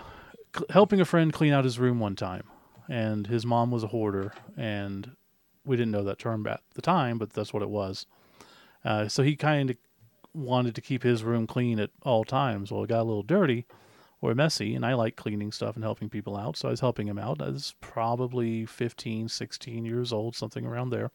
cl- 0.54 0.66
helping 0.70 1.00
a 1.00 1.04
friend 1.04 1.32
clean 1.32 1.52
out 1.52 1.64
his 1.64 1.78
room 1.78 2.00
one 2.00 2.16
time, 2.16 2.44
and 2.88 3.26
his 3.26 3.44
mom 3.44 3.70
was 3.70 3.82
a 3.82 3.88
hoarder, 3.88 4.32
and 4.56 5.16
we 5.64 5.76
didn't 5.76 5.92
know 5.92 6.04
that 6.04 6.18
term 6.18 6.46
at 6.46 6.60
the 6.74 6.82
time, 6.82 7.18
but 7.18 7.32
that's 7.32 7.52
what 7.52 7.62
it 7.62 7.68
was. 7.70 8.06
Uh, 8.84 9.08
so 9.08 9.22
he 9.22 9.36
kind 9.36 9.70
of 9.70 9.76
wanted 10.32 10.74
to 10.74 10.80
keep 10.80 11.02
his 11.02 11.22
room 11.24 11.46
clean 11.46 11.78
at 11.78 11.90
all 12.02 12.24
times. 12.24 12.70
Well, 12.70 12.84
it 12.84 12.88
got 12.88 13.02
a 13.02 13.04
little 13.04 13.22
dirty 13.22 13.66
or 14.22 14.34
messy, 14.34 14.74
and 14.74 14.86
I 14.86 14.94
like 14.94 15.16
cleaning 15.16 15.52
stuff 15.52 15.74
and 15.74 15.84
helping 15.84 16.08
people 16.08 16.36
out, 16.36 16.56
so 16.56 16.68
I 16.68 16.70
was 16.70 16.80
helping 16.80 17.08
him 17.08 17.18
out. 17.18 17.42
I 17.42 17.50
was 17.50 17.74
probably 17.80 18.64
15, 18.64 19.28
16 19.28 19.84
years 19.84 20.12
old, 20.12 20.36
something 20.36 20.64
around 20.64 20.90
there. 20.90 21.10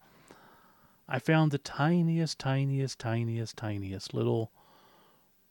I 1.08 1.20
found 1.20 1.52
the 1.52 1.58
tiniest, 1.58 2.40
tiniest, 2.40 3.00
tiniest, 3.00 3.58
tiniest 3.58 4.14
little 4.14 4.52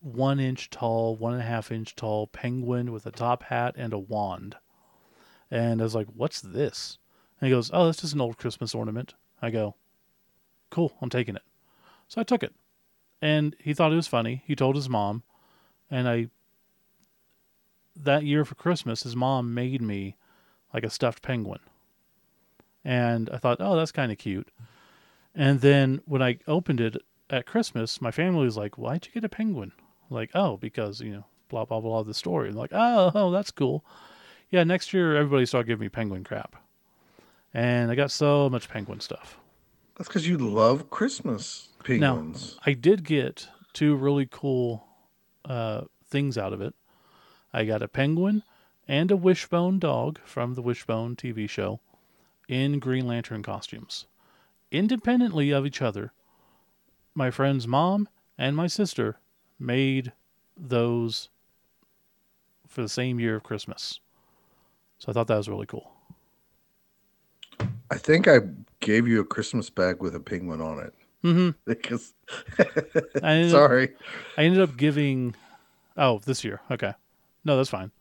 one 0.00 0.40
inch 0.40 0.68
tall, 0.68 1.16
one 1.16 1.32
and 1.32 1.42
a 1.42 1.46
half 1.46 1.72
inch 1.72 1.96
tall 1.96 2.26
penguin 2.26 2.92
with 2.92 3.07
a 3.07 3.11
top 3.11 3.44
hat 3.44 3.74
and 3.76 3.92
a 3.92 3.98
wand. 3.98 4.57
And 5.50 5.80
I 5.80 5.84
was 5.84 5.94
like, 5.94 6.09
What's 6.14 6.40
this? 6.40 6.98
And 7.40 7.48
he 7.48 7.55
goes, 7.55 7.70
Oh, 7.72 7.86
that's 7.86 8.00
just 8.00 8.14
an 8.14 8.20
old 8.20 8.36
Christmas 8.36 8.74
ornament. 8.74 9.14
I 9.40 9.50
go, 9.50 9.76
Cool, 10.70 10.92
I'm 11.00 11.11
taking 11.11 11.36
it. 11.36 11.42
So 12.09 12.20
I 12.20 12.24
took 12.24 12.42
it. 12.42 12.55
And 13.22 13.57
he 13.59 13.72
thought 13.72 13.92
it 13.92 13.96
was 13.96 14.09
funny. 14.09 14.42
He 14.46 14.57
told 14.57 14.76
his 14.76 14.88
mom. 14.88 15.22
And 15.90 16.09
I, 16.09 16.28
that 17.96 18.24
year 18.24 18.44
for 18.44 18.57
Christmas, 18.57 19.05
his 19.05 19.16
mom 19.16 19.55
made 19.55 19.80
me 19.80 20.16
like 20.74 20.84
a 20.84 20.90
stuffed 20.90 21.22
penguin. 21.22 21.61
And 22.84 23.30
I 23.30 23.38
thought, 23.38 23.59
Oh, 23.61 23.76
that's 23.76 23.92
kind 23.92 24.11
of 24.12 24.18
cute. 24.18 24.48
And 25.35 25.61
then 25.61 26.01
when 26.05 26.22
I 26.22 26.39
opened 26.47 26.80
it 26.80 26.97
at 27.30 27.47
Christmas, 27.47 28.01
my 28.01 28.11
family 28.11 28.45
was 28.45 28.57
like, 28.57 28.78
Why'd 28.78 29.07
you 29.07 29.12
get 29.12 29.24
a 29.24 29.28
penguin? 29.28 29.72
Like, 30.11 30.30
oh, 30.35 30.57
because, 30.57 31.01
you 31.01 31.12
know, 31.12 31.24
blah, 31.49 31.64
blah, 31.64 31.80
blah, 31.80 32.03
the 32.03 32.14
story. 32.14 32.51
I'm 32.51 32.57
like, 32.57 32.72
oh, 32.72 33.11
oh, 33.14 33.30
that's 33.30 33.51
cool. 33.51 33.85
Yeah, 34.51 34.64
next 34.64 34.93
year, 34.93 35.16
everybody 35.16 35.47
started 35.47 35.66
giving 35.66 35.85
me 35.85 35.89
penguin 35.89 36.24
crap. 36.24 36.57
And 37.53 37.91
I 37.91 37.95
got 37.95 38.11
so 38.11 38.49
much 38.51 38.68
penguin 38.68 39.01
stuff. 39.01 39.39
That's 39.97 40.09
because 40.09 40.28
you 40.28 40.39
love 40.39 40.91
Christmas 40.91 41.68
penguins. 41.85 42.57
Now, 42.57 42.62
I 42.66 42.72
did 42.72 43.05
get 43.05 43.49
two 43.72 43.95
really 43.95 44.28
cool 44.30 44.87
uh, 45.45 45.82
things 46.09 46.37
out 46.37 46.53
of 46.53 46.61
it. 46.61 46.74
I 47.53 47.64
got 47.64 47.82
a 47.82 47.89
penguin 47.89 48.43
and 48.89 49.11
a 49.11 49.16
wishbone 49.16 49.78
dog 49.78 50.18
from 50.24 50.55
the 50.55 50.62
Wishbone 50.62 51.16
TV 51.16 51.49
show 51.49 51.80
in 52.49 52.78
Green 52.78 53.07
Lantern 53.07 53.43
costumes. 53.43 54.07
Independently 54.75 55.53
of 55.53 55.64
each 55.64 55.81
other, 55.81 56.12
my 57.14 57.31
friend's 57.31 57.68
mom 57.68 58.09
and 58.37 58.57
my 58.57 58.66
sister 58.66 59.20
made 59.57 60.12
those 60.57 61.29
for 62.66 62.83
the 62.83 62.89
same 62.89 63.20
year 63.20 63.37
of 63.37 63.45
Christmas. 63.45 64.01
So 64.99 65.11
I 65.11 65.12
thought 65.12 65.29
that 65.29 65.37
was 65.37 65.49
really 65.49 65.66
cool. 65.66 65.93
I 67.89 67.97
think 67.97 68.27
I 68.27 68.41
gave 68.81 69.07
you 69.07 69.20
a 69.20 69.25
Christmas 69.25 69.70
bag 69.70 70.03
with 70.03 70.16
a 70.16 70.20
penguin 70.20 70.61
on 70.61 70.81
it. 70.81 70.95
Mm-hmm. 71.22 71.51
Because 71.64 72.12
I 73.22 73.47
sorry, 73.49 73.91
I 74.37 74.43
ended 74.43 74.61
up 74.61 74.77
giving. 74.77 75.37
Oh, 75.97 76.18
this 76.25 76.43
year. 76.43 76.61
Okay. 76.68 76.95
No, 77.45 77.57
that's 77.57 77.70
fine. 77.70 77.93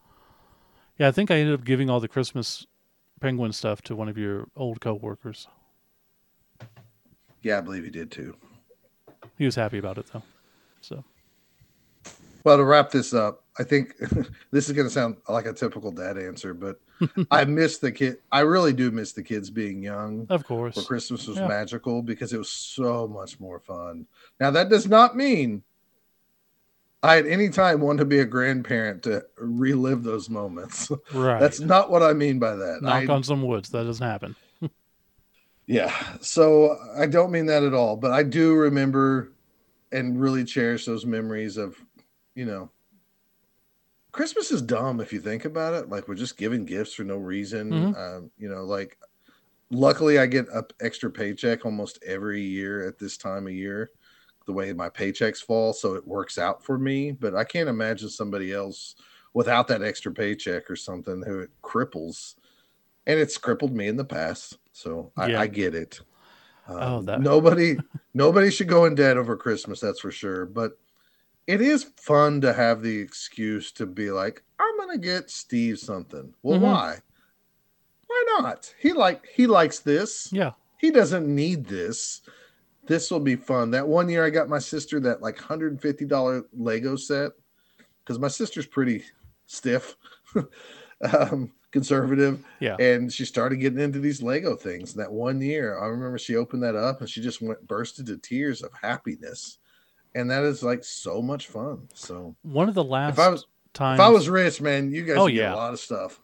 Yeah, 0.98 1.08
I 1.08 1.12
think 1.12 1.30
I 1.30 1.36
ended 1.36 1.54
up 1.54 1.66
giving 1.66 1.92
all 1.92 2.00
the 2.00 2.08
Christmas 2.08 2.66
penguin 3.22 3.54
stuff 3.54 3.84
to 3.84 3.96
one 3.96 4.10
of 4.10 4.18
your 4.18 4.48
old 4.56 4.82
coworkers. 4.82 5.48
Yeah, 7.44 7.60
I 7.60 7.62
believe 7.62 7.84
he 7.84 7.90
did 7.92 8.10
too. 8.12 8.36
He 9.38 9.46
was 9.46 9.56
happy 9.56 9.78
about 9.78 9.98
it 9.98 10.06
though. 10.12 10.24
So 10.82 11.04
Well, 12.44 12.58
to 12.58 12.64
wrap 12.64 12.90
this 12.92 13.14
up, 13.14 13.44
I 13.58 13.64
think 13.64 13.96
this 14.52 14.68
is 14.68 14.72
going 14.76 14.88
to 14.88 14.94
sound 14.94 15.18
like 15.30 15.46
a 15.46 15.54
typical 15.54 15.92
dad 15.92 16.18
answer, 16.18 16.54
but 16.54 16.80
I 17.32 17.46
miss 17.60 17.78
the 17.78 17.92
kid. 17.92 18.18
I 18.32 18.42
really 18.42 18.74
do 18.74 18.90
miss 18.92 19.12
the 19.14 19.24
kids 19.24 19.50
being 19.50 19.82
young. 19.84 20.26
of 20.30 20.44
course. 20.46 20.76
Where 20.76 20.86
Christmas 20.86 21.28
was 21.28 21.38
Yeah. 21.38 21.48
magical 21.48 22.02
because 22.02 22.34
it 22.34 22.38
was 22.38 22.50
so 22.50 23.08
much 23.08 23.40
more 23.40 23.60
fun. 23.60 24.08
Now 24.40 24.52
that 24.52 24.70
does 24.70 24.88
not 24.88 25.16
mean 25.16 25.64
I 27.02 27.18
at 27.18 27.26
any 27.28 27.50
time 27.50 27.82
want 27.82 28.00
to 28.00 28.06
be 28.06 28.20
a 28.20 28.26
grandparent 28.26 29.04
to 29.04 29.26
relive 29.38 30.04
those 30.04 30.30
moments. 30.30 30.90
Right. 31.14 31.40
That's 31.40 31.60
not 31.60 31.92
what 31.92 32.02
I 32.02 32.14
mean 32.14 32.40
by 32.40 32.56
that. 32.56 32.82
Knock 32.82 33.10
I- 33.10 33.14
on 33.14 33.24
some 33.24 33.42
woods. 33.42 33.70
That 33.70 33.84
doesn't 33.84 34.06
happen. 34.06 34.36
Yeah. 35.66 36.18
So 36.22 36.78
I 36.96 37.06
don't 37.06 37.32
mean 37.32 37.46
that 37.48 37.64
at 37.64 37.74
all, 37.74 37.96
but 37.96 38.12
I 38.12 38.24
do 38.24 38.54
remember 38.56 39.32
and 39.92 40.20
really 40.20 40.44
cherish 40.44 40.86
those 40.86 41.06
memories 41.06 41.58
of, 41.58 41.78
you 42.36 42.46
know, 42.46 42.72
Christmas 44.12 44.52
is 44.52 44.62
dumb 44.62 45.00
if 45.00 45.12
you 45.12 45.20
think 45.20 45.46
about 45.46 45.74
it. 45.74 45.90
Like 45.90 46.08
we're 46.08 46.16
just 46.16 46.38
giving 46.38 46.66
gifts 46.66 46.94
for 46.94 47.04
no 47.04 47.18
reason. 47.18 47.72
Mhm. 47.72 47.98
Um, 47.98 48.32
you 48.38 48.48
know, 48.50 48.64
like 48.64 49.00
luckily 49.72 50.20
I 50.20 50.28
get 50.28 50.48
a 50.50 50.66
extra 50.82 51.12
paycheck 51.12 51.66
almost 51.66 52.00
every 52.04 52.42
year 52.42 52.88
at 52.88 53.00
this 53.00 53.18
time 53.18 53.48
of 53.48 53.54
year, 53.54 53.92
the 54.46 54.54
way 54.54 54.74
my 54.74 54.90
paychecks 54.90 55.44
fall. 55.44 55.74
So 55.74 55.96
it 55.96 56.08
works 56.08 56.38
out 56.38 56.64
for 56.64 56.78
me. 56.78 57.12
But 57.12 57.36
I 57.36 57.44
can't 57.44 57.70
imagine 57.70 58.10
somebody 58.10 58.54
else 58.54 58.96
without 59.34 59.68
that 59.70 59.84
extra 59.84 60.14
paycheck 60.14 60.70
or 60.70 60.76
something 60.76 61.24
who 61.24 61.40
it 61.40 61.52
cripples. 61.64 62.36
And 63.08 63.20
it's 63.20 63.38
crippled 63.38 63.76
me 63.76 63.88
in 63.88 63.98
the 63.98 64.06
past. 64.06 64.60
So 64.74 65.12
I, 65.16 65.28
Yeah. 65.30 65.40
I 65.42 65.48
get 65.48 65.74
it. 65.76 66.02
Um, 66.68 66.78
Oh, 66.82 67.02
that- 67.04 67.22
nobody 67.22 67.78
nobody 68.14 68.52
should 68.52 68.68
go 68.68 68.86
in 68.86 68.96
debt 68.96 69.16
over 69.18 69.38
Christmas, 69.38 69.80
that's 69.80 70.00
for 70.02 70.12
sure. 70.12 70.46
But 70.46 70.78
it 71.48 71.62
is 71.62 71.86
fun 71.98 72.42
to 72.42 72.54
have 72.54 72.82
the 72.82 72.98
excuse 73.00 73.72
to 73.74 73.86
be 73.86 74.12
like, 74.12 74.44
I'm 74.60 74.78
gonna 74.78 74.98
get 74.98 75.30
Steve 75.30 75.80
something. 75.80 76.34
Well, 76.44 76.60
Mhm. 76.60 76.64
why? 76.64 76.98
Why 78.08 78.24
not? 78.40 78.74
He 78.80 78.94
like 78.94 79.26
he 79.34 79.48
likes 79.48 79.80
this. 79.80 80.32
Yeah. 80.32 80.52
He 80.78 80.92
doesn't 80.92 81.28
need 81.34 81.66
this. 81.66 82.22
This 82.86 83.10
will 83.10 83.22
be 83.22 83.36
fun. 83.38 83.72
That 83.72 83.88
one 83.88 84.10
year 84.10 84.26
I 84.26 84.30
got 84.30 84.50
my 84.50 84.60
sister 84.60 85.00
that 85.02 85.22
like 85.22 85.38
$150 85.38 86.44
Lego 86.54 86.96
set 86.98 87.32
because 88.04 88.20
my 88.20 88.28
sister's 88.28 88.66
pretty 88.66 89.04
stiff, 89.48 89.96
um, 91.02 91.52
conservative 91.74 92.42
Yeah. 92.62 92.78
and 92.80 93.12
she 93.12 93.26
started 93.26 93.58
getting 93.58 93.80
into 93.80 94.00
these 94.00 94.22
Lego 94.22 94.56
things. 94.56 94.94
And 94.94 95.04
that 95.04 95.12
one 95.12 95.42
year, 95.42 95.78
I 95.78 95.88
remember 95.88 96.18
she 96.18 96.38
opened 96.38 96.64
that 96.64 96.76
up 96.76 97.02
and 97.02 97.10
she 97.10 97.22
just 97.22 97.42
went 97.42 97.68
burst 97.68 98.00
into 98.00 98.16
tears 98.18 98.62
of 98.64 98.72
happiness, 98.82 99.58
and 100.16 100.32
that 100.32 100.44
is 100.44 100.64
like 100.64 100.84
so 100.86 101.22
much 101.22 101.48
fun. 101.48 101.90
So 101.94 102.36
One 102.44 102.70
of 102.70 102.76
the 102.76 102.84
last 102.84 103.14
if 103.14 103.20
I 103.20 103.28
was 103.30 103.46
times 103.74 104.00
if 104.00 104.06
I 104.06 104.10
was 104.10 104.30
rich, 104.30 104.62
man, 104.62 104.92
you 104.92 105.04
guys 105.04 105.18
Oh, 105.18 105.24
would 105.24 105.34
get 105.34 105.42
yeah. 105.42 105.54
a 105.54 105.58
lot 105.58 105.74
of 105.74 105.80
stuff. 105.80 106.22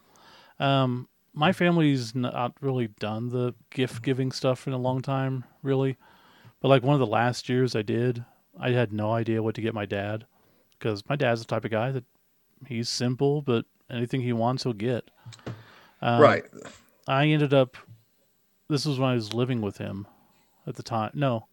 Um, 0.59 1.09
my 1.33 1.51
family's 1.51 2.13
not 2.15 2.53
really 2.61 2.87
done 2.99 3.29
the 3.29 3.53
gift 3.69 4.03
giving 4.03 4.31
stuff 4.31 4.67
in 4.67 4.73
a 4.73 4.77
long 4.77 5.01
time, 5.01 5.43
really. 5.63 5.97
But 6.61 6.67
like 6.69 6.83
one 6.83 6.93
of 6.93 6.99
the 6.99 7.07
last 7.07 7.47
years 7.49 7.75
I 7.75 7.81
did, 7.81 8.23
I 8.59 8.71
had 8.71 8.91
no 8.91 9.11
idea 9.13 9.41
what 9.41 9.55
to 9.55 9.61
get 9.61 9.73
my 9.73 9.85
dad 9.85 10.25
because 10.77 11.03
my 11.07 11.15
dad's 11.15 11.41
the 11.41 11.47
type 11.47 11.65
of 11.65 11.71
guy 11.71 11.91
that 11.91 12.03
he's 12.67 12.89
simple, 12.89 13.41
but 13.41 13.65
anything 13.89 14.21
he 14.21 14.33
wants, 14.33 14.63
he'll 14.63 14.73
get. 14.73 15.09
Um, 16.01 16.21
right. 16.21 16.43
I 17.07 17.27
ended 17.27 17.53
up. 17.53 17.77
This 18.69 18.85
was 18.85 18.99
when 18.99 19.09
I 19.09 19.15
was 19.15 19.33
living 19.33 19.61
with 19.61 19.77
him 19.77 20.07
at 20.67 20.75
the 20.75 20.83
time. 20.83 21.11
No, 21.13 21.47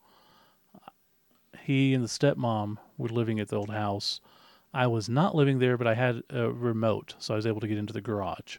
he 1.64 1.94
and 1.94 2.04
the 2.04 2.08
stepmom 2.08 2.78
were 2.98 3.08
living 3.08 3.40
at 3.40 3.48
the 3.48 3.56
old 3.56 3.70
house. 3.70 4.20
I 4.72 4.86
was 4.86 5.08
not 5.08 5.34
living 5.34 5.58
there, 5.58 5.76
but 5.78 5.86
I 5.86 5.94
had 5.94 6.22
a 6.30 6.50
remote, 6.50 7.14
so 7.18 7.34
I 7.34 7.36
was 7.36 7.46
able 7.46 7.60
to 7.60 7.66
get 7.66 7.78
into 7.78 7.94
the 7.94 8.00
garage. 8.00 8.58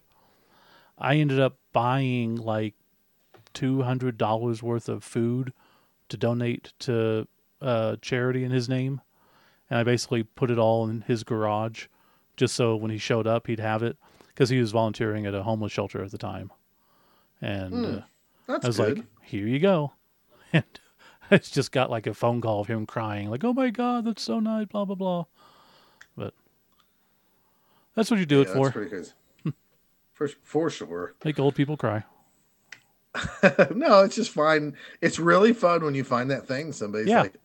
I 0.97 1.17
ended 1.17 1.39
up 1.39 1.57
buying 1.73 2.35
like 2.35 2.73
two 3.53 3.83
hundred 3.83 4.17
dollars 4.17 4.63
worth 4.63 4.89
of 4.89 5.03
food 5.03 5.53
to 6.09 6.17
donate 6.17 6.73
to 6.79 7.27
uh, 7.61 7.97
charity 8.01 8.43
in 8.43 8.51
his 8.51 8.67
name, 8.67 9.01
and 9.69 9.79
I 9.79 9.83
basically 9.83 10.23
put 10.23 10.49
it 10.49 10.57
all 10.57 10.89
in 10.89 11.01
his 11.01 11.23
garage, 11.23 11.85
just 12.37 12.55
so 12.55 12.75
when 12.75 12.91
he 12.91 12.97
showed 12.97 13.27
up, 13.27 13.47
he'd 13.47 13.59
have 13.59 13.83
it 13.83 13.97
because 14.29 14.49
he 14.49 14.59
was 14.59 14.71
volunteering 14.71 15.25
at 15.25 15.35
a 15.35 15.43
homeless 15.43 15.71
shelter 15.71 16.03
at 16.03 16.11
the 16.11 16.17
time, 16.17 16.51
and 17.41 17.73
Hmm, 17.73 17.85
uh, 17.85 18.01
That's 18.47 18.65
I 18.65 18.67
was 18.67 18.77
good. 18.77 18.97
like, 18.99 19.05
"Here 19.23 19.47
you 19.47 19.59
go," 19.59 19.93
and 20.53 20.63
I 21.29 21.37
just 21.39 21.71
got 21.71 21.89
like 21.89 22.07
a 22.07 22.13
phone 22.13 22.39
call 22.39 22.61
of 22.61 22.67
him 22.67 22.85
crying, 22.85 23.29
like, 23.29 23.43
"Oh 23.43 23.53
my 23.53 23.69
god, 23.69 24.05
that's 24.05 24.21
so 24.21 24.39
nice," 24.39 24.67
blah 24.67 24.85
blah 24.85 24.95
blah. 24.95 25.25
But 26.15 26.33
that's 27.95 28.09
what 28.11 28.19
you 28.19 28.25
do 28.25 28.37
yeah, 28.37 28.41
it 28.43 28.49
for. 28.49 28.69
that's 28.69 28.71
pretty 28.73 28.89
good. 28.91 29.53
for 30.13 30.27
for 30.43 30.69
sure. 30.69 31.15
Make 31.25 31.39
old 31.39 31.55
people 31.55 31.75
cry. 31.77 32.03
no, 33.73 34.03
it's 34.03 34.15
just 34.15 34.31
fine. 34.31 34.75
It's 35.01 35.17
really 35.17 35.53
fun 35.53 35.83
when 35.83 35.95
you 35.95 36.03
find 36.03 36.29
that 36.29 36.47
thing. 36.47 36.71
Somebody's 36.71 37.07
Yeah. 37.07 37.23
like, 37.23 37.35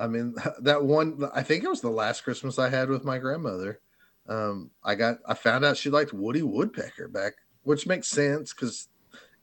I 0.00 0.06
mean, 0.06 0.34
that 0.62 0.82
one, 0.82 1.28
I 1.34 1.42
think 1.42 1.62
it 1.62 1.70
was 1.70 1.80
the 1.80 1.90
last 1.90 2.24
Christmas 2.24 2.58
I 2.58 2.68
had 2.68 2.88
with 2.88 3.04
my 3.04 3.18
grandmother. 3.18 3.80
Um, 4.28 4.70
I 4.84 4.94
got 4.94 5.18
I 5.26 5.34
found 5.34 5.64
out 5.64 5.76
she 5.76 5.90
liked 5.90 6.12
Woody 6.12 6.42
Woodpecker 6.42 7.08
back, 7.08 7.34
which 7.62 7.86
makes 7.86 8.08
sense 8.08 8.52
because 8.52 8.88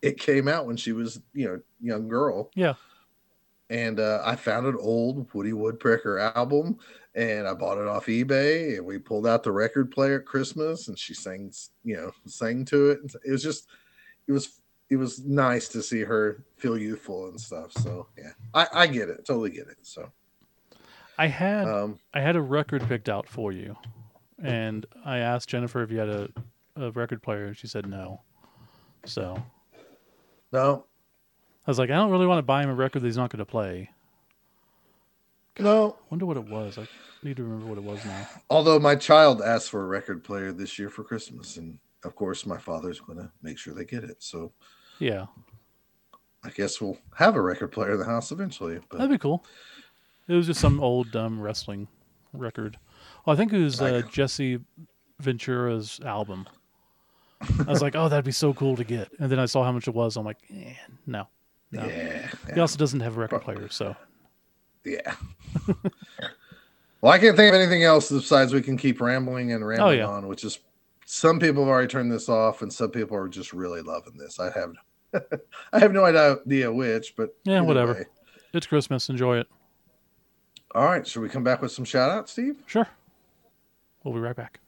it 0.02 0.20
came 0.20 0.48
out 0.48 0.66
when 0.66 0.78
she 0.78 0.94
was 0.94 1.20
you 1.34 1.48
know 1.48 1.62
young 1.82 2.08
girl. 2.08 2.52
Yeah. 2.56 2.76
And 3.70 4.00
uh, 4.00 4.22
I 4.24 4.38
found 4.38 4.66
an 4.66 4.78
old 4.80 5.34
Woody 5.34 5.52
Woodpecker 5.52 6.20
album, 6.20 6.80
and 7.16 7.46
I 7.46 7.54
bought 7.54 7.78
it 7.78 7.88
off 7.88 8.06
eBay. 8.06 8.78
And 8.78 8.86
we 8.86 8.98
pulled 8.98 9.28
out 9.28 9.44
the 9.44 9.52
record 9.52 9.92
player 9.92 10.20
at 10.20 10.26
Christmas, 10.26 10.88
and 10.88 10.98
she 10.98 11.14
sings, 11.14 11.72
you 11.84 11.98
know, 11.98 12.12
sang 12.26 12.64
to 12.66 12.92
it. 12.92 13.00
It 13.26 13.32
was 13.32 13.44
just, 13.44 13.68
it 14.26 14.32
was, 14.32 14.62
it 14.90 14.96
was 14.96 15.20
nice 15.26 15.68
to 15.70 15.82
see 15.82 16.00
her 16.00 16.46
feel 16.56 16.78
youthful 16.78 17.28
and 17.28 17.42
stuff. 17.42 17.74
So 17.74 18.08
yeah, 18.18 18.32
I, 18.54 18.68
I 18.74 18.88
get 18.88 19.10
it, 19.10 19.26
totally 19.26 19.50
get 19.50 19.68
it. 19.68 19.80
So 19.82 20.10
I 21.18 21.28
had 21.28 21.68
um, 21.68 22.00
I 22.14 22.22
had 22.22 22.36
a 22.36 22.42
record 22.42 22.88
picked 22.88 23.10
out 23.10 23.28
for 23.28 23.52
you, 23.52 23.76
and 24.42 24.86
I 25.04 25.18
asked 25.20 25.50
Jennifer 25.50 25.82
if 25.82 25.92
you 25.92 25.98
had 25.98 26.10
a, 26.10 26.30
a 26.76 26.92
record 26.92 27.24
player, 27.24 27.46
and 27.46 27.58
she 27.58 27.68
said 27.68 27.88
no. 27.90 28.22
So 29.06 29.42
no, 30.52 30.86
I 31.66 31.72
was 31.72 31.80
like, 31.80 31.90
I 31.90 31.96
don't 31.96 32.12
really 32.12 32.28
want 32.28 32.40
to 32.40 32.44
buy 32.44 32.62
him 32.64 32.70
a 32.70 32.76
record 32.76 33.02
that 33.02 33.08
he's 33.08 33.18
not 33.18 33.32
going 33.32 33.40
to 33.40 33.46
play. 33.46 33.90
no. 35.60 35.98
Wonder 36.10 36.26
what 36.26 36.38
it 36.38 36.48
was. 36.48 36.78
I 36.78 36.88
need 37.24 37.38
to 37.38 37.44
remember 37.44 37.68
what 37.68 37.78
it 37.78 37.84
was 37.84 38.06
now. 38.06 38.28
Although 38.50 38.80
my 38.80 38.96
child 38.96 39.42
asked 39.42 39.70
for 39.70 39.82
a 39.82 39.88
record 39.88 40.24
player 40.24 40.52
this 40.52 40.78
year 40.78 40.90
for 40.90 41.04
Christmas, 41.04 41.58
and 41.58 41.80
of 42.04 42.16
course 42.16 42.46
my 42.46 42.58
father's 42.58 43.00
going 43.00 43.18
to 43.18 43.32
make 43.42 43.58
sure 43.58 43.74
they 43.74 43.86
get 43.86 44.04
it. 44.04 44.18
So 44.20 44.52
Yeah, 45.00 45.26
I 46.44 46.50
guess 46.52 46.80
we'll 46.80 46.98
have 47.16 47.36
a 47.36 47.42
record 47.42 47.72
player 47.72 47.94
in 47.94 48.00
the 48.00 48.06
house 48.06 48.32
eventually. 48.32 48.80
But 48.90 48.98
that'd 49.00 49.12
be 49.12 49.18
cool. 49.18 49.44
It 50.28 50.34
was 50.34 50.48
just 50.48 50.60
some 50.60 50.80
old 50.80 51.16
um, 51.16 51.40
wrestling 51.40 51.88
record. 52.34 52.78
Well, 53.26 53.34
I 53.34 53.38
think 53.38 53.54
it 53.54 53.64
was 53.64 53.82
uh, 53.82 54.02
Jesse 54.12 54.60
Ventura's 55.20 56.00
album. 56.06 56.48
I 57.42 57.72
was 57.72 57.82
like, 57.82 57.96
oh, 57.96 58.10
that'd 58.10 58.26
be 58.26 58.32
so 58.32 58.54
cool 58.54 58.76
to 58.76 58.84
get. 58.84 59.10
And 59.20 59.32
then 59.32 59.40
I 59.40 59.46
saw 59.46 59.64
how 59.64 59.72
much 59.72 59.88
it 59.88 59.94
was. 59.94 60.18
I'm 60.18 60.26
like, 60.26 60.40
eh, 60.52 60.74
no. 61.06 61.28
no. 61.72 61.86
yeah, 61.86 62.30
He 62.54 62.60
also 62.60 62.78
doesn't 62.78 63.00
have 63.00 63.16
a 63.16 63.20
record 63.20 63.42
player, 63.42 63.70
so 63.70 63.96
yeah. 64.84 65.16
well, 67.02 67.14
I 67.14 67.20
can't 67.20 67.36
think 67.36 67.54
of 67.54 67.60
anything 67.60 67.84
else 67.84 68.10
besides 68.10 68.54
we 68.54 68.62
can 68.62 68.78
keep 68.78 69.02
rambling 69.02 69.52
and 69.52 69.66
rambling 69.66 70.00
yeah. 70.00 70.08
on, 70.08 70.28
which 70.28 70.44
is 70.44 70.60
some 71.06 71.40
people 71.40 71.64
have 71.64 71.70
already 71.70 71.88
turned 71.88 72.12
this 72.12 72.30
off, 72.30 72.62
and 72.62 72.72
some 72.72 72.92
people 72.92 73.18
are 73.18 73.28
just 73.28 73.54
really 73.54 73.82
loving 73.82 74.18
this. 74.18 74.40
I 74.40 74.52
have, 74.52 74.74
I 75.74 75.80
have 75.80 75.92
no 75.92 76.06
idea 76.06 76.72
which, 76.72 77.16
but 77.16 77.36
Yeah, 77.44 77.62
whatever. 77.62 77.94
way. 77.94 78.06
it's 78.54 78.68
Christmas. 78.68 79.10
Enjoy 79.10 79.38
it. 79.38 79.48
All 80.76 80.84
right, 80.86 81.08
should 81.08 81.22
we 81.22 81.30
come 81.30 81.44
back 81.44 81.62
with 81.62 81.72
some 81.72 81.86
shout 81.86 82.12
outs, 82.12 82.32
Steve? 82.34 82.62
Sure. 82.66 82.88
We'll 84.04 84.14
be 84.14 84.20
right 84.20 84.36
back. 84.36 84.60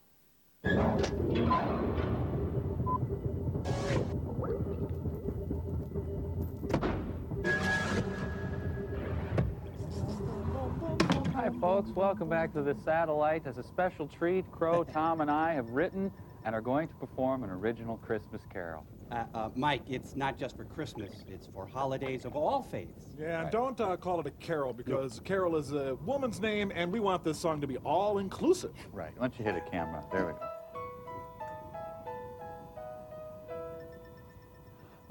Hi, 11.36 11.50
folks. 11.60 11.90
Welcome 11.96 12.30
back 12.30 12.54
to 12.54 12.62
the 12.62 12.76
Satellite. 12.86 13.46
As 13.46 13.58
a 13.58 13.64
special 13.64 14.08
treat, 14.08 14.50
Crow, 14.52 14.84
Tom, 14.86 15.22
and 15.22 15.30
I 15.30 15.54
have 15.54 15.70
written 15.72 16.12
and 16.46 16.56
are 16.56 16.62
going 16.62 16.88
to 16.88 16.94
perform 16.96 17.44
an 17.44 17.50
original 17.50 17.98
Christmas 17.98 18.42
carol. 18.52 18.86
Uh, 19.12 19.24
uh, 19.34 19.50
Mike, 19.56 19.82
it's 19.90 20.16
not 20.16 20.38
just 20.38 20.56
for 20.56 20.66
Christmas, 20.66 21.24
it's 21.28 21.48
for 21.48 21.66
holidays 21.66 22.26
of 22.26 22.36
all 22.36 22.62
faiths. 22.62 23.16
Yeah, 23.20 23.42
and 23.42 23.52
don't 23.52 23.80
uh, 23.82 23.98
call 23.98 24.20
it 24.20 24.28
a 24.28 24.32
carol 24.32 24.72
because 24.72 25.20
carol 25.26 25.56
is 25.56 25.72
a 25.72 25.96
woman's 26.06 26.40
name, 26.40 26.72
and 26.76 26.92
we 26.92 27.00
want 27.00 27.24
this 27.24 27.40
song 27.40 27.60
to 27.62 27.68
be 27.68 27.78
all 27.78 28.20
inclusive. 28.20 28.74
Right. 28.94 29.12
Why 29.18 29.28
don't 29.28 29.40
you 29.40 29.46
hit 29.46 29.56
a 29.56 29.70
camera? 29.70 30.04
There 30.12 30.28
we 30.28 30.34
go. 30.34 30.40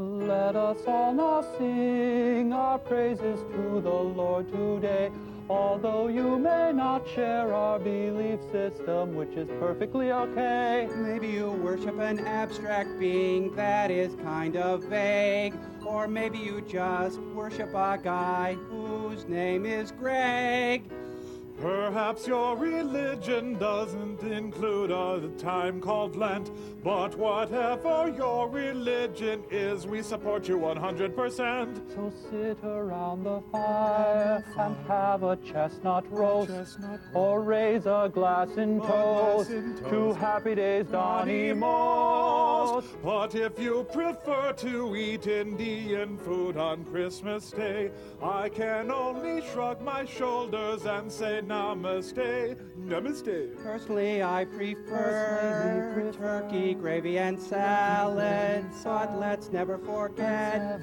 Let 0.01 0.55
us 0.55 0.79
all 0.87 1.13
now 1.13 1.45
sing 1.59 2.53
our 2.53 2.79
praises 2.79 3.41
to 3.41 3.81
the 3.81 3.91
Lord 3.91 4.49
today. 4.53 5.11
Although 5.51 6.09
you 6.09 6.39
may 6.39 6.73
not 6.75 7.09
share 7.09 7.55
our 7.55 7.79
belief 7.79 8.39
system, 8.53 9.15
which 9.15 9.31
is 9.31 9.49
perfectly 9.59 10.13
okay. 10.13 10.89
Maybe 10.95 11.29
you 11.29 11.53
worship 11.53 11.99
an 11.99 12.19
abstract 12.27 12.99
being 12.99 13.55
that 13.57 13.91
is 13.91 14.15
kind 14.17 14.57
of 14.57 14.83
vague. 14.85 15.55
Or 15.87 16.07
maybe 16.07 16.37
you 16.37 16.61
just 16.61 17.19
worship 17.35 17.71
a 17.71 17.99
guy 18.03 18.59
whose 18.69 19.27
name 19.27 19.65
is 19.65 19.91
Greg. 19.91 20.83
Perhaps 21.61 22.29
your 22.29 22.57
religion 22.57 23.59
doesn't 23.59 24.23
include 24.23 24.93
a 24.93 25.29
time 25.39 25.81
called 25.81 26.15
Lent, 26.15 26.53
but 26.85 27.17
whatever 27.17 28.15
your 28.17 28.49
religion 28.49 29.43
is, 29.51 29.85
we 29.85 30.01
support 30.01 30.47
you 30.47 30.57
100%. 30.57 31.95
So 31.95 32.13
sit 32.31 32.59
around 32.63 33.25
the 33.25 33.43
fire 33.51 34.45
and 34.57 34.77
have 34.87 35.25
a 35.25 35.37
chestnut 35.39 36.05
roast, 36.13 36.51
Chestnut 36.51 37.01
or 37.13 37.43
raise 37.43 37.87
a 37.87 38.09
glass 38.13 38.51
in 38.57 38.79
glass 38.79 38.91
toast 38.91 39.51
in 39.51 39.77
to. 39.91 40.15
Happy 40.15 40.55
Days 40.55 40.87
Donny. 40.87 41.53
Most. 41.53 42.87
But 43.03 43.35
if 43.35 43.59
you 43.59 43.85
prefer 43.93 44.53
to 44.53 44.95
eat 44.95 45.27
Indian 45.27 46.17
food 46.19 46.57
on 46.57 46.85
Christmas 46.85 47.51
Day, 47.51 47.91
I 48.23 48.49
can 48.49 48.93
only 48.93 49.43
shrug 49.53 49.81
my 49.83 50.05
shoulders 50.05 50.85
and 50.85 51.11
say 51.11 51.41
namaste, 51.49 52.57
namaste. 52.79 53.57
Personally, 53.63 54.23
I 54.23 54.45
prefer 54.45 55.93
Personally 55.95 56.13
turkey, 56.13 56.75
gravy, 56.75 57.19
and 57.19 57.41
salad. 57.41 58.67
But 58.85 59.19
let's 59.19 59.51
never 59.51 59.79
forget, 59.79 60.83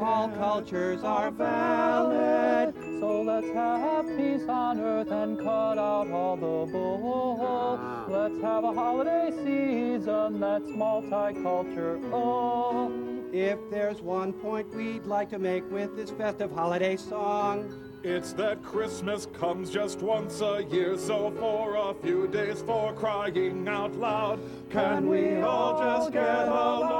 all 0.00 0.30
cultures 0.30 1.04
are 1.04 1.30
valid. 1.30 2.74
So 3.00 3.20
let's 3.22 3.48
have 3.48 4.06
peace 4.16 4.48
on 4.48 4.80
earth 4.80 5.10
and 5.10 5.38
cut 5.38 5.76
out 5.78 6.10
all 6.10 6.36
the 6.36 6.72
bull. 6.72 7.38
Ah. 7.42 8.06
Let's 8.08 8.40
have 8.40 8.64
a 8.64 8.72
holiday 8.72 9.30
season 9.30 10.40
that's 10.40 10.70
multicultural. 10.70 13.08
If 13.32 13.58
there's 13.70 14.00
one 14.00 14.32
point 14.32 14.74
we'd 14.74 15.04
like 15.04 15.30
to 15.30 15.38
make 15.38 15.70
with 15.70 15.94
this 15.96 16.10
festive 16.10 16.50
holiday 16.50 16.96
song, 16.96 17.89
It's 18.02 18.32
that 18.34 18.62
Christmas 18.62 19.26
comes 19.38 19.70
just 19.70 20.00
once 20.00 20.40
a 20.40 20.64
year, 20.70 20.96
so 20.96 21.30
for 21.32 21.76
a 21.76 21.94
few 22.02 22.26
days, 22.28 22.62
for 22.62 22.94
crying 22.94 23.68
out 23.68 23.94
loud, 23.94 24.40
can 24.70 25.06
we 25.08 25.36
all 25.42 25.78
just 25.78 26.12
get 26.12 26.48
along? 26.48 26.90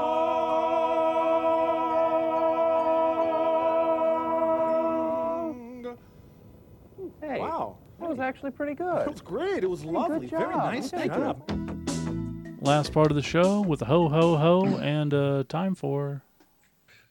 Hey, 7.23 7.39
Wow, 7.39 7.77
that 7.99 8.09
was 8.09 8.19
actually 8.19 8.51
pretty 8.51 8.75
that 8.75 9.05
good. 9.05 9.13
was 9.13 9.21
great. 9.21 9.63
It 9.65 9.71
was 9.71 9.85
lovely. 9.85 10.27
job. 10.27 10.41
Very 10.41 10.57
nice. 10.57 10.91
Thank 10.91 11.15
you. 11.15 12.57
Last 12.61 12.93
part 12.93 13.11
of 13.11 13.15
the 13.15 13.23
show 13.23 13.61
with 13.63 13.81
a 13.83 13.85
ho 13.87 14.09
ho 14.09 14.37
ho 14.37 14.77
and 14.79 15.15
uh, 15.15 15.45
time 15.49 15.75
for. 15.75 16.23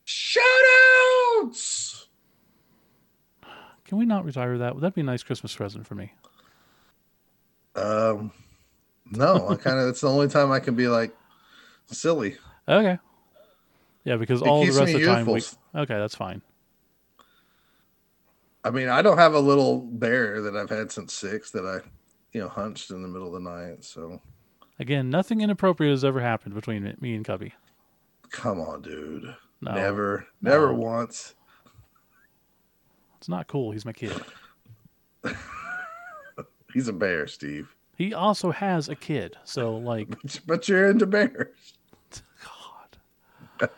Shout 0.05 0.43
outs! 1.41 1.98
Can 3.89 3.97
we 3.97 4.05
not 4.05 4.23
retire 4.23 4.55
that? 4.59 4.75
Would 4.75 4.83
that 4.83 4.93
be 4.93 5.01
a 5.01 5.03
nice 5.03 5.23
Christmas 5.23 5.55
present 5.55 5.87
for 5.87 5.95
me? 5.95 6.13
Um, 7.75 8.31
no, 9.09 9.49
I 9.49 9.55
kind 9.55 9.79
of, 9.79 9.89
it's 9.89 10.01
the 10.01 10.09
only 10.09 10.27
time 10.27 10.51
I 10.51 10.59
can 10.59 10.75
be 10.75 10.87
like 10.87 11.11
silly. 11.87 12.37
Okay. 12.67 12.99
Yeah, 14.03 14.17
because 14.17 14.43
It 14.43 14.47
all 14.47 14.61
the 14.63 14.67
rest 14.71 14.93
of 14.93 15.01
the 15.01 15.05
time 15.07 15.25
we. 15.25 15.41
Okay, 15.75 15.95
that's 15.97 16.13
fine. 16.13 16.43
I 18.63 18.69
mean, 18.69 18.89
I 18.89 19.01
don't 19.01 19.17
have 19.17 19.33
a 19.33 19.39
little 19.39 19.79
bear 19.79 20.39
that 20.43 20.55
I've 20.55 20.69
had 20.69 20.91
since 20.91 21.13
six 21.13 21.49
that 21.51 21.65
I, 21.65 21.79
you 22.31 22.41
know, 22.41 22.47
hunched 22.49 22.91
in 22.91 23.01
the 23.01 23.07
middle 23.07 23.33
of 23.35 23.41
the 23.41 23.49
night. 23.49 23.83
So 23.83 24.21
Again, 24.77 25.09
nothing 25.09 25.41
inappropriate 25.41 25.91
has 25.91 26.05
ever 26.05 26.19
happened 26.21 26.53
between 26.53 26.95
me- 27.01 27.15
and 27.15 27.25
Cubby. 27.25 27.53
come 28.29 28.59
on, 28.61 28.83
dude. 28.83 29.35
No, 29.61 29.73
never, 29.73 30.27
never 30.43 30.67
No. 30.67 30.75
once. 30.79 31.33
It's 33.19 33.27
not 33.27 33.47
cool. 33.47 33.71
He's 33.71 33.83
my 33.85 33.91
kid. 33.91 34.13
He's 36.73 36.87
a 36.87 36.93
bear, 36.93 37.27
Steve. 37.27 37.75
He 37.97 38.13
also 38.13 38.51
has 38.51 38.87
a 38.87 38.95
kid, 38.95 39.35
so 39.43 39.75
like, 39.75 40.07
But 40.47 40.69
you're 40.69 40.89
into 40.89 41.05
bears. 41.05 41.73
God. 43.59 43.71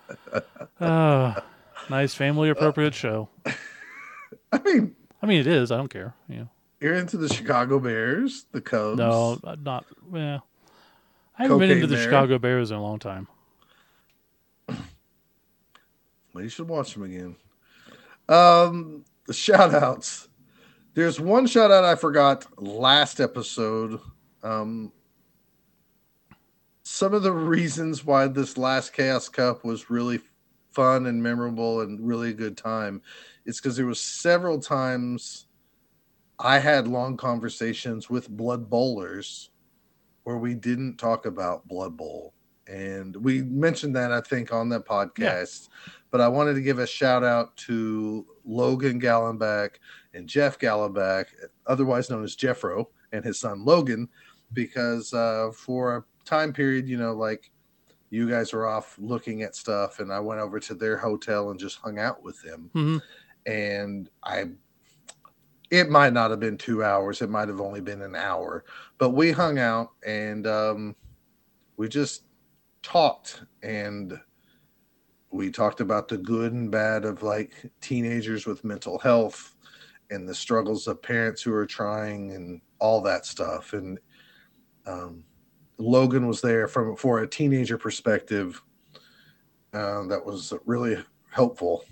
Uh, 0.80 1.42
nice 1.90 2.14
family 2.14 2.50
appropriate 2.50 2.94
show. 2.94 3.30
I 4.52 4.60
mean, 4.64 4.96
I 5.24 5.26
mean, 5.26 5.40
it 5.40 5.48
is. 5.48 5.72
I 5.72 5.78
don't 5.78 5.90
care. 5.90 6.14
You 6.30 6.36
know. 6.36 6.50
you're 6.80 6.94
into 6.94 7.18
the 7.18 7.30
Chicago 7.34 7.80
Bears, 7.80 8.46
the 8.52 8.62
Cubs. 8.62 9.00
No, 9.00 9.40
uh, 9.44 9.56
not. 9.60 9.86
Well, 10.08 10.46
I 11.40 11.44
haven't 11.44 11.58
been 11.58 11.72
into 11.72 11.88
the 11.88 11.96
Bear. 11.96 12.04
Chicago 12.04 12.38
Bears 12.38 12.70
in 12.70 12.78
a 12.78 12.84
long 12.84 13.00
time. 13.00 13.28
Well, 14.68 16.44
you 16.44 16.50
should 16.50 16.68
watch 16.68 16.94
them 16.94 17.04
again. 17.04 17.36
Um, 18.30 19.04
the 19.32 19.38
shout 19.38 19.74
outs. 19.74 20.28
There's 20.94 21.18
one 21.18 21.48
shout 21.48 21.72
out 21.72 21.86
I 21.86 21.96
forgot 21.96 22.46
last 22.62 23.22
episode. 23.22 24.02
Um, 24.44 24.92
some 26.84 27.14
of 27.14 27.24
the 27.24 27.32
reasons 27.32 28.04
why 28.04 28.28
this 28.28 28.58
last 28.58 28.92
Chaos 28.92 29.30
Cup 29.30 29.64
was 29.64 29.90
really 29.90 30.20
fun 30.72 31.06
and 31.06 31.24
memorable 31.24 31.80
and 31.80 32.06
really 32.06 32.32
a 32.32 32.34
good 32.34 32.58
time 32.58 33.02
is 33.46 33.56
because 33.62 33.78
there 33.78 33.86
was 33.86 34.02
several 34.02 34.60
times 34.60 35.48
I 36.38 36.60
had 36.60 36.90
long 36.90 37.16
conversations 37.16 38.10
with 38.10 38.28
blood 38.28 38.70
bowlers 38.70 39.50
where 40.24 40.38
we 40.40 40.56
didn't 40.56 40.98
talk 40.98 41.26
about 41.26 41.70
Blood 41.70 41.96
Bowl. 41.96 42.34
And 42.68 43.16
we 43.16 43.44
mentioned 43.44 43.96
that 43.96 44.12
I 44.12 44.20
think 44.20 44.52
on 44.52 44.68
the 44.68 44.82
podcast. 44.82 45.70
But 46.12 46.22
I 46.22 46.28
wanted 46.28 46.54
to 46.56 46.62
give 46.62 46.80
a 46.80 46.88
shout 46.88 47.24
out 47.24 47.56
to 47.58 48.26
Logan 48.46 49.00
Gallenbach 49.00 49.76
and 50.14 50.28
Jeff 50.28 50.60
Gallenbach, 50.60 51.28
otherwise 51.66 52.10
known 52.10 52.24
as 52.24 52.36
Jeffro, 52.36 52.88
and 53.14 53.24
his 53.24 53.40
son 53.40 53.64
Logan, 53.66 54.10
because 54.54 55.14
uh, 55.14 55.52
for 55.56 55.98
a 55.98 56.04
time 56.26 56.54
period, 56.54 56.88
you 56.88 56.98
know, 56.98 57.14
like 57.14 57.50
you 58.10 58.30
guys 58.30 58.52
were 58.52 58.68
off 58.68 58.98
looking 59.00 59.42
at 59.42 59.56
stuff, 59.56 60.00
and 60.00 60.12
I 60.12 60.20
went 60.20 60.42
over 60.42 60.60
to 60.60 60.76
their 60.76 60.98
hotel 60.98 61.50
and 61.50 61.60
just 61.60 61.78
hung 61.78 61.98
out 61.98 62.22
with 62.22 62.42
them. 62.42 62.70
Mhm. 62.76 63.02
And 63.46 64.10
I, 64.22 64.50
it 65.72 65.90
might 65.90 66.12
not 66.12 66.30
have 66.30 66.42
been 66.42 66.58
two 66.58 66.84
hours, 66.84 67.22
it 67.22 67.30
might 67.30 67.48
have 67.48 67.62
only 67.62 67.80
been 67.80 68.02
an 68.02 68.16
hour, 68.16 68.66
but 68.98 69.12
we 69.12 69.32
hung 69.32 69.58
out 69.60 69.92
and 70.06 70.46
um, 70.46 70.96
we 71.78 71.88
just 71.88 72.24
talked 72.84 73.44
and 73.64 74.20
we 75.32 75.50
talked 75.50 75.80
about 75.80 76.08
the 76.08 76.18
good 76.18 76.52
and 76.54 76.70
bad 76.70 77.06
of 77.06 77.24
like 77.24 77.54
teenagers 77.80 78.46
with 78.46 78.64
mental 78.64 79.00
health 79.00 79.56
and 80.10 80.28
the 80.28 80.36
struggles 80.36 80.88
of 80.88 81.02
parents 81.02 81.42
who 81.42 81.54
are 81.54 81.66
trying 81.66 82.32
and 82.34 82.62
all 82.80 83.02
that 83.02 83.26
stuff. 83.26 83.74
And 83.74 83.98
um, 84.86 85.24
logan 85.78 86.28
was 86.28 86.42
there 86.42 86.68
from 86.68 86.96
for 86.96 87.20
a 87.20 87.28
teenager 87.28 87.78
perspective 87.78 88.62
uh, 89.74 90.04
that 90.08 90.24
was 90.24 90.54
really 90.66 90.98
helpful 91.30 91.86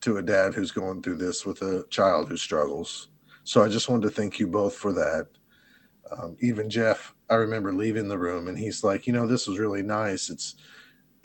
to 0.00 0.16
a 0.16 0.22
dad 0.22 0.54
who's 0.54 0.70
going 0.70 1.02
through 1.02 1.16
this 1.16 1.44
with 1.44 1.60
a 1.62 1.84
child 1.90 2.28
who 2.28 2.36
struggles. 2.36 3.08
So 3.44 3.62
i 3.62 3.68
just 3.68 3.88
wanted 3.88 4.08
to 4.08 4.14
thank 4.14 4.38
you 4.38 4.46
both 4.46 4.74
for 4.74 4.92
that. 4.92 5.28
Um, 6.10 6.36
even 6.40 6.70
jeff 6.70 7.12
i 7.28 7.34
remember 7.34 7.72
leaving 7.72 8.06
the 8.06 8.16
room 8.16 8.46
and 8.46 8.56
he's 8.56 8.84
like 8.84 9.08
you 9.08 9.12
know 9.12 9.26
this 9.26 9.48
was 9.48 9.58
really 9.58 9.82
nice. 9.82 10.30
It's 10.30 10.54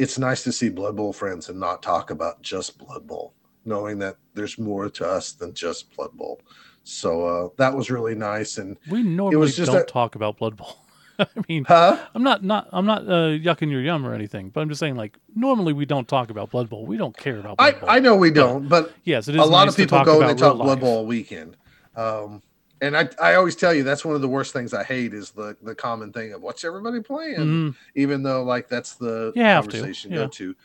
it's 0.02 0.18
nice 0.18 0.44
to 0.44 0.52
see 0.52 0.70
blood 0.70 0.96
bowl 0.96 1.14
friends 1.14 1.50
and 1.50 1.60
not 1.60 1.82
talk 1.82 2.10
about 2.10 2.42
just 2.42 2.78
blood 2.78 3.06
bowl 3.08 3.34
knowing 3.66 4.00
that 4.00 4.16
there's 4.34 4.58
more 4.58 4.90
to 4.90 5.08
us 5.08 5.34
than 5.34 5.54
just 5.54 5.96
blood 5.96 6.12
bowl 6.14 6.42
so 6.84 7.10
uh, 7.26 7.50
that 7.58 7.76
was 7.76 7.92
really 7.92 8.16
nice 8.16 8.58
and 8.58 8.78
We 8.90 9.04
normally 9.04 9.52
just 9.52 9.72
don't 9.72 9.82
a- 9.82 9.86
talk 9.86 10.16
about 10.16 10.38
Blood 10.38 10.58
Bowl. 10.58 10.78
I 11.20 11.28
mean, 11.48 11.66
huh 11.66 12.00
I'm 12.16 12.24
not 12.24 12.44
not 12.44 12.68
I'm 12.72 12.88
not 12.88 13.04
uh, 13.04 13.38
yucking 13.38 13.70
your 13.70 13.82
yum 13.82 14.04
or 14.08 14.16
anything, 14.16 14.50
but 14.50 14.62
I'm 14.62 14.70
just 14.70 14.80
saying 14.80 14.96
like 14.96 15.20
normally 15.36 15.74
we 15.74 15.86
don't 15.86 16.08
talk 16.08 16.32
about 16.32 16.50
Blood 16.50 16.70
Bowl. 16.70 16.88
We 16.88 16.98
don't 16.98 17.16
care 17.16 17.38
about 17.38 17.58
I, 17.60 17.72
Bowl. 17.74 17.88
I 17.88 18.00
know 18.00 18.16
we 18.16 18.32
don't 18.32 18.68
but 18.68 18.94
yes, 19.04 19.28
it 19.28 19.36
is 19.36 19.42
a 19.42 19.46
lot 19.46 19.66
nice 19.66 19.74
of 19.74 19.78
people 19.78 20.04
go 20.04 20.22
and 20.22 20.30
they 20.30 20.34
talk 20.34 20.56
blood 20.56 20.68
life. 20.68 20.80
bowl 20.80 21.06
weekend 21.06 21.56
um, 21.96 22.42
and 22.82 22.98
I, 22.98 23.08
I 23.22 23.36
always 23.36 23.56
tell 23.56 23.74
you 23.74 23.84
that's 23.84 24.04
one 24.04 24.16
of 24.16 24.22
the 24.22 24.28
worst 24.28 24.54
things 24.54 24.74
I 24.74 24.84
hate 24.84 25.14
is 25.14 25.32
the 25.32 25.56
the 25.62 25.76
common 25.76 26.12
thing 26.12 26.34
of 26.34 26.42
what's 26.42 26.64
everybody 26.64 27.00
playing, 27.00 27.40
Mhm. 27.40 27.76
even 27.96 28.24
though 28.24 28.44
like 28.44 28.68
that's 28.68 28.96
the 28.96 29.32
have 29.36 29.66
to, 29.68 29.72
conversation 29.78 30.12
yeah. 30.12 30.18
go 30.18 30.28
to. 30.28 30.56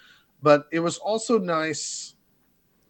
But 0.42 0.66
it 0.72 0.80
was 0.80 0.98
also 0.98 1.38
nice 1.38 2.14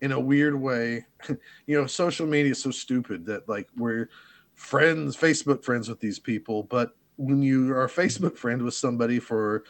in 0.01 0.13
a 0.13 0.21
weird 0.21 0.55
way. 0.61 1.07
you 1.67 1.81
know, 1.81 1.87
social 1.87 2.27
media 2.27 2.53
is 2.53 2.63
so 2.63 2.71
stupid 2.71 3.27
that 3.27 3.49
like 3.49 3.69
we're 3.77 4.09
friends, 4.55 5.17
Facebook 5.17 5.63
friends 5.65 5.89
with 5.89 6.01
these 6.01 6.19
people, 6.19 6.63
but 6.65 6.97
when 7.17 7.43
you 7.43 7.73
are 7.73 7.85
a 7.85 7.89
Facebook 7.91 8.37
friend 8.37 8.63
with 8.63 8.75
somebody 8.75 9.19
for 9.19 9.65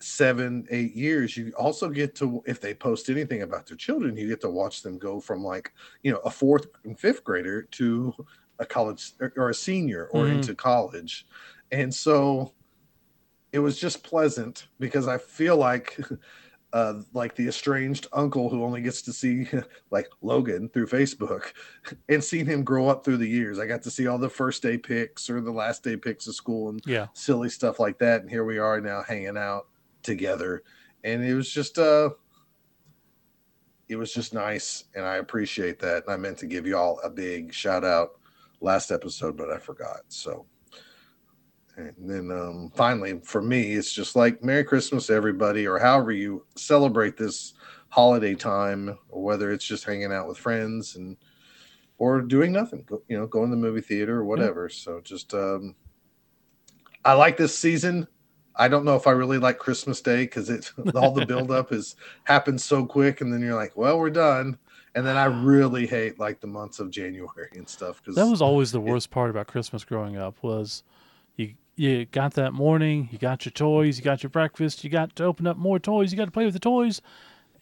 seven, 0.00 0.66
eight 0.70 0.94
years, 0.94 1.36
you 1.36 1.52
also 1.58 1.88
get 1.88 2.14
to 2.16 2.42
if 2.46 2.60
they 2.60 2.74
post 2.74 3.08
anything 3.10 3.42
about 3.42 3.66
their 3.66 3.76
children, 3.76 4.16
you 4.16 4.28
get 4.28 4.40
to 4.40 4.50
watch 4.50 4.82
them 4.82 4.98
go 4.98 5.20
from 5.20 5.42
like, 5.42 5.72
you 6.02 6.12
know, 6.12 6.18
a 6.24 6.30
fourth 6.30 6.66
and 6.84 6.98
fifth 6.98 7.24
grader 7.24 7.62
to 7.62 8.14
a 8.58 8.66
college 8.66 9.12
or 9.36 9.50
a 9.50 9.54
senior 9.54 10.06
or 10.08 10.26
Mhm. 10.26 10.32
into 10.32 10.54
college. 10.54 11.26
And 11.70 11.94
so 11.94 12.54
it 13.52 13.60
was 13.60 13.78
just 13.78 14.02
pleasant 14.02 14.68
because 14.78 15.08
I 15.08 15.18
feel 15.18 15.56
like 15.56 15.98
uh 16.74 17.00
like 17.14 17.34
the 17.34 17.48
estranged 17.48 18.06
uncle 18.12 18.50
who 18.50 18.62
only 18.62 18.82
gets 18.82 19.00
to 19.02 19.12
see 19.12 19.48
like 19.90 20.06
Logan 20.20 20.68
through 20.68 20.86
Facebook 20.88 21.52
and 22.10 22.22
seen 22.22 22.44
him 22.46 22.62
grow 22.62 22.88
up 22.88 23.04
through 23.04 23.16
the 23.16 23.28
years. 23.28 23.58
I 23.58 23.66
got 23.66 23.82
to 23.84 23.90
see 23.90 24.06
all 24.06 24.18
the 24.18 24.28
first 24.28 24.62
day 24.62 24.76
pics 24.76 25.30
or 25.30 25.40
the 25.40 25.50
last 25.52 25.82
day 25.82 25.96
pics 25.96 26.26
of 26.26 26.34
school 26.34 26.68
and 26.68 26.82
Yeah, 26.86 27.08
silly 27.14 27.48
stuff 27.48 27.80
like 27.80 27.98
that. 28.00 28.20
And 28.20 28.30
here 28.30 28.44
we 28.44 28.58
are 28.58 28.80
now 28.80 29.02
hanging 29.02 29.38
out 29.38 29.68
together. 30.02 30.62
And 31.04 31.24
it 31.24 31.34
was 31.34 31.50
just 31.50 31.78
uh 31.78 32.10
it 33.88 33.96
was 33.96 34.12
just 34.12 34.34
nice 34.34 34.84
and 34.94 35.04
I 35.06 35.16
appreciate 35.16 35.78
that. 35.80 36.04
And 36.04 36.12
I 36.12 36.16
meant 36.16 36.38
to 36.38 36.46
give 36.46 36.66
you 36.66 36.76
all 36.76 37.00
a 37.00 37.08
big 37.10 37.52
shout 37.54 37.84
out 37.84 38.20
last 38.60 38.90
episode, 38.90 39.36
but 39.36 39.50
I 39.50 39.58
forgot. 39.58 40.00
So 40.08 40.46
and 41.76 41.94
then 41.98 42.30
um 42.32 42.72
finally 42.74 43.20
for 43.22 43.40
me 43.40 43.74
it's 43.74 43.92
just 43.92 44.16
like 44.16 44.42
Merry 44.42 44.64
Christmas 44.64 45.10
everybody 45.10 45.64
or 45.64 45.78
however 45.78 46.10
you 46.10 46.44
celebrate 46.56 47.16
this 47.16 47.54
holiday 47.88 48.34
time 48.34 48.98
or 49.08 49.22
whether 49.22 49.52
it's 49.52 49.64
just 49.64 49.84
hanging 49.84 50.12
out 50.12 50.26
with 50.26 50.36
friends 50.36 50.96
and 50.96 51.16
or 51.98 52.20
doing 52.20 52.50
nothing 52.50 52.84
you 53.06 53.16
know 53.16 53.28
going 53.28 53.50
to 53.50 53.54
the 53.54 53.62
movie 53.62 53.80
theater 53.80 54.16
or 54.16 54.24
whatever 54.24 54.68
so 54.68 55.00
just 55.00 55.32
um 55.34 55.76
I 57.04 57.14
like 57.14 57.36
this 57.36 57.56
season. 57.56 58.06
I 58.56 58.68
don't 58.68 58.84
know 58.84 58.96
if 58.96 59.06
I 59.06 59.12
really 59.12 59.38
like 59.38 59.58
Christmas 59.58 60.02
Day 60.02 60.24
because 60.24 60.50
it 60.50 60.70
all 60.94 61.12
the 61.12 61.24
buildup 61.24 61.72
is 61.72 61.96
happens 62.24 62.64
so 62.64 62.84
quick, 62.84 63.20
and 63.20 63.32
then 63.32 63.40
you're 63.40 63.54
like, 63.54 63.76
"Well, 63.76 63.98
we're 63.98 64.10
done." 64.10 64.58
And 64.94 65.06
then 65.06 65.16
I 65.16 65.26
really 65.26 65.86
hate 65.86 66.18
like 66.18 66.40
the 66.40 66.46
months 66.46 66.80
of 66.80 66.90
January 66.90 67.48
and 67.54 67.68
stuff 67.68 68.00
because 68.00 68.16
that 68.16 68.26
was 68.26 68.42
always 68.42 68.72
the 68.72 68.80
worst 68.80 69.10
part 69.10 69.30
about 69.30 69.46
Christmas 69.46 69.84
growing 69.84 70.16
up 70.16 70.42
was 70.42 70.82
you 71.36 71.54
you 71.76 72.06
got 72.06 72.34
that 72.34 72.52
morning, 72.52 73.08
you 73.12 73.18
got 73.18 73.44
your 73.44 73.52
toys, 73.52 73.98
you 73.98 74.04
got 74.04 74.22
your 74.22 74.30
breakfast, 74.30 74.82
you 74.82 74.90
got 74.90 75.14
to 75.16 75.24
open 75.24 75.46
up 75.46 75.56
more 75.56 75.78
toys, 75.78 76.10
you 76.10 76.18
got 76.18 76.24
to 76.24 76.30
play 76.30 76.44
with 76.44 76.54
the 76.54 76.60
toys, 76.60 77.00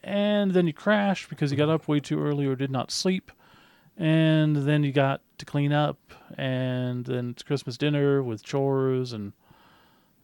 and 0.02 0.52
then 0.52 0.66
you 0.66 0.72
crashed 0.72 1.28
because 1.28 1.50
you 1.50 1.58
got 1.58 1.68
up 1.68 1.86
way 1.86 2.00
too 2.00 2.22
early 2.22 2.46
or 2.46 2.56
did 2.56 2.70
not 2.70 2.90
sleep, 2.90 3.30
and 3.96 4.56
then 4.56 4.82
you 4.82 4.92
got 4.92 5.20
to 5.38 5.44
clean 5.44 5.72
up, 5.72 5.98
and 6.38 7.04
then 7.04 7.30
it's 7.30 7.42
Christmas 7.42 7.76
dinner 7.76 8.22
with 8.22 8.42
chores, 8.42 9.12
and 9.12 9.32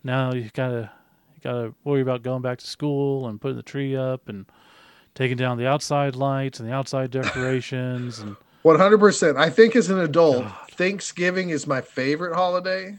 now 0.03 0.33
you 0.33 0.51
gotta 0.55 0.91
you 1.35 1.41
gotta 1.43 1.75
worry 1.85 2.01
about 2.01 2.23
going 2.23 2.43
back 2.43 2.59
to 2.59 2.67
school 2.67 3.29
and 3.29 3.41
putting 3.41 3.57
the 3.57 3.63
tree 3.63 3.95
up 3.95 4.29
and 4.29 4.47
taking 5.15 5.37
down 5.37 5.59
the 5.59 5.67
outside 5.67 6.17
lights 6.17 6.61
and 6.61 6.69
the 6.69 6.73
outside 6.73 7.11
decorations 7.11 8.19
and 8.19 8.37
100%. 8.65 9.37
I 9.37 9.51
think 9.51 9.75
as 9.75 9.91
an 9.91 9.99
adult, 9.99 10.47
Thanksgiving 10.71 11.51
is 11.51 11.67
my 11.67 11.81
favorite 11.81 12.35
holiday, 12.35 12.99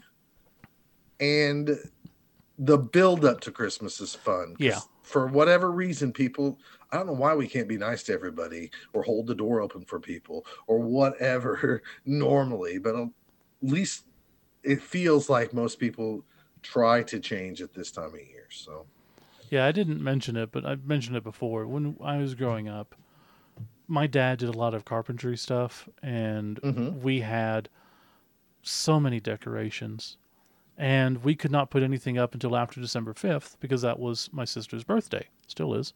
and 1.20 1.78
the 2.58 2.78
build 2.78 3.24
up 3.24 3.40
to 3.40 3.50
Christmas 3.50 4.00
is 4.00 4.14
fun. 4.14 4.56
Yeah. 4.58 4.80
For 5.02 5.26
whatever 5.26 5.70
reason, 5.70 6.12
people, 6.12 6.58
I 6.92 6.96
don't 6.96 7.06
know 7.06 7.12
why 7.12 7.34
we 7.34 7.48
can't 7.48 7.68
be 7.68 7.78
nice 7.78 8.02
to 8.04 8.12
everybody 8.12 8.70
or 8.92 9.02
hold 9.02 9.26
the 9.26 9.34
door 9.34 9.60
open 9.60 9.84
for 9.84 9.98
people 9.98 10.46
or 10.66 10.78
whatever 10.78 11.82
normally, 12.04 12.78
but 12.78 12.94
at 12.94 13.08
least 13.62 14.04
it 14.62 14.80
feels 14.80 15.28
like 15.28 15.52
most 15.52 15.78
people 15.78 16.24
try 16.62 17.02
to 17.02 17.20
change 17.20 17.60
at 17.60 17.74
this 17.74 17.90
time 17.90 18.14
of 18.14 18.20
year. 18.20 18.48
So, 18.50 18.86
Yeah, 19.50 19.66
I 19.66 19.72
didn't 19.72 20.02
mention 20.02 20.36
it, 20.36 20.50
but 20.52 20.64
I've 20.64 20.84
mentioned 20.84 21.16
it 21.16 21.24
before. 21.24 21.66
When 21.66 21.96
I 22.02 22.16
was 22.18 22.34
growing 22.34 22.68
up, 22.68 22.94
my 23.86 24.06
dad 24.06 24.38
did 24.38 24.48
a 24.48 24.58
lot 24.58 24.74
of 24.74 24.84
carpentry 24.84 25.36
stuff, 25.36 25.88
and 26.02 26.60
Mhm. 26.62 27.00
we 27.00 27.20
had 27.20 27.68
so 28.62 28.98
many 28.98 29.20
decorations. 29.20 30.16
And 30.76 31.22
we 31.22 31.36
could 31.36 31.52
not 31.52 31.70
put 31.70 31.84
anything 31.84 32.18
up 32.18 32.34
until 32.34 32.56
after 32.56 32.80
December 32.80 33.12
5th 33.14 33.60
because 33.60 33.82
that 33.82 34.00
was 34.00 34.28
my 34.32 34.44
sister's 34.44 34.82
birthday. 34.82 35.28
Still 35.46 35.74
is. 35.74 35.92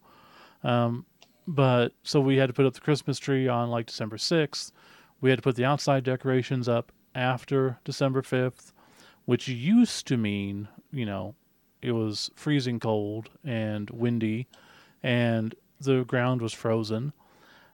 Um, 0.63 1.05
but 1.47 1.93
so 2.03 2.21
we 2.21 2.37
had 2.37 2.47
to 2.47 2.53
put 2.53 2.65
up 2.65 2.75
the 2.75 2.79
Christmas 2.79 3.19
tree 3.19 3.47
on 3.47 3.69
like 3.69 3.87
December 3.87 4.17
6th. 4.17 4.71
We 5.19 5.31
had 5.31 5.39
to 5.39 5.43
put 5.43 5.55
the 5.57 5.65
outside 5.65 6.05
decorations 6.05 6.69
up 6.69 6.93
after 7.13 7.79
December 7.83 8.21
5th, 8.21 8.71
which 9.25 9.49
used 9.49 10.07
to 10.07 10.15
mean, 10.15 10.69
you 10.91 11.05
know, 11.05 11.35
it 11.81 11.91
was 11.91 12.31
freezing 12.35 12.79
cold 12.79 13.29
and 13.43 13.89
windy 13.89 14.47
and 15.01 15.55
the 15.79 16.03
ground 16.03 16.41
was 16.41 16.53
frozen. 16.53 17.13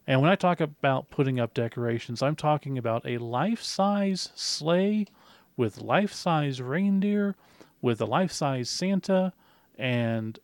And 0.07 0.21
when 0.21 0.29
I 0.29 0.35
talk 0.35 0.59
about 0.61 1.09
putting 1.09 1.39
up 1.39 1.53
decorations, 1.53 2.21
I'm 2.21 2.35
talking 2.35 2.77
about 2.77 3.05
a 3.05 3.17
life 3.17 3.61
size 3.61 4.29
sleigh 4.35 5.07
with 5.57 5.81
life 5.81 6.13
size 6.13 6.61
reindeer, 6.61 7.35
with 7.81 7.99
a 8.01 8.05
life 8.05 8.31
size 8.31 8.69
Santa, 8.69 9.33
and 9.77 10.37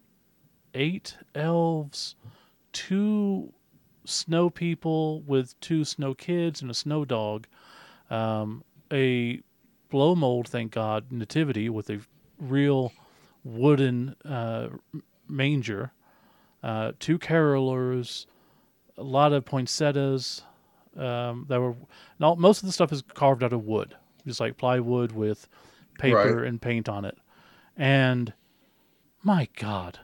eight 0.73 1.17
elves, 1.35 2.15
two 2.73 3.53
snow 4.05 4.49
people 4.49 5.21
with 5.21 5.59
two 5.59 5.85
snow 5.85 6.13
kids 6.13 6.61
and 6.61 6.71
a 6.71 6.73
snow 6.73 7.05
dog, 7.05 7.45
um, 8.09 8.63
a 8.91 9.41
blow 9.89 10.15
mold, 10.15 10.47
thank 10.47 10.71
God, 10.71 11.11
nativity 11.11 11.69
with 11.69 11.89
a 11.89 11.99
real 12.39 12.91
wooden 13.43 14.15
uh, 14.25 14.67
manger, 15.27 15.91
uh, 16.63 16.91
two 16.99 17.17
carolers, 17.19 18.25
a 18.97 19.03
lot 19.03 19.33
of 19.33 19.45
poinsettias. 19.45 20.43
Um, 20.97 21.45
that 21.47 21.61
were 21.61 21.75
not 22.19 22.37
most 22.37 22.61
of 22.61 22.65
the 22.67 22.73
stuff 22.73 22.91
is 22.91 23.01
carved 23.01 23.43
out 23.45 23.53
of 23.53 23.63
wood, 23.63 23.95
just 24.27 24.41
like 24.41 24.57
plywood 24.57 25.13
with 25.13 25.47
paper 25.97 26.35
Right. 26.41 26.47
and 26.47 26.61
paint 26.61 26.89
on 26.89 27.05
it. 27.05 27.17
And 27.77 28.33
my 29.23 29.47
God, 29.57 29.99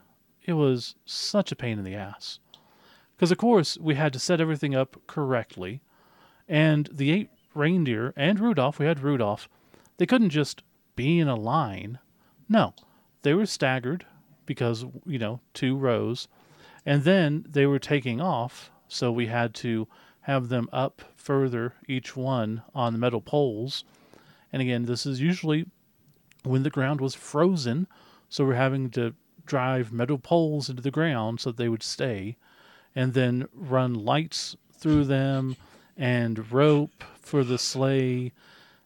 it 0.45 0.53
was 0.53 0.95
such 1.05 1.51
a 1.51 1.57
pain 1.57 1.77
in 1.77 1.83
the 1.83 1.95
ass. 1.95 2.39
Because 3.17 3.33
of 3.33 3.37
course 3.37 3.77
we 3.77 3.95
had 3.95 4.13
to 4.13 4.19
set 4.19 4.39
everything 4.39 4.75
up 4.75 4.95
correctly, 5.07 5.81
and 6.47 6.87
the 6.89 7.11
eight 7.11 7.29
reindeer 7.53 8.13
and 8.15 8.39
Rudolph, 8.39 8.79
we 8.79 8.85
had 8.85 9.01
Rudolph, 9.01 9.49
they 9.97 10.05
couldn't 10.05 10.29
just 10.29 10.63
be 10.95 11.19
in 11.19 11.27
a 11.27 11.35
line. 11.35 11.99
No, 12.47 12.73
they 13.21 13.33
were 13.33 13.45
staggered 13.45 14.05
because 14.45 14.85
you 15.05 15.19
know 15.19 15.39
two 15.53 15.77
rows, 15.77 16.27
and 16.85 17.03
then 17.03 17.45
they 17.47 17.65
were 17.65 17.79
taking 17.79 18.21
off, 18.21 18.71
so 18.87 19.11
we 19.11 19.27
had 19.27 19.53
to 19.55 19.87
have 20.21 20.49
them 20.49 20.69
up 20.73 21.01
further 21.15 21.73
each 21.87 22.15
one 22.15 22.61
on 22.75 22.93
the 22.93 22.99
metal 22.99 23.21
poles. 23.21 23.83
And 24.51 24.61
again, 24.61 24.85
this 24.85 25.05
is 25.05 25.21
usually 25.21 25.65
when 26.43 26.63
the 26.63 26.69
ground 26.69 27.01
was 27.01 27.15
frozen, 27.15 27.87
so 28.29 28.45
we're 28.45 28.55
having 28.55 28.89
to 28.91 29.13
drive 29.45 29.91
metal 29.91 30.17
poles 30.17 30.69
into 30.69 30.81
the 30.81 30.91
ground 30.91 31.39
so 31.39 31.51
they 31.51 31.69
would 31.69 31.83
stay, 31.83 32.37
and 32.95 33.13
then 33.13 33.47
run 33.53 33.93
lights 33.93 34.55
through 34.73 35.05
them 35.05 35.55
and 35.95 36.51
rope 36.51 37.03
for 37.19 37.43
the 37.43 37.57
sleigh. 37.57 38.31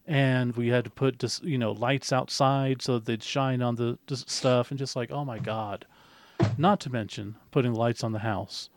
And 0.08 0.56
we 0.56 0.70
had 0.70 0.84
to 0.86 0.90
put 0.90 1.20
just 1.20 1.44
you 1.44 1.58
know 1.58 1.72
lights 1.72 2.12
outside 2.12 2.82
so 2.82 2.96
that 2.96 3.06
they'd 3.06 3.24
shine 3.24 3.62
on 3.62 3.76
the 3.76 3.98
stuff, 4.14 4.72
and 4.72 4.80
just 4.80 4.96
like 4.96 5.12
oh 5.12 5.24
my 5.24 5.40
god, 5.40 5.86
not 6.58 6.80
to 6.82 6.90
mention 6.92 7.36
putting 7.52 7.74
lights 7.74 8.04
on 8.04 8.12
the 8.12 8.20
house. 8.20 8.70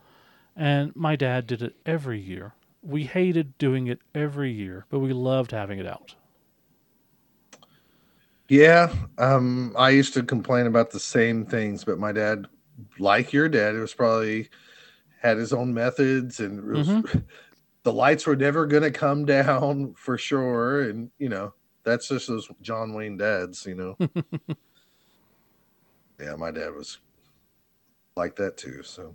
And 0.57 0.95
my 0.95 1.17
dad 1.17 1.47
did 1.47 1.63
it 1.63 1.75
every 1.85 2.21
year. 2.21 2.55
We 2.83 3.05
hated 3.05 3.57
doing 3.59 3.87
it 3.87 4.01
every 4.15 4.53
year, 4.53 4.85
but 4.91 5.01
we 5.01 5.13
loved 5.13 5.51
having 5.51 5.79
it 5.79 5.87
out. 5.87 6.15
Yeah, 8.49 8.93
um, 9.19 9.75
I 9.77 9.91
used 9.91 10.13
to 10.15 10.23
complain 10.23 10.67
about 10.67 10.91
the 10.91 11.01
same 11.01 11.47
things, 11.47 11.83
but 11.83 11.99
my 11.99 12.13
dad, 12.13 12.47
like 12.99 13.33
your 13.33 13.49
dad, 13.49 13.75
it 13.75 13.81
was 13.81 13.95
probably 13.95 14.51
had 15.21 15.39
his 15.39 15.55
own 15.55 15.73
methods, 15.73 16.41
and 16.41 16.59
it 16.59 16.65
was, 16.65 16.89
the 17.85 17.93
lights 17.93 18.27
were 18.27 18.37
never 18.37 18.67
going 18.67 18.83
to 18.83 18.91
come 18.91 19.25
down 19.27 19.95
for 19.95 20.19
sure. 20.19 20.83
And 20.83 21.11
you 21.19 21.29
know, 21.29 21.55
that's 21.85 22.09
just 22.09 22.27
those 22.29 22.49
John 22.61 22.93
Wayne 22.95 23.17
dads, 23.17 23.65
you 23.67 23.75
know. 23.77 23.97
yeah, 26.21 26.35
my 26.37 26.51
dad 26.51 26.75
was 26.75 26.99
like 28.17 28.37
that 28.37 28.57
too. 28.57 28.83
So 28.83 29.15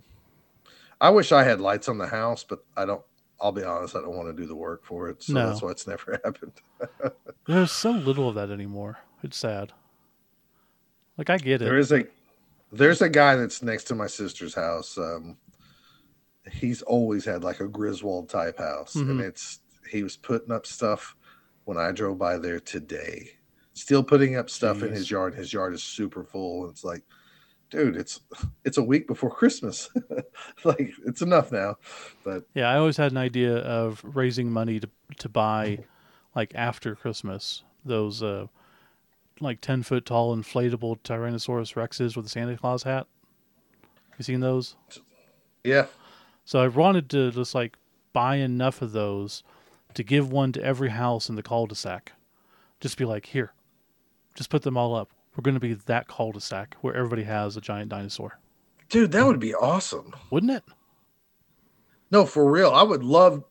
I 1.00 1.10
wish 1.10 1.32
I 1.32 1.42
had 1.44 1.60
lights 1.60 1.88
on 1.88 1.98
the 1.98 2.06
house, 2.06 2.44
but 2.44 2.64
I 2.76 2.84
don't. 2.86 3.02
I'll 3.42 3.52
be 3.52 3.64
honest, 3.64 3.96
I 3.96 4.00
don't 4.02 4.14
want 4.14 4.28
to 4.28 4.38
do 4.42 4.46
the 4.46 4.54
work 4.54 4.84
for 4.84 5.08
it, 5.08 5.22
so 5.22 5.32
No. 5.32 5.46
that's 5.48 5.62
why 5.62 5.70
it's 5.70 5.86
never 5.86 6.20
happened. 6.24 6.52
There's 7.46 7.72
so 7.72 7.90
little 7.90 8.28
of 8.28 8.34
that 8.34 8.50
anymore. 8.50 8.98
It's 9.22 9.38
sad. 9.38 9.72
Like 11.16 11.30
I 11.30 11.38
get 11.38 11.62
it. 11.62 11.64
There 11.64 11.78
is 11.78 11.90
a 11.90 12.04
there's 12.70 13.00
a 13.00 13.08
guy 13.08 13.36
that's 13.36 13.62
next 13.62 13.84
to 13.84 13.94
my 13.94 14.06
sister's 14.08 14.54
house. 14.54 14.98
Um, 14.98 15.38
he's 16.50 16.82
always 16.82 17.24
had 17.24 17.42
like 17.44 17.60
a 17.60 17.68
Griswold 17.68 18.28
type 18.28 18.58
house, 18.58 18.94
and 18.94 19.20
Mhm. 19.20 19.24
it's 19.28 19.60
he 19.90 20.02
was 20.02 20.16
putting 20.16 20.52
up 20.52 20.66
stuff 20.66 21.16
when 21.64 21.76
I 21.78 21.90
drove 21.92 22.18
by 22.18 22.38
there 22.38 22.60
today. 22.60 23.30
Still 23.74 24.02
putting 24.04 24.36
up 24.36 24.48
stuff 24.50 24.82
in 24.82 24.92
his 24.92 25.10
yard. 25.10 25.34
His 25.34 25.52
yard 25.52 25.72
is 25.74 25.82
super 25.82 26.22
full. 26.24 26.64
And 26.64 26.70
it's 26.72 26.84
like, 26.84 27.02
dude, 27.70 27.96
it's 27.96 28.20
it's 28.64 28.78
a 28.78 28.82
week 28.82 29.06
before 29.06 29.30
Christmas. 29.30 29.88
like 30.64 30.92
it's 31.06 31.22
enough 31.22 31.50
now. 31.52 31.76
But 32.24 32.44
Yeah, 32.54 32.68
I 32.70 32.76
always 32.76 32.96
had 32.96 33.10
an 33.12 33.18
idea 33.18 33.56
of 33.58 34.00
raising 34.04 34.50
money 34.50 34.80
to 34.80 34.88
to 35.18 35.28
buy, 35.28 35.84
like 36.36 36.52
after 36.54 36.94
Christmas, 36.94 37.62
those 37.84 38.22
uh, 38.22 38.46
like 39.40 39.60
ten 39.60 39.82
foot 39.82 40.04
tall 40.06 40.36
inflatable 40.36 40.98
Tyrannosaurus 41.00 41.74
Rexes 41.74 42.16
with 42.16 42.26
a 42.26 42.28
Santa 42.28 42.56
Claus 42.56 42.82
hat. 42.82 43.06
You 44.18 44.24
seen 44.24 44.40
those? 44.40 44.76
yeah, 45.64 45.86
So 46.50 46.58
I 46.58 46.66
wanted 46.66 47.08
to 47.10 47.30
just 47.30 47.54
like 47.54 47.76
buy 48.12 48.34
enough 48.38 48.82
of 48.82 48.90
those 48.90 49.44
to 49.94 50.02
give 50.02 50.32
one 50.32 50.50
to 50.50 50.64
every 50.64 50.88
house 50.88 51.28
in 51.28 51.36
the 51.36 51.44
cul-de-sac. 51.44 52.10
Just 52.80 52.98
be 52.98 53.04
like, 53.04 53.26
here, 53.26 53.52
just 54.34 54.50
put 54.50 54.62
them 54.62 54.76
all 54.76 54.96
up. 54.96 55.12
We're 55.36 55.42
going 55.42 55.54
to 55.54 55.60
be 55.60 55.74
that 55.74 56.08
cul-de-sac 56.08 56.74
where 56.80 56.92
everybody 56.92 57.22
has 57.22 57.56
a 57.56 57.60
giant 57.60 57.90
dinosaur, 57.90 58.40
dude, 58.88 59.12
that 59.12 59.24
would 59.24 59.38
be 59.38 59.54
awesome. 59.54 60.12
wouldn't 60.30 60.50
it? 60.50 60.64
No, 62.10 62.26
for 62.26 62.50
real. 62.50 62.72
I 62.72 62.82
would 62.82 63.04
love. 63.04 63.44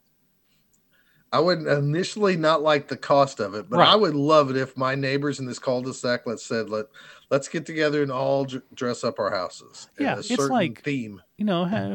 I 1.32 1.40
would 1.40 1.60
initially 1.68 2.36
not 2.38 2.62
like 2.64 2.88
the 2.88 2.98
cost 2.98 3.40
of 3.40 3.54
it, 3.54 3.70
but 3.70 3.78
Right. 3.80 3.90
I 3.90 3.96
would 3.96 4.16
love 4.16 4.50
it 4.50 4.58
if 4.58 4.76
my 4.76 4.96
neighbors 4.96 5.40
in 5.40 5.46
this 5.46 5.60
cul-de-sac, 5.60 6.22
let's 6.26 6.44
said, 6.46 6.70
let 6.70 6.88
let's 7.30 7.48
get 7.48 7.66
together 7.68 8.02
and 8.02 8.12
all 8.12 8.46
dr- 8.46 8.64
dress 8.74 9.04
up 9.04 9.20
our 9.20 9.30
houses. 9.30 9.88
in 10.00 10.06
Yeah, 10.06 10.16
a 10.16 10.20
it's 10.20 10.30
certain 10.30 10.48
like- 10.50 10.82
theme. 10.84 11.22
You 11.38 11.46
know, 11.46 11.66
ha- 11.66 11.90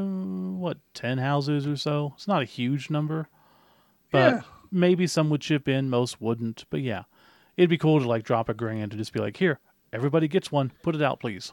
what 0.60 0.78
ten 0.94 1.18
houses 1.18 1.66
or 1.66 1.76
so? 1.76 2.12
It's 2.14 2.28
not 2.28 2.42
a 2.42 2.44
huge 2.46 2.88
number, 2.90 3.28
but 4.12 4.18
Yeah. 4.34 4.40
maybe 4.70 5.06
some 5.08 5.30
would 5.30 5.40
chip 5.40 5.66
in. 5.68 5.90
Most 5.90 6.20
wouldn't, 6.20 6.64
but 6.70 6.80
yeah, 6.82 7.02
it'd 7.56 7.68
be 7.70 7.76
cool 7.78 8.00
to 8.00 8.06
like 8.08 8.22
drop 8.24 8.48
a 8.48 8.54
grand 8.54 8.92
and 8.92 9.00
just 9.00 9.12
be 9.12 9.18
like, 9.20 9.36
here, 9.38 9.58
everybody 9.92 10.28
gets 10.28 10.52
one. 10.52 10.70
Put 10.84 10.94
it 10.94 11.02
out, 11.02 11.18
please. 11.18 11.52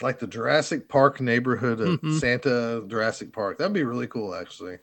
Like 0.00 0.20
the 0.20 0.26
Jurassic 0.28 0.88
Park 0.88 1.20
neighborhood 1.20 1.80
of 1.80 2.00
Mhm. 2.00 2.20
Santa 2.20 2.84
Jurassic 2.86 3.32
Park. 3.32 3.58
That'd 3.58 3.72
be 3.74 3.82
really 3.84 4.06
cool, 4.06 4.32
actually. 4.34 4.78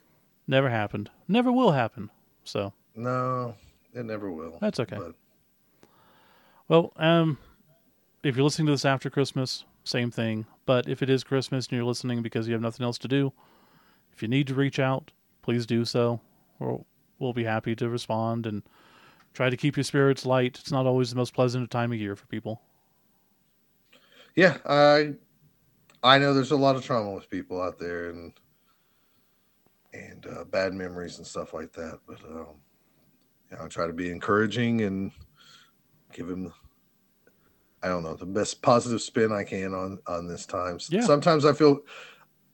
Never 0.46 0.68
happened. 0.68 1.10
Never 1.26 1.50
will 1.50 1.72
happen. 1.72 2.10
So 2.48 2.72
No, 2.96 3.54
it 3.94 4.04
never 4.04 4.30
will. 4.30 4.58
That's 4.60 4.80
okay. 4.80 4.96
But 4.96 5.14
Well, 6.68 6.92
um, 6.96 7.38
if 8.22 8.36
you're 8.36 8.44
listening 8.44 8.66
to 8.66 8.72
this 8.72 8.84
after 8.84 9.10
Christmas, 9.10 9.64
same 9.84 10.10
thing. 10.10 10.46
But 10.66 10.88
if 10.88 11.02
it 11.02 11.10
is 11.10 11.24
Christmas 11.24 11.66
and 11.66 11.76
you're 11.76 11.86
listening 11.86 12.22
because 12.22 12.46
you 12.46 12.54
have 12.54 12.62
nothing 12.62 12.84
else 12.84 12.98
to 12.98 13.08
do, 13.08 13.32
if 14.12 14.22
you 14.22 14.28
need 14.28 14.46
to 14.48 14.54
reach 14.54 14.78
out, 14.78 15.10
please 15.42 15.66
do 15.66 15.84
so. 15.84 16.20
We'll, 16.58 16.86
we'll 17.18 17.32
be 17.32 17.44
happy 17.44 17.76
to 17.76 17.88
respond 17.88 18.46
and 18.46 18.62
try 19.34 19.50
to 19.50 19.56
keep 19.56 19.76
your 19.76 19.84
spirits 19.84 20.26
light. 20.26 20.58
It's 20.58 20.72
not 20.72 20.86
always 20.86 21.10
the 21.10 21.16
most 21.16 21.34
pleasant 21.34 21.70
time 21.70 21.92
of 21.92 21.98
year 21.98 22.16
for 22.16 22.26
people. 22.26 22.62
yeah, 24.34 24.58
I 24.66 25.14
I 26.02 26.18
know 26.18 26.32
there's 26.32 26.50
a 26.50 26.56
lot 26.56 26.76
of 26.76 26.84
trauma 26.84 27.12
with 27.12 27.28
people 27.28 27.60
out 27.60 27.78
there 27.78 28.10
and 28.10 28.32
and 29.92 30.26
uh, 30.26 30.44
bad 30.44 30.72
memories 30.74 31.18
and 31.18 31.26
stuff 31.26 31.54
like 31.54 31.72
that. 31.72 31.98
But 32.06 32.18
um, 32.24 32.46
yeah, 33.50 33.64
I 33.64 33.68
try 33.68 33.86
to 33.86 33.92
be 33.92 34.10
encouraging 34.10 34.82
and 34.82 35.10
give 36.12 36.28
him 36.28 36.52
I 37.82 37.88
don't 37.88 38.02
know 38.02 38.14
the 38.14 38.26
best 38.26 38.60
positive 38.62 39.00
spin 39.00 39.32
I 39.32 39.44
can 39.44 39.72
on 39.74 39.98
on 40.06 40.26
this 40.26 40.46
time. 40.46 40.78
Yeah. 40.88 41.02
Sometimes 41.02 41.44
I 41.44 41.52
feel 41.52 41.80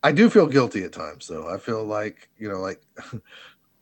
I 0.02 0.12
do 0.12 0.28
feel 0.28 0.46
guilty 0.46 0.84
at 0.84 0.92
times 0.92 1.26
though. 1.26 1.48
I 1.48 1.58
feel 1.58 1.84
like 1.84 2.28
you 2.38 2.48
know 2.48 2.60
like. 2.60 2.80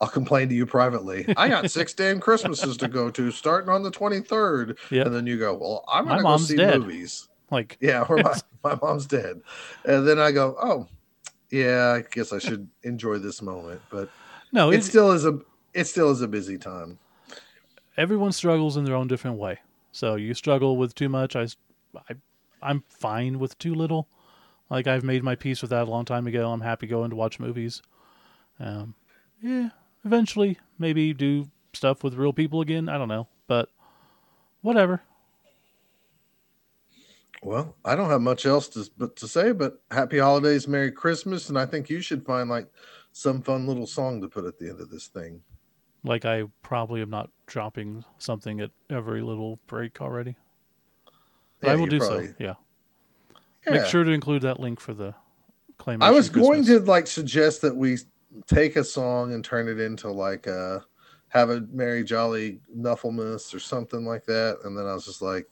I'll 0.01 0.09
complain 0.09 0.49
to 0.49 0.55
you 0.57 0.67
privately. 0.67 1.33
I 1.37 1.49
got 1.49 1.71
six 1.71 1.95
damn 1.95 2.19
Christmases 2.19 2.77
to 2.79 2.89
go 2.89 3.09
to, 3.09 3.31
starting 3.31 3.71
on 3.71 3.85
the 3.85 3.91
twenty 3.93 4.19
third, 4.19 4.77
Yep. 4.91 5.07
and 5.07 5.15
then 5.15 5.29
you 5.29 5.39
go, 5.39 5.55
"Well, 5.55 5.85
I'm 5.87 6.07
My 6.07 6.17
gonna 6.21 6.23
go 6.25 6.37
see 6.39 6.57
dead. 6.57 6.81
movies." 6.81 7.29
Like, 7.53 7.79
Yeah, 7.81 8.03
or 8.09 8.17
my, 8.17 8.35
my 8.65 8.77
mom's 8.83 9.07
dead. 9.07 9.43
And 9.85 10.05
then 10.09 10.19
I 10.19 10.33
go, 10.33 10.57
oh, 10.61 10.89
yeah, 11.53 11.93
I 11.93 12.01
guess 12.11 12.33
I 12.33 12.39
should 12.39 12.69
enjoy 12.83 13.19
this 13.19 13.43
moment. 13.43 13.83
But 13.91 14.11
no, 14.51 14.71
it 14.71 14.83
still 14.83 15.13
is 15.13 15.25
a 15.25 15.39
it 15.75 15.85
still 15.85 16.11
is 16.11 16.23
a 16.23 16.29
busy 16.29 16.59
time. 16.59 16.99
everyone 17.97 18.33
struggles 18.33 18.77
in 18.77 18.85
their 18.85 18.97
own 18.97 19.07
different 19.07 19.39
way. 19.39 19.59
So 19.93 20.17
you 20.17 20.33
struggle 20.35 20.79
with 20.79 20.95
too 20.95 21.11
much. 21.11 21.37
I, 21.37 21.47
I, 22.09 22.15
I'm 22.63 22.83
fine 22.89 23.39
with 23.39 23.59
too 23.59 23.75
little. 23.75 24.09
Like 24.71 24.87
I've 24.87 25.05
made 25.05 25.23
my 25.23 25.35
peace 25.35 25.61
with 25.61 25.71
that 25.71 25.87
a 25.87 25.91
long 25.91 26.07
time 26.07 26.27
ago. 26.27 26.51
I'm 26.51 26.63
happy 26.63 26.87
going 26.87 27.11
to 27.11 27.17
watch 27.17 27.39
movies. 27.39 27.83
Um, 28.59 28.95
yeah, 29.43 29.71
eventually 30.05 30.59
maybe 30.79 31.13
do 31.13 31.51
stuff 31.75 32.03
with 32.03 32.15
real 32.15 32.33
people 32.33 32.63
again. 32.63 32.89
I 32.89 32.97
don't 32.97 33.09
know, 33.09 33.29
but 33.47 33.69
whatever. 34.63 35.03
Well, 37.43 37.75
I 37.85 37.97
don't 37.97 38.09
have 38.11 38.21
much 38.21 38.47
else 38.47 38.69
to 38.69 38.89
but 38.97 39.17
to 39.17 39.27
say, 39.27 39.53
but 39.53 39.83
happy 39.91 40.19
holidays, 40.19 40.69
Merry 40.69 40.93
Christmas, 40.93 41.49
and 41.49 41.59
I 41.59 41.67
think 41.67 41.91
you 41.91 42.01
should 42.01 42.25
find 42.25 42.49
like 42.49 42.69
some 43.13 43.43
fun 43.43 43.67
little 43.67 43.87
song 43.87 44.21
to 44.21 44.29
put 44.29 44.45
at 44.45 44.59
the 44.59 44.71
end 44.71 44.81
of 44.81 44.91
this 44.91 45.09
thing. 45.09 45.43
Like 46.05 46.25
I 46.25 46.45
probably 46.63 47.03
am 47.03 47.11
not 47.11 47.31
dropping 47.47 48.05
something 48.19 48.61
at 48.61 48.71
every 48.91 49.23
little 49.23 49.59
break 49.67 50.01
already. 50.01 50.37
But 51.61 51.71
I 51.71 51.77
will 51.77 51.87
do 51.87 51.99
probably- 51.99 52.29
so. 52.29 52.35
Yeah. 52.39 52.55
Yeah. 53.67 53.73
Make 53.75 53.87
sure 53.87 54.03
to 54.03 54.11
include 54.11 54.43
that 54.43 54.59
link 54.59 54.81
for 54.81 54.93
the 54.95 55.15
claim. 55.79 56.03
I 56.03 56.11
was 56.11 56.29
going 56.29 56.65
to 56.65 56.81
like 56.81 57.07
suggest 57.07 57.61
that 57.63 57.77
we 57.77 57.99
take 58.47 58.75
a 58.77 58.83
song 58.83 59.35
and 59.35 59.45
turn 59.45 59.69
it 59.69 59.79
into 59.79 60.11
like 60.11 60.47
a 60.49 60.85
have 61.29 61.51
a 61.51 61.61
Merry 61.73 62.03
Jolly 62.05 62.61
Nufflemas 62.77 63.55
or 63.55 63.59
something 63.61 64.05
like 64.05 64.25
that, 64.27 64.59
and 64.65 64.77
then 64.77 64.87
I 64.87 64.95
was 64.95 65.05
just 65.07 65.23
like, 65.23 65.49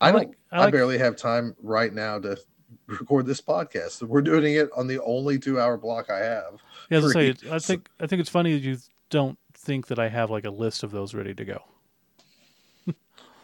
I, 0.00 0.08
I 0.08 0.12
don't. 0.12 0.18
like- 0.20 0.38
I 0.50 0.64
I, 0.64 0.70
barely 0.70 0.98
have 0.98 1.16
time 1.16 1.54
right 1.62 1.92
now 1.92 2.18
to 2.20 2.36
record 2.86 3.26
this 3.26 3.40
podcast. 3.40 4.02
We're 4.02 4.22
doing 4.22 4.54
it 4.54 4.70
on 4.76 4.86
the 4.86 5.02
only 5.02 5.38
two-hour 5.38 5.76
block 5.78 6.08
I 6.10 6.18
have. 6.20 6.60
Yeah, 6.90 6.98
I 6.98 7.10
say, 7.12 7.34
I 7.50 7.58
think 7.58 7.88
I 8.00 8.06
think 8.06 8.20
it's 8.20 8.30
funny 8.30 8.52
that 8.54 8.62
you 8.62 8.78
don't 9.10 9.38
think 9.54 9.88
that 9.88 9.98
I 9.98 10.08
have 10.08 10.30
like 10.30 10.44
a 10.44 10.50
list 10.50 10.82
of 10.82 10.90
those 10.90 11.14
ready 11.14 11.34
to 11.34 11.44
go. 11.44 11.62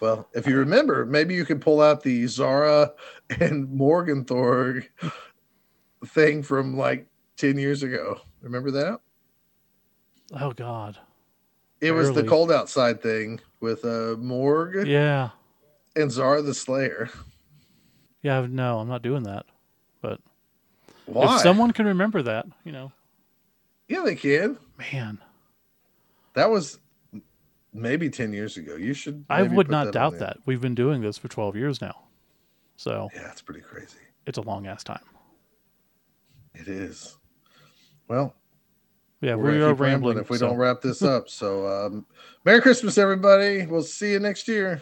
Well, 0.00 0.28
if 0.34 0.46
you 0.46 0.58
remember, 0.58 1.06
maybe 1.06 1.34
you 1.34 1.46
could 1.46 1.62
pull 1.62 1.80
out 1.80 2.02
the 2.02 2.26
Zara 2.26 2.92
and 3.40 3.70
Morg 3.70 4.10
'n' 4.10 4.24
Thorg 4.26 4.86
thing 6.06 6.42
from 6.42 6.76
like 6.76 7.06
ten 7.36 7.56
years 7.58 7.82
ago. 7.82 8.20
Remember 8.42 8.70
that? 8.72 9.00
Oh 10.38 10.52
God. 10.52 10.98
It 11.80 11.92
was 11.92 12.12
the 12.12 12.22
cold 12.28 12.52
outside 12.52 13.00
thing 13.02 13.40
with 13.60 13.84
uh 13.84 14.16
Morg 14.18 14.86
Yeah. 14.86 15.30
And 15.96 16.10
Zara 16.10 16.42
the 16.42 16.54
Slayer. 16.54 17.10
Yeah. 18.22 18.46
No, 18.48 18.78
I'm 18.78 18.88
not 18.88 19.02
doing 19.02 19.24
that. 19.24 19.46
But 20.00 20.20
Why? 21.06 21.36
if 21.36 21.42
someone 21.42 21.72
can 21.72 21.86
remember 21.86 22.22
that, 22.22 22.46
you 22.64 22.72
know, 22.72 22.92
yeah, 23.88 24.02
they 24.04 24.14
can. 24.16 24.58
man, 24.78 25.18
That 26.34 26.50
was 26.50 26.78
maybe 27.72 28.08
ten 28.10 28.32
years 28.32 28.56
ago. 28.56 28.76
You 28.76 28.94
should. 28.94 29.24
I 29.28 29.42
would 29.42 29.70
not 29.70 29.88
on 29.88 29.92
doubt 29.92 30.18
that. 30.20 30.38
We've 30.46 30.60
been 30.60 30.74
doing 30.74 31.00
this 31.02 31.18
for 31.18 31.28
12 31.28 31.56
years 31.56 31.80
now, 31.80 31.94
so 32.76 33.08
Yeah, 33.14 33.30
it's 33.30 33.42
pretty 33.42 33.60
crazy. 33.60 33.98
it's 34.26 34.38
a 34.38 34.42
long 34.42 34.66
ass 34.66 34.82
time. 34.84 35.04
It 36.54 36.68
is. 36.68 37.16
Well, 38.08 38.34
Yeah, 39.20 39.34
we're 39.34 39.52
we 39.52 39.56
are 39.62 39.74
rambling 39.74 39.78
rambling. 39.90 40.18
if 40.18 40.30
we 40.30 40.38
so- 40.38 40.48
don't 40.48 40.56
wrap 40.56 40.80
this 40.80 41.02
up. 41.14 41.28
So, 41.28 41.66
um, 41.66 42.06
Merry 42.44 42.60
Christmas, 42.60 42.96
everybody. 42.98 43.66
We'll 43.66 43.82
see 43.82 44.12
you 44.12 44.18
next 44.20 44.48
year. 44.48 44.80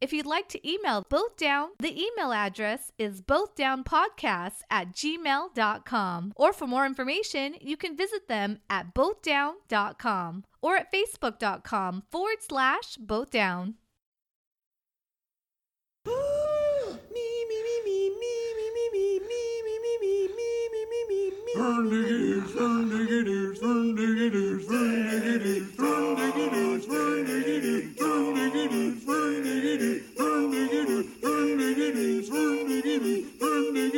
If 0.00 0.14
you'd 0.14 0.24
like 0.24 0.48
to 0.48 0.68
email 0.68 1.04
Both 1.08 1.36
Down, 1.36 1.70
the 1.78 1.92
email 1.92 2.32
address 2.32 2.90
is 2.98 3.20
bothdownpodcasts 3.20 4.62
at 4.70 4.92
gmail.com. 4.92 6.32
Or 6.36 6.52
for 6.54 6.66
more 6.66 6.86
information, 6.86 7.56
you 7.60 7.76
can 7.76 7.96
visit 7.96 8.26
them 8.26 8.60
at 8.70 8.94
bothdown.com 8.94 10.44
or 10.62 10.76
at 10.76 10.90
facebook.com 10.92 12.04
forward 12.10 12.38
slash 12.40 12.96
bothdown. 12.96 13.74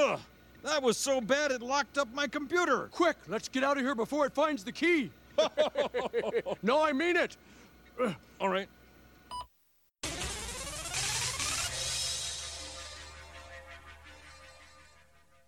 Ugh, 0.00 0.20
that 0.62 0.82
was 0.82 0.96
so 0.96 1.20
bad 1.20 1.50
it 1.50 1.62
locked 1.62 1.98
up 1.98 2.12
my 2.14 2.26
computer. 2.26 2.88
Quick, 2.92 3.16
let's 3.28 3.48
get 3.48 3.64
out 3.64 3.76
of 3.76 3.82
here 3.82 3.94
before 3.94 4.26
it 4.26 4.32
finds 4.32 4.64
the 4.64 4.72
key. 4.72 5.10
no, 6.62 6.82
I 6.82 6.92
mean 6.92 7.16
it. 7.16 7.36
All 8.40 8.48
right. 8.48 8.68